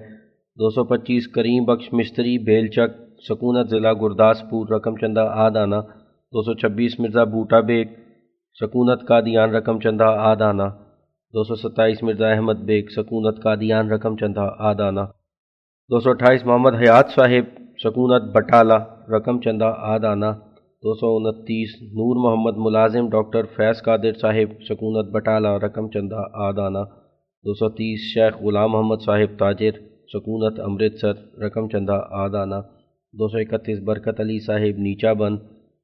[0.59, 2.91] دو سو پچیس کریم بخش مستری بیل چک
[3.29, 5.75] سکونت ضلع گرداسپور، رقم چندہ آدانہ۔
[6.33, 7.85] دو سو چھبیس مرزا بوٹا بیگ،
[8.61, 10.63] سکونت قادیان، رقم چندہ آدانہ۔
[11.33, 15.01] دو سو ستائیس مرزا احمد بیگ، سکونت قادیان، رقم چندہ آدانہ۔
[15.89, 17.45] دو سو اٹھائیس محمد حیات صاحب،
[17.83, 20.50] سکونت بٹالہ، رقم چندہ آدانہ۔
[20.83, 26.79] دو سو انتیس، نور محمد ملازم ڈاکٹر فیض قادر صاحب، سکونت بٹالہ رقم چندہ آدانہ،
[27.45, 29.77] دو سو تیس، شیخ غلام محمد صاحب تاجر،
[30.13, 32.59] سکونت امرتسر، رقم چندہ آدانہ،
[33.13, 35.37] دو سو اکتیس، برکت علی صاحب نیچا بند،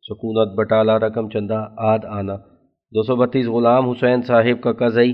[0.03, 1.59] سکونت بٹالہ رقم چندہ
[1.91, 2.35] آد آنا
[2.93, 5.13] دو سو بتیس، غلام حسین صاحب کا قزئی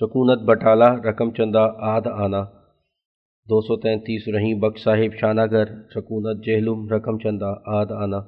[0.00, 2.42] سکونت بٹالہ رقم چندہ آد آنا
[3.48, 8.20] دو سو تینتیس، رحیم بخش صاحب شانہ گر سکونت جہلم، رقم چندہ آد آنا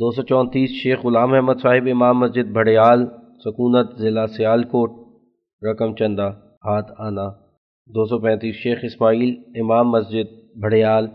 [0.00, 3.06] دو سو چونتیس شیخ غلام احمد صاحب امام مسجد بھڑیال،
[3.44, 4.90] سکونت ضلع سیال کوٹ
[5.62, 6.28] رقم چندہ،
[6.64, 7.28] ہاتھ آنا۔
[7.94, 10.28] دو سو پینتیس شیخ اسماعیل امام مسجد
[10.60, 11.06] بھڑیال،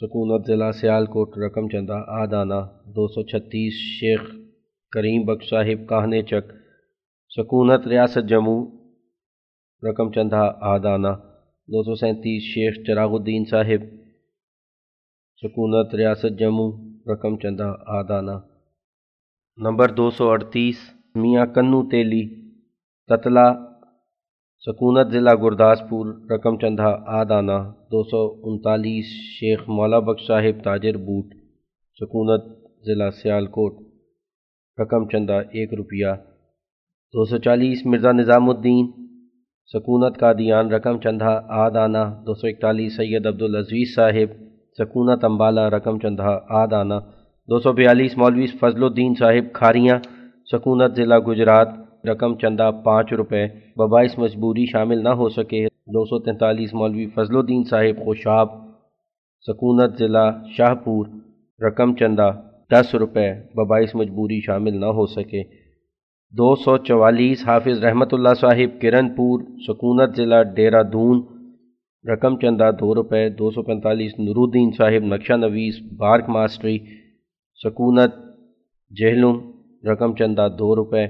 [0.00, 2.60] سکونت ضلع سیال کوٹ رقم چندہ آد آنا۔
[2.96, 4.20] دو سو چھتیس شیخ
[4.92, 6.52] کریم بخش صاحب کہنے چک،
[7.36, 8.60] سکونت ریاست جموں،
[9.88, 11.12] رقم چندہ آد آنا۔
[11.72, 13.82] دو سو سینتیس شیخ چراغ الدین صاحب،
[15.42, 18.32] سکونت ریاست جموں رقم چندہ آدانہ
[19.58, 20.78] نمبر دو سو اڑتیس
[21.20, 22.22] میاں کنو تیلی
[23.08, 23.46] تتلا
[24.64, 27.58] سکونت ضلع گرداسپور رقم چندہ آدانہ
[27.92, 31.34] دو سو انتالیس شیخ مولا بخش صاحب تاجر بوٹ
[32.00, 32.48] سکونت
[32.86, 33.74] ضلع سیالکوٹ
[34.78, 36.14] رقم چندہ ایک روپیہ
[37.14, 38.86] دو سو چالیس مرزا نظام الدین
[39.74, 44.34] سکونت کا دیان رقم چندہ آدانہ دو سو اکتالیس سید عبدالعزیز صاحب
[44.78, 46.94] سکونت امبالہ رقم چندہ آدانہ
[47.50, 49.98] دو سو بیالیس، مولوی فضل الدین صاحب کھاریاں،
[50.52, 51.68] سکونت ضلع گجرات،
[52.10, 53.46] رقم چندہ پانچ روپے۔
[53.76, 58.48] ببائش مجبوری شامل نہ ہو سکے۔ دو سو تینتالیس، مولوی فضل الدین صاحب خوشاب،
[59.46, 61.06] سکونت ضلع شاہ پور
[61.66, 62.28] رقم چندہ
[62.72, 65.42] دس روپے۔ ببائش مجبوری شامل نہ ہو سکے۔
[66.38, 71.35] دو سو چوالیس، حافظ رحمۃ اللہ صاحب کرن پور سکونت ضلع ڈیرہ دون۔
[72.10, 76.78] رقم چندہ دو روپے، دو سو پینتالیس نورالدین صاحب، نقشہ نویس، بارک ماسٹری،
[77.64, 78.14] سکونت،
[78.92, 79.36] جہلم،
[79.90, 81.06] رقم چندہ دو روپے،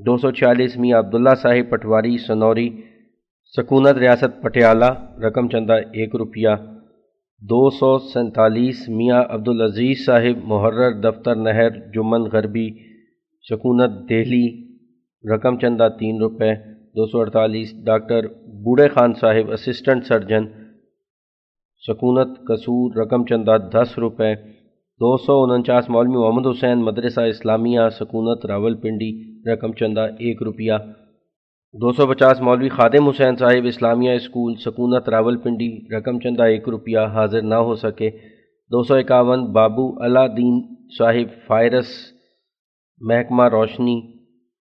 [0.00, 2.68] دو سو چھیالیس میاں عبداللہ صاحب پٹواری، سنوری،
[3.54, 4.90] سکونت ریاست پٹیالہ،
[5.24, 6.54] رقم چندہ ایک روپیہ،
[7.42, 12.68] دو سو سینتالیس میاں عبدالعزیز صاحب، محرر دفتر نہر، جمن غربی،
[13.50, 14.46] سکونت دہلی،
[15.24, 16.52] رقم چندہ تین روپے
[16.94, 18.26] دو سو اڑتالیس، ڈاکٹر
[18.64, 20.44] بوڑھے خان صاحب اسسٹنٹ سرجن
[21.88, 24.34] سکونت قصور، رقم چندہ دس روپے،
[25.00, 29.10] دو سو انچاس، مولوی محمد حسین، مدرسہ اسلامیہ سکونت راول پنڈی،
[29.52, 30.72] رقم چندہ ایک روپیہ،
[31.74, 36.68] دو سو پچاس، مولوی خادم حسین صاحب، اسلامیہ اسکول سکونت راول پنڈی، رقم چندہ ایک
[36.68, 38.10] روپیہ، حاضر نہ ہو سکے،
[38.70, 40.60] دو سو اکاون، بابو اللہ دین
[40.98, 41.88] صاحب، فائرس،
[43.00, 44.00] محکمہ روشنی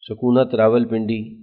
[0.09, 1.41] سکونت راول پنڈی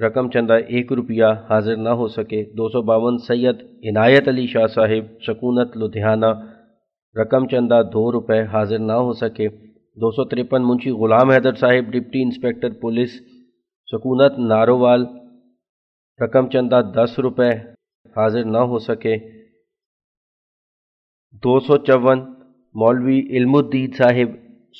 [0.00, 4.66] رقم چندہ ایک روپیہ حاضر نہ ہو سکے۔ دو سو باون سید عنایت علی شاہ
[4.66, 6.26] صاحب، سکونت لدھیانہ۔
[7.20, 9.48] رقم چندہ دو روپے حاضر نہ ہو سکے۔
[10.00, 13.20] دو سو ترپن منشی غلام حیدر صاحب، ڈپٹی انسپیکٹر پولیس۔
[13.92, 15.04] سکونت نارووال
[16.22, 17.48] رقم چندہ دس روپے
[18.16, 19.16] حاضر نہ ہو سکے۔
[21.32, 22.18] دو سو چون
[22.74, 24.30] مولوی علم الدین صاحب،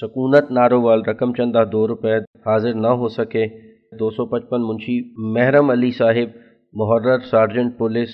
[0.01, 4.97] سکونت نارووال رقم چندہ دو روپے حاضر نہ ہو سکے۔ دو سو پچپن منشی
[5.35, 6.29] محرم علی صاحب،
[6.73, 8.09] محرر سارجنٹ پولیس،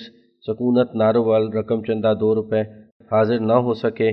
[0.47, 2.61] سکونت نارووال رقم چندہ دو روپے
[3.11, 4.11] حاضر نہ ہو سکے۔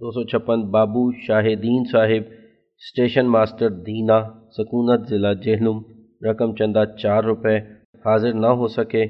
[0.00, 2.22] دو سو چھپن بابو شاہدین صاحب
[2.82, 4.18] اسٹیشن ماسٹر دینا،
[4.56, 5.78] سکونت ضلع جہلم
[6.28, 7.56] رقم چندہ چار روپے
[8.04, 9.04] حاضر نہ ہو سکے۔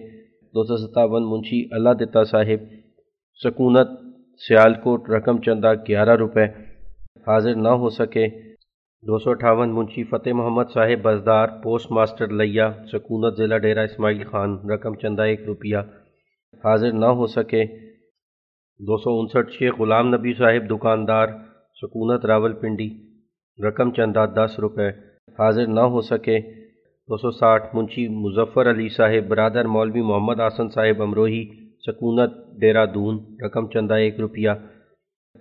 [0.54, 2.60] دو سو ستاون منشی اللہ دتا صاحب،
[3.44, 3.88] سکونت
[4.48, 6.44] سیالکوٹ، رقم چندہ گیارہ روپے
[7.26, 8.26] حاضر نہ ہو سکے۔
[9.08, 14.24] دو سو اٹھاون منشی فتح محمد صاحب بزدار، پوسٹ ماسٹر لیا سکونت ضلع ڈیرہ اسماعیل
[14.24, 15.78] خان، رقم چندہ ایک روپیہ۔
[16.64, 17.64] حاضر نہ ہو سکے،
[18.80, 21.28] دو سو انسٹھ شیخ غلام نبی صاحب دکاندار،
[21.82, 22.88] سکونت راول پنڈی،
[23.66, 24.88] رقم چندہ دس روپے۔
[25.38, 26.38] حاضر نہ ہو سکے،
[27.08, 31.44] دو سو ساٹھ منشی مظفر علی صاحب، برادر مولوی محمد آسن صاحب امروہی،
[31.86, 34.50] سکونت ڈیرہ دون، رقم چندہ ایک روپیہ۔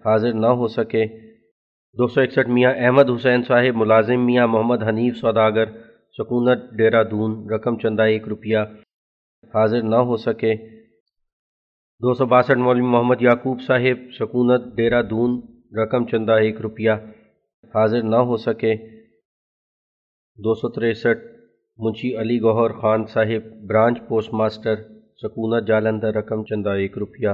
[0.05, 1.05] حاضر نہ ہو سکے
[1.97, 5.65] دو سو اکسٹھ میاں احمد حسین صاحب، ملازم میاں محمد حنیف سوداگر،
[6.17, 8.57] سکونت ڈیرہ دون رقم چندہ ایک روپیہ
[9.53, 10.55] حاضر نہ ہو سکے۔
[12.01, 15.41] دو سو باسٹھ مولوی محمد یعقوب صاحب، سکونت ڈیرہ دون
[15.77, 16.91] رقم چندہ ایک روپیہ
[17.75, 18.75] حاضر نہ ہو سکے۔
[20.37, 21.23] دو سو تریسٹھ
[21.77, 24.75] منشی علی گوہر خان صاحب، برانچ پوسٹ ماسٹر،
[25.23, 27.29] سکونت جالندر، رقم چندہ ایک روپیہ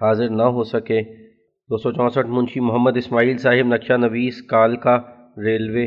[0.00, 1.21] حاضر نہ ہو سکے۔
[1.72, 4.96] دو سو چونسٹھ منشی محمد اسماعیل صاحب نقشہ نویس کالکا
[5.44, 5.86] ریلوے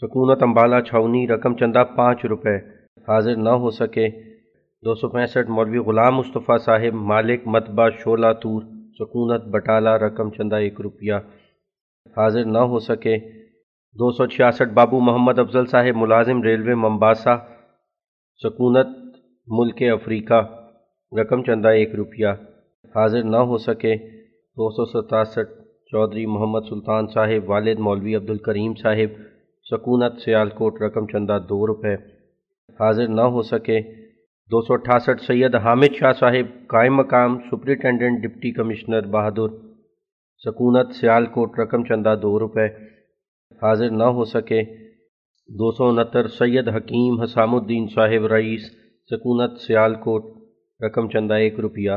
[0.00, 2.56] سکونت امبالہ چھاؤنی رقم چندہ پانچ روپے۔
[3.08, 4.08] حاضر نہ ہو سکے۔
[4.84, 8.62] دو سو پینسٹھ مولوی غلام مصطفیٰ صاحب مالک متبہ شولہ تور
[8.98, 11.18] سکونت بٹالہ رقم چندہ ایک روپیہ۔
[12.16, 13.16] حاضر نہ ہو سکے۔
[13.98, 17.36] دو سو چھیاسٹھ بابو محمد افضل صاحب ملازم ریلوے ممباسا
[18.42, 18.88] سکونت
[19.46, 20.40] ملک افریقہ
[21.20, 22.32] رقم چندہ ایک روپیہ۔
[22.94, 24.15] حاضر نہ ہو سکے۔
[24.58, 25.50] دو سو ستاسٹھ
[25.90, 29.20] چودھری محمد سلطان صاحب، والد مولوی عبدالکریم صاحب،
[29.70, 31.94] سکونت سیالکوٹ رقم چندہ دو روپے۔
[32.80, 33.80] حاضر نہ ہو سکے،
[34.50, 39.48] دو سو اٹھاسٹھ سید حامد شاہ صاحب، قائم مقام سپرنٹینڈنٹ ڈپٹی کمشنر بہادر۔
[40.44, 42.66] سکونت سیالکوٹ رقم چندہ دو روپے۔
[43.62, 44.62] حاضر نہ ہو سکے،
[45.48, 48.62] دو سو انہتر سید حکیم حسام الدین صاحب رئیس،
[49.10, 50.22] سکونت سیالکوٹ
[50.86, 51.92] رقم چندہ ایک روپیہ۔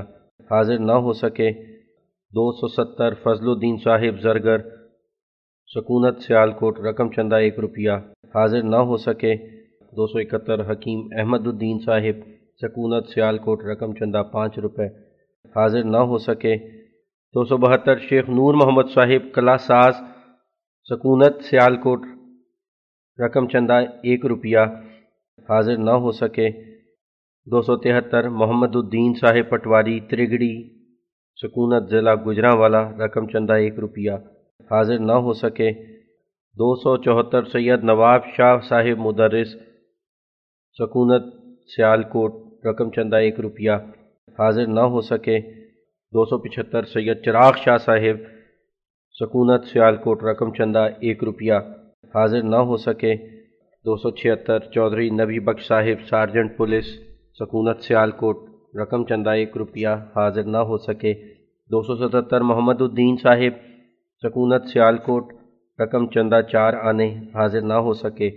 [0.51, 1.78] حاضر نہ ہو سکے
[2.33, 4.59] دو سو ستر فضل الدین صاحب زرگر،
[5.69, 7.91] سکونت سیالکوٹ، رقم چندہ ایک روپیہ،
[8.35, 9.33] حاضر نہ ہو سکے،
[9.93, 12.21] دو سو اکہتر حکیم احمد الدین صاحب،
[12.61, 14.87] سکونت سیالکوٹ، رقم چندہ پانچ روپے،
[15.55, 16.55] حاضر نہ ہو سکے،
[17.35, 19.93] دو سو بہتر شیخ نور محمد صاحب، کلا ساز،
[20.89, 22.05] سکونت سیالکوٹ،
[23.19, 24.71] رقم چندہ ایک روپیہ،
[25.49, 26.49] حاضر نہ ہو سکے،
[27.47, 30.78] دو سو تہتر محمد الدین صاحب پٹواری ترگڑی
[31.43, 34.11] سکونت ضلع گجرا والا رقم چندہ ایک روپیہ
[34.71, 35.71] حاضر نہ ہو سکے۔
[36.57, 39.53] دو سو چوہتر سید نواب شاہ صاحب مدرس
[40.79, 41.23] سکونت
[41.75, 43.71] سیال کوٹ رقم چندہ ایک روپیہ
[44.39, 45.39] حاضر نہ ہو سکے۔
[46.13, 48.17] دو سو پچہتر سید چراغ شاہ صاحب
[49.19, 51.57] سکونت سیال کوٹ رقم چندہ ایک روپیہ
[52.15, 53.15] حاضر نہ ہو سکے۔
[53.85, 56.87] دو سو چھہتر چودھری نبی بخش صاحب سارجنٹ پولیس
[57.39, 61.13] سکونت سیال کوٹ رقم چندہ ایک روپیہ حاضر نہ ہو سکے۔
[61.71, 63.53] دو سو ستتر محمد الدین صاحب،
[64.23, 65.33] سکونت سیال کوٹ
[65.79, 68.29] رقم چندہ چار آنے حاضر نہ ہو سکے۔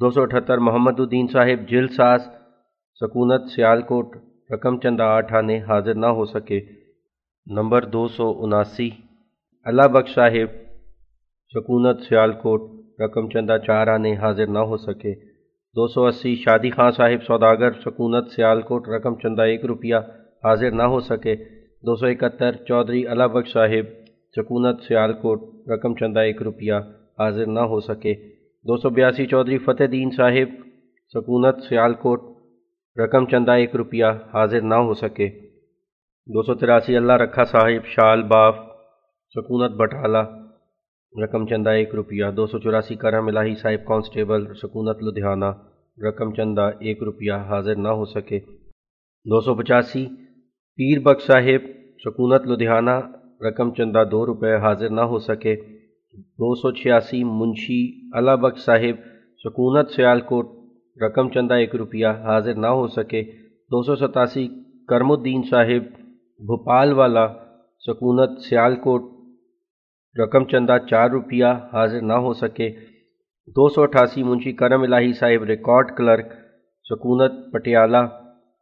[0.00, 2.20] دو سو اٹھتر محمد الدین صاحب، جل ساز،
[3.00, 4.16] سکونت سیال کوٹ
[4.54, 6.60] رقم چندہ آٹھ آنے حاضر نہ ہو سکے۔
[7.46, 8.90] نمبر دو سو اناسی،
[9.64, 10.50] اللہ بخش صاحب،
[11.54, 12.60] سکونت سیال کوٹ
[13.00, 15.29] رقم چندہ چار آنے حاضر نہ ہو سکے۔
[15.76, 19.96] دو سو اسی شادی خان صاحب سوداگر سکونت سیال کوٹ رقم چندہ ایک روپیہ
[20.44, 21.34] حاضر نہ ہو سکے۔
[21.86, 23.92] دو سو اکہتر چودھری اللہ بخش صاحب
[24.36, 25.40] سکونت سیال کوٹ
[25.70, 26.74] رقم چندہ ایک روپیہ
[27.18, 28.14] حاضر نہ ہو سکے۔
[28.64, 30.58] دو سو بیاسی چودھری فتح دین صاحب
[31.14, 32.20] سکونت سیال کوٹ
[32.96, 35.28] رقم چندہ ایک روپیہ حاضر نہ ہو سکے۔
[36.28, 38.56] دو سو تراسی اللہ رکھا صاحب شال باف
[39.34, 40.26] سکونت بٹالہ
[41.12, 45.50] رقم چندہ ایک روپیہ دو سو چوراسی کرم الہی صاحب کانسٹیبل سکونت لدھیانہ۔
[46.08, 48.38] رقم چندہ ایک روپیہ حاضر نہ ہو سکے۔
[49.30, 50.04] دو سو پچاسی۔
[50.76, 51.66] پیر بخش صاحب
[52.04, 52.96] سکونت لدھیانہ۔
[53.48, 55.54] رقم چندہ دو روپے حاضر نہ ہو سکے۔
[56.40, 57.82] دو سو چھیاسی۔ منشی
[58.18, 58.96] اللہ بخش صاحب
[59.44, 60.46] سکونت سیال کوٹ
[61.04, 63.22] رقم چندہ ایک روپیہ حاضر نہ ہو سکے۔
[63.72, 64.48] دو سو ستاسی۔
[64.88, 65.84] کرم الدین صاحب
[66.48, 67.26] بھوپال والا
[67.86, 69.19] سکونت سیال کوٹ
[70.18, 72.70] رقم چندہ چار روپیہ حاضر نہ ہو سکے۔
[73.46, 76.26] دو سو اٹھاسی منشی کرم الہی صاحب ریکارڈ کلرک،
[76.84, 78.06] سکونت پٹیالہ،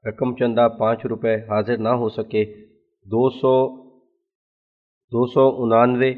[0.08, 2.44] رقم چندہ پانچ روپے حاضر نہ ہو سکے۔
[3.04, 3.84] دو سو
[5.12, 6.14] دو سو انانوے،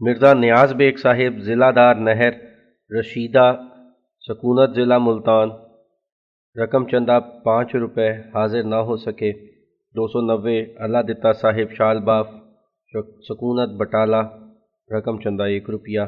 [0.00, 2.32] مرزا نیاز بیگ صاحب، ضلع دار نہر،
[2.98, 3.56] رشیدہ،
[4.20, 5.48] سکونت ضلع ملتان۔
[6.62, 9.32] رقم چندہ پانچ روپے حاضر نہ ہو سکے۔
[9.96, 12.28] دو سو نوے، اللہ دتا صاحب شال باف،
[13.28, 14.43] سکونت بٹالہ۔
[14.90, 16.00] رقم چندہ ایک روپیہ۔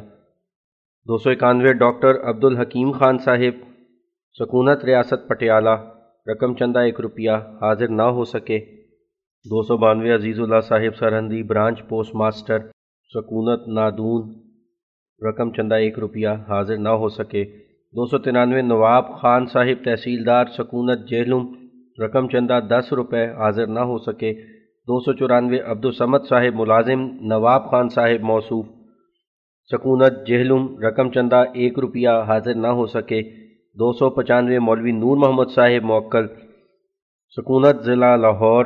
[1.09, 3.63] دو سو اکانوے ڈاکٹر عبد الحکیم خان صاحب،
[4.39, 5.77] سکونت ریاست پٹیالہ،
[6.27, 8.59] رقم چندہ ایک روپیہ حاضر نہ ہو سکے۔
[9.45, 12.59] دو سو بانوے عزیز اللہ صاحب سرحندی برانچ پوسٹ ماسٹر،
[13.15, 14.35] سکونت نادون،
[15.29, 17.45] رقم چندہ ایک روپیہ حاضر نہ ہو سکے۔
[17.97, 21.45] دو سو ترانوے نواب خان صاحب تحصیلدار سکونت جہلم
[22.05, 24.56] رقم چندہ دس روپے حاضر نہ ہو سکے۔
[24.89, 27.01] دو سو چورانوے عبدالسمد صاحب ملازم،
[27.31, 28.67] نواب خان صاحب موصوف،
[29.71, 33.21] سکونت جہلم، رقم چندہ ایک روپیہ حاضر نہ ہو سکے،
[33.77, 36.27] دو سو پچانوے مولوی نور محمد صاحب موکل،
[37.37, 38.65] سکونت ضلع لاہور،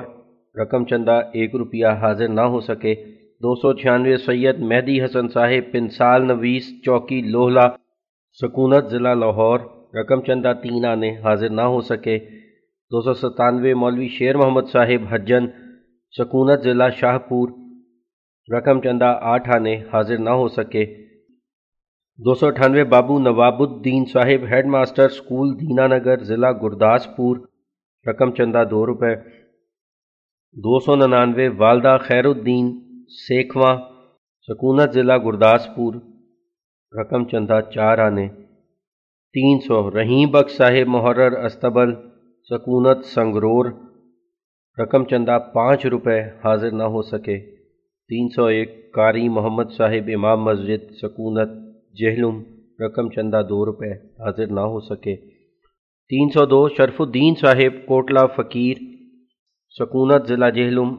[0.55, 2.95] رقم چندہ ایک روپیہ حاضر نہ ہو سکے،
[3.43, 7.67] دو سو چھیانوے سید مہدی حسن صاحب پنسال نویس چوکی لوہلا،
[8.39, 9.59] سکونت ضلع لاہور،
[10.01, 12.19] رقم چندہ تین آنے حاضر نہ ہو سکے،
[12.91, 15.47] دو سو ستانوے مولوی شیر محمد صاحب حجن
[16.19, 17.49] سکونت ضلع شاہ پور
[18.57, 20.85] رقم چندہ آٹھ آنے حاضر نہ ہو سکے۔
[22.19, 27.37] دو سو اٹھانوے بابو نواب الدین صاحب ہیڈ ماسٹر اسکول دینا نگر ضلع گرداس پور
[28.09, 29.15] رقم چندہ دو روپے۔
[30.65, 32.67] دو سو ننانوے والدہ خیر الدین
[33.27, 33.77] سیکھواں
[34.49, 35.95] سکونت ضلع گرداس پور
[37.01, 38.29] رقم چندہ چار آنے۔
[39.35, 41.95] تین سو رحیم بخش صاحب محرر استبل
[42.51, 43.90] سکونت سنگرور۔
[44.79, 47.39] رقم چندہ پانچ روپے حاضر نہ ہو سکے۔
[48.09, 51.49] تین سو ایک قاری محمد صاحب امام مسجد سکونت
[51.97, 52.43] جہلم،
[52.87, 55.17] رقم چندہ دو روپے حاضر نہ ہو سکے۔
[56.09, 58.77] تین سو دو شرف الدین صاحب کوٹلہ فقیر
[59.79, 60.95] سکونت ضلع جہلم،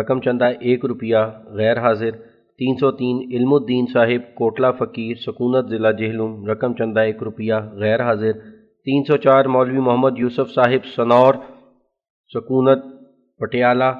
[0.00, 2.10] رقم چندہ ایک روپیہ غیر حاضر۔
[2.58, 7.54] تین سو تین علم الدین صاحب کوٹلہ فقیر سکونت ضلع جہلم، رقم چندہ ایک روپیہ
[7.72, 8.32] غیر حاضر۔
[8.84, 11.34] تین سو چار مولوی محمد یوسف صاحب سنور
[12.34, 12.82] سکونت،
[13.40, 13.90] پٹیالہ،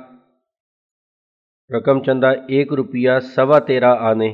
[1.70, 4.28] رقم چندہ ایک روپیہ سوا تیرہ آنے،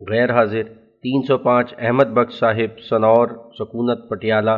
[0.00, 0.62] غیر حاضر،
[1.02, 4.56] تین سو پانچ احمد بخش صاحب، سنور، سکونت، پٹیالہ،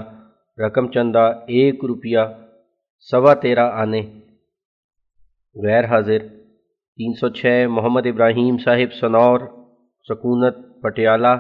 [0.59, 2.25] رقم چندہ ایک روپیہ
[3.11, 4.01] سوا تیرہ آنے،
[5.57, 6.27] غیر حاضر،
[6.99, 9.41] تین سو چھ محمد ابراہیم صاحب، سنور،
[10.09, 11.35] سکونت، پٹیالہ،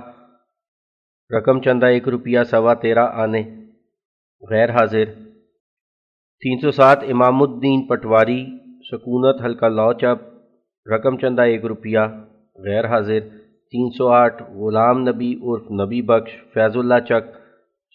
[1.30, 3.42] رقم چندہ ایک روپیہ سوا تیرہ آنے،
[4.42, 5.30] غیر حاضر
[6.42, 8.40] تین سو سات امام الدین پٹواری
[8.90, 10.20] سکونت حلقہ لاؤ چپ
[10.86, 12.04] رقم چندہ ایک روپیہ،
[12.58, 13.28] غیر حاضر،
[13.72, 17.28] تین سو آٹھ، غلام نبی عرف نبی بخش، فیض اللہ چک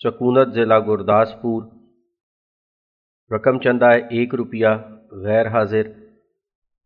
[0.01, 1.63] سکونت ضلع گرداسپور،
[3.31, 4.75] رقم چندہ ایک روپیہ،
[5.23, 5.91] غیر حاضر،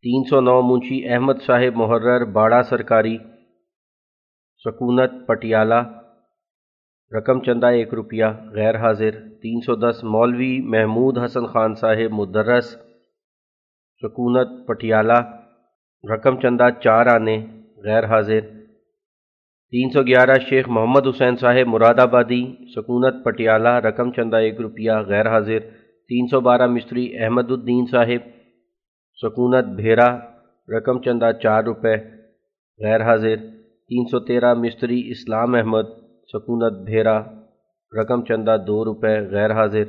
[0.04, 3.18] تین سو نو منشی احمد صاحب محرر باڑہ سرکاری
[4.66, 5.84] سکونت پٹیالہ
[7.12, 12.66] رقم چندہ ایک روپیہ، غیر حاضر، تین سو دس، مولوی محمود حسن خان صاحب مدرس،
[14.04, 15.20] سکونت پٹیالہ،
[16.04, 17.38] رقم چندہ چار آنے،
[17.84, 18.42] غیر حاضر،
[19.74, 22.44] تین سو گیارہ، شیخ محمد حسین صاحب مراد آبادی،
[22.76, 25.60] سکونت پٹیالہ، رقم چندہ ایک روپیہ، غیر حاضر،
[26.10, 28.28] تین سو بارہ، مستری احمد الدین صاحب،
[29.20, 30.10] سکونت بھیرا،
[30.70, 31.96] رقم چندہ چار روپے،
[32.80, 33.36] غیر حاضر،
[33.90, 35.99] تین سو تیرہ، مستری اسلام احمد
[36.34, 37.18] سکونت بھیرا،
[37.94, 39.84] رقم چندہ دو روپے، غیر حاضر،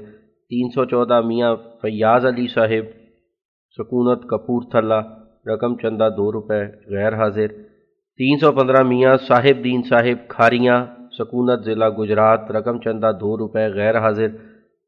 [0.50, 2.84] تین سو چودہ میاں فیاض علی صاحب
[3.78, 5.00] سکونت کپور تھلا،
[5.46, 6.60] رقم چندہ دو روپے،
[6.94, 7.48] غیر حاضر،
[8.20, 10.78] تین سو پندرہ میاں صاحب دین صاحب کھاریاں
[11.18, 14.28] سکونت ضلع گجرات، رقم چندہ دو روپے، غیر حاضر،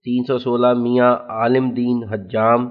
[0.07, 2.69] تین سو سولہ میاں عالم دین حجام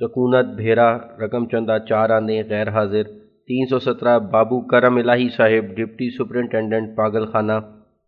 [0.00, 0.88] سکونت بھیرا،
[1.20, 3.02] رقم چندہ چار آنے غیر حاضر،
[3.48, 7.58] تین سو سترہ بابو کرم الہی صاحب، ڈپٹی سپرنٹینڈنٹ پاگل خانہ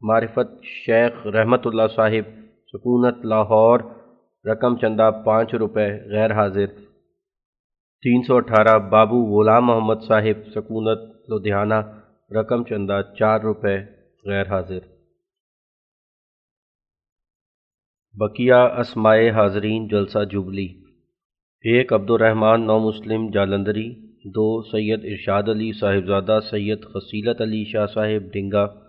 [0.01, 2.31] معرفت شیخ رحمت اللہ صاحب،
[2.67, 3.81] سکونت لاہور،
[4.45, 6.67] رقم چندہ پانچ روپے، غیر حاضر۔
[8.03, 11.75] تین سو اٹھارہ بابو غلام محمد صاحب، سکونت لدھیانہ،
[12.31, 13.79] رقم چندہ چار روپے،
[14.27, 14.79] غیر حاضر۔
[18.13, 20.69] بقیہ اسمائے حاضرین، جلسہ جبلی
[21.61, 23.95] ایک عبد الرحمن نو مسلم جالندری،
[24.25, 28.88] دو سید ارشاد علی صاحبزادہ سید خصیلت علی شاہ صاحب، ڈنگا۔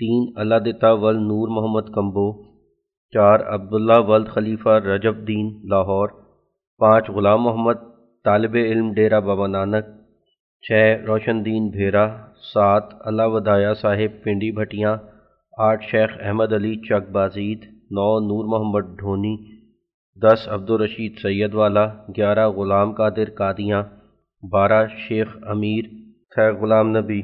[0.00, 2.26] تین اللہ دتا ولد نور محمد کمبو،
[3.14, 6.08] چار عبداللہ ولد خلیفہ رجب دین لاہور،
[6.80, 7.82] پانچ غلام محمد
[8.24, 9.86] طالب علم ڈیرہ بابا نانک،
[10.64, 10.72] چھ
[11.06, 12.06] روشن دین بھیرا
[12.52, 14.96] سات اللہ ودایا صاحب پنڈی بھٹیاں،
[15.68, 17.64] آٹھ شیخ احمد علی چک بازید،
[17.96, 19.34] نو نور محمد ڈھونی،
[20.16, 21.84] دس عبدالرشید سید والا،
[22.16, 23.82] گیارہ غلام قادر قادیاں،
[24.42, 25.84] بارہ شیخ امیر،
[26.32, 27.20] چھ غلام نبی۔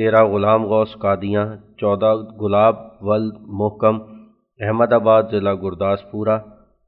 [0.00, 1.44] تیرہ غلام غوث قادیاں،
[1.78, 2.76] چودہ گلاب
[3.08, 3.96] ولد محکم،
[4.60, 6.36] احمد آباد ضلع گرداسپورہ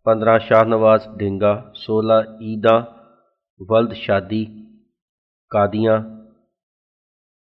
[0.06, 2.76] پندرہ شاہ نواز ڈنگا سولہ عیدہ
[3.60, 4.44] ولد شادی
[5.52, 5.96] قادیاں،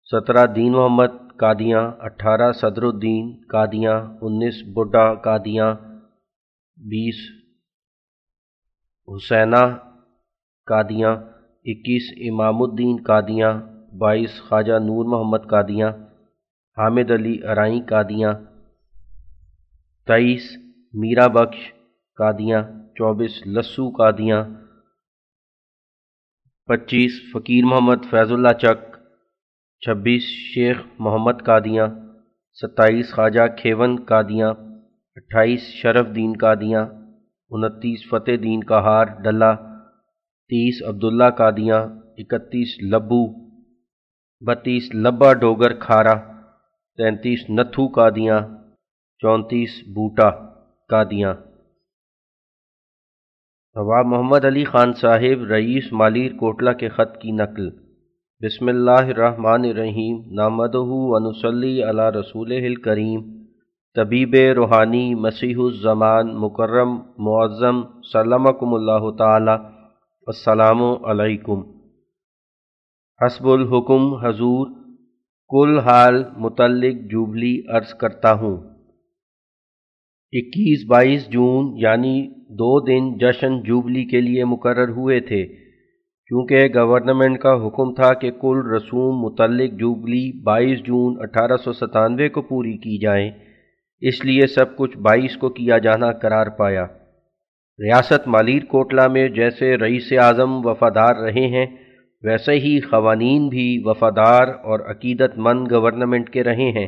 [0.09, 5.69] سترہ دین محمد قادیاں، اٹھارہ صدر الدین قادیاں، انیس بڈھا قادیاں،
[6.79, 7.21] بیس
[9.09, 9.63] حسینہ
[10.69, 11.15] قادیاں،
[11.67, 13.53] اکیس امام الدین قادیاں
[13.99, 15.91] بائیس خواجہ نور محمد قادیاں،
[16.77, 18.33] حامد علی ارائیں قادیاں
[20.07, 20.45] تیئیس
[20.95, 21.61] میرا بخش
[22.19, 22.63] قادیاں،
[22.99, 24.43] چوبیس لسو قادیاں،
[26.69, 28.81] پچیس فقیر محمد فیض اللہ چک،
[29.83, 31.89] چھبیس شیخ محمد قادیاں،
[32.59, 34.51] ستائیس خواجہ کھیون قادیاں،
[35.17, 36.85] اٹھائیس شرف دین قادیاں،
[37.51, 39.55] انتیس فتح دین کہار ڈلہ،
[40.51, 41.81] تیس عبداللہ قادیاں،
[42.19, 43.44] اکتیس لبو
[44.47, 46.15] بتیس لبا ڈوگر کھارا،
[46.97, 48.41] تینتیس نتھو قادیاں
[49.19, 50.31] چونتیس بوٹا
[50.89, 51.35] قادیاں
[53.75, 57.71] نواب محمد علی خان صاحب، رئیس مالیر کوٹلہ کے خط کی نقل۔
[58.41, 63.21] بسم اللہ الرحمن الرحیم، نامدہ ونسلی علی رسول الکریم۔
[63.95, 67.83] طبیب روحانی، مسیح الزمان، مکرم، معظم
[68.13, 69.57] سلمکم اللہ تعالی۔
[70.27, 71.74] السلام علیکم۔
[73.21, 74.67] حسب الحکم حضور،
[75.51, 78.57] کل حال متعلق جوبلی عرض کرتا ہوں۔
[80.33, 85.47] اکیس بائیس جون یعنی دو دن جشن جوبلی کے لیے مقرر ہوئے تھے،
[86.31, 92.29] کیونکہ گورنمنٹ کا حکم تھا کہ کل رسوم متعلق جوبلی بائیس جون اٹھارہ سو ستانوے
[92.29, 93.31] کو پوری کی جائیں،
[94.01, 96.85] اس لیے سب کچھ بائیس کو کیا جانا قرار پایا۔
[97.79, 101.67] ریاست مالیر کوٹلہ میں جیسے رئیس اعظم وفادار رہے ہیں
[102.25, 106.87] ویسے ہی قوانین بھی وفادار اور عقیدت مند گورنمنٹ کے رہے ہیں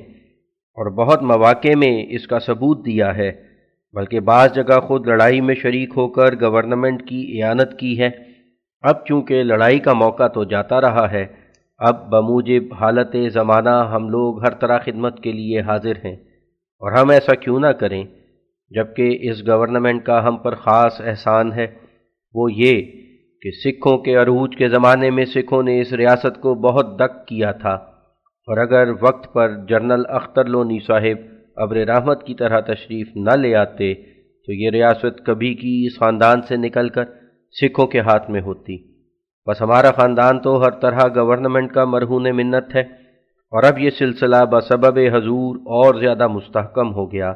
[0.77, 3.33] اور بہت مواقع میں اس کا ثبوت دیا ہے،
[3.93, 8.11] بلکہ بعض جگہ خود لڑائی میں شریک ہو کر گورنمنٹ کی اعانت کی ہے۔
[8.83, 11.27] اب چونکہ لڑائی کا موقع تو جاتا رہا ہے،
[11.79, 16.17] اب بموجب حالت زمانہ ہم لوگ ہر طرح خدمت کے لیے حاضر ہیں۔
[16.79, 18.05] اور ہم ایسا کیوں نہ کریں،
[18.71, 21.67] جبکہ اس گورنمنٹ کا ہم پر خاص احسان ہے۔
[22.35, 23.06] وہ یہ
[23.47, 27.53] کہ سکھوں کے عروج کے زمانے میں سکھوں نے اس ریاست کو بہت دک کیا
[27.53, 27.75] تھا۔
[28.49, 31.27] اور اگر وقت پر جنرل اختر لونی صاحب
[31.57, 33.95] ابر رحمت کی طرح تشریف نہ لے آتے،
[34.47, 37.05] تو یہ ریاست کبھی کی اس خاندان سے نکل کر
[37.61, 38.77] سکھوں کے ہاتھ میں ہوتی۔
[39.47, 42.81] بس ہمارا خاندان تو ہر طرح گورنمنٹ کا مرہون منت ہے،
[43.53, 47.31] اور اب یہ سلسلہ بسبب حضور اور زیادہ مستحکم ہو گیا۔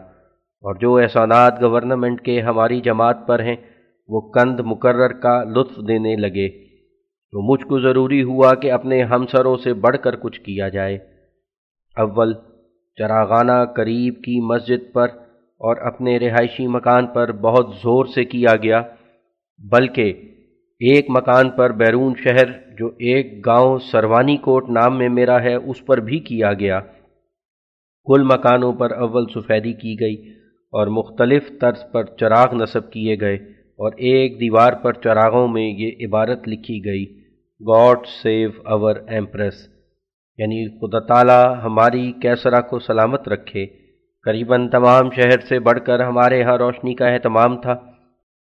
[0.63, 3.57] اور جو احسانات گورنمنٹ کے ہماری جماعت پر ہیں
[4.11, 6.71] وہ کند مقرر کا لطف دینے لگے۔
[7.33, 10.97] تو مجھ کو ضروری ہوا کہ اپنے ہمسروں سے بڑھ کر کچھ کیا جائے۔
[11.97, 12.35] اول،
[12.99, 15.09] چراغانہ قریب کی مسجد پر
[15.59, 18.83] اور اپنے رہائشی مکان پر بہت زور سے کیا گیا،
[19.73, 20.13] بلکہ
[20.81, 25.87] ایک مکان پر بیرون شہر جو ایک گاؤں سروانی کوٹ نام میں میرا ہے، اس
[25.87, 26.81] پر بھی کیا گیا۔
[28.05, 30.31] کل مکانوں پر اول سفیدی کی گئی
[30.73, 36.07] اور مختلف طرز پر چراغ نصب کیے گئے۔ اور ایک دیوار پر چراغوں میں یہ
[36.07, 37.05] عبارت لکھی گئی
[37.61, 39.55] گاڈ سیو اور ایمپریس
[40.39, 43.67] یعنی خدا تعالیٰ ہماری کیسرا کو سلامت رکھے۔
[44.25, 47.75] قریباً تمام شہر سے بڑھ کر ہمارے یہاں روشنی کا اہتمام تھا۔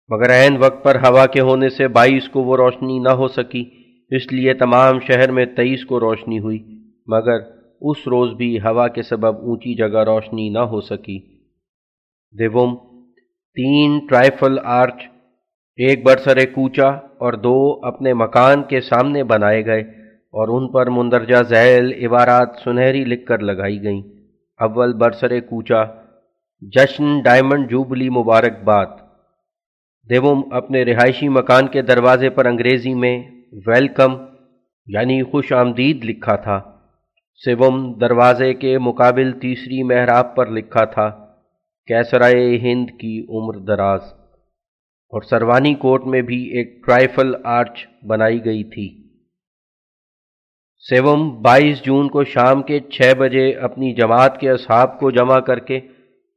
[0.08, 3.64] مگر عین وقت پر ہوا کے ہونے سے بائیس کو وہ روشنی نہ ہو سکی،
[4.10, 6.58] اس لیے تمام شہر میں تیئیس کو روشنی ہوئی۔
[7.06, 7.38] مگر
[7.80, 11.18] اس روز بھی ہوا کے سبب اونچی جگہ روشنی نہ ہو سکی۔
[12.38, 12.76] دیوم
[13.54, 15.09] تین ٹرائفل آرچ
[15.86, 19.80] ایک برسر کوچا اور دو اپنے مکان کے سامنے بنائے گئے
[20.32, 24.02] اور ان پر مندرجہ ذیل عبارات سنہری لکھ کر لگائی گئیں۔
[24.60, 25.84] اول برسر کوچا
[26.60, 28.86] جشن ڈائمنڈ جوبلی مبارکباد
[30.10, 33.22] دیوم اپنے رہائشی مکان کے دروازے پر انگریزی میں
[33.66, 34.16] ویلکم
[34.86, 36.60] یعنی خوش آمدید لکھا تھا۔
[37.44, 41.08] سوم دروازے کے مقابل تیسری محراب پر لکھا تھا،
[41.86, 44.19] کیسرائے ہند کی عمر دراز۔
[45.12, 48.88] اور سروانی کوٹ میں بھی ایک ٹرائفل آرچ بنائی گئی تھی۔
[50.88, 55.58] سیوم بائیس جون کو شام کے چھ بجے اپنی جماعت کے اصحاب کو جمع کر
[55.58, 55.80] کے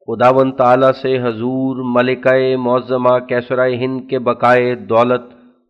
[0.08, 5.22] خداون تعالیٰ سے حضور ملکہ معظمہ کیسرائے ہند کے بقائے دولت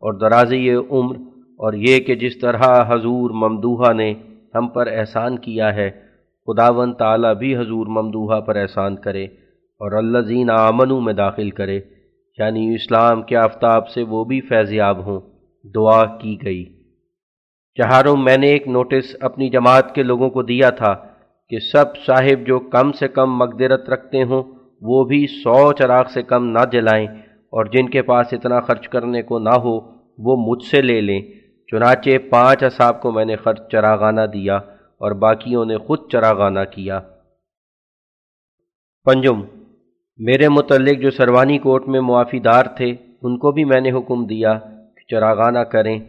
[0.03, 1.15] اور درازی عمر
[1.59, 4.13] اور یہ کہ جس طرح حضور ممدوحہ نے
[4.55, 5.91] ہم پر احسان کیا ہے
[6.47, 9.25] خداون تعالیٰ بھی حضور ممدوحہ پر احسان کرے
[9.81, 11.79] اور اللہ زین آمنوں میں داخل کرے۔
[12.37, 15.19] یعنی اسلام کے آفتاب سے وہ بھی فیضیاب ہوں،
[15.75, 16.83] دعا کی گئی۔
[17.75, 20.93] چہاروں میں نے ایک نوٹس اپنی جماعت کے لوگوں کو دیا تھا
[21.49, 24.43] کہ سب صاحب جو کم سے کم مقدرت رکھتے ہوں،
[24.81, 27.07] وہ بھی سو چراغ سے کم نہ جلائیں
[27.53, 29.79] اور جن کے پاس اتنا خرچ کرنے کو نہ ہو،
[30.17, 31.21] وہ مجھ سے لے لیں۔
[31.71, 34.55] چنانچہ پانچ اصحاب کو میں نے خرچ چراغانہ دیا
[35.01, 36.99] اور باقیوں نے خود چراغانہ کیا۔
[39.03, 39.62] پنجم
[40.25, 44.25] میرے متعلق جو سروانی کوٹ میں معافی دار تھے، ان کو بھی میں نے حکم
[44.25, 44.53] دیا
[44.95, 45.99] کہ چراغانہ کریں۔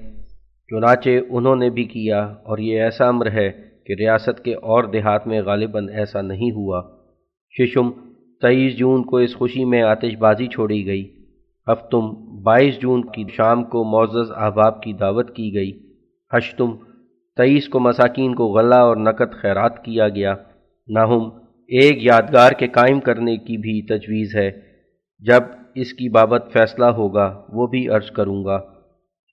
[0.71, 3.51] چنانچہ انہوں نے بھی کیا، اور یہ ایسا امر ہے
[3.87, 6.83] کہ ریاست کے اور دیہات میں غالباً ایسا نہیں ہوا۔
[7.51, 7.91] ششم
[8.41, 11.05] تیئیس جون کو اس خوشی میں آتش بازی چھوڑی گئی۔
[11.73, 12.01] ہفتم،
[12.43, 15.73] بائیس جون کی شام کو معزز احباب کی دعوت کی گئی۔
[16.37, 16.77] ہشتم
[17.37, 20.35] تیئیس کو مساکین کو غلہ اور نقد خیرات کیا گیا۔
[20.89, 24.51] ناہم ایک یادگار کے قائم کرنے کی بھی تجویز ہے۔
[25.19, 25.43] جب
[25.75, 28.61] اس کی بابت فیصلہ ہوگا، وہ بھی عرض کروں گا۔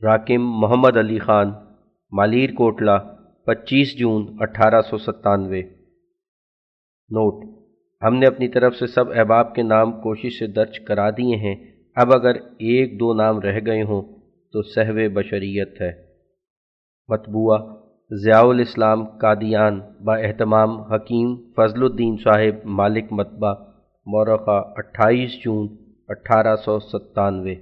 [0.04, 1.52] راکم محمد علی خان،
[2.12, 5.62] مالیر کوٹلہ، پچیس جون اٹھارہ سو ستانوے۔
[7.10, 7.62] نوٹ،
[8.04, 11.56] ہم نے اپنی طرف سے سب احباب کے نام کوشش سے درج کرا دیے ہیں۔
[11.96, 14.02] اب اگر ایک دو نام رہ گئے ہوں
[14.54, 15.92] تو سہو بشریت ہے۔
[17.08, 17.81] مطبوعہ
[18.12, 23.54] ضیاء الاسلام قادیان با اہتمام حکیم فضل الدین صاحب مالک مطبع
[24.08, 25.68] مورخہ اٹھائیس جون
[26.10, 27.56] اٹھارہ سو ستانوے۔